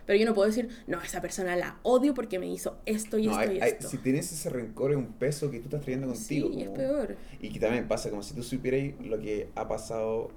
Pero 0.07 0.19
yo 0.19 0.27
no 0.27 0.35
puedo 0.35 0.49
decir, 0.49 0.69
no, 0.87 1.01
esa 1.01 1.21
persona 1.21 1.55
la 1.57 1.79
odio 1.83 2.15
porque 2.15 2.39
me 2.39 2.47
hizo 2.51 2.79
esto 2.87 3.19
y 3.19 3.27
No, 3.27 3.33
esto 3.33 3.43
hay- 3.51 3.59
y 3.59 3.61
hay- 3.61 3.71
esto. 3.73 3.89
si 3.89 3.99
tienes 3.99 4.33
ese 4.33 4.51
rencor 4.51 4.91
es 4.93 4.97
un 4.97 5.13
peso 5.13 5.51
que 5.51 5.59
tú 5.59 5.65
estás 5.65 5.83
trayendo 5.83 6.15
sí, 6.15 6.41
contigo. 6.41 6.61
es 6.61 6.67
como- 6.67 6.77
peor. 6.79 7.17
Y 7.41 7.51
que 7.51 7.61
también 7.61 7.87
pasa 7.89 8.11
como 8.11 8.23
si 8.23 8.35
tú 8.35 8.43
supieras 8.43 8.95
lo 9.05 9.19
que 9.21 9.49
ha 9.55 9.69
pasado, 9.69 10.31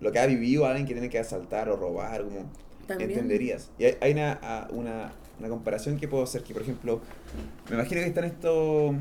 lo 0.00 0.12
que 0.12 0.18
ha 0.18 0.26
vivido 0.26 0.66
alguien 0.66 0.86
que 0.86 0.92
tiene 0.94 1.08
que 1.08 1.18
asaltar 1.18 1.68
o 1.68 1.76
robar, 1.76 2.22
como 2.24 2.50
También. 2.86 3.10
entenderías. 3.10 3.70
Y 3.78 3.84
hay, 3.86 3.96
hay 4.00 4.12
una, 4.12 4.68
una, 4.70 5.12
una 5.38 5.48
comparación 5.48 5.96
que 5.98 6.06
puedo 6.08 6.22
hacer, 6.22 6.42
que 6.42 6.52
por 6.52 6.62
ejemplo, 6.62 7.00
me 7.68 7.74
imagino 7.76 8.00
que 8.02 8.06
están 8.08 8.24
estos, 8.24 8.94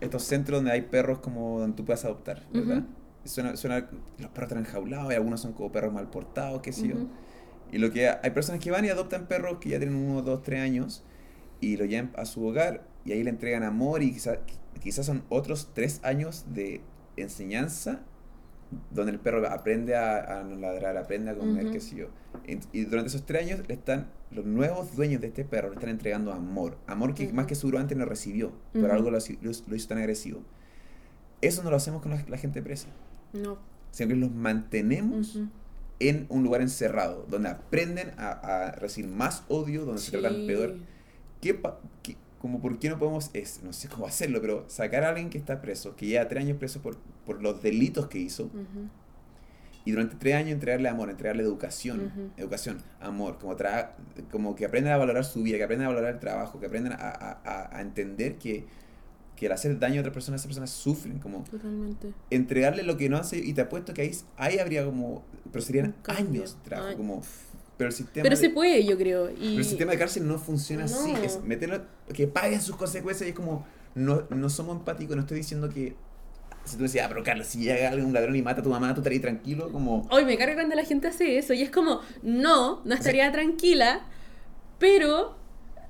estos 0.00 0.22
centros 0.24 0.58
donde 0.58 0.72
hay 0.72 0.82
perros 0.82 1.18
como 1.20 1.60
donde 1.60 1.76
tú 1.76 1.84
puedes 1.84 2.04
adoptar, 2.04 2.42
¿verdad? 2.52 2.82
Suena, 3.24 3.54
suena, 3.56 3.88
los 4.18 4.30
perros 4.30 4.50
están 4.50 4.64
enjaulados 4.64 5.12
y 5.12 5.14
algunos 5.14 5.40
son 5.40 5.52
como 5.52 5.70
perros 5.70 5.92
mal 5.92 6.08
portados, 6.10 6.60
qué 6.62 6.72
sé 6.72 6.88
yo. 6.88 6.94
Y 7.72 7.78
lo 7.78 7.90
que 7.92 8.08
hay 8.08 8.30
personas 8.30 8.60
que 8.60 8.70
van 8.70 8.84
y 8.84 8.88
adoptan 8.88 9.26
perros 9.26 9.58
que 9.60 9.68
ya 9.70 9.78
tienen 9.78 9.96
uno, 9.96 10.22
dos, 10.22 10.42
tres 10.42 10.60
años 10.60 11.04
y 11.60 11.76
lo 11.76 11.84
llevan 11.84 12.10
a 12.16 12.24
su 12.24 12.44
hogar 12.44 12.84
y 13.04 13.12
ahí 13.12 13.22
le 13.22 13.30
entregan 13.30 13.62
amor 13.62 14.02
y 14.02 14.12
quizás 14.12 14.38
quizás 14.82 15.06
son 15.06 15.22
otros 15.28 15.70
tres 15.74 16.00
años 16.02 16.46
de 16.54 16.80
enseñanza 17.16 18.00
donde 18.90 19.12
el 19.12 19.18
perro 19.18 19.46
aprende 19.48 19.96
a, 19.96 20.40
a 20.40 20.44
no 20.44 20.56
ladrar, 20.56 20.96
aprende 20.96 21.30
a 21.32 21.34
comer, 21.36 21.64
Ujú. 21.64 21.72
qué 21.74 21.80
sé 21.80 21.96
yo. 21.96 22.06
Y, 22.46 22.58
y 22.72 22.84
durante 22.84 23.08
esos 23.08 23.26
tres 23.26 23.42
años 23.42 23.66
le 23.66 23.74
están, 23.74 24.08
los 24.30 24.44
nuevos 24.46 24.94
dueños 24.94 25.20
de 25.20 25.26
este 25.26 25.44
perro 25.44 25.68
le 25.70 25.74
están 25.74 25.90
entregando 25.90 26.32
amor. 26.32 26.78
Amor 26.86 27.14
que 27.14 27.26
Ujú. 27.26 27.34
más 27.34 27.46
que 27.46 27.56
seguro 27.56 27.78
antes 27.80 27.98
no 27.98 28.04
recibió, 28.04 28.52
por 28.72 28.84
Ujú. 28.84 28.92
algo 28.92 29.10
lo, 29.10 29.18
lo- 29.18 29.50
lo 29.66 29.76
hizo 29.76 29.88
tan 29.88 29.98
agresivo. 29.98 30.42
Eso 31.40 31.62
no 31.64 31.70
lo 31.70 31.76
hacemos 31.76 32.00
con 32.00 32.12
la, 32.12 32.24
la 32.28 32.38
gente 32.38 32.62
presa. 32.62 32.88
No. 33.32 33.58
Siempre 33.90 34.16
los 34.16 34.30
mantenemos. 34.30 35.40
En 36.00 36.26
un 36.30 36.42
lugar 36.42 36.60
encerrado, 36.62 37.26
donde 37.28 37.50
aprenden 37.50 38.12
a, 38.18 38.30
a 38.30 38.72
recibir 38.72 39.10
más 39.10 39.44
odio, 39.48 39.84
donde 39.84 40.00
se 40.00 40.10
tratan 40.10 40.34
Sí. 40.34 40.46
peor. 40.46 40.76
¿Qué, 41.40 41.60
como 42.40 42.60
por 42.60 42.78
qué 42.78 42.88
no 42.88 42.98
podemos, 42.98 43.30
es, 43.34 43.62
no 43.62 43.72
sé 43.72 43.88
cómo 43.88 44.06
hacerlo, 44.06 44.40
pero 44.40 44.64
sacar 44.68 45.04
a 45.04 45.10
alguien 45.10 45.28
que 45.30 45.36
está 45.38 45.60
preso, 45.60 45.94
que 45.96 46.06
lleva 46.06 46.26
tres 46.26 46.42
años 46.44 46.56
preso 46.58 46.80
por, 46.80 46.96
por 47.26 47.42
los 47.42 47.62
delitos 47.62 48.08
que 48.08 48.18
hizo, 48.18 48.44
Ujú. 48.44 48.88
y 49.84 49.90
durante 49.90 50.16
tres 50.16 50.34
años 50.36 50.52
entregarle 50.52 50.88
amor, 50.88 51.10
entregarle 51.10 51.42
educación, 51.42 52.32
educación, 52.38 52.78
amor, 53.00 53.38
como, 53.38 53.56
tra 53.56 53.94
como 54.30 54.54
que 54.56 54.64
aprendan 54.64 54.94
a 54.94 54.96
valorar 54.96 55.24
su 55.24 55.42
vida, 55.42 55.58
que 55.58 55.64
aprendan 55.64 55.86
a 55.86 55.90
valorar 55.90 56.14
el 56.14 56.20
trabajo, 56.20 56.58
que 56.60 56.66
aprendan 56.66 56.94
a- 56.94 57.40
a- 57.44 57.76
a 57.76 57.80
entender 57.82 58.36
que, 58.36 58.64
que 59.40 59.46
al 59.46 59.52
hacer 59.52 59.78
daño 59.78 59.96
a 59.96 60.00
otras 60.00 60.12
personas, 60.12 60.42
esas 60.42 60.48
personas 60.48 60.68
sufren, 60.68 61.18
como 61.18 61.44
Totalmente. 61.44 62.12
entregarle 62.28 62.82
lo 62.82 62.98
que 62.98 63.08
no 63.08 63.16
hace, 63.16 63.38
y 63.38 63.54
te 63.54 63.62
apuesto 63.62 63.94
que 63.94 64.02
ahí, 64.02 64.10
ahí 64.36 64.58
habría 64.58 64.84
como, 64.84 65.24
pero 65.50 65.64
serían 65.64 65.94
años 66.06 66.58
de 66.58 66.68
trabajo, 66.68 66.90
Ay. 66.90 66.96
como, 66.96 67.22
pero 67.78 67.88
el 67.88 67.94
sistema... 67.96 68.22
Pero 68.22 68.36
de- 68.36 68.42
se 68.42 68.50
puede, 68.50 68.84
yo 68.84 68.98
creo. 68.98 69.30
Y... 69.30 69.34
pero 69.34 69.56
el 69.60 69.64
sistema 69.64 69.92
de 69.92 69.98
cárcel 69.98 70.28
no 70.28 70.38
funciona 70.38 70.84
así. 70.84 71.10
No. 71.10 71.16
Es 71.16 71.42
meterlo, 71.42 71.80
que 72.12 72.26
paguen 72.26 72.60
sus 72.60 72.76
consecuencias 72.76 73.26
y 73.26 73.30
es 73.30 73.34
como, 73.34 73.64
no, 73.94 74.24
no 74.28 74.50
somos 74.50 74.76
empáticos, 74.76 75.16
no 75.16 75.22
estoy 75.22 75.38
diciendo 75.38 75.70
que. 75.70 75.96
Si 76.66 76.76
tú 76.76 76.82
decías, 76.82 77.06
ah, 77.06 77.08
pero 77.08 77.24
Carlos, 77.24 77.46
si 77.46 77.60
llega 77.60 77.88
algún 77.88 78.12
ladrón 78.12 78.36
y 78.36 78.42
mata 78.42 78.60
a 78.60 78.62
tu 78.62 78.68
mamá, 78.68 78.92
tú 78.92 79.00
estarías 79.00 79.22
tranquilo, 79.22 79.72
como. 79.72 80.06
Hoy 80.10 80.26
me 80.26 80.36
carga 80.36 80.52
cuando 80.56 80.76
la 80.76 80.84
gente 80.84 81.08
hace 81.08 81.38
eso 81.38 81.54
y 81.54 81.62
es 81.62 81.70
como, 81.70 82.02
no, 82.22 82.82
no 82.84 82.94
estaría 82.94 83.32
tranquila, 83.32 84.02
pero 84.78 85.39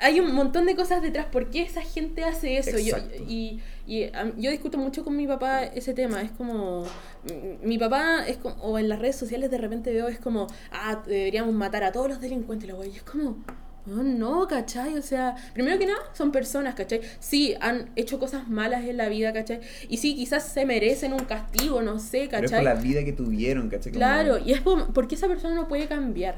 hay 0.01 0.19
un 0.21 0.35
montón 0.35 0.67
de 0.67 0.75
cosas 0.75 1.03
detrás. 1.03 1.27
¿Por 1.27 1.51
qué 1.51 1.63
esa 1.63 1.83
gente 1.83 2.25
hace 2.25 2.59
eso? 2.59 2.79
Yo, 2.79 2.97
y 3.29 3.61
y 3.87 4.05
a- 4.05 4.33
yo 4.37 4.51
discuto 4.51 4.79
mucho 4.79 5.05
con 5.05 5.17
mi 5.17 5.27
papá 5.27 5.65
ese 5.65 5.95
tema. 5.95 6.23
Es 6.23 6.31
como, 6.31 6.85
mm, 6.85 7.67
mi 7.67 7.77
papá, 7.79 8.25
es 8.27 8.37
como, 8.39 8.55
o 8.63 8.79
en 8.79 8.89
las 8.89 8.99
redes 9.01 9.17
sociales 9.17 9.51
de 9.51 9.59
repente 9.59 9.93
veo, 9.93 10.09
es 10.09 10.19
como, 10.19 10.47
ah, 10.73 11.03
deberíamos 11.07 11.55
matar 11.55 11.83
a 11.85 11.93
todos 11.93 12.09
los 12.09 12.21
delincuentes. 12.21 12.65
Y 12.69 12.71
luego 12.73 12.85
y 12.85 12.97
es 12.97 13.03
como... 13.03 13.39
"Oh, 13.87 14.03
no, 14.03 14.47
¿cachai? 14.47 14.97
O 14.99 15.03
sea, 15.03 15.35
primero 15.55 15.79
que 15.79 15.87
nada, 15.87 15.99
son 16.13 16.31
personas, 16.33 16.75
¿cachai? 16.75 17.01
Sí, 17.19 17.55
han 17.61 17.91
hecho 17.97 18.19
cosas 18.21 18.47
malas 18.47 18.85
en 18.85 18.99
la 18.99 19.09
vida, 19.09 19.33
¿cachai? 19.33 19.61
Y 19.89 19.97
sí, 19.97 20.15
quizás 20.15 20.45
se 20.47 20.67
merecen 20.67 21.15
un 21.15 21.25
castigo, 21.25 21.81
no 21.81 21.99
sé, 21.99 22.29
Pero 22.31 22.45
es 22.45 22.51
¿cachai? 22.53 22.65
por 22.67 22.75
la 22.75 22.81
vida 22.81 23.03
que 23.05 23.13
tuvieron, 23.15 23.71
¿cachai? 23.71 23.91
Como- 23.91 23.99
Claro, 24.01 24.39
y 24.39 24.53
es 24.53 24.61
por, 24.61 24.93
porque 24.93 25.15
esa 25.15 25.29
persona 25.29 25.55
no 25.55 25.67
puede 25.67 25.87
cambiar. 25.89 26.37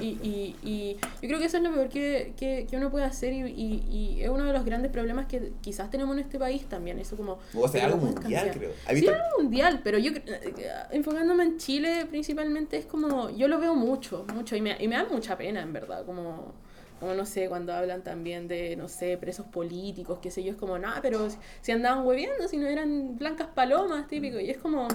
Y, 0.00 0.06
y, 0.06 0.56
y 0.62 0.96
yo 1.20 1.28
creo 1.28 1.38
que 1.40 1.46
eso 1.46 1.56
es 1.56 1.62
lo 1.64 1.72
peor 1.74 1.88
que, 1.88 2.32
que, 2.36 2.66
que 2.70 2.76
uno 2.76 2.90
puede 2.90 3.04
hacer 3.04 3.32
y, 3.32 3.40
y, 3.42 3.84
y 3.90 4.22
es 4.22 4.28
uno 4.28 4.44
de 4.44 4.52
los 4.52 4.64
grandes 4.64 4.90
problemas 4.92 5.26
que 5.26 5.52
quizás 5.60 5.90
tenemos 5.90 6.14
en 6.16 6.22
este 6.22 6.38
país 6.38 6.64
también. 6.66 6.98
Eso 7.00 7.16
como... 7.16 7.38
O 7.56 7.68
sea, 7.68 7.84
algo 7.86 7.96
mundial, 7.98 8.22
cambiar. 8.22 8.50
creo. 8.52 8.70
¿Has 8.86 8.98
Sí, 8.98 9.08
algo 9.08 9.24
mundial, 9.42 9.80
pero 9.82 9.98
yo, 9.98 10.12
cre- 10.12 10.22
eh, 10.26 10.70
enfocándome 10.92 11.42
en 11.44 11.58
Chile 11.58 12.06
principalmente, 12.08 12.76
es 12.76 12.86
como, 12.86 13.30
yo 13.30 13.48
lo 13.48 13.58
veo 13.58 13.74
mucho, 13.74 14.24
mucho, 14.32 14.54
y 14.54 14.60
me, 14.60 14.76
y 14.78 14.86
me 14.86 14.94
da 14.96 15.06
mucha 15.10 15.36
pena, 15.36 15.60
en 15.62 15.72
verdad, 15.72 16.06
como, 16.06 16.52
como 17.00 17.14
no 17.14 17.26
sé, 17.26 17.48
cuando 17.48 17.72
hablan 17.74 18.02
también 18.04 18.46
de, 18.46 18.76
no 18.76 18.86
sé, 18.88 19.18
presos 19.18 19.46
políticos, 19.46 20.20
qué 20.22 20.30
sé 20.30 20.44
yo, 20.44 20.52
es 20.52 20.56
como, 20.56 20.78
nada, 20.78 21.00
pero 21.02 21.28
si, 21.28 21.36
si 21.62 21.72
andaban 21.72 22.06
hueviendo, 22.06 22.46
si 22.46 22.56
no 22.58 22.68
eran 22.68 23.16
blancas 23.18 23.48
palomas, 23.54 24.06
típico, 24.06 24.38
y 24.38 24.50
es 24.50 24.58
como, 24.58 24.86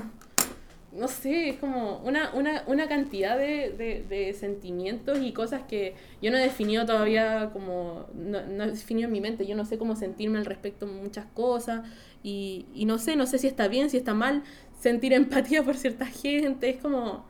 no 0.91 1.07
sé, 1.07 1.49
es 1.49 1.57
como 1.57 1.99
una, 1.99 2.33
una, 2.33 2.63
una 2.67 2.87
cantidad 2.87 3.37
de, 3.37 3.71
de, 3.77 4.03
de 4.09 4.33
sentimientos 4.33 5.19
y 5.21 5.33
cosas 5.33 5.63
que 5.63 5.95
yo 6.21 6.31
no 6.31 6.37
he 6.37 6.41
definido 6.41 6.85
todavía 6.85 7.51
como, 7.53 8.07
no, 8.15 8.41
no 8.45 8.63
he 8.63 8.67
definido 8.71 9.07
en 9.07 9.13
mi 9.13 9.21
mente, 9.21 9.45
yo 9.45 9.55
no 9.55 9.65
sé 9.65 9.77
cómo 9.77 9.95
sentirme 9.95 10.39
al 10.39 10.45
respecto 10.45 10.85
de 10.85 10.93
muchas 10.93 11.25
cosas 11.33 11.87
y, 12.23 12.65
y 12.73 12.85
no 12.85 12.97
sé, 12.97 13.15
no 13.15 13.27
sé 13.27 13.37
si 13.37 13.47
está 13.47 13.67
bien, 13.67 13.89
si 13.89 13.97
está 13.97 14.13
mal 14.13 14.43
sentir 14.79 15.13
empatía 15.13 15.63
por 15.63 15.75
cierta 15.77 16.05
gente, 16.05 16.69
es 16.69 16.77
como, 16.81 17.25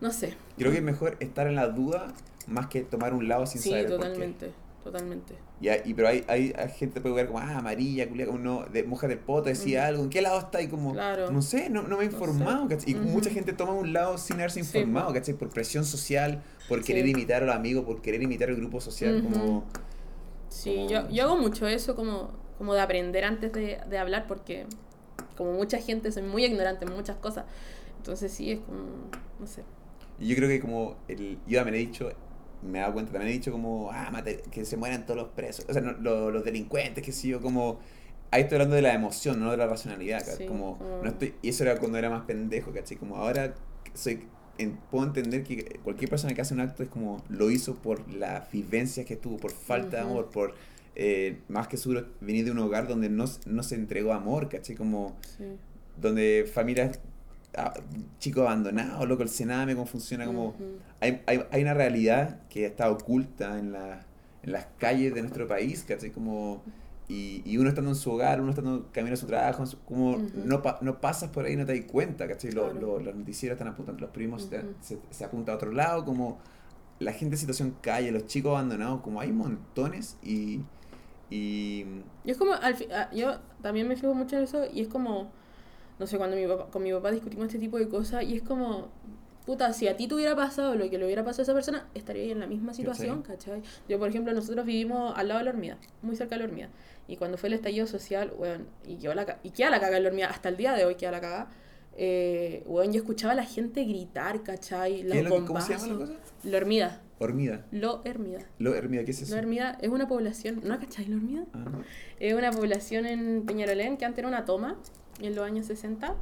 no 0.00 0.10
sé. 0.12 0.34
Creo 0.56 0.70
que 0.72 0.78
es 0.78 0.84
mejor 0.84 1.16
estar 1.20 1.46
en 1.46 1.54
la 1.56 1.68
duda 1.68 2.12
más 2.46 2.66
que 2.66 2.82
tomar 2.82 3.14
un 3.14 3.28
lado 3.28 3.46
sin 3.46 3.62
Sí, 3.62 3.70
saber 3.70 3.86
por 3.96 4.12
qué. 4.12 4.34
Totalmente, 4.84 5.34
totalmente. 5.34 5.88
Y, 5.90 5.94
pero 5.94 6.08
hay, 6.08 6.24
hay, 6.28 6.52
hay 6.56 6.68
gente 6.70 6.94
que 6.94 7.00
puede 7.02 7.14
ver 7.14 7.26
como, 7.26 7.38
ah, 7.38 7.56
amarilla, 7.58 8.08
culia, 8.08 8.26
como 8.26 8.38
no, 8.38 8.64
de 8.64 8.82
moja 8.84 9.08
del 9.08 9.18
poto, 9.18 9.48
decía 9.48 9.86
algo, 9.86 10.02
¿en 10.04 10.10
qué 10.10 10.22
lado 10.22 10.38
está? 10.38 10.60
Y 10.62 10.68
como, 10.68 10.92
Claro. 10.92 11.30
no 11.30 11.42
sé, 11.42 11.68
no, 11.70 11.82
no 11.82 11.98
me 11.98 12.04
he 12.04 12.08
No 12.08 12.12
informado, 12.12 12.68
sé. 12.68 12.76
¿cachai? 12.76 12.92
Y 12.92 12.94
mucha 12.96 13.30
gente 13.30 13.52
toma 13.52 13.72
un 13.72 13.92
lado 13.92 14.16
sin 14.18 14.36
haberse 14.36 14.62
Sí, 14.64 14.78
informado, 14.78 15.08
po. 15.08 15.14
¿cachai? 15.14 15.34
Por 15.34 15.50
presión 15.50 15.84
social, 15.84 16.42
por 16.68 16.82
querer 16.82 17.04
Sí. 17.04 17.10
imitar 17.10 17.42
a 17.42 17.46
los 17.46 17.54
amigos, 17.54 17.84
por 17.84 18.00
querer 18.00 18.22
imitar 18.22 18.48
el 18.50 18.56
grupo 18.56 18.80
social, 18.80 19.22
como... 19.22 19.64
Sí, 20.48 20.86
yo, 20.88 21.08
yo 21.10 21.24
hago 21.24 21.36
mucho 21.36 21.66
eso 21.68 21.94
como, 21.94 22.30
como 22.58 22.74
de 22.74 22.80
aprender 22.80 23.24
antes 23.24 23.52
de, 23.52 23.78
de 23.88 23.98
hablar 23.98 24.26
porque 24.26 24.66
como 25.36 25.52
mucha 25.52 25.78
gente 25.78 26.10
soy 26.12 26.22
muy 26.22 26.44
ignorante 26.44 26.84
en 26.84 26.92
muchas 26.92 27.16
cosas. 27.16 27.44
Entonces 27.98 28.32
sí, 28.32 28.52
es 28.52 28.58
como, 28.60 28.78
no 29.38 29.46
sé. 29.46 29.62
Y 30.18 30.28
yo 30.28 30.36
creo 30.36 30.48
que 30.48 30.60
como, 30.60 30.96
el, 31.08 31.38
yo 31.46 31.58
también 31.60 31.76
he 31.76 31.86
dicho, 31.86 32.10
me 32.62 32.78
he 32.78 32.80
dado 32.82 32.92
cuenta, 32.94 33.12
también 33.12 33.30
he 33.30 33.34
dicho 33.34 33.52
como, 33.52 33.90
ah, 33.92 34.10
mate- 34.12 34.42
que 34.50 34.64
se 34.64 34.76
mueran 34.76 35.06
todos 35.06 35.16
los 35.20 35.28
presos, 35.30 35.66
o 35.68 35.72
sea, 35.72 35.82
no, 35.82 35.92
lo- 35.92 36.30
los 36.30 36.44
delincuentes, 36.44 37.04
que 37.04 37.12
sí, 37.12 37.28
yo 37.28 37.40
como... 37.40 37.78
Ahí 38.32 38.42
estoy 38.42 38.56
hablando 38.56 38.76
de 38.76 38.82
la 38.82 38.94
emoción, 38.94 39.40
no 39.40 39.50
de 39.50 39.56
la 39.56 39.66
racionalidad. 39.66 40.20
Sí, 40.22 40.46
como, 40.46 40.78
como- 40.78 41.02
no 41.02 41.08
estoy, 41.08 41.34
y 41.42 41.48
eso 41.48 41.64
era 41.64 41.78
cuando 41.78 41.98
era 41.98 42.10
más 42.10 42.22
pendejo, 42.26 42.70
¿cachai? 42.72 42.96
Como 42.96 43.16
ahora 43.16 43.54
soy, 43.94 44.24
en- 44.58 44.76
puedo 44.90 45.04
entender 45.04 45.42
que 45.42 45.80
cualquier 45.82 46.08
persona 46.10 46.32
que 46.32 46.40
hace 46.40 46.54
un 46.54 46.60
acto 46.60 46.82
es 46.84 46.88
como, 46.88 47.24
lo 47.28 47.50
hizo 47.50 47.74
por 47.76 48.08
la 48.12 48.46
vivencia 48.52 49.04
que 49.04 49.16
tuvo, 49.16 49.36
por 49.38 49.50
falta 49.50 49.96
de 49.96 50.02
amor, 50.04 50.30
por, 50.30 50.54
eh, 50.94 51.38
más 51.48 51.66
que 51.66 51.76
seguro, 51.76 52.06
venir 52.20 52.44
de 52.44 52.52
un 52.52 52.58
hogar 52.60 52.86
donde 52.86 53.08
no, 53.08 53.24
no 53.46 53.62
se 53.64 53.74
entregó 53.74 54.12
amor, 54.12 54.48
¿cachai? 54.48 54.76
Como, 54.76 55.16
Sí. 55.36 55.44
donde 56.00 56.48
familias, 56.52 57.00
ah, 57.56 57.74
chicos 58.18 58.42
abandonados, 58.46 59.08
loco, 59.08 59.22
el 59.22 59.28
cename, 59.28 59.74
cómo 59.74 59.86
funciona, 59.86 60.26
como... 60.26 60.54
Hay, 61.00 61.22
hay, 61.26 61.42
hay 61.50 61.62
una 61.62 61.74
realidad 61.74 62.40
que 62.48 62.66
está 62.66 62.90
oculta 62.90 63.58
en, 63.58 63.72
la, 63.72 64.04
en 64.42 64.52
las 64.52 64.66
calles 64.78 65.14
de 65.14 65.22
nuestro 65.22 65.46
país, 65.48 65.82
¿cachai? 65.84 66.10
Como, 66.10 66.62
y, 67.08 67.42
y 67.44 67.56
uno 67.56 67.70
estando 67.70 67.90
en 67.90 67.96
su 67.96 68.10
hogar, 68.12 68.40
uno 68.40 68.50
estando 68.50 68.88
camino 68.92 69.14
a 69.14 69.16
su 69.16 69.26
trabajo, 69.26 69.64
su- 69.66 69.80
como 69.84 70.18
no, 70.44 70.62
pa- 70.62 70.78
no 70.82 71.00
pasas 71.00 71.30
por 71.30 71.44
ahí 71.46 71.54
y 71.54 71.56
no 71.56 71.64
te 71.66 71.74
das 71.76 71.90
cuenta, 71.90 72.28
¿cachai? 72.28 72.52
Lo- 72.52 72.70
Claro. 72.70 72.98
lo- 72.98 73.00
los 73.00 73.14
noticieros 73.16 73.56
están 73.56 73.68
apuntando, 73.72 74.00
los 74.02 74.10
primos 74.10 74.42
se- 74.44 74.62
se, 74.80 74.98
se 75.10 75.24
apunta 75.24 75.52
a 75.52 75.54
otro 75.56 75.72
lado, 75.72 76.04
como 76.04 76.38
la 76.98 77.12
gente 77.12 77.34
en 77.36 77.40
situación 77.40 77.74
calle, 77.80 78.12
los 78.12 78.26
chicos 78.26 78.50
abandonados, 78.52 79.00
como 79.00 79.20
hay 79.22 79.32
montones 79.32 80.18
y... 80.22 80.60
y 81.30 81.86
Y 82.24 82.30
es 82.30 82.36
como, 82.36 82.52
al 82.52 82.76
ah, 82.94 83.08
yo 83.14 83.38
también 83.62 83.88
me 83.88 83.96
fijo 83.96 84.14
mucho 84.14 84.36
en 84.36 84.44
eso 84.44 84.64
y 84.72 84.82
es 84.82 84.88
como, 84.88 85.30
no 86.00 86.06
sé, 86.08 86.16
cuando 86.18 86.34
mi 86.36 86.46
papá, 86.46 86.66
con 86.70 86.82
mi 86.82 86.90
papá 86.92 87.12
discutimos 87.12 87.46
este 87.46 87.58
tipo 87.60 87.78
de 87.78 87.86
cosas 87.88 88.24
y 88.24 88.34
es 88.36 88.42
como, 88.42 88.88
puta, 89.46 89.72
si 89.72 89.86
a 89.86 89.96
ti 89.96 90.08
te 90.08 90.14
hubiera 90.14 90.34
pasado 90.34 90.74
lo 90.74 90.88
que 90.90 90.98
le 90.98 91.04
hubiera 91.04 91.22
pasado 91.24 91.42
a 91.42 91.44
esa 91.44 91.54
persona, 91.54 91.86
estaría 91.94 92.22
ahí 92.24 92.30
en 92.32 92.40
la 92.40 92.46
misma 92.46 92.74
situación, 92.74 93.22
¿cachai? 93.22 93.62
Yo, 93.88 93.98
por 93.98 94.08
ejemplo, 94.08 94.32
nosotros 94.32 94.64
vivimos 94.66 95.12
al 95.16 95.28
lado 95.28 95.38
de 95.38 95.44
la 95.44 95.50
hormiga, 95.50 95.76
muy 96.02 96.16
cerca 96.16 96.34
de 96.34 96.40
la 96.40 96.44
hormiga. 96.48 96.68
Y 97.06 97.16
cuando 97.16 97.36
fue 97.38 97.48
el 97.48 97.52
estallido 97.54 97.86
social, 97.86 98.32
weón, 98.36 98.66
y, 98.86 98.96
quedó 98.96 99.14
la, 99.14 99.26
ca- 99.26 99.38
y 99.42 99.50
queda 99.50 99.70
la 99.70 99.78
caga 99.80 99.98
en 99.98 100.02
la 100.04 100.08
hormiga, 100.08 100.28
hasta 100.28 100.48
el 100.48 100.56
día 100.56 100.72
de 100.72 100.84
hoy 100.84 100.94
queda 100.94 101.10
la 101.12 101.20
caga, 101.20 101.48
eh, 101.96 102.62
weón, 102.66 102.92
yo 102.92 103.00
escuchaba 103.00 103.32
a 103.32 103.36
la 103.36 103.44
gente 103.44 103.84
gritar, 103.84 104.42
¿cachai? 104.42 105.02
Los 105.02 105.12
¿qué 105.12 105.18
es 105.18 105.24
lo 105.28 105.36
que- 105.36 105.44
¿Cómo 105.44 105.60
se 105.60 105.72
llama 105.74 105.86
la 105.88 105.94
cosa? 105.98 106.12
La 106.44 106.56
hormiga, 106.56 107.00
Hormida. 107.18 107.66
lo 107.72 108.00
hermida. 108.04 108.38
Lo, 108.58 108.74
Hermida, 108.74 109.04
¿qué 109.04 109.10
es 109.10 109.20
eso? 109.22 109.34
La 109.34 109.40
hormiga 109.42 109.76
es 109.82 109.90
una 109.90 110.08
población, 110.08 110.60
¿no 110.64 110.78
cachai 110.78 111.06
la 111.06 111.16
hormiga? 111.16 111.44
Ah, 111.52 111.58
no. 111.70 111.82
Es 112.18 112.32
una 112.34 112.50
población 112.52 113.04
en 113.06 113.44
Peñarolén 113.44 113.96
que 113.98 114.04
antes 114.06 114.20
era 114.20 114.28
una 114.28 114.44
toma 114.46 114.78
en 115.26 115.34
los 115.34 115.44
años 115.44 115.66
60. 115.66 116.14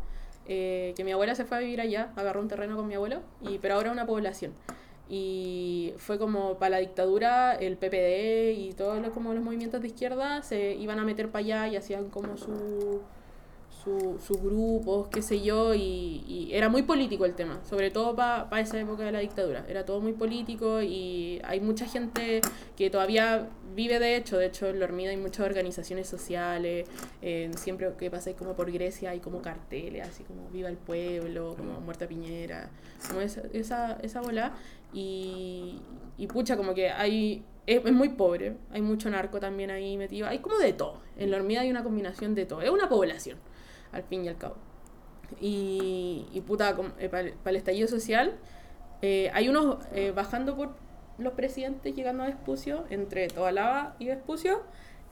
eh, 0.50 0.94
que 0.96 1.04
mi 1.04 1.12
abuela 1.12 1.34
se 1.34 1.44
fue 1.44 1.58
a 1.58 1.60
vivir 1.60 1.80
allá, 1.80 2.10
agarró 2.16 2.40
un 2.40 2.48
terreno 2.48 2.74
con 2.76 2.86
mi 2.88 2.94
abuelo, 2.94 3.20
y, 3.42 3.58
pero 3.58 3.74
ahora 3.74 3.92
una 3.92 4.06
población. 4.06 4.52
Y 5.08 5.94
fue 5.98 6.18
como 6.18 6.58
para 6.58 6.70
la 6.70 6.78
dictadura, 6.78 7.54
el 7.54 7.76
PPD 7.76 8.58
y 8.58 8.72
todos 8.74 9.00
los, 9.00 9.10
como 9.12 9.34
los 9.34 9.42
movimientos 9.42 9.80
de 9.80 9.88
izquierda 9.88 10.42
se 10.42 10.74
iban 10.74 10.98
a 10.98 11.04
meter 11.04 11.30
para 11.30 11.40
allá 11.40 11.68
y 11.68 11.76
hacían 11.76 12.08
como 12.10 12.36
su, 12.36 13.00
su, 13.88 14.18
sus 14.24 14.40
grupos, 14.42 15.08
qué 15.08 15.22
sé 15.22 15.40
yo, 15.40 15.74
y, 15.74 16.24
y 16.26 16.50
era 16.52 16.68
muy 16.68 16.82
político 16.82 17.24
el 17.24 17.34
tema, 17.34 17.60
sobre 17.64 17.90
todo 17.90 18.14
para 18.14 18.60
esa 18.60 18.78
época 18.78 19.04
de 19.04 19.12
la 19.12 19.20
dictadura. 19.20 19.64
Era 19.68 19.84
todo 19.84 20.00
muy 20.00 20.12
político 20.12 20.82
y 20.82 21.40
hay 21.44 21.60
mucha 21.60 21.86
gente 21.86 22.40
que 22.76 22.90
todavía 22.90 23.48
vive 23.74 23.98
de 23.98 24.16
hecho, 24.16 24.38
de 24.38 24.46
hecho 24.46 24.68
en 24.68 24.80
La 24.80 24.86
Hormida 24.86 25.10
hay 25.10 25.16
muchas 25.16 25.46
organizaciones 25.46 26.08
sociales, 26.08 26.88
eh, 27.22 27.50
siempre 27.56 27.92
que 27.98 28.10
pasáis 28.10 28.36
como 28.36 28.54
por 28.54 28.70
Grecia 28.70 29.10
hay 29.10 29.20
como 29.20 29.40
carteles, 29.40 30.06
así 30.06 30.24
como 30.24 30.48
Viva 30.50 30.68
el 30.68 30.76
Pueblo, 30.76 31.54
como 31.56 31.80
Muerta 31.80 32.06
Piñera, 32.06 32.70
como 33.08 33.20
esa, 33.20 33.42
esa, 33.52 33.98
esa 34.02 34.20
bola. 34.20 34.54
Y, 34.92 35.78
y 36.16 36.26
pucha, 36.26 36.56
como 36.56 36.74
que 36.74 36.90
hay... 36.90 37.44
Es, 37.66 37.84
es 37.84 37.92
muy 37.92 38.08
pobre, 38.08 38.56
hay 38.70 38.80
mucho 38.80 39.10
narco 39.10 39.40
también 39.40 39.70
ahí 39.70 39.98
metido, 39.98 40.26
hay 40.26 40.38
como 40.38 40.56
de 40.56 40.72
todo. 40.72 41.02
En 41.18 41.30
La 41.30 41.36
Hormida 41.36 41.60
hay 41.60 41.70
una 41.70 41.84
combinación 41.84 42.34
de 42.34 42.46
todo, 42.46 42.62
es 42.62 42.70
una 42.70 42.88
población, 42.88 43.36
al 43.92 44.02
fin 44.02 44.24
y 44.24 44.28
al 44.28 44.36
cabo. 44.36 44.56
Y, 45.40 46.26
y 46.32 46.40
puta, 46.40 46.76
para 47.10 47.28
el 47.28 47.56
estallido 47.56 47.88
social, 47.88 48.36
eh, 49.02 49.30
hay 49.34 49.48
unos 49.48 49.78
eh, 49.92 50.12
bajando 50.14 50.56
por 50.56 50.74
los 51.18 51.34
presidentes 51.34 51.94
llegando 51.94 52.22
a 52.22 52.26
Vespucio, 52.26 52.84
entre 52.90 53.28
Tobalaba 53.28 53.96
y 53.98 54.06
Vespucio, 54.06 54.62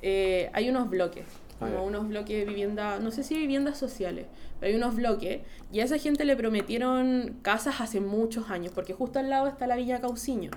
eh, 0.02 0.50
hay 0.52 0.68
unos 0.68 0.88
bloques, 0.88 1.24
Ah, 1.58 1.70
como 1.70 1.86
unos 1.86 2.06
bloques 2.06 2.36
de 2.36 2.44
vivienda, 2.44 2.98
no 2.98 3.10
sé 3.10 3.22
si 3.22 3.34
viviendas 3.34 3.78
sociales, 3.78 4.26
pero 4.60 4.70
hay 4.70 4.76
unos 4.76 4.94
bloques, 4.94 5.40
y 5.72 5.80
a 5.80 5.84
esa 5.84 5.96
gente 5.96 6.26
le 6.26 6.36
prometieron 6.36 7.38
casas 7.40 7.80
hace 7.80 7.98
muchos 7.98 8.50
años, 8.50 8.72
porque 8.74 8.92
justo 8.92 9.18
al 9.18 9.30
lado 9.30 9.46
está 9.46 9.66
la 9.66 9.76
Villa 9.76 10.00
Cauciño. 10.02 10.50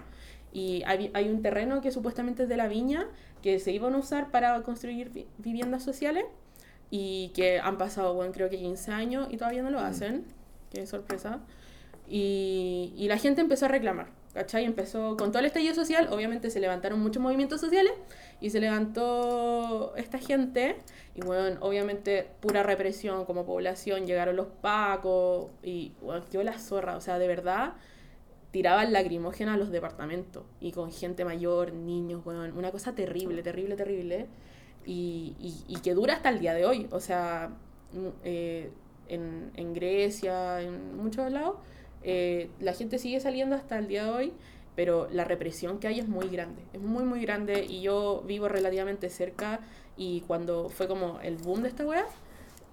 Y 0.52 0.84
hay, 0.86 1.10
hay 1.14 1.30
un 1.30 1.42
terreno 1.42 1.80
que 1.80 1.92
supuestamente 1.92 2.44
es 2.44 2.50
de 2.50 2.58
la 2.58 2.68
viña, 2.68 3.08
que 3.42 3.60
se 3.60 3.72
iban 3.72 3.94
a 3.96 3.98
usar 3.98 4.30
para 4.30 4.62
construir 4.64 5.10
vi- 5.10 5.28
viviendas 5.38 5.84
sociales, 5.84 6.26
y 6.92 7.30
que 7.36 7.60
han 7.60 7.78
pasado, 7.78 8.14
bueno, 8.14 8.32
creo 8.32 8.50
que 8.50 8.58
15 8.58 8.92
años 8.92 9.28
y 9.32 9.38
todavía 9.38 9.62
no 9.62 9.70
lo 9.72 9.80
Mm. 9.80 9.84
hacen. 9.86 10.26
Qué 10.72 10.86
sorpresa. 10.88 11.40
Y, 12.08 12.94
y 12.98 13.08
la 13.08 13.18
gente 13.18 13.42
empezó 13.42 13.66
a 13.66 13.68
reclamar, 13.70 14.08
¿cachai? 14.34 14.66
Empezó 14.66 15.16
con 15.18 15.30
todo 15.32 15.40
el 15.40 15.46
estallido 15.46 15.76
social, 15.76 16.10
obviamente 16.12 16.50
se 16.50 16.60
levantaron 16.60 17.00
muchos 17.00 17.22
movimientos 17.22 17.62
sociales 17.62 17.94
y 18.42 18.50
se 18.50 18.60
levantó 18.60 19.94
esta 19.96 20.18
gente 20.18 20.78
y 21.16 21.22
bueno, 21.22 21.58
obviamente 21.62 22.28
pura 22.40 22.64
represión 22.64 23.26
como 23.26 23.46
población, 23.46 24.08
llegaron 24.08 24.36
los 24.36 24.48
pacos 24.48 25.52
y 25.62 25.92
bueno, 26.02 26.26
quedó 26.32 26.44
la 26.44 26.58
zorra, 26.58 26.96
o 26.98 27.02
sea, 27.02 27.20
de 27.20 27.28
verdad 27.28 27.74
tiraban 28.52 28.92
lacrimógena 28.92 29.54
a 29.54 29.58
los 29.58 29.70
departamentos 29.70 30.44
y 30.60 30.72
con 30.72 30.92
gente 30.92 31.24
mayor, 31.26 31.74
niños, 31.74 32.24
bueno, 32.24 32.42
una 32.58 32.72
cosa 32.72 32.94
terrible, 32.96 33.44
terrible, 33.44 33.76
terrible 33.76 34.26
y, 34.90 35.36
y, 35.40 35.64
y 35.68 35.76
que 35.82 35.94
dura 35.94 36.16
hasta 36.16 36.30
el 36.30 36.40
día 36.40 36.56
de 36.56 36.66
hoy, 36.66 36.88
o 36.90 37.00
sea, 37.00 37.52
mm, 37.94 38.08
eh, 38.24 38.72
en, 39.08 39.52
en 39.56 39.74
Grecia, 39.76 40.62
en 40.62 40.98
muchos 40.98 41.32
lados, 41.32 41.58
eh, 42.02 42.50
la 42.60 42.74
gente 42.74 42.98
sigue 42.98 43.20
saliendo 43.20 43.56
hasta 43.56 43.78
el 43.78 43.88
día 43.88 44.06
de 44.06 44.10
hoy, 44.10 44.34
pero 44.76 45.08
la 45.12 45.26
represión 45.26 45.80
que 45.80 45.88
hay 45.88 46.00
es 46.00 46.08
muy 46.08 46.28
grande, 46.30 46.64
es 46.74 46.82
muy, 46.82 47.04
muy 47.04 47.22
grande. 47.22 47.66
Y 47.70 47.82
yo 47.82 48.24
vivo 48.26 48.48
relativamente 48.48 49.12
cerca 49.12 49.60
y 49.96 50.22
cuando 50.22 50.70
fue 50.70 50.88
como 50.88 51.20
el 51.22 51.38
boom 51.38 51.62
de 51.62 51.70
esta 51.70 51.86
wea, 51.86 52.06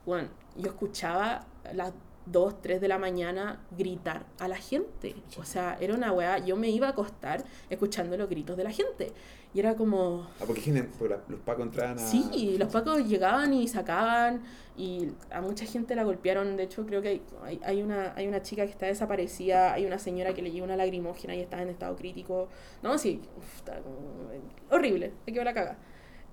bueno, 0.06 0.28
yo 0.56 0.68
escuchaba 0.68 1.46
las 1.74 1.92
2, 2.26 2.60
3 2.60 2.80
de 2.80 2.88
la 2.88 2.98
mañana 2.98 3.60
gritar 3.76 4.26
a 4.38 4.48
la 4.48 4.56
gente. 4.56 5.14
O 5.38 5.44
sea, 5.44 5.76
era 5.80 5.94
una 5.94 6.12
weá, 6.12 6.38
yo 6.38 6.56
me 6.56 6.68
iba 6.68 6.88
a 6.88 6.90
acostar 6.90 7.44
escuchando 7.70 8.16
los 8.16 8.28
gritos 8.28 8.56
de 8.56 8.64
la 8.64 8.70
gente. 8.70 9.12
Y 9.54 9.60
era 9.60 9.74
como... 9.74 10.26
Ah, 10.40 10.44
porque, 10.46 10.84
porque 10.98 11.16
los 11.28 11.40
pacos 11.40 11.64
entraban 11.66 11.98
a... 11.98 12.02
Sí, 12.02 12.56
los 12.58 12.70
pacos 12.70 13.08
llegaban 13.08 13.54
y 13.54 13.66
sacaban 13.68 14.42
y 14.76 15.08
a 15.30 15.40
mucha 15.40 15.64
gente 15.64 15.94
la 15.94 16.04
golpearon. 16.04 16.56
De 16.56 16.64
hecho, 16.64 16.84
creo 16.84 17.00
que 17.00 17.22
hay, 17.42 17.60
hay, 17.64 17.82
una, 17.82 18.12
hay 18.16 18.26
una 18.28 18.42
chica 18.42 18.66
que 18.66 18.72
está 18.72 18.86
desaparecida, 18.86 19.72
hay 19.72 19.86
una 19.86 19.98
señora 19.98 20.34
que 20.34 20.42
le 20.42 20.50
llegó 20.50 20.64
una 20.66 20.76
lagrimógena 20.76 21.34
y 21.34 21.40
está 21.40 21.62
en 21.62 21.70
estado 21.70 21.96
crítico. 21.96 22.48
No, 22.82 22.98
sí, 22.98 23.22
uf, 23.38 23.56
está 23.56 23.80
como- 23.80 24.28
horrible, 24.70 25.12
hay 25.26 25.32
que 25.32 25.38
ver 25.38 25.46
la 25.46 25.54
caga. 25.54 25.78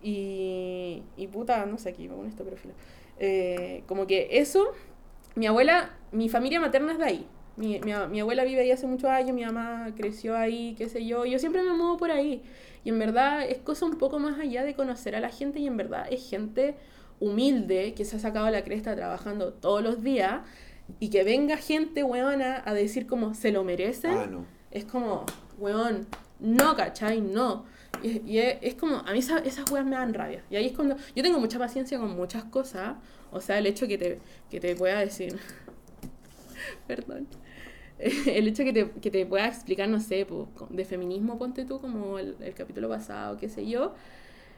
Y, 0.02 1.02
y 1.16 1.28
puta, 1.28 1.66
no 1.66 1.78
sé, 1.78 1.90
aquí 1.90 2.10
me 2.10 2.16
con 2.16 2.28
esto, 2.28 2.44
pero 2.44 2.58
filo. 2.58 2.74
Eh, 3.20 3.84
como 3.88 4.06
que 4.06 4.28
eso, 4.32 4.72
mi 5.36 5.48
abuela, 5.48 5.90
mi 6.12 6.30
familia 6.30 6.60
materna 6.60 6.92
es 6.94 6.98
de 6.98 7.06
ahí. 7.06 7.28
Mi, 7.56 7.80
mi, 7.82 7.94
mi 8.10 8.20
abuela 8.20 8.44
vive 8.44 8.62
ahí 8.62 8.72
hace 8.72 8.88
muchos 8.88 9.10
años, 9.10 9.36
mi 9.36 9.46
mamá 9.46 9.88
creció 9.96 10.36
ahí, 10.36 10.74
qué 10.78 10.90
sé 10.90 11.06
yo. 11.06 11.26
Yo 11.26 11.38
siempre 11.40 11.62
me 11.64 11.74
muevo 11.74 11.98
por 11.98 12.12
ahí. 12.12 12.42
Y 12.84 12.90
en 12.90 13.00
verdad 13.00 13.44
es 13.48 13.60
cosa 13.60 13.86
un 13.86 13.98
poco 13.98 14.20
más 14.20 14.40
allá 14.40 14.64
de 14.64 14.74
conocer 14.74 15.16
a 15.16 15.20
la 15.20 15.30
gente 15.30 15.60
y 15.60 15.68
en 15.68 15.78
verdad 15.78 16.06
es 16.12 16.28
gente 16.30 16.76
humilde 17.20 17.94
que 17.94 18.06
se 18.06 18.18
ha 18.18 18.20
sacado 18.20 18.50
la 18.50 18.64
cresta 18.64 18.96
trabajando 18.96 19.54
todos 19.54 19.82
los 19.84 20.04
días 20.04 20.42
y 21.00 21.10
que 21.10 21.24
venga 21.24 21.58
gente 21.58 22.04
huevona 22.04 22.62
a 22.66 22.74
decir 22.74 23.08
como 23.08 23.34
se 23.34 23.52
lo 23.52 23.64
merecen. 23.64 24.12
Ah, 24.12 24.26
no. 24.30 24.46
Es 24.72 24.86
como, 24.86 25.26
weón, 25.58 26.08
no, 26.40 26.76
¿cachai? 26.76 27.22
No. 27.22 27.66
Y, 28.02 28.22
y 28.30 28.40
es, 28.40 28.58
es 28.62 28.76
como, 28.76 28.98
a 28.98 29.12
mí 29.14 29.20
esa- 29.20 29.40
esas 29.40 29.70
weas 29.72 29.86
me 29.86 29.96
dan 29.96 30.14
rabia. 30.14 30.44
Y 30.50 30.56
ahí 30.58 30.66
es 30.66 30.74
cuando, 30.74 30.96
yo 31.16 31.24
tengo 31.24 31.40
mucha 31.40 31.60
paciencia 31.60 31.98
con 32.00 32.16
muchas 32.16 32.44
cosas. 32.46 32.96
O 33.34 33.42
sea, 33.42 33.58
el 33.58 33.66
hecho 33.66 33.88
que 33.88 33.98
te, 33.98 34.20
que 34.50 34.60
te 34.60 34.76
pueda 34.76 35.00
decir, 35.00 35.38
perdón, 36.88 37.28
el 38.00 38.48
hecho 38.48 38.64
que 38.64 38.74
te, 38.74 38.92
que 38.92 39.12
te 39.12 39.26
pueda 39.26 39.48
explicar, 39.48 39.90
no 39.90 40.00
sé, 40.00 40.26
po, 40.26 40.50
de 40.70 40.86
feminismo, 40.86 41.38
ponte 41.38 41.66
tú, 41.66 41.80
como 41.80 42.20
el, 42.20 42.36
el 42.40 42.54
capítulo 42.54 42.90
pasado, 42.90 43.38
qué 43.38 43.50
sé 43.50 43.68
yo, 43.68 43.94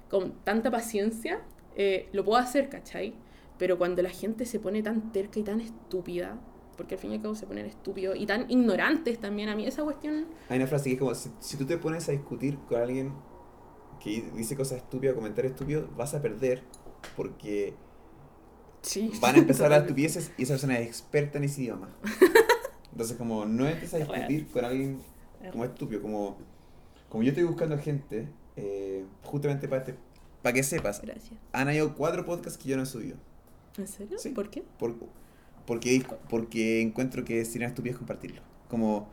con 0.10 0.34
tanta 0.44 0.72
paciencia, 0.72 1.42
eh, 1.76 2.10
lo 2.14 2.24
puedo 2.24 2.38
hacer, 2.38 2.70
¿cachai? 2.70 3.14
Pero 3.58 3.78
cuando 3.78 4.02
la 4.02 4.10
gente 4.10 4.46
se 4.46 4.60
pone 4.60 4.82
tan 4.82 5.12
terca 5.12 5.40
y 5.40 5.44
tan 5.44 5.62
estúpida, 5.62 6.40
porque 6.78 6.96
al 6.96 7.02
fin 7.02 7.12
y 7.12 7.16
al 7.16 7.22
cabo 7.22 7.36
se 7.36 7.46
ponen 7.46 7.66
estúpidos 7.66 8.18
y 8.18 8.26
tan 8.26 8.50
ignorantes 8.50 9.20
también, 9.20 9.50
a 9.50 9.56
mí 9.56 9.66
esa 9.66 9.84
cuestión... 9.84 10.26
Hay 10.50 10.58
una 10.58 10.68
frase 10.68 10.90
que 10.90 10.94
es 10.94 11.00
como, 11.00 11.16
si, 11.16 11.30
si 11.40 11.58
tú 11.58 11.66
te 11.66 11.78
pones 11.78 12.08
a 12.10 12.12
discutir 12.12 12.58
con 12.68 12.82
alguien 12.82 13.14
que 14.00 14.30
dice 14.36 14.56
cosas 14.56 14.80
estúpidas, 14.80 15.16
comentarios 15.16 15.54
estúpidos, 15.54 15.96
vas 15.96 16.14
a 16.14 16.22
perder 16.22 16.64
porque 17.16 17.74
Sí. 18.86 19.12
van 19.20 19.36
a 19.36 19.38
empezar 19.40 19.74
a 19.74 19.78
estupideces 19.78 20.32
y 20.38 20.44
esa 20.44 20.54
persona 20.54 20.78
es 20.80 20.88
experta 20.88 21.38
en 21.38 21.46
ese 21.46 21.62
idioma. 21.64 21.90
Entonces, 22.92 23.18
como 23.18 23.46
no 23.46 23.68
empieces 23.68 23.96
a 23.96 23.98
discutir 24.14 24.48
con 24.50 24.66
alguien 24.66 25.02
como 25.52 25.66
estúpido, 25.66 26.02
como, 26.02 26.38
como 27.10 27.24
yo 27.24 27.30
estoy 27.30 27.44
buscando 27.44 27.78
gente, 27.78 28.28
eh, 28.56 29.04
justamente 29.24 29.68
para 29.68 29.82
este, 29.82 29.96
para 30.42 30.54
que 30.54 30.64
sepas, 30.64 31.02
Gracias. 31.02 31.34
han 31.52 31.68
habido 31.68 31.96
cuatro 31.96 32.26
podcasts 32.26 32.58
que 32.62 32.70
yo 32.70 32.78
no 32.78 32.84
he 32.84 32.86
subido. 32.86 33.18
¿En 33.78 33.88
serio? 33.88 34.18
Sí. 34.20 34.30
¿Por 34.30 34.50
qué? 34.50 34.64
Por, 34.80 34.96
porque, 35.66 36.06
porque 36.30 36.82
encuentro 36.82 37.26
que 37.26 37.44
sería 37.44 37.68
estúpido 37.68 37.98
compartirlo. 37.98 38.42
Como 38.70 39.10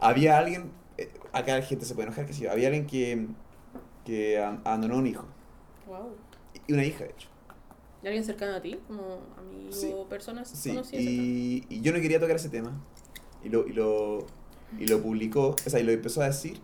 había 0.00 0.38
alguien, 0.38 0.70
eh, 0.98 1.10
acá 1.32 1.56
la 1.58 1.62
gente 1.62 1.84
se 1.84 1.94
puede 1.94 2.08
enojar, 2.08 2.26
que 2.26 2.32
sí, 2.32 2.46
había 2.46 2.68
alguien 2.68 2.86
que, 2.86 3.26
que 4.04 4.38
abandonó 4.38 4.96
un 4.96 5.06
hijo, 5.06 5.24
Wow. 5.86 6.16
y 6.66 6.72
una 6.72 6.84
hija 6.84 7.04
de 7.04 7.10
hecho. 7.10 7.28
¿Y 8.06 8.08
alguien 8.08 8.24
cercano 8.24 8.54
a 8.54 8.62
ti? 8.62 8.78
Como 8.86 9.18
amigo, 9.36 9.72
Sí. 9.72 9.92
personas 10.08 10.48
Sí, 10.48 10.70
conocidas? 10.70 11.02
y, 11.02 11.66
y 11.68 11.80
yo 11.80 11.92
no 11.92 12.00
quería 12.00 12.20
tocar 12.20 12.36
ese 12.36 12.48
tema. 12.48 12.70
Y 13.42 13.48
lo, 13.48 13.66
y 13.66 13.72
lo, 13.72 14.24
y 14.78 14.86
lo 14.86 15.02
publicó, 15.02 15.56
o 15.66 15.70
sea, 15.70 15.80
y 15.80 15.82
lo 15.82 15.90
empezó 15.90 16.22
a 16.22 16.26
decir. 16.26 16.60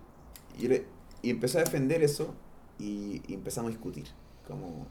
Y, 0.56 0.68
le- 0.68 0.84
y 1.20 1.30
empezó 1.30 1.58
a 1.58 1.62
defender 1.62 2.00
eso. 2.04 2.32
Y, 2.78 3.22
y 3.26 3.34
empezamos 3.34 3.70
a 3.70 3.72
discutir. 3.72 4.04
Como. 4.46 4.86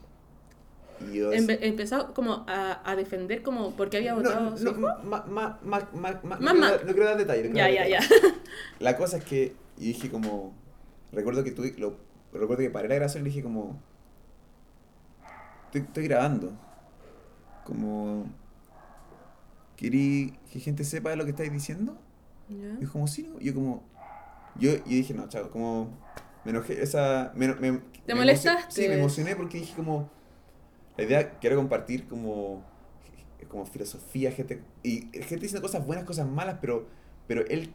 Y 1.10 1.16
yo 1.16 1.32
Empe- 1.32 1.58
empezó 1.62 2.12
como 2.12 2.44
a, 2.46 2.82
a 2.84 2.96
defender 2.96 3.42
como 3.42 3.70
porque 3.74 3.96
había 3.96 4.12
votado 4.14 4.50
no, 4.50 4.56
su 4.58 4.64
no, 4.64 4.72
ma- 5.04 5.24
ma- 5.26 5.58
no, 5.64 6.50
quiero 6.50 6.84
no 6.84 6.92
quiero 6.92 7.04
dar 7.06 7.16
detalles. 7.16 7.48
no 7.50 7.56
Ya, 7.56 7.70
ya, 7.70 7.88
ya. 7.88 8.00
La 8.78 8.98
cosa 8.98 9.16
es 9.16 9.24
que. 9.24 9.54
Y 9.78 9.86
dije 9.86 10.10
como. 10.10 10.52
Recuerdo 11.12 11.44
que 11.44 11.52
tuve. 11.52 11.74
Lo, 11.78 11.96
recuerdo 12.30 12.58
que 12.58 12.68
paré 12.68 12.88
la 12.90 12.96
grabación 12.96 13.22
y 13.22 13.30
dije 13.30 13.42
como. 13.42 13.80
Estoy, 15.72 15.80
estoy 15.88 16.04
grabando. 16.04 16.52
Como. 17.64 18.26
¿Querí 19.74 20.38
que 20.52 20.60
gente 20.60 20.84
sepa 20.84 21.16
lo 21.16 21.24
que 21.24 21.30
estáis 21.30 21.50
diciendo? 21.50 21.98
Ya. 22.50 22.76
Y 22.78 22.84
como, 22.84 23.06
sí, 23.06 23.22
¿no? 23.22 23.40
Yo 23.40 23.54
como... 23.54 23.82
Yo, 24.56 24.74
yo 24.74 24.82
dije, 24.84 25.14
no, 25.14 25.26
chao, 25.30 25.50
como... 25.50 25.88
Me 26.44 26.50
enojé, 26.50 26.82
esa... 26.82 27.32
Me, 27.34 27.48
me, 27.54 27.78
¿Te 28.04 28.12
me 28.12 28.16
molestaste? 28.16 28.82
Sí, 28.82 28.86
me 28.86 28.98
emocioné 28.98 29.34
porque 29.34 29.58
dije 29.58 29.74
como... 29.74 30.10
La 30.98 31.04
idea, 31.04 31.38
quiero 31.38 31.56
compartir 31.56 32.06
como... 32.06 32.62
Como 33.48 33.64
filosofía, 33.64 34.30
gente... 34.30 34.62
Y 34.82 35.08
gente 35.12 35.36
diciendo 35.36 35.62
cosas 35.62 35.86
buenas, 35.86 36.04
cosas 36.04 36.28
malas, 36.28 36.58
pero... 36.60 36.86
Pero 37.26 37.46
él... 37.46 37.72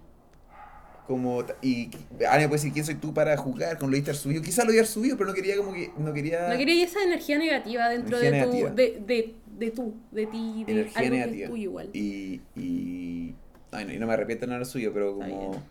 Como... 1.07 1.43
Y 1.61 1.89
alguien 2.29 2.49
puede 2.49 2.59
decir, 2.61 2.73
¿quién 2.73 2.83
soy 2.85 2.95
tú 2.95 3.13
para 3.13 3.37
jugar 3.37 3.77
con 3.77 3.89
lo 3.89 3.95
diste 3.95 4.13
subido? 4.13 4.41
Quizás 4.41 4.65
lo 4.65 4.71
había 4.71 4.83
subido, 4.85 5.15
pero 5.17 5.29
no 5.29 5.33
quería 5.33 5.55
como 5.55 5.71
que... 5.73 5.89
No 5.97 6.13
quería... 6.13 6.49
No 6.49 6.57
quería 6.57 6.83
esa 6.83 7.01
energía 7.01 7.37
negativa 7.37 7.87
dentro 7.89 8.19
Energía 8.19 8.41
de 8.45 8.45
tu, 8.45 8.57
negativa. 8.57 8.75
de, 8.75 9.01
de, 9.15 9.35
de 9.65 9.71
tú, 9.71 9.93
de 10.11 10.25
ti, 10.27 10.63
de 10.65 10.71
energía 10.73 10.99
algo 10.99 11.09
que 11.11 11.15
negativa. 11.17 11.43
es 11.45 11.49
tuyo 11.49 11.63
igual. 11.63 11.89
Y, 11.93 12.41
y, 12.57 13.35
ay, 13.71 13.85
no, 13.85 13.93
y 13.93 13.99
no 13.99 14.05
me 14.07 14.13
arrepiento 14.13 14.47
no 14.47 14.53
haber 14.55 14.65
suyo, 14.67 14.91
pero 14.93 15.15
como... 15.15 15.63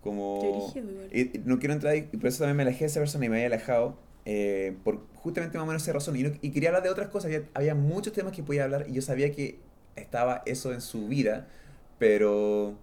como 0.00 0.72
y- 1.12 1.20
y 1.20 1.42
no 1.44 1.58
quiero 1.58 1.74
entrar 1.74 1.92
ahí, 1.92 2.08
y 2.10 2.16
por 2.16 2.28
eso 2.28 2.38
también 2.38 2.56
me 2.56 2.62
alejé 2.62 2.80
de 2.80 2.86
esa 2.86 3.00
persona 3.00 3.26
y 3.26 3.28
me 3.28 3.36
había 3.36 3.46
alejado 3.48 3.98
eh, 4.24 4.74
por 4.84 5.06
justamente 5.16 5.58
más 5.58 5.64
o 5.64 5.66
menos 5.66 5.82
esa 5.82 5.92
razón. 5.92 6.16
Y, 6.16 6.22
no- 6.22 6.32
y 6.40 6.50
quería 6.50 6.70
hablar 6.70 6.82
de 6.82 6.88
otras 6.88 7.08
cosas, 7.08 7.26
había, 7.26 7.42
había 7.52 7.74
muchos 7.74 8.14
temas 8.14 8.32
que 8.32 8.42
podía 8.42 8.64
hablar 8.64 8.86
y 8.88 8.92
yo 8.94 9.02
sabía 9.02 9.32
que 9.32 9.58
estaba 9.96 10.42
eso 10.46 10.72
en 10.72 10.80
su 10.80 11.08
vida, 11.08 11.46
pero 11.98 12.74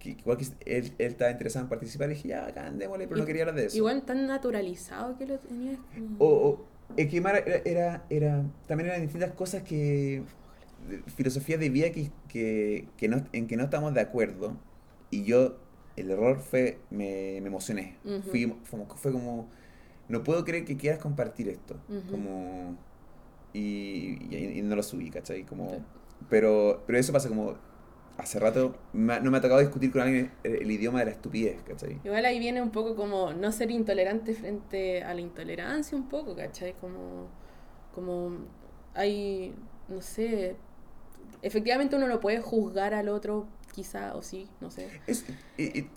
que 0.00 0.10
igual 0.10 0.36
que 0.38 0.44
él, 0.66 0.92
él 0.98 1.06
estaba 1.12 1.30
interesado 1.30 1.64
en 1.64 1.68
participar 1.68 2.10
y 2.10 2.14
dije, 2.14 2.28
ya, 2.28 2.46
acá 2.46 2.66
andémosle, 2.66 3.06
pero 3.06 3.18
no 3.18 3.24
Y- 3.24 3.26
quería 3.26 3.42
hablar 3.42 3.54
de 3.56 3.66
eso. 3.66 3.76
Igual 3.76 4.02
tan 4.02 4.26
naturalizado 4.26 5.16
que 5.16 5.26
lo 5.26 5.38
tenías. 5.38 5.78
como- 5.94 6.16
O, 6.18 6.48
o 6.48 6.66
el 6.96 7.08
que 7.08 7.18
era, 7.18 7.38
era, 7.38 8.04
era- 8.10 8.44
también 8.66 8.88
eran 8.90 9.02
distintas 9.02 9.30
cosas 9.32 9.62
que, 9.62 10.22
filosofía 11.14 11.58
de 11.58 11.68
vida 11.68 11.90
que, 11.92 12.10
que, 12.28 12.88
que 12.96 13.08
no, 13.08 13.22
en 13.32 13.46
que 13.46 13.56
no 13.56 13.64
estamos 13.64 13.94
de 13.94 14.00
acuerdo. 14.00 14.56
Y 15.10 15.24
yo, 15.24 15.58
el 15.96 16.10
error 16.10 16.40
fue, 16.40 16.78
me, 16.90 17.38
me 17.42 17.48
emocioné. 17.48 17.96
Ujú. 18.04 18.22
Fui, 18.30 18.46
fue, 18.64 18.78
como- 18.80 18.96
fue 18.96 19.12
como, 19.12 19.48
no 20.08 20.24
puedo 20.24 20.44
creer 20.44 20.64
que 20.64 20.76
quieras 20.76 20.98
compartir 20.98 21.48
esto. 21.48 21.76
Ujú. 21.88 22.10
Como, 22.10 22.76
y, 23.52 24.18
y, 24.30 24.58
y 24.58 24.62
no 24.62 24.76
lo 24.76 24.82
subí, 24.82 25.10
¿cachai? 25.10 25.44
Como, 25.44 25.70
Sí. 25.70 25.76
pero, 26.30 26.82
pero 26.86 26.98
eso 26.98 27.12
pasa 27.12 27.28
como, 27.28 27.54
hace 28.20 28.38
rato 28.38 28.76
me 28.92 29.20
no 29.20 29.30
me 29.30 29.38
ha 29.38 29.40
tocado 29.40 29.60
discutir 29.60 29.90
con 29.92 30.02
alguien 30.02 30.30
el, 30.44 30.56
el 30.56 30.70
idioma 30.70 31.00
de 31.00 31.06
la 31.06 31.10
estupidez, 31.12 31.62
¿cachai? 31.62 31.98
Igual 32.04 32.24
ahí 32.24 32.38
viene 32.38 32.62
un 32.62 32.70
poco 32.70 32.94
como 32.96 33.32
no 33.32 33.50
ser 33.52 33.70
intolerante 33.70 34.34
frente 34.34 35.02
a 35.02 35.14
la 35.14 35.20
intolerancia 35.20 35.96
un 35.96 36.08
poco, 36.08 36.36
¿cachai? 36.36 36.74
Como, 36.80 37.28
como 37.94 38.32
hay, 38.94 39.54
no 39.88 40.00
sé, 40.00 40.56
efectivamente 41.42 41.96
uno 41.96 42.06
no 42.08 42.20
puede 42.20 42.40
juzgar 42.40 42.94
al 42.94 43.08
otro, 43.08 43.46
quizá, 43.74 44.14
o 44.16 44.22
sí, 44.22 44.48
no 44.60 44.70
sé. 44.70 44.88
Es, 45.06 45.24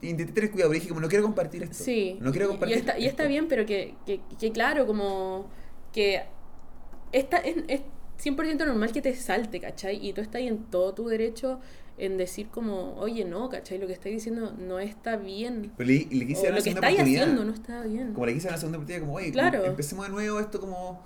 intenté 0.01 0.31
tener 0.33 0.51
cuidado, 0.51 0.69
pero 0.71 0.79
dije 0.79 0.89
como 0.89 1.01
no 1.01 1.07
quiero 1.09 1.23
compartir 1.23 1.63
esto. 1.63 1.83
Sí, 1.83 2.17
No 2.21 2.31
quiero 2.31 2.45
y- 2.47 2.49
compartir 2.49 2.77
y, 2.77 2.79
está, 2.79 2.99
y 2.99 3.05
está 3.05 3.23
esto. 3.23 3.29
bien, 3.29 3.47
pero 3.47 3.65
que, 3.65 3.95
que, 4.05 4.21
que 4.39 4.51
claro, 4.51 4.85
como 4.85 5.47
que 5.91 6.23
esta 7.11 7.37
es, 7.37 7.57
es 7.67 7.81
100% 8.17 8.65
normal 8.65 8.91
que 8.91 9.01
te 9.01 9.13
salte, 9.15 9.59
¿cachai? 9.59 10.05
Y 10.05 10.13
tú 10.13 10.21
estás 10.21 10.35
ahí 10.35 10.47
en 10.47 10.63
todo 10.65 10.93
tu 10.93 11.07
derecho 11.07 11.59
en 12.05 12.17
decir 12.17 12.47
como, 12.49 12.95
oye, 12.95 13.23
no, 13.25 13.49
¿cachai? 13.49 13.77
Lo 13.77 13.87
que 13.87 13.93
estás 13.93 14.11
diciendo 14.11 14.53
no 14.57 14.79
está 14.79 15.15
bien. 15.17 15.71
Pero 15.77 15.87
le, 15.87 16.07
le 16.11 16.27
quise 16.27 16.43
dar 16.43 16.51
lo 16.51 16.55
que 16.57 16.61
segunda 16.63 16.89
estáis 16.89 16.95
oportunidad. 16.95 17.21
haciendo 17.23 17.43
no 17.45 17.53
está 17.53 17.81
bien. 17.83 18.13
Como 18.13 18.25
le 18.25 18.33
quise 18.33 18.43
dar 18.45 18.53
una 18.53 18.59
segunda 18.59 18.77
oportunidad, 18.77 19.01
como, 19.05 19.15
oye, 19.15 19.31
Claro. 19.31 19.59
como, 19.59 19.69
empecemos 19.71 20.05
de 20.05 20.11
nuevo 20.11 20.39
esto 20.39 20.59
como... 20.59 21.01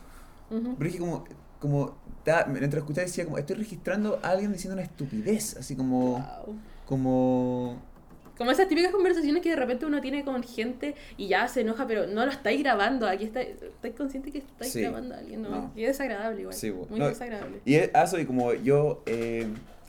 Ujú. 0.50 0.76
Pero 0.78 0.88
dije 0.90 1.00
como, 1.00 1.26
como, 1.60 1.98
ta- 2.24 2.46
mientras 2.48 2.76
escuchaba 2.82 3.06
decía 3.06 3.26
como, 3.26 3.38
estoy 3.38 3.56
registrando 3.58 4.20
a 4.24 4.30
alguien 4.30 4.52
diciendo 4.54 4.74
una 4.74 4.84
estupidez, 4.84 5.58
así 5.58 5.76
como, 5.76 6.14
Wow. 6.46 6.56
como... 6.86 7.82
Como 8.38 8.52
esas 8.52 8.68
típicas 8.68 8.92
conversaciones 8.92 9.42
que 9.42 9.50
de 9.50 9.56
repente 9.56 9.88
uno 9.88 10.00
tiene 10.00 10.24
con 10.24 10.44
gente 10.44 10.94
y 11.18 11.28
ya 11.28 11.48
se 11.48 11.62
enoja, 11.62 11.88
pero 11.88 12.06
no 12.06 12.24
lo 12.24 12.32
estáis 12.32 12.62
grabando. 12.62 13.08
Aquí 13.08 13.24
está, 13.24 13.42
estáis 13.42 13.96
consciente 13.96 14.32
que 14.32 14.38
estáis 14.38 14.72
Sí. 14.74 14.82
grabando 14.82 15.16
a 15.16 15.18
alguien, 15.18 15.42
¿no? 15.42 15.50
No. 15.50 15.72
Y 15.76 15.82
es 15.82 15.88
desagradable 15.88 16.42
igual. 16.42 16.56
Sí. 16.56 16.72
Muy 16.72 17.00
No, 17.00 17.08
desagradable. 17.08 17.62
Y 17.66 17.74
es- 17.74 17.90
eso, 17.96 18.20
y 18.20 18.26
como 18.28 18.54
yo, 18.54 19.02
eh, 19.08 19.48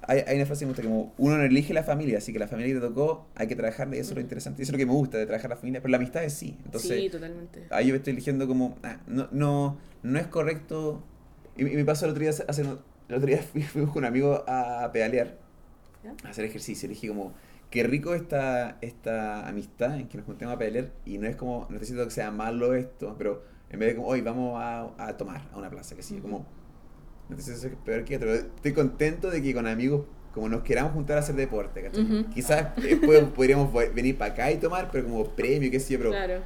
hay, 0.09 0.25
hay 0.27 0.37
una 0.37 0.47
frase 0.47 0.61
que 0.61 0.67
me 0.67 0.71
gusta, 0.73 0.83
como 0.83 1.15
uno 1.19 1.37
no 1.39 1.45
elige 1.45 1.73
la 1.75 1.85
familia, 1.85 2.19
así 2.19 2.33
que 2.33 2.41
la 2.41 2.49
familia 2.49 2.75
que 2.75 2.81
te 2.81 2.87
tocó 2.89 3.29
hay 3.37 3.47
que 3.47 3.55
trabajarla 3.57 3.97
y 3.97 4.01
eso 4.01 4.11
es 4.11 4.17
lo 4.17 4.21
Ujú. 4.21 4.23
interesante, 4.23 4.61
y 4.61 4.65
eso 4.65 4.71
es 4.71 4.73
lo 4.73 4.79
que 4.79 4.87
me 4.87 4.93
gusta 4.93 5.19
de 5.19 5.27
trabajar 5.27 5.51
la 5.51 5.57
familia, 5.57 5.81
pero 5.81 5.91
la 5.93 5.99
amistad 5.99 6.25
es 6.25 6.33
sí, 6.35 6.59
entonces... 6.65 6.99
sí, 6.99 7.11
totalmente. 7.11 7.67
ahí 7.71 7.89
yo 7.89 7.95
estoy 7.95 8.13
eligiendo 8.15 8.49
como, 8.49 8.77
ah, 8.83 8.99
no, 9.07 9.29
no, 9.33 9.79
no 10.03 10.19
es 10.19 10.27
correcto. 10.27 11.03
Y, 11.57 11.63
y 11.67 11.77
me 11.77 11.85
pasó 11.85 12.07
el 12.07 12.13
otro 12.13 12.23
día 12.23 12.31
hace, 12.31 12.63
el 12.63 13.15
otro 13.15 13.27
día 13.27 13.39
fui, 13.53 13.63
fuimos 13.63 13.93
con 13.93 14.03
un 14.03 14.07
amigo 14.09 14.45
a 14.49 14.91
pedalear, 14.93 15.37
¿Ya? 16.03 16.15
a 16.25 16.31
hacer 16.31 16.45
ejercicio. 16.45 16.89
Le 16.89 16.95
dije 16.95 17.09
como, 17.09 17.35
qué 17.71 17.83
rico 17.83 18.15
esta, 18.15 18.79
esta 18.81 19.47
amistad 19.49 19.99
en 19.99 20.09
que 20.09 20.17
nos 20.19 20.27
juntemos 20.27 20.55
a 20.55 20.59
pedalear 20.59 20.91
y 21.05 21.19
no 21.19 21.27
es 21.29 21.37
como, 21.37 21.67
no 21.71 21.79
diciendo 21.79 22.05
que 22.05 22.11
sea 22.11 22.31
malo 22.31 22.75
esto, 22.75 23.15
pero 23.19 23.43
en 23.71 23.79
vez 23.79 23.91
de 23.91 23.97
como, 23.97 24.09
hoy 24.09 24.21
vamos 24.23 24.61
a, 24.63 24.91
a 24.99 25.17
tomar 25.17 25.43
a 25.53 25.59
una 25.59 25.69
plaza, 25.71 25.95
que 25.95 26.03
sí, 26.03 26.19
como, 26.21 26.47
si 27.37 27.51
eso 27.51 27.67
es 27.67 27.73
peor 27.85 28.05
que 28.05 28.17
otro. 28.17 28.33
Estoy 28.35 28.73
contento 28.73 29.31
de 29.31 29.43
que 29.43 29.53
con 29.55 29.67
amigos, 29.67 30.07
como 30.35 30.49
nos 30.49 30.63
queramos 30.63 30.93
juntar 30.93 31.17
a 31.17 31.21
hacer 31.21 31.35
deporte, 31.35 31.83
¿cachai? 31.83 32.05
Ujú. 32.05 32.31
Quizás 32.31 32.75
después 32.77 33.23
podríamos 33.35 33.73
venir 33.95 34.17
para 34.17 34.33
acá 34.33 34.51
y 34.51 34.57
tomar, 34.59 34.91
pero 34.91 35.05
como 35.05 35.25
premio, 35.31 35.71
qué 35.71 35.81
sé 35.81 35.93
yo, 35.95 35.99
pero 35.99 36.11
Claro. 36.11 36.41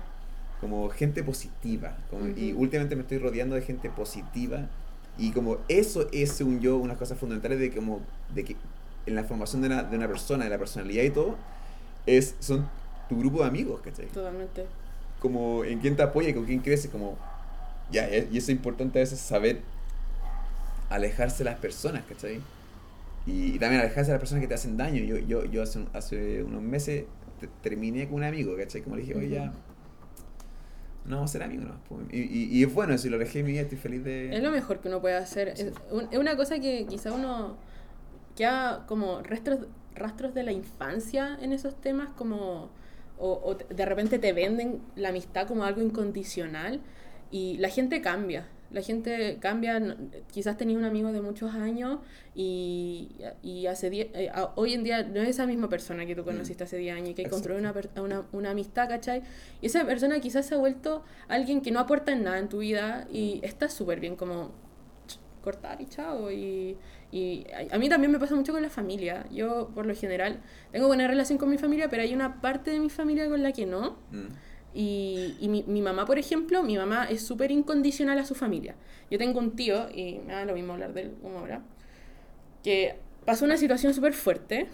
como 0.60 0.88
gente 0.90 1.22
positiva. 1.22 1.96
como- 2.10 2.26
Y 2.36 2.52
Ujú. 2.52 2.62
últimamente 2.62 2.96
me 2.96 3.02
estoy 3.02 3.18
rodeando 3.18 3.54
de 3.54 3.62
gente 3.62 3.90
positiva. 3.90 4.68
Y 5.18 5.30
como 5.32 5.58
eso 5.68 6.08
es, 6.12 6.32
según 6.32 6.60
yo, 6.60 6.76
unas 6.78 6.96
cosas 6.96 7.18
fundamentales 7.18 7.58
de 7.60 7.70
como 7.70 8.00
de 8.34 8.44
que 8.44 8.56
en 9.04 9.14
la 9.14 9.24
formación 9.24 9.60
de 9.60 9.66
una, 9.68 9.82
de 9.82 9.96
una 9.96 10.08
persona, 10.08 10.44
de 10.44 10.50
la 10.50 10.58
personalidad 10.58 11.02
y 11.04 11.10
todo, 11.10 11.36
es, 12.06 12.34
son 12.40 12.68
tu 13.08 13.18
grupo 13.18 13.40
de 13.40 13.46
amigos, 13.48 13.80
¿cachai? 13.82 14.06
Totalmente. 14.06 14.64
Como 15.20 15.64
en 15.64 15.80
quién 15.80 15.96
te 15.96 16.02
apoya 16.02 16.30
y 16.30 16.34
con 16.34 16.44
quién 16.46 16.60
crece, 16.60 16.88
como... 16.88 17.16
Ya, 17.90 18.08
y 18.08 18.28
y 18.32 18.38
eso 18.38 18.50
es 18.50 18.56
importante 18.56 18.98
a 18.98 19.02
veces 19.02 19.18
saber 19.20 19.60
alejarse 20.94 21.38
de 21.44 21.50
las 21.50 21.58
personas, 21.60 22.04
¿cachai? 22.06 22.40
Y, 23.26 23.56
y 23.56 23.58
también 23.58 23.82
alejarse 23.82 24.10
de 24.10 24.14
las 24.14 24.20
personas 24.20 24.42
que 24.42 24.48
te 24.48 24.54
hacen 24.54 24.76
daño. 24.76 25.02
Yo, 25.04 25.18
yo, 25.18 25.44
yo 25.46 25.62
hace, 25.62 25.84
hace 25.92 26.42
unos 26.42 26.62
meses 26.62 27.06
te- 27.40 27.48
terminé 27.62 28.06
con 28.08 28.16
un 28.16 28.24
amigo, 28.24 28.56
¿cachai? 28.56 28.82
Como 28.82 28.96
le 28.96 29.02
dije, 29.02 29.16
oye, 29.16 29.30
ya, 29.30 29.52
no 31.04 31.16
vamos 31.16 31.30
a 31.30 31.32
ser 31.32 31.42
amigos, 31.42 31.66
¿no? 31.66 31.74
Pues, 31.88 32.02
Y, 32.12 32.20
y, 32.20 32.58
y 32.58 32.62
es 32.62 32.72
bueno, 32.72 32.96
si 32.96 33.08
lo 33.10 33.18
dejé 33.18 33.40
en 33.40 33.46
mi 33.46 33.52
vida, 33.52 33.62
estoy 33.62 33.78
feliz 33.78 34.04
de... 34.04 34.36
Es 34.36 34.42
lo 34.42 34.50
mejor 34.50 34.80
que 34.80 34.88
uno 34.88 35.00
puede 35.00 35.16
hacer. 35.16 35.48
Es, 35.48 35.72
un- 35.90 36.08
es 36.10 36.18
una 36.18 36.36
cosa 36.36 36.60
que 36.60 36.86
quizá 36.88 37.12
uno 37.12 37.56
queda 38.36 38.84
como 38.86 39.22
rastros, 39.22 39.66
rastros 39.94 40.34
de 40.34 40.42
la 40.44 40.52
infancia 40.52 41.38
en 41.40 41.52
esos 41.52 41.80
temas, 41.80 42.10
como 42.10 42.70
o, 43.18 43.32
o 43.44 43.54
de 43.54 43.86
repente 43.86 44.18
te 44.18 44.32
venden 44.32 44.80
la 44.96 45.10
amistad 45.10 45.46
como 45.46 45.64
algo 45.64 45.82
incondicional 45.82 46.80
y 47.30 47.58
la 47.58 47.68
gente 47.68 48.00
cambia. 48.00 48.46
La 48.72 48.82
gente 48.82 49.38
cambia, 49.40 49.80
quizás 50.32 50.56
tenías 50.56 50.78
un 50.78 50.84
amigo 50.84 51.12
de 51.12 51.20
muchos 51.20 51.54
años 51.54 51.98
y, 52.34 53.10
y 53.42 53.66
hace 53.66 53.90
die- 53.90 54.10
eh, 54.14 54.30
hoy 54.56 54.72
en 54.74 54.82
día 54.84 55.02
no 55.02 55.20
es 55.20 55.28
esa 55.28 55.46
misma 55.46 55.68
persona 55.68 56.06
que 56.06 56.14
tú 56.16 56.24
conociste 56.24 56.64
hace 56.64 56.78
10 56.78 56.96
años 56.96 57.10
y 57.10 57.14
que 57.14 57.22
construyó 57.28 57.58
una, 57.58 57.74
una, 57.96 58.24
una 58.32 58.50
amistad, 58.50 58.88
¿cachai? 58.88 59.22
Y 59.60 59.66
esa 59.66 59.84
persona 59.84 60.18
quizás 60.20 60.46
se 60.46 60.54
ha 60.54 60.58
vuelto 60.58 61.04
alguien 61.28 61.60
que 61.60 61.70
no 61.70 61.80
aporta 61.80 62.12
en 62.12 62.24
nada 62.24 62.38
en 62.38 62.48
tu 62.48 62.58
vida 62.58 63.06
y 63.12 63.40
está 63.42 63.68
súper 63.68 64.00
bien 64.00 64.16
como 64.16 64.52
cortar 65.42 65.80
y 65.80 65.86
chao. 65.86 66.30
Y, 66.30 66.76
y 67.10 67.44
a, 67.70 67.74
a 67.74 67.78
mí 67.78 67.88
también 67.88 68.10
me 68.12 68.18
pasa 68.18 68.34
mucho 68.34 68.52
con 68.52 68.62
la 68.62 68.70
familia. 68.70 69.26
Yo, 69.30 69.70
por 69.74 69.86
lo 69.86 69.94
general, 69.94 70.40
tengo 70.70 70.86
buena 70.86 71.06
relación 71.08 71.38
con 71.38 71.50
mi 71.50 71.58
familia, 71.58 71.88
pero 71.88 72.02
hay 72.02 72.14
una 72.14 72.40
parte 72.40 72.70
de 72.70 72.80
mi 72.80 72.88
familia 72.90 73.28
con 73.28 73.42
la 73.42 73.52
que 73.52 73.66
no. 73.66 73.98
Mm. 74.12 74.26
Y, 74.74 75.36
mi, 75.48 75.64
mi 75.66 75.82
mamá, 75.82 76.06
por 76.06 76.18
ejemplo, 76.18 76.62
mi 76.62 76.76
mamá 76.76 77.04
es 77.10 77.22
súper 77.22 77.50
incondicional 77.50 78.18
a 78.18 78.24
su 78.24 78.34
familia. 78.34 78.74
Yo 79.10 79.18
tengo 79.18 79.38
un 79.38 79.50
tío, 79.54 79.88
y 79.94 80.20
me 80.26 80.32
da 80.32 80.44
lo 80.44 80.54
mismo 80.54 80.72
hablar 80.72 80.94
de 80.94 81.02
él 81.02 81.14
como 81.20 81.40
ahora, 81.40 81.62
que 82.62 82.96
pasó 83.26 83.44
una 83.44 83.56
situación 83.56 83.92
súper 83.92 84.14
fuerte 84.14 84.68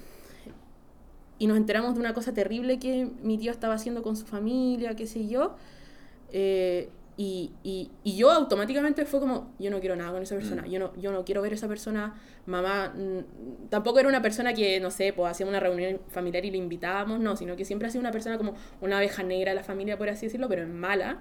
y 1.38 1.46
nos 1.46 1.56
enteramos 1.56 1.94
de 1.94 2.00
una 2.00 2.14
cosa 2.14 2.32
terrible 2.34 2.78
que 2.78 3.08
mi 3.22 3.38
tío 3.38 3.50
estaba 3.50 3.74
haciendo 3.74 4.02
con 4.02 4.16
su 4.16 4.26
familia, 4.26 4.96
qué 4.96 5.06
sé 5.06 5.28
yo. 5.28 5.56
eh, 6.32 6.90
y, 7.20 7.52
y, 7.64 7.90
y 8.04 8.16
yo 8.16 8.30
automáticamente 8.30 9.04
fue 9.04 9.18
como, 9.18 9.52
yo 9.58 9.70
no 9.72 9.80
quiero 9.80 9.96
nada 9.96 10.12
con 10.12 10.22
esa 10.22 10.36
persona, 10.36 10.62
Mm. 10.62 10.70
yo, 10.70 10.78
no, 10.78 10.96
yo 10.96 11.10
no 11.12 11.24
quiero 11.24 11.42
ver 11.42 11.50
a 11.50 11.56
esa 11.56 11.66
persona, 11.66 12.14
mamá, 12.46 12.94
mm, 12.96 13.68
tampoco 13.68 13.98
era 13.98 14.08
una 14.08 14.22
persona 14.22 14.54
que, 14.54 14.78
no 14.78 14.90
sé, 14.92 15.12
pues 15.12 15.30
hacíamos 15.32 15.50
una 15.50 15.58
reunión 15.60 16.00
familiar 16.08 16.44
y 16.44 16.52
le 16.52 16.58
invitábamos, 16.58 17.18
no, 17.18 17.36
sino 17.36 17.56
que 17.56 17.64
siempre 17.64 17.88
ha 17.88 17.90
sido 17.90 18.00
una 18.00 18.12
persona 18.12 18.38
como 18.38 18.54
una 18.80 18.98
abeja 18.98 19.24
negra 19.24 19.50
de 19.50 19.56
la 19.56 19.64
familia, 19.64 19.98
por 19.98 20.08
así 20.08 20.26
decirlo, 20.26 20.48
pero 20.48 20.62
en 20.62 20.78
mala. 20.78 21.18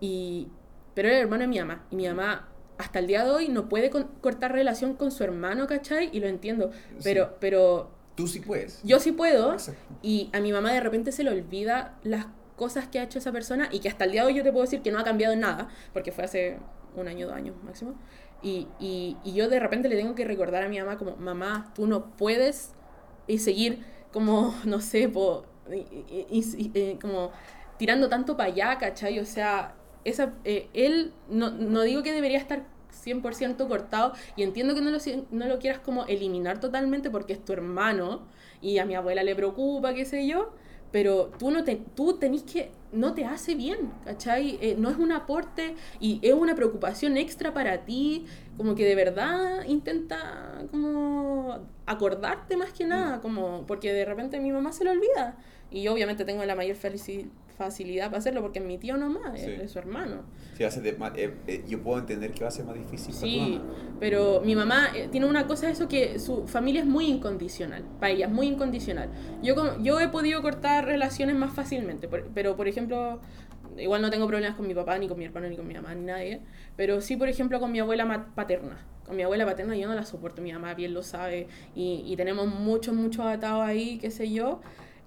Y, 0.00 0.48
pero 0.94 1.08
era 1.08 1.16
el 1.18 1.22
hermano 1.24 1.42
de 1.42 1.48
mi 1.48 1.58
mamá, 1.58 1.84
y 1.90 1.96
mi 1.96 2.06
mamá 2.06 2.48
hasta 2.78 2.98
el 2.98 3.06
día 3.06 3.24
de 3.24 3.30
hoy 3.30 3.48
no 3.48 3.68
puede 3.68 3.90
con- 3.90 4.08
cortar 4.20 4.52
relación 4.52 4.94
con 4.94 5.10
su 5.10 5.22
hermano, 5.24 5.66
¿cachai? 5.66 6.08
Y 6.12 6.20
lo 6.20 6.26
entiendo, 6.28 6.70
pero, 7.02 7.24
Sí. 7.26 7.30
pero 7.40 7.90
Tú 8.16 8.26
sí 8.26 8.40
puedes. 8.40 8.82
yo 8.82 8.98
sí 8.98 9.12
puedo, 9.12 9.52
Exacto. 9.52 9.80
y 10.02 10.30
a 10.32 10.40
mi 10.40 10.52
mamá 10.52 10.72
de 10.72 10.80
repente 10.80 11.12
se 11.12 11.22
le 11.24 11.30
olvida 11.30 11.98
las 12.02 12.26
cosas 12.60 12.86
que 12.88 13.00
ha 13.00 13.04
hecho 13.04 13.18
esa 13.18 13.32
persona 13.32 13.68
y 13.72 13.80
que 13.80 13.88
hasta 13.88 14.04
el 14.04 14.12
día 14.12 14.22
de 14.22 14.28
hoy 14.28 14.34
yo 14.34 14.44
te 14.44 14.52
puedo 14.52 14.64
decir 14.64 14.82
que 14.82 14.92
no 14.92 15.00
ha 15.00 15.04
cambiado 15.04 15.34
en 15.34 15.40
nada, 15.40 15.68
porque 15.94 16.12
fue 16.12 16.24
hace 16.24 16.58
un 16.94 17.08
año, 17.08 17.26
dos 17.26 17.36
años 17.36 17.56
máximo. 17.64 17.94
Y, 18.42 18.68
y, 18.78 19.16
y 19.24 19.34
yo 19.34 19.48
de 19.48 19.60
repente 19.60 19.88
le 19.88 19.96
tengo 19.96 20.14
que 20.14 20.24
recordar 20.26 20.62
a 20.64 20.68
mi 20.68 20.78
mamá 20.80 20.98
como, 20.98 21.16
mamá, 21.16 21.72
tú 21.74 21.86
no 21.86 22.16
puedes 22.16 22.72
y 23.26 23.38
seguir 23.38 23.84
como, 24.12 24.54
no 24.64 24.80
sé, 24.80 25.08
po, 25.08 25.44
y- 25.72 26.70
eh, 26.74 26.98
como 27.00 27.30
tirando 27.78 28.08
tanto 28.08 28.36
para 28.36 28.50
allá, 28.50 28.78
¿cachai? 28.78 29.18
O 29.20 29.24
sea, 29.24 29.74
esa, 30.04 30.34
eh, 30.44 30.68
él, 30.74 31.12
no, 31.28 31.50
no 31.50 31.82
digo 31.82 32.02
que 32.02 32.12
debería 32.12 32.38
estar 32.38 32.64
100% 32.90 33.68
cortado 33.68 34.12
y 34.36 34.42
entiendo 34.42 34.74
que 34.74 34.80
no 34.82 34.90
lo, 34.90 34.98
no 35.30 35.46
lo 35.46 35.58
quieras 35.58 35.80
como 35.80 36.04
eliminar 36.06 36.60
totalmente 36.60 37.10
porque 37.10 37.32
es 37.32 37.44
tu 37.44 37.52
hermano 37.52 38.26
y 38.60 38.78
a 38.78 38.84
mi 38.84 38.94
abuela 38.94 39.22
le 39.22 39.34
preocupa, 39.34 39.94
qué 39.94 40.04
sé 40.04 40.26
yo, 40.26 40.52
pero 40.92 41.30
tú 41.38 41.50
no 41.50 41.62
te, 41.64 41.76
tú 41.76 42.18
tenés 42.18 42.42
que, 42.42 42.72
no 42.92 43.14
te 43.14 43.24
hace 43.24 43.54
bien, 43.54 43.92
¿cachai? 44.04 44.58
Eh, 44.60 44.74
no 44.76 44.90
es 44.90 44.96
un 44.96 45.12
aporte 45.12 45.74
y 46.00 46.18
es 46.22 46.34
una 46.34 46.54
preocupación 46.54 47.16
extra 47.16 47.54
para 47.54 47.84
ti, 47.84 48.26
como 48.56 48.74
que 48.74 48.84
de 48.84 48.94
verdad 48.94 49.64
intenta 49.66 50.64
como 50.70 51.58
acordarte 51.86 52.56
más 52.56 52.72
que 52.72 52.84
nada, 52.86 53.20
como 53.20 53.66
porque 53.66 53.92
de 53.92 54.04
repente 54.04 54.40
mi 54.40 54.50
mamá 54.52 54.72
se 54.72 54.84
lo 54.84 54.90
olvida 54.90 55.36
y 55.70 55.82
yo 55.82 55.92
obviamente 55.92 56.24
tengo 56.24 56.44
la 56.44 56.54
mayor 56.56 56.76
felici- 56.76 57.28
facilidad 57.64 58.06
para 58.06 58.18
hacerlo 58.18 58.40
porque 58.40 58.58
mi 58.60 58.78
tío 58.78 58.96
nomás, 58.96 59.38
Sí. 59.38 59.50
es 59.50 59.70
su 59.70 59.78
hermano. 59.78 60.22
Sí, 60.56 60.64
ser 60.70 60.82
de- 60.82 60.96
eh, 61.16 61.34
eh, 61.46 61.64
yo 61.68 61.82
puedo 61.82 61.98
entender 61.98 62.32
que 62.32 62.40
va 62.42 62.48
a 62.48 62.50
ser 62.50 62.64
más 62.64 62.74
difícil 62.74 63.12
para 63.14 63.20
tu 63.20 63.26
Sí, 63.26 63.38
mamá. 63.60 63.64
pero 64.00 64.40
mi 64.44 64.56
mamá 64.56 64.88
eh, 64.96 65.08
tiene 65.10 65.26
una 65.26 65.46
cosa 65.46 65.66
de 65.66 65.72
eso 65.72 65.86
que 65.88 66.18
su 66.18 66.46
familia 66.46 66.80
es 66.80 66.86
muy 66.86 67.06
incondicional, 67.06 67.84
para 68.00 68.12
ella 68.12 68.26
es 68.26 68.32
muy 68.32 68.46
incondicional. 68.46 69.10
Yo, 69.42 69.78
yo 69.82 70.00
he 70.00 70.08
podido 70.08 70.40
cortar 70.40 70.86
relaciones 70.86 71.36
más 71.36 71.52
fácilmente, 71.52 72.08
pero 72.08 72.56
por 72.56 72.66
ejemplo, 72.66 73.20
igual 73.76 74.00
no 74.00 74.10
tengo 74.10 74.26
problemas 74.26 74.56
con 74.56 74.66
mi 74.66 74.74
papá, 74.74 74.98
ni 74.98 75.06
con 75.06 75.18
mi 75.18 75.26
hermano, 75.26 75.48
ni 75.48 75.56
con 75.56 75.66
mi 75.66 75.74
mamá, 75.74 75.94
ni 75.94 76.04
nadie, 76.06 76.40
pero 76.76 77.00
sí, 77.02 77.16
por 77.16 77.28
ejemplo, 77.28 77.60
con 77.60 77.70
mi 77.72 77.78
abuela 77.78 78.32
paterna. 78.34 78.86
Con 79.04 79.16
mi 79.16 79.22
abuela 79.24 79.44
paterna 79.44 79.76
yo 79.76 79.88
no 79.88 79.94
la 79.94 80.04
soporto, 80.04 80.40
mi 80.40 80.52
mamá 80.52 80.72
bien 80.74 80.94
lo 80.94 81.02
sabe, 81.02 81.48
y, 81.74 82.04
y 82.06 82.16
tenemos 82.16 82.46
muchos, 82.46 82.94
muchos 82.94 83.26
atados 83.26 83.62
ahí, 83.66 83.98
qué 83.98 84.10
sé 84.10 84.30
yo, 84.30 84.60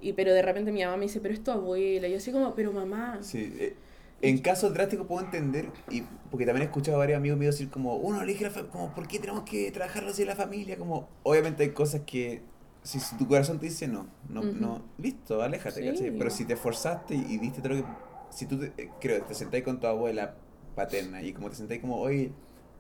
y, 0.03 0.13
pero 0.13 0.33
de 0.33 0.41
repente 0.41 0.71
mi 0.71 0.83
mamá 0.83 0.97
me 0.97 1.03
dice, 1.05 1.19
pero 1.21 1.33
es 1.33 1.43
tu 1.43 1.51
abuela, 1.51 2.07
y 2.07 2.11
yo 2.11 2.17
así 2.17 2.31
como, 2.31 2.53
pero 2.55 2.71
mamá, 2.71 3.19
Sí, 3.21 3.53
eh, 3.59 3.75
en 4.21 4.37
casos 4.39 4.73
drásticos 4.73 5.05
puedo 5.07 5.23
entender, 5.25 5.69
y 5.89 6.03
porque 6.31 6.45
también 6.45 6.63
he 6.63 6.65
escuchado 6.65 6.97
a 6.97 6.99
varios 6.99 7.17
amigos 7.17 7.37
míos 7.37 7.55
decir 7.55 7.69
como, 7.69 7.95
uno 7.97 8.21
elige 8.21 8.43
la 8.49 8.51
como, 8.69 8.93
¿por 8.93 9.07
qué 9.07 9.19
tenemos 9.19 9.43
que 9.43 9.71
trabajarlo 9.71 10.09
así 10.11 10.21
en 10.23 10.29
la 10.29 10.35
familia? 10.35 10.77
Como, 10.77 11.09
obviamente 11.23 11.63
hay 11.63 11.71
cosas 11.71 12.01
que, 12.05 12.41
si, 12.83 12.99
tu 13.17 13.27
corazón 13.27 13.59
te 13.59 13.65
dice 13.67 13.87
no, 13.87 14.07
no, 14.29 14.43
no, 14.43 14.81
listo, 14.97 15.41
aléjate, 15.41 15.81
Sí. 15.81 15.85
¿cachai? 15.85 16.11
Pero 16.17 16.29
si 16.29 16.45
te 16.45 16.53
esforzaste 16.53 17.15
y, 17.15 17.21
y 17.33 17.37
diste 17.37 17.61
todo 17.61 17.73
lo 17.75 17.81
que, 17.83 17.87
si 18.29 18.45
tú, 18.45 18.59
te, 18.59 18.73
eh, 18.77 18.89
creo, 18.99 19.23
te 19.23 19.33
sentáis 19.33 19.63
con 19.63 19.79
tu 19.79 19.87
abuela 19.87 20.35
paterna 20.75 21.21
y 21.21 21.33
como 21.33 21.49
te 21.49 21.55
sentáis 21.55 21.81
como, 21.81 21.97
oye, 21.99 22.31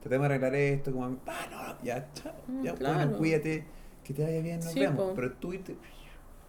tratemos 0.01 0.27
de 0.27 0.35
arreglar 0.35 0.55
esto, 0.55 0.91
como, 0.91 1.05
ah, 1.27 1.47
no, 1.51 1.83
ya, 1.85 2.09
chao, 2.13 2.33
Mm, 2.47 2.63
ya, 2.63 2.73
claro. 2.75 2.97
bueno, 2.97 3.17
cuídate, 3.17 3.63
que 4.03 4.13
te 4.13 4.23
vaya 4.23 4.41
bien, 4.41 4.59
nos 4.59 4.73
Sí, 4.73 4.79
vemos. 4.79 4.97
po. 4.97 5.13
Pero 5.15 5.31
tú 5.33 5.53
irte, 5.53 5.75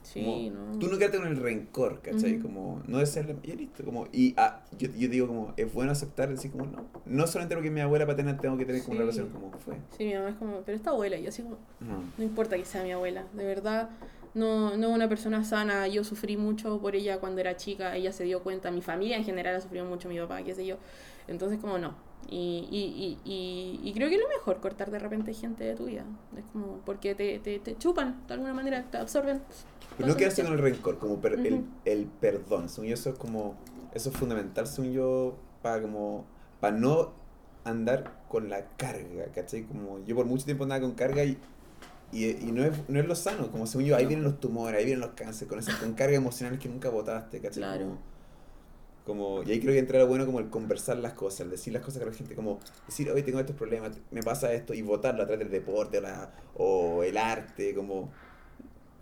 sí, 0.05 0.23
como, 0.25 0.51
no. 0.73 0.79
Tú 0.79 0.87
no 0.87 0.97
quedarte 0.97 1.19
con 1.19 1.27
el 1.27 1.37
rencor, 1.37 2.01
¿cachai? 2.01 2.39
Como, 2.39 2.81
no 2.87 2.99
de 2.99 3.07
ser, 3.07 3.35
ya 3.43 3.55
listo, 3.55 3.85
como, 3.85 4.07
y 4.13 4.33
ah, 4.37 4.61
yo, 4.79 4.89
yo 4.97 5.09
digo 5.09 5.27
como, 5.27 5.53
es 5.57 5.73
bueno 5.75 5.91
aceptar, 5.91 6.29
decir 6.29 6.53
como, 6.53 6.67
no, 6.67 6.85
no 7.05 7.27
solamente 7.27 7.57
porque 7.57 7.71
mi 7.71 7.81
abuela 7.81 8.07
paterna 8.07 8.37
tengo 8.39 8.57
que 8.57 8.65
tener 8.65 8.83
como 8.83 8.93
una 8.93 9.01
relación 9.01 9.31
como 9.31 9.51
fue. 9.59 9.75
Sí, 9.99 10.05
mi 10.05 10.15
mamá 10.15 10.29
es 10.29 10.37
como, 10.37 10.61
pero 10.61 10.77
esta 10.77 10.91
abuela, 10.91 11.17
y 11.17 11.23
yo 11.25 11.31
así 11.31 11.43
como, 11.43 11.57
No. 11.81 12.05
no 12.17 12.25
importa 12.25 12.57
que 12.57 12.65
sea 12.65 12.85
mi 12.85 12.93
abuela, 12.93 13.25
de 13.33 13.45
verdad, 13.45 13.91
no, 14.35 14.77
no 14.77 14.91
una 14.91 15.09
persona 15.09 15.45
sana, 15.45 15.87
yo 15.89 16.05
sufrí 16.05 16.37
mucho 16.37 16.81
por 16.81 16.95
ella 16.97 17.19
cuando 17.19 17.41
era 17.41 17.57
chica, 17.57 17.97
ella 17.97 18.13
se 18.13 18.25
dio 18.25 18.43
cuenta, 18.43 18.71
mi 18.71 18.83
familia 18.83 19.17
en 19.17 19.25
general 19.25 19.57
ha 19.57 19.61
sufrido 19.61 19.85
mucho, 19.85 20.09
mi 20.09 20.19
papá, 20.19 20.43
qué 20.43 20.55
sé 20.55 20.67
yo, 20.67 20.77
entonces 21.29 21.59
como 21.61 21.79
no. 21.79 21.95
Y, 22.31 22.67
y, 22.71 23.19
y, 23.31 23.81
y, 23.85 23.93
creo 23.93 24.09
que 24.09 24.15
es 24.15 24.21
lo 24.21 24.29
mejor 24.29 24.59
cortar 24.61 24.91
de 24.91 24.99
repente 24.99 25.35
gente 25.35 25.63
de 25.63 25.75
tu 25.75 25.85
vida, 25.85 26.05
es 26.39 26.45
como, 26.53 26.79
porque 26.87 27.15
te, 27.15 27.39
te, 27.39 27.59
te 27.59 27.77
chupan 27.77 28.23
de 28.27 28.35
alguna 28.35 28.55
manera, 28.55 28.83
te 28.91 28.97
absorben. 28.97 29.43
Pero 29.99 30.09
no 30.09 30.17
quedarse 30.17 30.43
con 30.43 30.53
el 30.55 30.59
rencor, 30.59 30.99
como 30.99 31.21
per- 31.21 31.35
el, 31.35 31.53
Ujú. 31.55 31.65
el 31.85 32.07
perdón, 32.07 32.71
según 32.71 32.89
yo 32.89 32.95
eso 32.95 33.11
es 33.11 33.19
como, 33.19 33.57
eso 33.93 34.09
es 34.09 34.17
fundamental, 34.17 34.67
según 34.67 34.93
yo, 34.93 35.37
para 35.61 35.83
como, 35.83 36.25
para 36.61 36.75
no 36.77 37.13
andar 37.65 38.23
con 38.29 38.49
la 38.49 38.65
carga, 38.79 39.27
¿cachai? 39.35 39.65
Como 39.65 40.03
yo 40.05 40.17
por 40.17 40.25
mucho 40.25 40.47
tiempo 40.47 40.65
andaba 40.65 40.81
con 40.81 40.93
carga 40.93 41.25
y, 41.25 41.37
y, 42.11 42.25
y 42.31 42.53
no, 42.53 42.65
es, 42.65 42.73
no 42.89 42.99
es 43.01 43.07
lo 43.07 43.15
sano, 43.17 43.51
como 43.51 43.67
según 43.67 43.85
yo, 43.87 43.97
ahí 43.97 44.05
No. 44.05 44.09
vienen 44.09 44.25
los 44.25 44.41
tumores, 44.41 44.79
ahí 44.79 44.87
vienen 44.87 45.01
los 45.03 45.11
cánceres, 45.11 45.49
con 45.49 45.59
esas 45.59 45.77
con 45.77 45.93
cargas 45.93 46.17
emocionales 46.17 46.59
que 46.59 46.71
nunca 46.71 46.89
botaste, 46.89 47.39
¿cachai? 47.41 47.59
Claro. 47.63 47.85
Como- 47.85 48.14
Como, 49.05 49.43
y 49.43 49.51
ahí 49.53 49.61
creo 49.61 49.73
que 49.75 49.79
entra 49.79 49.99
lo 49.99 50.07
bueno 50.07 50.25
como 50.25 50.39
el 50.41 50.49
conversar 50.49 50.97
las 50.97 51.13
cosas, 51.13 51.41
el 51.41 51.51
decir 51.51 51.73
las 51.75 51.83
cosas 51.83 52.03
con 52.03 52.11
la 52.11 52.17
gente, 52.17 52.35
como 52.35 52.59
decir, 52.87 53.11
hoy 53.11 53.23
tengo 53.23 53.39
estos 53.39 53.55
problemas, 53.55 53.93
me 54.11 54.23
pasa 54.23 54.53
esto, 54.55 54.73
y 54.73 54.81
votarlo 54.81 55.23
a 55.23 55.27
través 55.27 55.41
del 55.41 55.51
deporte 55.53 55.99
o, 55.99 56.01
la- 56.01 56.33
o 56.57 57.03
el 57.03 57.19
arte, 57.19 57.75
como, 57.75 58.11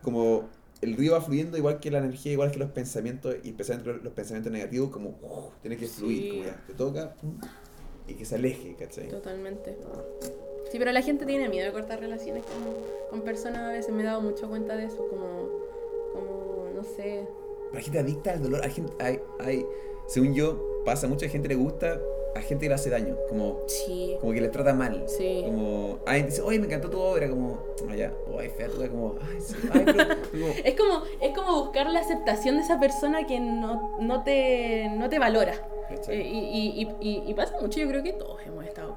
como 0.03 0.49
el 0.81 0.97
río 0.97 1.13
va 1.13 1.21
fluyendo 1.21 1.57
igual 1.57 1.79
que 1.79 1.91
la 1.93 1.99
energía, 1.99 2.33
igual 2.33 2.51
que 2.51 2.59
los 2.59 2.71
pensamientos, 2.73 3.37
y 3.45 3.51
especialmente 3.51 3.93
los, 3.93 4.03
los 4.03 4.13
pensamientos 4.13 4.53
negativos, 4.53 4.91
como, 4.91 5.11
uh, 5.11 5.51
tiene 5.61 5.77
que 5.77 5.87
fluir, 5.87 6.23
Sí. 6.23 6.29
como 6.31 6.45
ya, 6.45 6.65
te 6.67 6.75
toca, 6.75 7.15
pum, 7.15 7.39
y 8.09 8.15
que 8.15 8.25
se 8.25 8.35
aleje, 8.35 8.75
¿cachai? 8.75 9.09
Totalmente. 9.09 9.77
Sí, 10.73 10.79
pero 10.79 10.91
la 10.91 11.03
gente 11.03 11.27
tiene 11.27 11.49
miedo 11.49 11.67
de 11.67 11.73
cortar 11.73 12.01
relaciones 12.01 12.43
con, 12.45 12.65
con 13.11 13.21
personas. 13.25 13.61
A 13.61 13.69
veces 13.69 13.95
me 13.95 14.03
he 14.03 14.07
dado 14.07 14.21
mucho 14.21 14.49
cuenta 14.49 14.75
de 14.77 14.87
eso, 14.87 15.07
como, 15.09 15.49
como 16.13 16.71
no 16.75 16.83
sé. 16.83 17.25
Pero 17.69 17.79
hay 17.79 17.85
gente 17.85 17.99
adicta 18.01 18.33
al 18.33 18.43
dolor, 18.43 18.61
hay 18.65 18.71
gente, 18.73 18.93
hay, 18.99 19.21
hay, 19.39 19.65
según 20.07 20.35
yo, 20.35 20.83
pasa, 20.85 21.07
mucha 21.07 21.29
gente 21.29 21.49
le 21.49 21.55
gusta 21.55 22.01
a 22.35 22.41
gente 22.41 22.65
que 22.65 22.69
le 22.71 22.75
hace 22.75 22.89
daño, 22.89 23.17
como, 23.29 23.61
Sí, 23.67 24.17
como 24.21 24.33
que 24.33 24.41
le 24.41 24.49
trata 24.49 24.73
mal. 24.73 25.05
sí. 25.07 25.43
Como, 25.45 25.99
ay, 26.07 26.23
dice, 26.23 26.41
oye, 26.41 26.59
me 26.59 26.67
encantó 26.67 26.89
tu 26.89 26.99
obra, 26.99 27.29
como, 27.29 27.59
allá, 27.91 28.13
oh, 28.33 28.39
ay, 28.39 28.49
fea 28.49 28.69
tu 28.69 28.79
obra", 28.79 28.89
como, 28.89 29.15
ay, 29.21 29.41
sí, 29.41 29.55
ay, 29.73 29.83
pero, 29.85 30.17
como, 30.31 30.47
Es 30.65 30.75
como, 30.77 31.03
es 31.21 31.35
como 31.37 31.65
buscar 31.65 31.91
la 31.91 32.01
aceptación 32.01 32.57
de 32.57 32.63
esa 32.63 32.81
persona 32.81 33.27
que 33.27 33.39
no, 33.39 33.99
no, 34.01 34.23
te, 34.23 34.89
no 34.97 35.09
te 35.11 35.19
valora. 35.19 35.55
Eh, 36.09 36.23
y, 36.25 36.89
y, 37.01 37.23
y, 37.29 37.35
pasa 37.35 37.61
mucho, 37.61 37.79
yo 37.79 37.87
creo 37.89 38.03
que 38.03 38.15
todos 38.15 38.41
hemos 38.47 38.65
estado 38.65 38.95